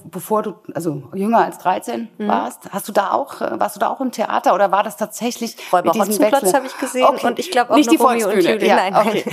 bevor 0.07 0.43
du, 0.43 0.55
also 0.75 1.05
jünger 1.15 1.45
als 1.45 1.59
13 1.59 2.09
mhm. 2.19 2.27
warst, 2.27 2.73
hast 2.73 2.89
du 2.89 2.93
da 2.93 3.13
auch, 3.13 3.41
äh, 3.41 3.61
warst 3.61 3.77
du 3.77 3.81
da 3.81 3.89
auch 3.89 4.01
im 4.01 4.11
Theater 4.11 4.53
oder 4.53 4.73
war 4.73 4.83
das 4.83 4.97
tatsächlich 4.97 5.57
Räuber 5.73 5.95
mit 5.95 6.09
diesem 6.09 6.25
Wechsel? 6.25 6.53
habe 6.53 6.67
ich 6.67 6.77
gesehen 6.77 7.05
okay. 7.05 7.29
und 7.29 7.39
ich 7.39 7.53
glaube 7.53 7.71
auch 7.71 7.77
Nicht 7.77 7.93
die 7.93 7.99
Volksbühne. 7.99 8.67
Ja, 8.67 8.77
Nein, 8.77 8.97
okay. 8.97 9.25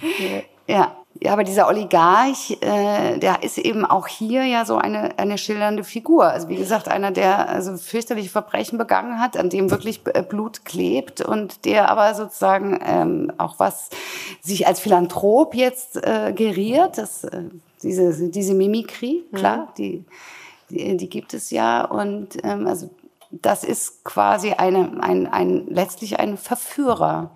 ja. 0.66 0.96
Ja, 1.24 1.32
aber 1.32 1.42
dieser 1.42 1.68
Oligarch, 1.68 2.58
äh, 2.60 3.18
der 3.18 3.42
ist 3.42 3.56
eben 3.56 3.86
auch 3.86 4.08
hier 4.08 4.44
ja 4.44 4.66
so 4.66 4.76
eine, 4.76 5.18
eine 5.18 5.38
schildernde 5.38 5.82
Figur. 5.82 6.26
Also 6.26 6.50
wie 6.50 6.56
gesagt, 6.56 6.86
einer, 6.86 7.12
der 7.12 7.48
also 7.48 7.78
fürchterliche 7.78 8.28
Verbrechen 8.28 8.76
begangen 8.76 9.18
hat, 9.18 9.38
an 9.38 9.48
dem 9.48 9.70
wirklich 9.70 10.02
äh, 10.12 10.22
Blut 10.22 10.66
klebt 10.66 11.22
und 11.22 11.64
der 11.64 11.88
aber 11.90 12.14
sozusagen 12.14 12.78
ähm, 12.84 13.32
auch 13.38 13.58
was 13.58 13.88
sich 14.42 14.66
als 14.66 14.80
Philanthrop 14.80 15.54
jetzt 15.54 15.96
äh, 15.96 16.34
geriert. 16.34 16.98
Das, 16.98 17.24
äh, 17.24 17.44
diese, 17.82 18.28
diese 18.28 18.52
Mimikrie, 18.52 19.24
mhm. 19.30 19.36
klar, 19.36 19.56
mhm. 19.56 19.68
die, 19.78 20.04
die, 20.68 20.96
die 20.98 21.08
gibt 21.08 21.32
es 21.32 21.50
ja. 21.50 21.86
Und 21.86 22.36
ähm, 22.44 22.66
also 22.66 22.90
das 23.30 23.64
ist 23.64 24.04
quasi 24.04 24.52
eine, 24.52 25.02
ein, 25.02 25.26
ein, 25.26 25.68
letztlich 25.68 26.20
ein 26.20 26.36
Verführer. 26.36 27.30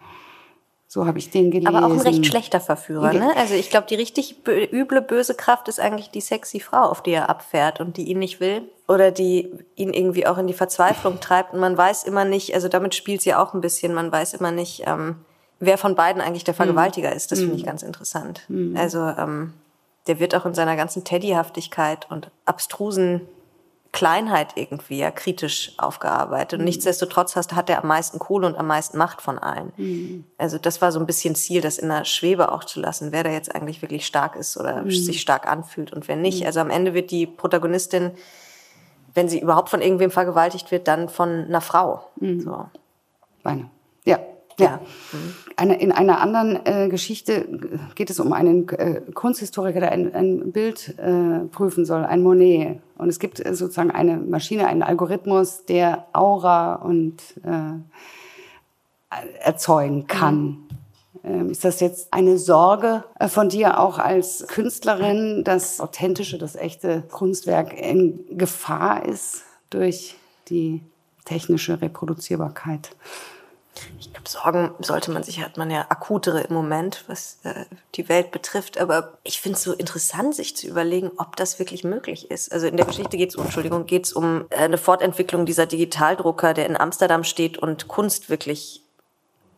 So 0.91 1.05
habe 1.05 1.19
ich 1.19 1.29
den 1.29 1.51
gelesen. 1.51 1.75
Aber 1.75 1.87
auch 1.87 1.91
ein 1.91 2.01
recht 2.01 2.25
schlechter 2.25 2.61
Verführer, 2.61 3.13
ne? 3.13 3.37
Also 3.37 3.53
ich 3.53 3.69
glaube, 3.69 3.87
die 3.87 3.95
richtig 3.95 4.37
üble, 4.47 5.03
böse 5.03 5.35
Kraft 5.35 5.69
ist 5.69 5.79
eigentlich 5.79 6.09
die 6.11 6.23
sexy 6.23 6.61
Frau, 6.61 6.85
auf 6.85 7.03
die 7.03 7.11
er 7.11 7.29
abfährt 7.29 7.79
und 7.79 7.99
die 7.99 8.05
ihn 8.05 8.19
nicht 8.19 8.41
will. 8.41 8.63
Oder 8.89 9.11
die 9.11 9.53
ihn 9.77 9.93
irgendwie 9.93 10.27
auch 10.27 10.39
in 10.39 10.47
die 10.47 10.55
Verzweiflung 10.55 11.21
treibt. 11.21 11.53
Und 11.53 11.61
man 11.61 11.77
weiß 11.77 12.05
immer 12.05 12.25
nicht, 12.25 12.55
also 12.55 12.69
damit 12.69 12.95
spielt 12.95 13.21
sie 13.21 13.35
auch 13.35 13.53
ein 13.53 13.61
bisschen, 13.61 13.93
man 13.93 14.11
weiß 14.11 14.33
immer 14.33 14.51
nicht, 14.51 14.85
ähm, 14.87 15.17
wer 15.61 15.77
von 15.77 15.95
beiden 15.95 16.23
eigentlich 16.23 16.45
der 16.45 16.55
Vergewaltiger 16.55 17.15
ist. 17.15 17.33
Das 17.33 17.41
finde 17.41 17.57
ich 17.57 17.63
mhm. 17.63 17.67
ganz 17.67 17.83
interessant. 17.83 18.41
Mhm. 18.49 18.75
Also 18.75 19.01
ähm, 19.01 19.53
der 20.07 20.21
wird 20.21 20.35
auch 20.35 20.47
in 20.47 20.55
seiner 20.55 20.77
ganzen 20.77 21.05
Teddyhaftigkeit 21.05 22.11
und 22.11 22.31
abstrusen 22.47 23.29
Kleinheit 23.93 24.53
irgendwie 24.57 24.99
ja 24.99 25.11
kritisch 25.11 25.73
aufgearbeitet. 25.79 26.55
Und 26.55 26.61
mhm. 26.61 26.67
nichtsdestotrotz 26.67 27.37
hast, 27.37 27.55
hat 27.55 27.71
er 27.71 27.83
am 27.83 27.89
meisten 27.89 28.19
Kohle 28.19 28.47
und 28.47 28.57
am 28.57 28.67
meisten 28.67 28.99
Macht 28.99 29.23
von 29.23 29.39
allen. 29.39 29.73
Mhm. 29.77 30.25
Also 30.37 30.59
das 30.59 30.83
war 30.83 30.93
so 30.93 31.01
ein 31.01 31.07
bisschen 31.07 31.35
Ziel, 31.35 31.61
das 31.61 31.79
in 31.79 31.89
der 31.89 32.05
Schwebe 32.05 32.53
auch 32.53 32.65
zu 32.65 32.81
lassen, 32.81 33.13
wer 33.13 33.25
da 33.25 33.31
jetzt 33.31 33.55
eigentlich 33.55 33.83
wirklich 33.83 34.07
stark 34.07 34.37
ist 34.37 34.57
oder 34.57 34.83
mhm. 34.83 34.91
sich 34.91 35.21
stark 35.21 35.47
anfühlt 35.47 35.93
und 35.93 36.07
wer 36.09 36.17
nicht. 36.17 36.41
Mhm. 36.41 36.47
Also 36.47 36.61
am 36.61 36.71
Ende 36.71 36.95
wird 36.95 37.11
die 37.11 37.27
Protagonistin, 37.27 38.13
wenn 39.15 39.29
sie 39.29 39.41
überhaupt 39.41 39.71
von 39.71 39.81
irgendwem 39.81 40.11
vergewaltigt 40.11 40.71
wird, 40.71 40.87
dann 40.87 41.09
von 41.09 41.47
einer 41.47 41.61
Frau. 41.63 42.05
Mhm. 42.17 42.41
So. 42.41 42.67
Meine. 43.43 43.71
Ja, 44.05 44.19
ja. 44.59 44.81
Eine, 45.57 45.81
in 45.81 45.91
einer 45.91 46.21
anderen 46.21 46.65
äh, 46.67 46.89
Geschichte 46.89 47.47
geht 47.95 48.11
es 48.11 48.21
um 48.21 48.33
einen 48.33 48.69
äh, 48.69 49.01
Kunsthistoriker, 49.13 49.81
der 49.81 49.93
ein, 49.93 50.15
ein 50.15 50.53
Bild 50.53 50.97
äh, 50.99 51.41
prüfen 51.51 51.85
soll, 51.85 52.05
ein 52.05 52.23
Monet. 52.23 52.81
Und 52.97 53.09
es 53.09 53.19
gibt 53.19 53.45
äh, 53.45 53.55
sozusagen 53.55 53.91
eine 53.91 54.19
Maschine, 54.19 54.67
einen 54.69 54.83
Algorithmus, 54.83 55.65
der 55.65 56.07
Aura 56.13 56.75
und 56.75 57.23
äh, 57.45 57.73
erzeugen 59.41 60.07
kann. 60.07 60.69
Mhm. 61.23 61.51
Ist 61.51 61.65
das 61.65 61.81
jetzt 61.81 62.13
eine 62.13 62.39
Sorge 62.39 63.05
äh, 63.19 63.29
von 63.29 63.49
dir 63.49 63.81
auch 63.81 63.99
als 63.99 64.47
Künstlerin, 64.47 65.43
dass 65.45 65.81
authentische, 65.81 66.39
das 66.39 66.55
echte 66.57 67.03
Kunstwerk 67.11 67.73
in 67.79 68.39
Gefahr 68.39 69.05
ist 69.05 69.43
durch 69.71 70.17
die 70.49 70.83
technische 71.25 71.81
Reproduzierbarkeit? 71.81 72.91
Ich 73.99 74.13
glaube, 74.13 74.29
Sorgen 74.29 74.75
sollte 74.81 75.11
man 75.11 75.23
sich, 75.23 75.43
hat 75.43 75.57
man 75.57 75.71
ja 75.71 75.87
akutere 75.89 76.41
im 76.41 76.55
Moment, 76.55 77.05
was 77.07 77.39
äh, 77.45 77.65
die 77.95 78.09
Welt 78.09 78.31
betrifft. 78.31 78.79
Aber 78.79 79.19
ich 79.25 79.41
finde 79.41 79.57
es 79.57 79.63
so 79.63 79.73
interessant, 79.73 80.35
sich 80.35 80.57
zu 80.57 80.67
überlegen, 80.67 81.11
ob 81.17 81.37
das 81.37 81.59
wirklich 81.59 81.85
möglich 81.85 82.31
ist. 82.31 82.53
Also 82.53 82.67
in 82.67 82.77
der 82.77 82.87
Geschichte 82.87 83.17
geht 83.17 83.31
es, 83.31 83.37
um, 83.37 83.45
Entschuldigung, 83.45 83.87
geht 83.87 84.07
es 84.07 84.13
um 84.13 84.47
äh, 84.51 84.57
eine 84.57 84.79
Fortentwicklung 84.79 85.47
dieser 85.47 85.67
Digitaldrucker, 85.67 86.55
der 86.55 86.67
in 86.67 86.77
Amsterdam 86.77 87.25
steht 87.25 87.59
und 87.59 87.89
Kunst 87.89 88.31
wirklich 88.31 88.88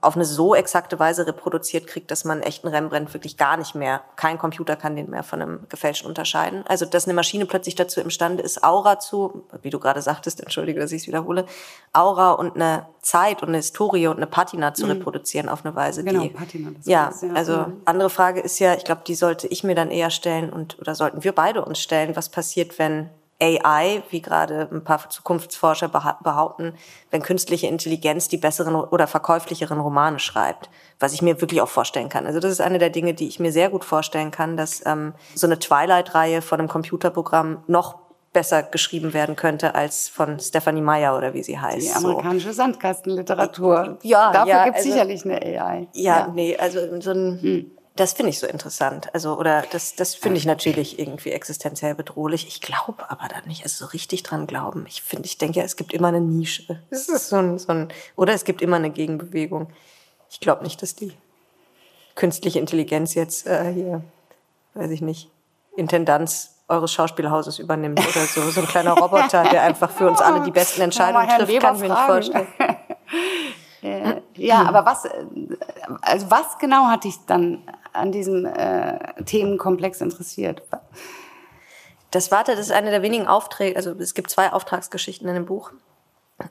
auf 0.02 0.16
eine 0.16 0.24
so 0.24 0.54
exakte 0.54 0.98
Weise 0.98 1.26
reproduziert 1.26 1.86
kriegt, 1.86 2.10
dass 2.10 2.24
man 2.24 2.42
echten 2.42 2.68
Rembrandt 2.68 3.12
wirklich 3.12 3.36
gar 3.36 3.56
nicht 3.58 3.74
mehr, 3.74 4.02
kein 4.16 4.38
Computer 4.38 4.76
kann 4.76 4.96
den 4.96 5.10
mehr 5.10 5.22
von 5.22 5.42
einem 5.42 5.68
gefälschten 5.68 6.08
unterscheiden. 6.08 6.64
Also, 6.66 6.86
dass 6.86 7.04
eine 7.04 7.12
Maschine 7.12 7.44
plötzlich 7.44 7.74
dazu 7.74 8.00
imstande 8.00 8.42
ist, 8.42 8.64
Aura 8.64 8.98
zu, 8.98 9.44
wie 9.60 9.68
du 9.68 9.78
gerade 9.78 10.00
sagtest, 10.00 10.40
entschuldige, 10.40 10.80
dass 10.80 10.92
ich 10.92 11.02
es 11.02 11.08
wiederhole, 11.08 11.44
Aura 11.92 12.32
und 12.32 12.54
eine 12.54 12.86
Zeit 13.02 13.42
und 13.42 13.48
eine 13.48 13.58
Historie 13.58 14.06
und 14.06 14.16
eine 14.16 14.26
Patina 14.26 14.72
zu 14.72 14.86
mhm. 14.86 14.92
reproduzieren 14.92 15.48
auf 15.50 15.64
eine 15.64 15.74
Weise, 15.74 16.02
genau, 16.02 16.22
die, 16.22 16.30
Patina, 16.30 16.70
das 16.70 16.86
ja, 16.86 17.12
ja, 17.20 17.34
also 17.34 17.56
mhm. 17.58 17.82
andere 17.84 18.10
Frage 18.10 18.40
ist 18.40 18.58
ja, 18.58 18.74
ich 18.74 18.84
glaube, 18.84 19.02
die 19.06 19.14
sollte 19.14 19.48
ich 19.48 19.64
mir 19.64 19.74
dann 19.74 19.90
eher 19.90 20.10
stellen 20.10 20.50
und, 20.50 20.78
oder 20.78 20.94
sollten 20.94 21.24
wir 21.24 21.32
beide 21.32 21.64
uns 21.64 21.78
stellen, 21.78 22.16
was 22.16 22.30
passiert, 22.30 22.78
wenn 22.78 23.10
AI, 23.40 24.02
wie 24.10 24.20
gerade 24.20 24.68
ein 24.70 24.84
paar 24.84 25.08
Zukunftsforscher 25.08 25.88
behaupten, 25.88 26.74
wenn 27.10 27.22
künstliche 27.22 27.66
Intelligenz 27.66 28.28
die 28.28 28.36
besseren 28.36 28.74
oder 28.74 29.06
verkäuflicheren 29.06 29.80
Romane 29.80 30.18
schreibt, 30.18 30.68
was 30.98 31.12
ich 31.12 31.22
mir 31.22 31.40
wirklich 31.40 31.60
auch 31.62 31.68
vorstellen 31.68 32.08
kann. 32.08 32.26
Also 32.26 32.40
das 32.40 32.52
ist 32.52 32.60
eine 32.60 32.78
der 32.78 32.90
Dinge, 32.90 33.14
die 33.14 33.28
ich 33.28 33.40
mir 33.40 33.52
sehr 33.52 33.70
gut 33.70 33.84
vorstellen 33.84 34.30
kann, 34.30 34.56
dass 34.56 34.84
ähm, 34.86 35.14
so 35.34 35.46
eine 35.46 35.58
Twilight-Reihe 35.58 36.42
von 36.42 36.58
einem 36.58 36.68
Computerprogramm 36.68 37.64
noch 37.66 37.98
besser 38.32 38.62
geschrieben 38.62 39.12
werden 39.12 39.34
könnte 39.34 39.74
als 39.74 40.08
von 40.08 40.38
Stephanie 40.38 40.82
Meyer 40.82 41.16
oder 41.16 41.34
wie 41.34 41.42
sie 41.42 41.58
heißt. 41.58 41.88
Die 41.88 41.96
amerikanische 41.96 42.48
so. 42.48 42.54
Sandkastenliteratur. 42.54 43.98
Ja, 44.02 44.32
dafür 44.32 44.48
ja, 44.48 44.64
gibt 44.64 44.76
es 44.76 44.84
also, 44.84 44.92
sicherlich 44.92 45.24
eine 45.24 45.42
AI. 45.42 45.88
Ja, 45.94 46.18
ja, 46.18 46.32
nee, 46.32 46.56
also 46.56 46.78
so 47.00 47.10
ein 47.10 47.40
hm 47.42 47.70
das 47.96 48.12
finde 48.12 48.30
ich 48.30 48.38
so 48.38 48.46
interessant. 48.46 49.12
Also, 49.14 49.36
oder 49.36 49.64
das, 49.72 49.94
das 49.94 50.14
finde 50.14 50.38
ich 50.38 50.46
natürlich 50.46 50.98
irgendwie 50.98 51.32
existenziell 51.32 51.94
bedrohlich. 51.94 52.46
Ich 52.46 52.60
glaube 52.60 53.10
aber 53.10 53.28
da 53.28 53.40
nicht, 53.46 53.62
also 53.64 53.84
so 53.84 53.90
richtig 53.90 54.22
dran 54.22 54.46
glauben. 54.46 54.86
Ich 54.88 55.02
finde, 55.02 55.26
ich 55.26 55.38
denke 55.38 55.58
ja, 55.58 55.64
es 55.64 55.76
gibt 55.76 55.92
immer 55.92 56.08
eine 56.08 56.20
Nische. 56.20 56.82
Es 56.90 57.08
ist 57.08 57.28
so 57.28 57.36
ein, 57.36 57.58
so 57.58 57.72
ein, 57.72 57.92
oder 58.16 58.32
es 58.32 58.44
gibt 58.44 58.62
immer 58.62 58.76
eine 58.76 58.90
Gegenbewegung. 58.90 59.68
Ich 60.30 60.40
glaube 60.40 60.62
nicht, 60.62 60.80
dass 60.82 60.94
die 60.94 61.12
künstliche 62.14 62.58
Intelligenz 62.58 63.14
jetzt 63.14 63.46
äh, 63.46 63.72
hier, 63.72 64.02
weiß 64.74 64.90
ich 64.90 65.02
nicht, 65.02 65.30
Intendanz 65.76 66.54
eures 66.68 66.92
Schauspielhauses 66.92 67.58
übernimmt 67.58 67.98
oder 67.98 68.24
so. 68.26 68.42
So 68.50 68.60
ein 68.60 68.66
kleiner 68.66 68.92
Roboter, 68.92 69.42
der 69.44 69.62
einfach 69.62 69.90
für 69.90 70.08
uns 70.08 70.20
alle 70.20 70.40
die 70.42 70.52
besten 70.52 70.82
Entscheidungen 70.82 71.28
trifft, 71.28 71.60
kann 71.60 71.74
ich 71.74 71.80
mir 71.82 71.88
nicht 71.88 72.00
vorstellen. 72.02 72.46
ja, 74.36 74.62
aber 74.62 74.86
was, 74.86 75.08
also 76.02 76.30
was 76.30 76.58
genau 76.58 76.86
hat 76.86 77.04
dich 77.04 77.16
dann 77.26 77.62
an 77.92 78.12
diesem 78.12 78.46
äh, 78.46 79.22
Themenkomplex 79.24 80.00
interessiert? 80.00 80.62
Das 82.10 82.30
Warte, 82.30 82.52
das 82.52 82.66
ist 82.66 82.72
eine 82.72 82.90
der 82.90 83.02
wenigen 83.02 83.26
Aufträge, 83.26 83.76
also 83.76 83.92
es 83.92 84.14
gibt 84.14 84.30
zwei 84.30 84.52
Auftragsgeschichten 84.52 85.28
in 85.28 85.34
dem 85.34 85.46
Buch. 85.46 85.72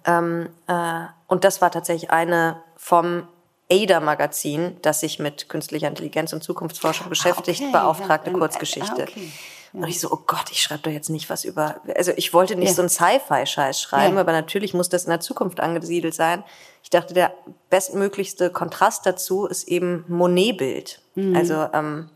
Ähm, 0.06 0.50
äh, 0.68 1.06
und 1.28 1.44
das 1.44 1.62
war 1.62 1.72
tatsächlich 1.72 2.12
eine 2.12 2.62
vom 2.78 3.28
ADA-Magazin, 3.72 4.78
das 4.82 5.00
sich 5.00 5.20
mit 5.20 5.50
künstlicher 5.50 5.88
Intelligenz 5.88 6.34
und 6.34 6.44
Zukunftsforschung 6.44 7.08
ah, 7.08 7.10
beschäftigt, 7.10 7.62
okay, 7.62 7.72
beauftragte 7.72 8.32
ja, 8.32 8.38
Kurzgeschichte. 8.38 9.04
Okay. 9.04 9.32
Ja. 9.74 9.82
Und 9.82 9.88
ich 9.88 10.00
so, 10.00 10.12
oh 10.12 10.20
Gott, 10.26 10.50
ich 10.52 10.64
schreibe 10.64 10.82
doch 10.84 10.92
jetzt 10.92 11.10
nicht 11.10 11.30
was 11.30 11.46
über. 11.46 11.80
Also 11.96 12.12
ich 12.16 12.34
wollte 12.34 12.56
nicht 12.56 12.70
ja. 12.70 12.74
so 12.74 12.82
einen 12.82 12.90
Sci-Fi-Scheiß 12.90 13.80
schreiben, 13.80 14.18
aber 14.18 14.32
natürlich 14.32 14.74
muss 14.74 14.90
das 14.90 15.04
in 15.04 15.12
der 15.12 15.20
Zukunft 15.20 15.60
angesiedelt 15.60 16.16
sein. 16.16 16.44
Ich 16.82 16.90
dachte, 16.90 17.14
der 17.14 17.34
bestmöglichste 17.70 18.50
Kontrast 18.50 19.06
dazu 19.06 19.46
ist 19.46 19.68
eben 19.68 20.06
Monet-Bild. 20.08 21.02
Mhm. 21.16 21.36
Also 21.36 21.68
ähm, 21.74 22.10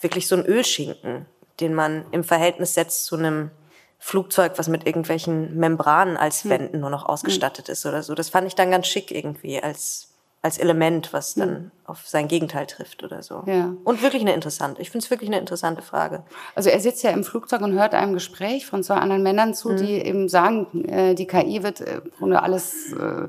wirklich 0.00 0.28
so 0.28 0.36
ein 0.36 0.46
Ölschinken, 0.46 1.26
den 1.60 1.74
man 1.74 2.04
im 2.10 2.24
Verhältnis 2.24 2.74
setzt 2.74 3.04
zu 3.04 3.16
einem 3.16 3.50
Flugzeug, 3.98 4.52
was 4.56 4.68
mit 4.68 4.86
irgendwelchen 4.86 5.56
Membranen 5.56 6.16
als 6.16 6.44
mhm. 6.44 6.50
Wänden 6.50 6.80
nur 6.80 6.90
noch 6.90 7.04
ausgestattet 7.06 7.68
mhm. 7.68 7.72
ist 7.72 7.86
oder 7.86 8.02
so. 8.02 8.14
Das 8.14 8.30
fand 8.30 8.46
ich 8.46 8.54
dann 8.54 8.70
ganz 8.70 8.86
schick 8.86 9.10
irgendwie 9.10 9.62
als 9.62 10.10
als 10.42 10.56
Element, 10.56 11.12
was 11.12 11.34
dann 11.34 11.50
mhm. 11.50 11.70
auf 11.84 12.06
sein 12.06 12.26
Gegenteil 12.26 12.66
trifft 12.66 13.04
oder 13.04 13.22
so. 13.22 13.42
Ja. 13.46 13.74
Und 13.84 14.02
wirklich 14.02 14.22
eine 14.22 14.32
interessante. 14.32 14.80
Ich 14.80 14.90
finde 14.90 15.04
es 15.04 15.10
wirklich 15.10 15.28
eine 15.28 15.38
interessante 15.38 15.82
Frage. 15.82 16.22
Also 16.54 16.70
er 16.70 16.80
sitzt 16.80 17.02
ja 17.02 17.10
im 17.10 17.24
Flugzeug 17.24 17.60
und 17.60 17.72
hört 17.72 17.94
einem 17.94 18.14
Gespräch 18.14 18.64
von 18.66 18.82
zwei 18.82 18.94
anderen 18.94 19.22
Männern 19.22 19.52
zu, 19.52 19.70
mhm. 19.70 19.76
die 19.76 19.92
eben 19.92 20.28
sagen, 20.28 20.84
äh, 20.88 21.14
die 21.14 21.26
KI 21.26 21.62
wird 21.62 21.82
äh, 21.82 22.00
alles, 22.34 22.92
äh, 22.92 23.28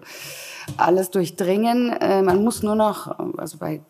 alles 0.77 1.11
durchdringen. 1.11 1.91
Äh, 1.91 2.21
man 2.21 2.43
muss 2.43 2.63
nur 2.63 2.75
noch, 2.75 3.19
also 3.37 3.57
bei 3.57 3.81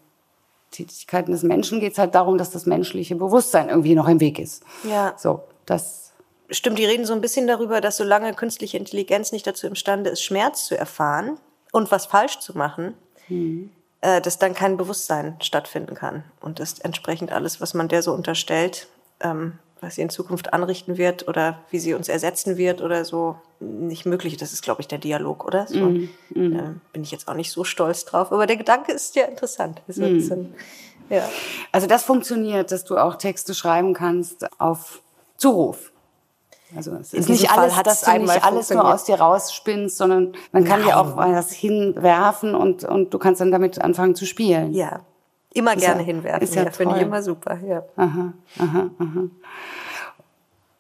Tätigkeiten 0.72 1.32
des 1.32 1.44
Menschen 1.44 1.80
geht 1.80 1.94
es 1.94 2.00
halt 2.00 2.16
darum, 2.16 2.38
dass 2.38 2.50
das 2.50 2.66
menschliche 2.66 3.16
Bewusstsein 3.16 3.70
irgendwie 3.70 3.96
noch 3.96 4.08
im 4.08 4.20
Weg 4.20 4.40
ist. 4.40 4.64
Ja. 4.84 5.14
So, 5.18 5.42
das 5.66 6.02
Stimmt, 6.52 6.80
die 6.80 6.86
reden 6.86 7.06
so 7.06 7.14
ein 7.14 7.22
bisschen 7.22 7.48
darüber, 7.48 7.80
dass 7.80 7.96
solange 7.96 8.34
künstliche 8.34 8.78
Intelligenz 8.78 9.32
nicht 9.32 9.48
dazu 9.48 9.68
imstande 9.68 10.10
ist, 10.10 10.22
Schmerz 10.22 10.66
zu 10.66 10.78
erfahren 10.78 11.38
und 11.72 11.92
was 11.92 12.08
falsch 12.08 12.40
zu 12.40 12.58
machen, 12.58 12.94
mhm. 13.30 13.72
äh, 14.02 14.20
dass 14.20 14.38
dann 14.38 14.54
kein 14.54 14.76
Bewusstsein 14.76 15.38
stattfinden 15.40 15.96
kann. 15.96 16.26
Und 16.42 16.60
dass 16.60 16.80
entsprechend 16.80 17.32
alles, 17.32 17.62
was 17.62 17.74
man 17.74 17.88
der 17.88 18.02
so 18.02 18.14
unterstellt, 18.14 18.88
ähm, 19.22 19.60
was 19.82 19.96
sie 19.96 20.02
in 20.02 20.10
Zukunft 20.10 20.54
anrichten 20.54 20.98
wird 20.98 21.28
oder 21.28 21.60
wie 21.72 21.80
sie 21.80 21.96
uns 21.96 22.08
ersetzen 22.08 22.56
wird 22.56 22.82
oder 22.82 23.04
so, 23.04 23.36
nicht 23.60 24.06
möglich. 24.06 24.38
Das 24.38 24.54
ist, 24.54 24.62
glaube 24.62 24.82
ich, 24.82 24.88
der 24.88 25.00
Dialog, 25.00 25.44
oder? 25.44 25.66
So, 25.68 25.80
mm, 25.80 26.10
mm. 26.30 26.56
Äh, 26.56 26.74
bin 26.94 27.02
ich 27.02 27.12
jetzt 27.12 27.28
auch 27.28 27.34
nicht 27.34 27.52
so 27.52 27.64
stolz 27.64 28.06
drauf. 28.06 28.32
Aber 28.32 28.46
der 28.46 28.58
Gedanke 28.58 28.92
ist 28.92 29.16
ja 29.16 29.26
interessant. 29.26 29.82
Also, 29.88 30.04
mm. 30.04 30.32
ein, 30.32 30.56
ja. 31.10 31.28
also 31.72 31.88
das 31.88 32.04
funktioniert, 32.04 32.72
dass 32.72 32.86
du 32.86 32.98
auch 32.98 33.16
Texte 33.16 33.56
schreiben 33.56 33.94
kannst 33.94 34.48
auf 34.60 35.02
Zuruf. 35.36 35.92
Also 36.76 36.92
es 36.96 37.14
ist 37.14 37.28
nicht 37.28 37.52
alles, 37.52 37.74
dass 37.84 38.02
du 38.02 38.18
nicht 38.18 38.44
alles 38.44 38.70
nur 38.70 38.94
aus 38.94 39.04
dir 39.04 39.16
rausspinnst, 39.16 39.98
sondern 39.98 40.34
man 40.54 40.64
kann 40.64 40.80
Nein. 40.80 40.90
dir 40.90 41.00
auch 41.00 41.18
was 41.18 41.52
hinwerfen 41.52 42.56
und, 42.56 42.86
und 42.86 43.14
du 43.14 43.20
kannst 43.20 43.42
dann 43.42 43.52
damit 43.52 43.82
anfangen 43.82 44.16
zu 44.16 44.26
spielen. 44.26 44.72
Ja, 44.74 45.02
immer 45.54 45.76
ist 45.76 45.82
gerne 45.82 46.02
ja, 46.02 46.06
hinwerfen. 46.06 46.44
Ist 46.44 46.56
ja, 46.56 46.64
ja 46.64 46.72
finde 46.72 46.96
ich 46.96 47.02
immer 47.02 47.22
super. 47.22 47.58
Ja. 47.66 47.84
Aha, 47.96 48.34
aha, 48.60 48.90
aha. 48.98 49.24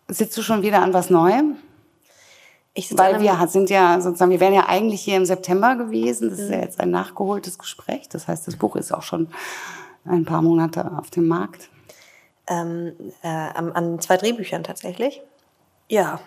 Sitzt 0.07 0.37
du 0.37 0.41
schon 0.41 0.61
wieder 0.61 0.81
an 0.81 0.93
was 0.93 1.09
Neuem? 1.09 1.57
Weil 2.91 3.19
wir 3.19 3.47
sind 3.47 3.69
ja 3.69 3.99
sozusagen, 3.99 4.31
wir 4.31 4.39
wären 4.39 4.53
ja 4.53 4.67
eigentlich 4.67 5.01
hier 5.01 5.17
im 5.17 5.25
September 5.25 5.75
gewesen. 5.75 6.29
Das 6.29 6.39
ist 6.39 6.49
ja 6.49 6.57
mhm. 6.57 6.63
jetzt 6.63 6.79
ein 6.79 6.89
nachgeholtes 6.89 7.57
Gespräch. 7.57 8.07
Das 8.07 8.27
heißt, 8.27 8.47
das 8.47 8.55
Buch 8.55 8.77
ist 8.77 8.93
auch 8.93 9.03
schon 9.03 9.27
ein 10.05 10.23
paar 10.23 10.41
Monate 10.41 10.89
auf 10.97 11.09
dem 11.09 11.27
Markt. 11.27 11.69
Ähm, 12.47 12.93
äh, 13.23 13.27
an, 13.27 13.73
an 13.73 13.99
zwei 13.99 14.17
Drehbüchern 14.17 14.63
tatsächlich. 14.63 15.21
Ja. 15.89 16.21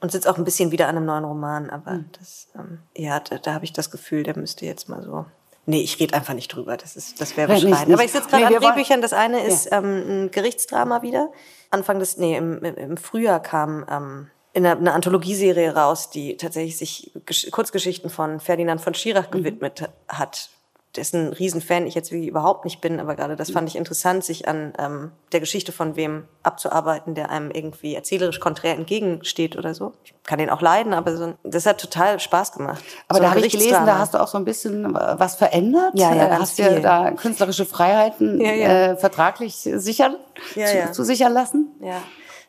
Und 0.00 0.10
sitzt 0.10 0.26
auch 0.26 0.38
ein 0.38 0.44
bisschen 0.44 0.70
wieder 0.70 0.88
an 0.88 0.96
einem 0.96 1.04
neuen 1.04 1.24
Roman, 1.24 1.68
aber 1.68 1.92
mhm. 1.92 2.06
das, 2.18 2.48
ähm, 2.54 2.78
ja, 2.96 3.20
da, 3.20 3.36
da 3.36 3.52
habe 3.52 3.66
ich 3.66 3.74
das 3.74 3.90
Gefühl, 3.90 4.22
der 4.22 4.38
müsste 4.38 4.64
jetzt 4.64 4.88
mal 4.88 5.02
so. 5.02 5.26
Nee, 5.66 5.82
ich 5.82 6.00
rede 6.00 6.14
einfach 6.14 6.34
nicht 6.34 6.48
drüber. 6.48 6.76
Das 6.76 6.96
ist, 6.96 7.20
das 7.20 7.36
wäre 7.36 7.52
beschreibend. 7.52 7.94
Aber 7.94 8.04
ich 8.04 8.12
sitze 8.12 8.28
gerade 8.28 8.46
nee, 8.46 8.56
an 8.56 8.62
Drehbüchern. 8.62 9.02
Das 9.02 9.12
eine 9.12 9.44
ist 9.44 9.66
ja. 9.66 9.78
ähm, 9.78 10.24
ein 10.24 10.30
Gerichtsdrama 10.30 11.02
wieder. 11.02 11.30
Anfang 11.70 11.98
des, 11.98 12.16
nee, 12.16 12.36
im, 12.36 12.62
im 12.64 12.96
Frühjahr 12.96 13.40
kam 13.40 13.84
ähm, 13.88 14.30
in 14.52 14.66
einer, 14.66 14.78
eine 14.78 14.92
Anthologieserie 14.92 15.74
raus, 15.74 16.10
die 16.10 16.36
tatsächlich 16.36 16.76
sich 16.76 17.12
Gesch 17.26 17.50
Kurzgeschichten 17.50 18.10
von 18.10 18.40
Ferdinand 18.40 18.80
von 18.80 18.94
Schirach 18.94 19.28
mhm. 19.28 19.38
gewidmet 19.38 19.88
hat 20.08 20.50
dessen 20.96 21.32
Riesenfan 21.32 21.86
ich 21.86 21.94
jetzt 21.94 22.10
wie 22.10 22.26
überhaupt 22.26 22.64
nicht 22.64 22.80
bin, 22.80 22.98
aber 22.98 23.14
gerade 23.14 23.36
das 23.36 23.50
fand 23.50 23.68
ich 23.68 23.76
interessant, 23.76 24.24
sich 24.24 24.48
an 24.48 24.72
ähm, 24.78 25.12
der 25.30 25.38
Geschichte 25.38 25.70
von 25.70 25.94
wem 25.94 26.24
abzuarbeiten, 26.42 27.14
der 27.14 27.30
einem 27.30 27.50
irgendwie 27.52 27.94
erzählerisch 27.94 28.40
konträr 28.40 28.74
entgegensteht 28.74 29.56
oder 29.56 29.72
so. 29.72 29.92
Ich 30.04 30.14
kann 30.24 30.40
den 30.40 30.50
auch 30.50 30.60
leiden, 30.60 30.92
aber 30.92 31.16
so, 31.16 31.34
das 31.44 31.66
hat 31.66 31.80
total 31.80 32.18
Spaß 32.18 32.52
gemacht. 32.52 32.82
Aber 33.06 33.18
so 33.18 33.22
da 33.22 33.30
habe 33.30 33.40
ich 33.40 33.52
gelesen, 33.52 33.86
da 33.86 33.98
hast 33.98 34.14
du 34.14 34.18
auch 34.18 34.28
so 34.28 34.38
ein 34.38 34.44
bisschen 34.44 34.94
was 34.94 35.36
verändert. 35.36 35.92
Ja, 35.94 36.12
ja, 36.14 36.26
ganz 36.26 36.42
hast 36.42 36.58
dir 36.58 36.80
da 36.80 37.12
künstlerische 37.12 37.66
Freiheiten 37.66 38.40
ja, 38.40 38.52
ja. 38.52 38.68
Äh, 38.68 38.96
vertraglich 38.96 39.56
sichern, 39.56 40.16
ja, 40.56 40.66
zu, 40.66 40.76
ja. 40.76 40.92
zu 40.92 41.04
sichern 41.04 41.32
lassen. 41.32 41.68
Ja. 41.80 42.02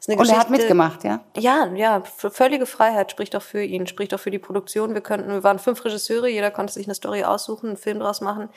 Und 0.07 0.30
er 0.30 0.40
hat 0.40 0.49
mitgemacht, 0.49 1.03
ja? 1.03 1.19
Ja, 1.38 1.68
ja, 1.76 2.02
völlige 2.02 2.65
Freiheit 2.65 3.11
spricht 3.11 3.36
auch 3.36 3.41
für 3.41 3.61
ihn, 3.61 3.86
spricht 3.86 4.14
auch 4.15 4.19
für 4.19 4.32
die 4.32 4.40
Produktion. 4.40 4.95
Wir 4.95 5.02
könnten, 5.02 5.30
wir 5.30 5.44
waren 5.44 5.60
fünf 5.60 5.86
Regisseure, 5.86 6.28
jeder 6.28 6.49
konnte 6.49 6.73
sich 6.73 6.88
eine 6.88 6.95
Story 6.95 7.23
aussuchen, 7.23 7.68
einen 7.68 7.78
Film 7.78 7.99
draus 7.99 8.19
machen, 8.19 8.49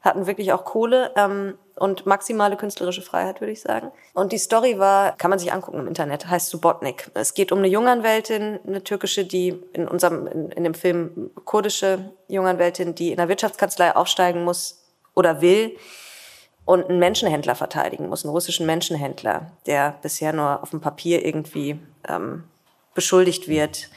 hatten 0.00 0.26
wirklich 0.26 0.54
auch 0.54 0.64
Kohle 0.64 1.12
ähm, 1.16 1.58
und 1.74 2.06
maximale 2.06 2.56
künstlerische 2.56 3.02
Freiheit, 3.02 3.42
würde 3.42 3.52
ich 3.52 3.60
sagen. 3.60 3.90
Und 4.14 4.32
die 4.32 4.38
Story 4.38 4.78
war, 4.78 5.12
kann 5.18 5.28
man 5.28 5.38
sich 5.38 5.52
angucken 5.52 5.80
im 5.80 5.86
Internet, 5.86 6.30
heißt 6.30 6.48
Subotnik. 6.48 7.10
Es 7.12 7.34
geht 7.34 7.52
um 7.52 7.58
eine 7.58 7.68
Junganwältin, 7.68 8.60
eine 8.66 8.82
türkische, 8.82 9.26
die 9.26 9.62
in 9.74 9.86
unserem, 9.86 10.26
in, 10.26 10.50
in 10.52 10.64
dem 10.64 10.74
Film 10.74 11.30
kurdische 11.44 12.12
Junganwältin, 12.28 12.94
die 12.94 13.10
in 13.10 13.18
der 13.18 13.28
Wirtschaftskanzlei 13.28 13.94
aufsteigen 13.94 14.44
muss 14.44 14.82
oder 15.14 15.42
will 15.42 15.76
und 16.66 16.90
einen 16.90 16.98
Menschenhändler 16.98 17.54
verteidigen 17.54 18.08
muss, 18.08 18.24
einen 18.24 18.32
russischen 18.32 18.66
Menschenhändler, 18.66 19.52
der 19.64 19.94
bisher 20.02 20.34
nur 20.34 20.62
auf 20.62 20.70
dem 20.70 20.82
Papier 20.82 21.24
irgendwie 21.24 21.78
ähm, 22.06 22.44
beschuldigt 22.94 23.48
wird 23.48 23.88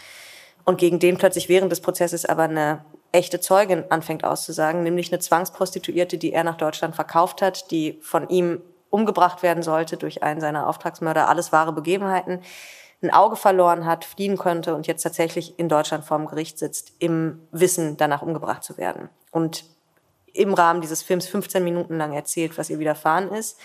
und 0.63 0.77
gegen 0.77 0.99
den 0.99 1.17
plötzlich 1.17 1.49
während 1.49 1.71
des 1.71 1.81
Prozesses 1.81 2.25
aber 2.25 2.43
eine 2.43 2.85
echte 3.11 3.39
Zeugin 3.39 3.85
anfängt 3.89 4.23
auszusagen, 4.23 4.83
nämlich 4.83 5.11
eine 5.11 5.19
Zwangsprostituierte, 5.19 6.19
die 6.19 6.31
er 6.31 6.43
nach 6.43 6.57
Deutschland 6.57 6.95
verkauft 6.95 7.41
hat, 7.41 7.71
die 7.71 7.99
von 8.03 8.29
ihm 8.29 8.61
umgebracht 8.91 9.41
werden 9.41 9.63
sollte 9.63 9.97
durch 9.97 10.21
einen 10.21 10.39
seiner 10.39 10.67
Auftragsmörder, 10.67 11.27
alles 11.27 11.51
wahre 11.51 11.73
Begebenheiten, 11.73 12.41
ein 13.01 13.11
Auge 13.11 13.35
verloren 13.35 13.85
hat, 13.85 14.05
fliehen 14.05 14.37
könnte 14.37 14.75
und 14.75 14.85
jetzt 14.85 15.03
tatsächlich 15.03 15.57
in 15.57 15.69
Deutschland 15.69 16.05
vorm 16.05 16.27
Gericht 16.27 16.59
sitzt, 16.59 16.93
im 16.99 17.47
Wissen, 17.51 17.97
danach 17.97 18.21
umgebracht 18.21 18.63
zu 18.63 18.77
werden. 18.77 19.09
Und 19.31 19.63
im 20.33 20.53
Rahmen 20.53 20.81
dieses 20.81 21.01
Films 21.03 21.27
15 21.27 21.63
Minuten 21.63 21.97
lang 21.97 22.13
erzählt, 22.13 22.57
was 22.57 22.69
ihr 22.69 22.79
widerfahren 22.79 23.31
ist. 23.31 23.57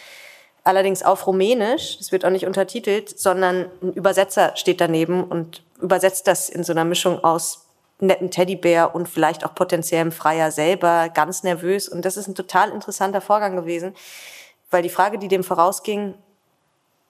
Allerdings 0.65 1.03
auf 1.03 1.27
Rumänisch, 1.27 1.99
das 1.99 2.11
wird 2.11 2.25
auch 2.25 2.31
nicht 2.31 2.47
untertitelt, 2.47 3.19
sondern 3.19 3.71
ein 3.83 3.93
Übersetzer 3.93 4.57
steht 4.57 4.81
daneben 4.81 5.23
und 5.25 5.63
übersetzt 5.81 6.27
das 6.27 6.49
in 6.49 6.65
so 6.65 6.73
einer 6.73 6.85
Mischung 6.85 7.23
aus 7.23 7.67
netten 8.01 8.31
Teddybär 8.31 8.95
und 8.95 9.09
vielleicht 9.09 9.45
auch 9.45 9.55
potenziellem 9.55 10.11
Freier 10.11 10.51
selber, 10.51 11.11
ganz 11.11 11.43
nervös. 11.43 11.89
Und 11.89 12.05
das 12.05 12.17
ist 12.17 12.29
ein 12.29 12.35
total 12.35 12.71
interessanter 12.71 13.21
Vorgang 13.21 13.57
gewesen, 13.57 13.95
weil 14.71 14.83
die 14.83 14.89
Frage, 14.89 15.19
die 15.19 15.29
dem 15.29 15.45
vorausging, 15.45 16.15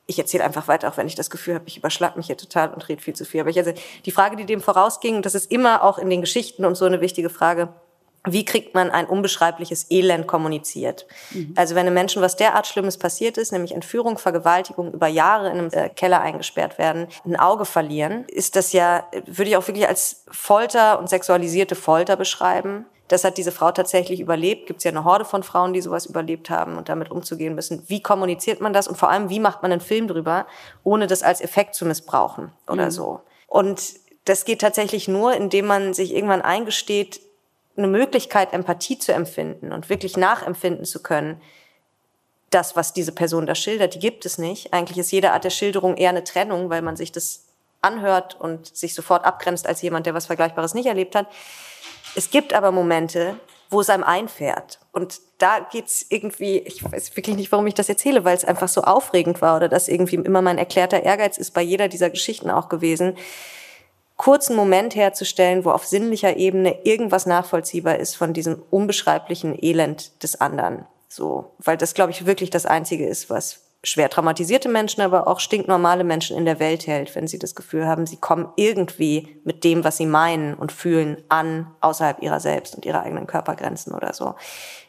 ich 0.07 0.19
erzähle 0.19 0.45
einfach 0.45 0.69
weiter, 0.69 0.89
auch 0.89 0.97
wenn 0.97 1.07
ich 1.07 1.15
das 1.15 1.31
Gefühl 1.31 1.55
habe, 1.55 1.65
ich 1.67 1.79
überschlag 1.79 2.17
mich 2.17 2.27
hier 2.27 2.37
total 2.37 2.75
und 2.75 2.89
rede 2.89 3.01
viel 3.01 3.15
zu 3.15 3.25
viel. 3.25 3.41
Aber 3.41 3.51
ich 3.51 3.59
also 3.59 3.73
die 4.05 4.11
Frage, 4.11 4.37
die 4.37 4.45
dem 4.45 4.61
vorausging, 4.61 5.23
das 5.23 5.35
ist 5.35 5.51
immer 5.51 5.83
auch 5.83 5.99
in 5.99 6.11
den 6.11 6.21
Geschichten 6.21 6.65
und 6.65 6.75
so 6.75 6.85
eine 6.85 7.01
wichtige 7.01 7.31
Frage, 7.31 7.73
wie 8.27 8.45
kriegt 8.45 8.75
man 8.75 8.91
ein 8.91 9.07
unbeschreibliches 9.07 9.91
Elend 9.91 10.27
kommuniziert? 10.27 11.07
Mhm. 11.31 11.53
Also 11.57 11.75
wenn 11.75 11.87
einem 11.87 11.95
Menschen 11.95 12.23
was 12.23 12.37
derart 12.37 12.67
Schlimmes 12.67 12.97
passiert 12.97 13.37
ist, 13.37 13.53
nämlich 13.53 13.73
Entführung, 13.73 14.19
Vergewaltigung, 14.19 14.93
über 14.93 15.09
Jahre 15.09 15.51
in 15.51 15.59
einem 15.59 15.71
äh, 15.73 15.89
Keller 15.91 16.21
eingesperrt 16.21 16.79
werden, 16.79 17.07
ein 17.25 17.37
Auge 17.37 17.65
verlieren, 17.65 18.25
ist 18.29 18.57
das 18.57 18.73
ja, 18.73 19.07
würde 19.27 19.51
ich 19.51 19.57
auch 19.57 19.67
wirklich 19.69 19.87
als 19.87 20.25
Folter 20.31 20.99
und 20.99 21.09
sexualisierte 21.09 21.75
Folter 21.75 22.17
beschreiben. 22.17 22.87
Das 23.09 23.25
hat 23.25 23.37
diese 23.37 23.53
Frau 23.53 23.71
tatsächlich 23.71 24.21
überlebt. 24.21 24.67
Gibt 24.67 24.79
es 24.79 24.85
ja 24.85 24.91
eine 24.91 25.05
Horde 25.05 25.27
von 25.27 25.43
Frauen, 25.43 25.75
die 25.75 25.83
sowas 25.83 26.07
überlebt 26.07 26.49
haben 26.49 26.79
und 26.79 26.89
damit 26.89 27.11
umzugehen 27.11 27.55
müssen. 27.55 27.83
Wie 27.89 28.03
kommuniziert 28.03 28.63
man 28.63 28.73
das 28.73 28.89
und 28.89 28.97
vor 28.97 29.11
allem, 29.11 29.29
wie 29.29 29.41
macht 29.41 29.63
man 29.63 29.71
einen 29.71 29.83
Film 29.83 30.09
drüber, 30.09 30.47
ohne 30.83 31.07
das 31.07 31.23
als 31.23 31.43
Effekt 31.43 31.75
zu 31.75 31.85
missbrauchen 31.85 32.51
oder 32.67 32.87
mhm. 32.87 32.91
so? 32.91 33.21
Und 33.47 33.83
das 34.25 34.47
geht 34.47 34.63
tatsächlich 34.63 35.07
nur, 35.07 35.35
indem 35.35 35.67
man 35.67 35.93
sich 35.93 36.15
irgendwann 36.15 36.41
eingesteht, 36.41 37.21
eine 37.77 37.87
Möglichkeit, 37.87 38.53
Empathie 38.53 38.99
zu 38.99 39.13
empfinden 39.13 39.73
und 39.73 39.89
wirklich 39.89 40.17
nachempfinden 40.17 40.85
zu 40.85 41.03
können, 41.03 41.41
das, 42.51 42.77
was 42.77 42.93
diese 42.93 43.13
Person 43.13 43.47
da 43.47 43.55
schildert, 43.55 43.95
die 43.95 43.99
gibt 43.99 44.25
es 44.27 44.39
nicht. 44.39 44.73
Eigentlich 44.73 44.99
ist 44.99 45.11
jede 45.11 45.33
Art 45.33 45.45
der 45.45 45.51
Schilderung 45.51 45.97
eher 45.97 46.11
eine 46.11 46.23
Trennung, 46.23 46.71
weil 46.71 46.83
man 46.83 46.97
sich 46.97 47.11
das 47.11 47.47
anhört 47.83 48.41
und 48.41 48.75
sich 48.75 48.95
sofort 48.95 49.25
abgrenzt 49.25 49.67
als 49.67 49.83
jemand, 49.83 50.07
der 50.07 50.15
was 50.15 50.27
Vergleichbares 50.27 50.75
nicht 50.75 50.87
erlebt 50.87 51.17
hat. 51.17 51.27
Es 52.15 52.31
gibt 52.31 52.55
aber 52.55 52.71
Momente, 52.71 53.37
wo 53.71 53.81
es 53.81 53.91
einem 53.91 54.05
einfährt. 54.05 54.79
Und 54.93 55.21
da 55.39 55.59
geht's 55.59 56.07
irgendwie, 56.09 56.59
ich 56.59 56.85
weiß 56.85 57.17
wirklich 57.17 57.37
nicht, 57.37 57.51
warum 57.51 57.67
ich 57.67 57.75
das 57.75 57.89
erzähle, 57.89 58.25
weil 58.25 58.37
es 58.37 58.45
einfach 58.45 58.69
so 58.69 58.83
aufregend 58.83 59.43
war 59.43 59.57
oder 59.57 59.69
das 59.69 59.89
irgendwie 59.89 60.17
immer 60.17 60.43
mein 60.43 60.59
erklärter 60.59 61.03
Ehrgeiz 61.03 61.39
ist 61.39 61.53
bei 61.53 61.63
jeder 61.63 61.89
dieser 61.89 62.11
Geschichten 62.11 62.51
auch 62.51 62.69
gewesen, 62.69 63.17
kurzen 64.17 64.57
Moment 64.57 64.95
herzustellen, 64.95 65.65
wo 65.65 65.71
auf 65.71 65.85
sinnlicher 65.85 66.37
Ebene 66.37 66.85
irgendwas 66.85 67.27
nachvollziehbar 67.27 67.99
ist 67.99 68.17
von 68.17 68.33
diesem 68.33 68.63
unbeschreiblichen 68.71 69.57
Elend 69.61 70.23
des 70.23 70.41
anderen. 70.41 70.87
So, 71.09 71.53
weil 71.59 71.77
das, 71.77 71.95
glaube 71.95 72.13
ich, 72.13 72.27
wirklich 72.27 72.51
das 72.51 72.67
Einzige 72.67 73.07
ist, 73.07 73.31
was 73.31 73.61
schwer 73.85 74.09
traumatisierte 74.09 74.69
Menschen, 74.69 75.03
aber 75.03 75.29
auch 75.29 75.41
stinknormale 75.41 76.05
Menschen 76.05 76.37
in 76.37 76.45
der 76.45 76.59
Welt 76.59 76.87
hält, 76.87 77.15
wenn 77.15 77.29
sie 77.29 77.39
das 77.39 77.55
Gefühl 77.55 77.87
haben, 77.87 78.07
sie 78.07 78.17
kommen 78.17 78.49
irgendwie 78.57 79.41
mit 79.45 79.63
dem, 79.63 79.85
was 79.85 79.99
sie 79.99 80.07
meinen 80.07 80.55
und 80.55 80.73
fühlen, 80.73 81.23
an, 81.29 81.71
außerhalb 81.81 82.23
ihrer 82.23 82.41
selbst 82.41 82.75
und 82.75 82.87
ihrer 82.87 83.03
eigenen 83.03 83.27
Körpergrenzen 83.27 83.95
oder 83.95 84.15
so. 84.15 84.35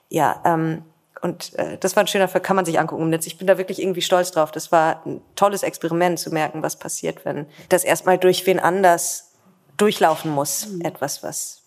Ja, 0.09 0.41
ähm, 0.45 0.83
und 1.25 1.55
äh, 1.55 1.79
das 1.79 1.95
war 1.95 2.03
ein 2.03 2.07
schöner 2.07 2.27
Film, 2.27 2.43
kann 2.43 2.55
man 2.55 2.65
sich 2.65 2.79
angucken 2.79 3.01
im 3.01 3.09
Netz. 3.09 3.25
Ich 3.25 3.39
bin 3.39 3.47
da 3.47 3.57
wirklich 3.57 3.81
irgendwie 3.81 4.03
stolz 4.03 4.29
drauf. 4.29 4.51
Das 4.51 4.71
war 4.71 5.01
ein 5.07 5.21
tolles 5.35 5.63
Experiment 5.63 6.19
zu 6.19 6.29
merken, 6.29 6.61
was 6.61 6.75
passiert, 6.75 7.25
wenn 7.25 7.47
das 7.69 7.83
erstmal 7.83 8.19
durch 8.19 8.45
wen 8.45 8.59
anders 8.59 9.31
durchlaufen 9.75 10.29
muss. 10.29 10.67
Mhm. 10.67 10.81
Etwas, 10.81 11.23
was 11.23 11.63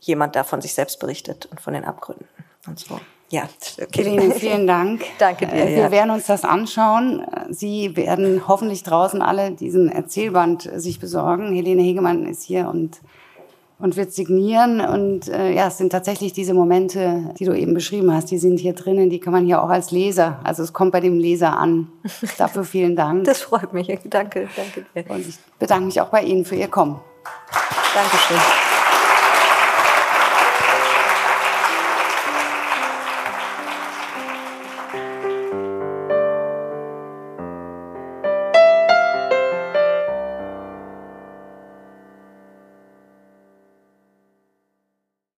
jemand 0.00 0.34
da 0.34 0.44
von 0.44 0.62
sich 0.62 0.72
selbst 0.72 0.98
berichtet 0.98 1.44
und 1.44 1.60
von 1.60 1.74
den 1.74 1.84
Abgründen 1.84 2.26
und 2.66 2.78
so. 2.78 2.98
Ja, 3.28 3.46
okay. 3.82 4.02
Helene, 4.02 4.34
vielen 4.38 4.66
Dank. 4.66 5.04
Danke 5.18 5.46
dir. 5.46 5.52
Äh, 5.52 5.68
wir 5.68 5.76
ja. 5.76 5.90
werden 5.90 6.10
uns 6.10 6.24
das 6.24 6.44
anschauen. 6.44 7.26
Sie 7.50 7.96
werden 7.96 8.48
hoffentlich 8.48 8.82
draußen 8.82 9.20
alle 9.20 9.50
diesen 9.50 9.92
Erzählband 9.92 10.70
sich 10.76 11.00
besorgen. 11.00 11.52
Helene 11.52 11.82
Hegemann 11.82 12.24
ist 12.24 12.44
hier 12.44 12.68
und 12.68 13.02
und 13.78 13.96
wird 13.96 14.12
signieren. 14.12 14.80
Und 14.80 15.28
äh, 15.28 15.52
ja, 15.52 15.68
es 15.68 15.78
sind 15.78 15.90
tatsächlich 15.90 16.32
diese 16.32 16.54
Momente, 16.54 17.34
die 17.38 17.44
du 17.44 17.52
eben 17.52 17.74
beschrieben 17.74 18.12
hast, 18.12 18.30
die 18.30 18.38
sind 18.38 18.58
hier 18.58 18.72
drinnen, 18.72 19.10
die 19.10 19.20
kann 19.20 19.32
man 19.32 19.44
hier 19.44 19.62
auch 19.62 19.68
als 19.68 19.90
Leser, 19.90 20.40
also 20.44 20.62
es 20.62 20.72
kommt 20.72 20.92
bei 20.92 21.00
dem 21.00 21.18
Leser 21.18 21.58
an. 21.58 21.88
Dafür 22.38 22.64
vielen 22.64 22.96
Dank. 22.96 23.24
Das 23.24 23.42
freut 23.42 23.72
mich. 23.72 23.86
Danke, 24.04 24.48
danke 24.56 24.86
dir. 24.94 25.10
Und 25.10 25.28
ich 25.28 25.36
bedanke 25.58 25.86
mich 25.86 26.00
auch 26.00 26.08
bei 26.08 26.22
Ihnen 26.22 26.44
für 26.44 26.56
Ihr 26.56 26.68
Kommen. 26.68 27.00
Dankeschön. 27.94 28.75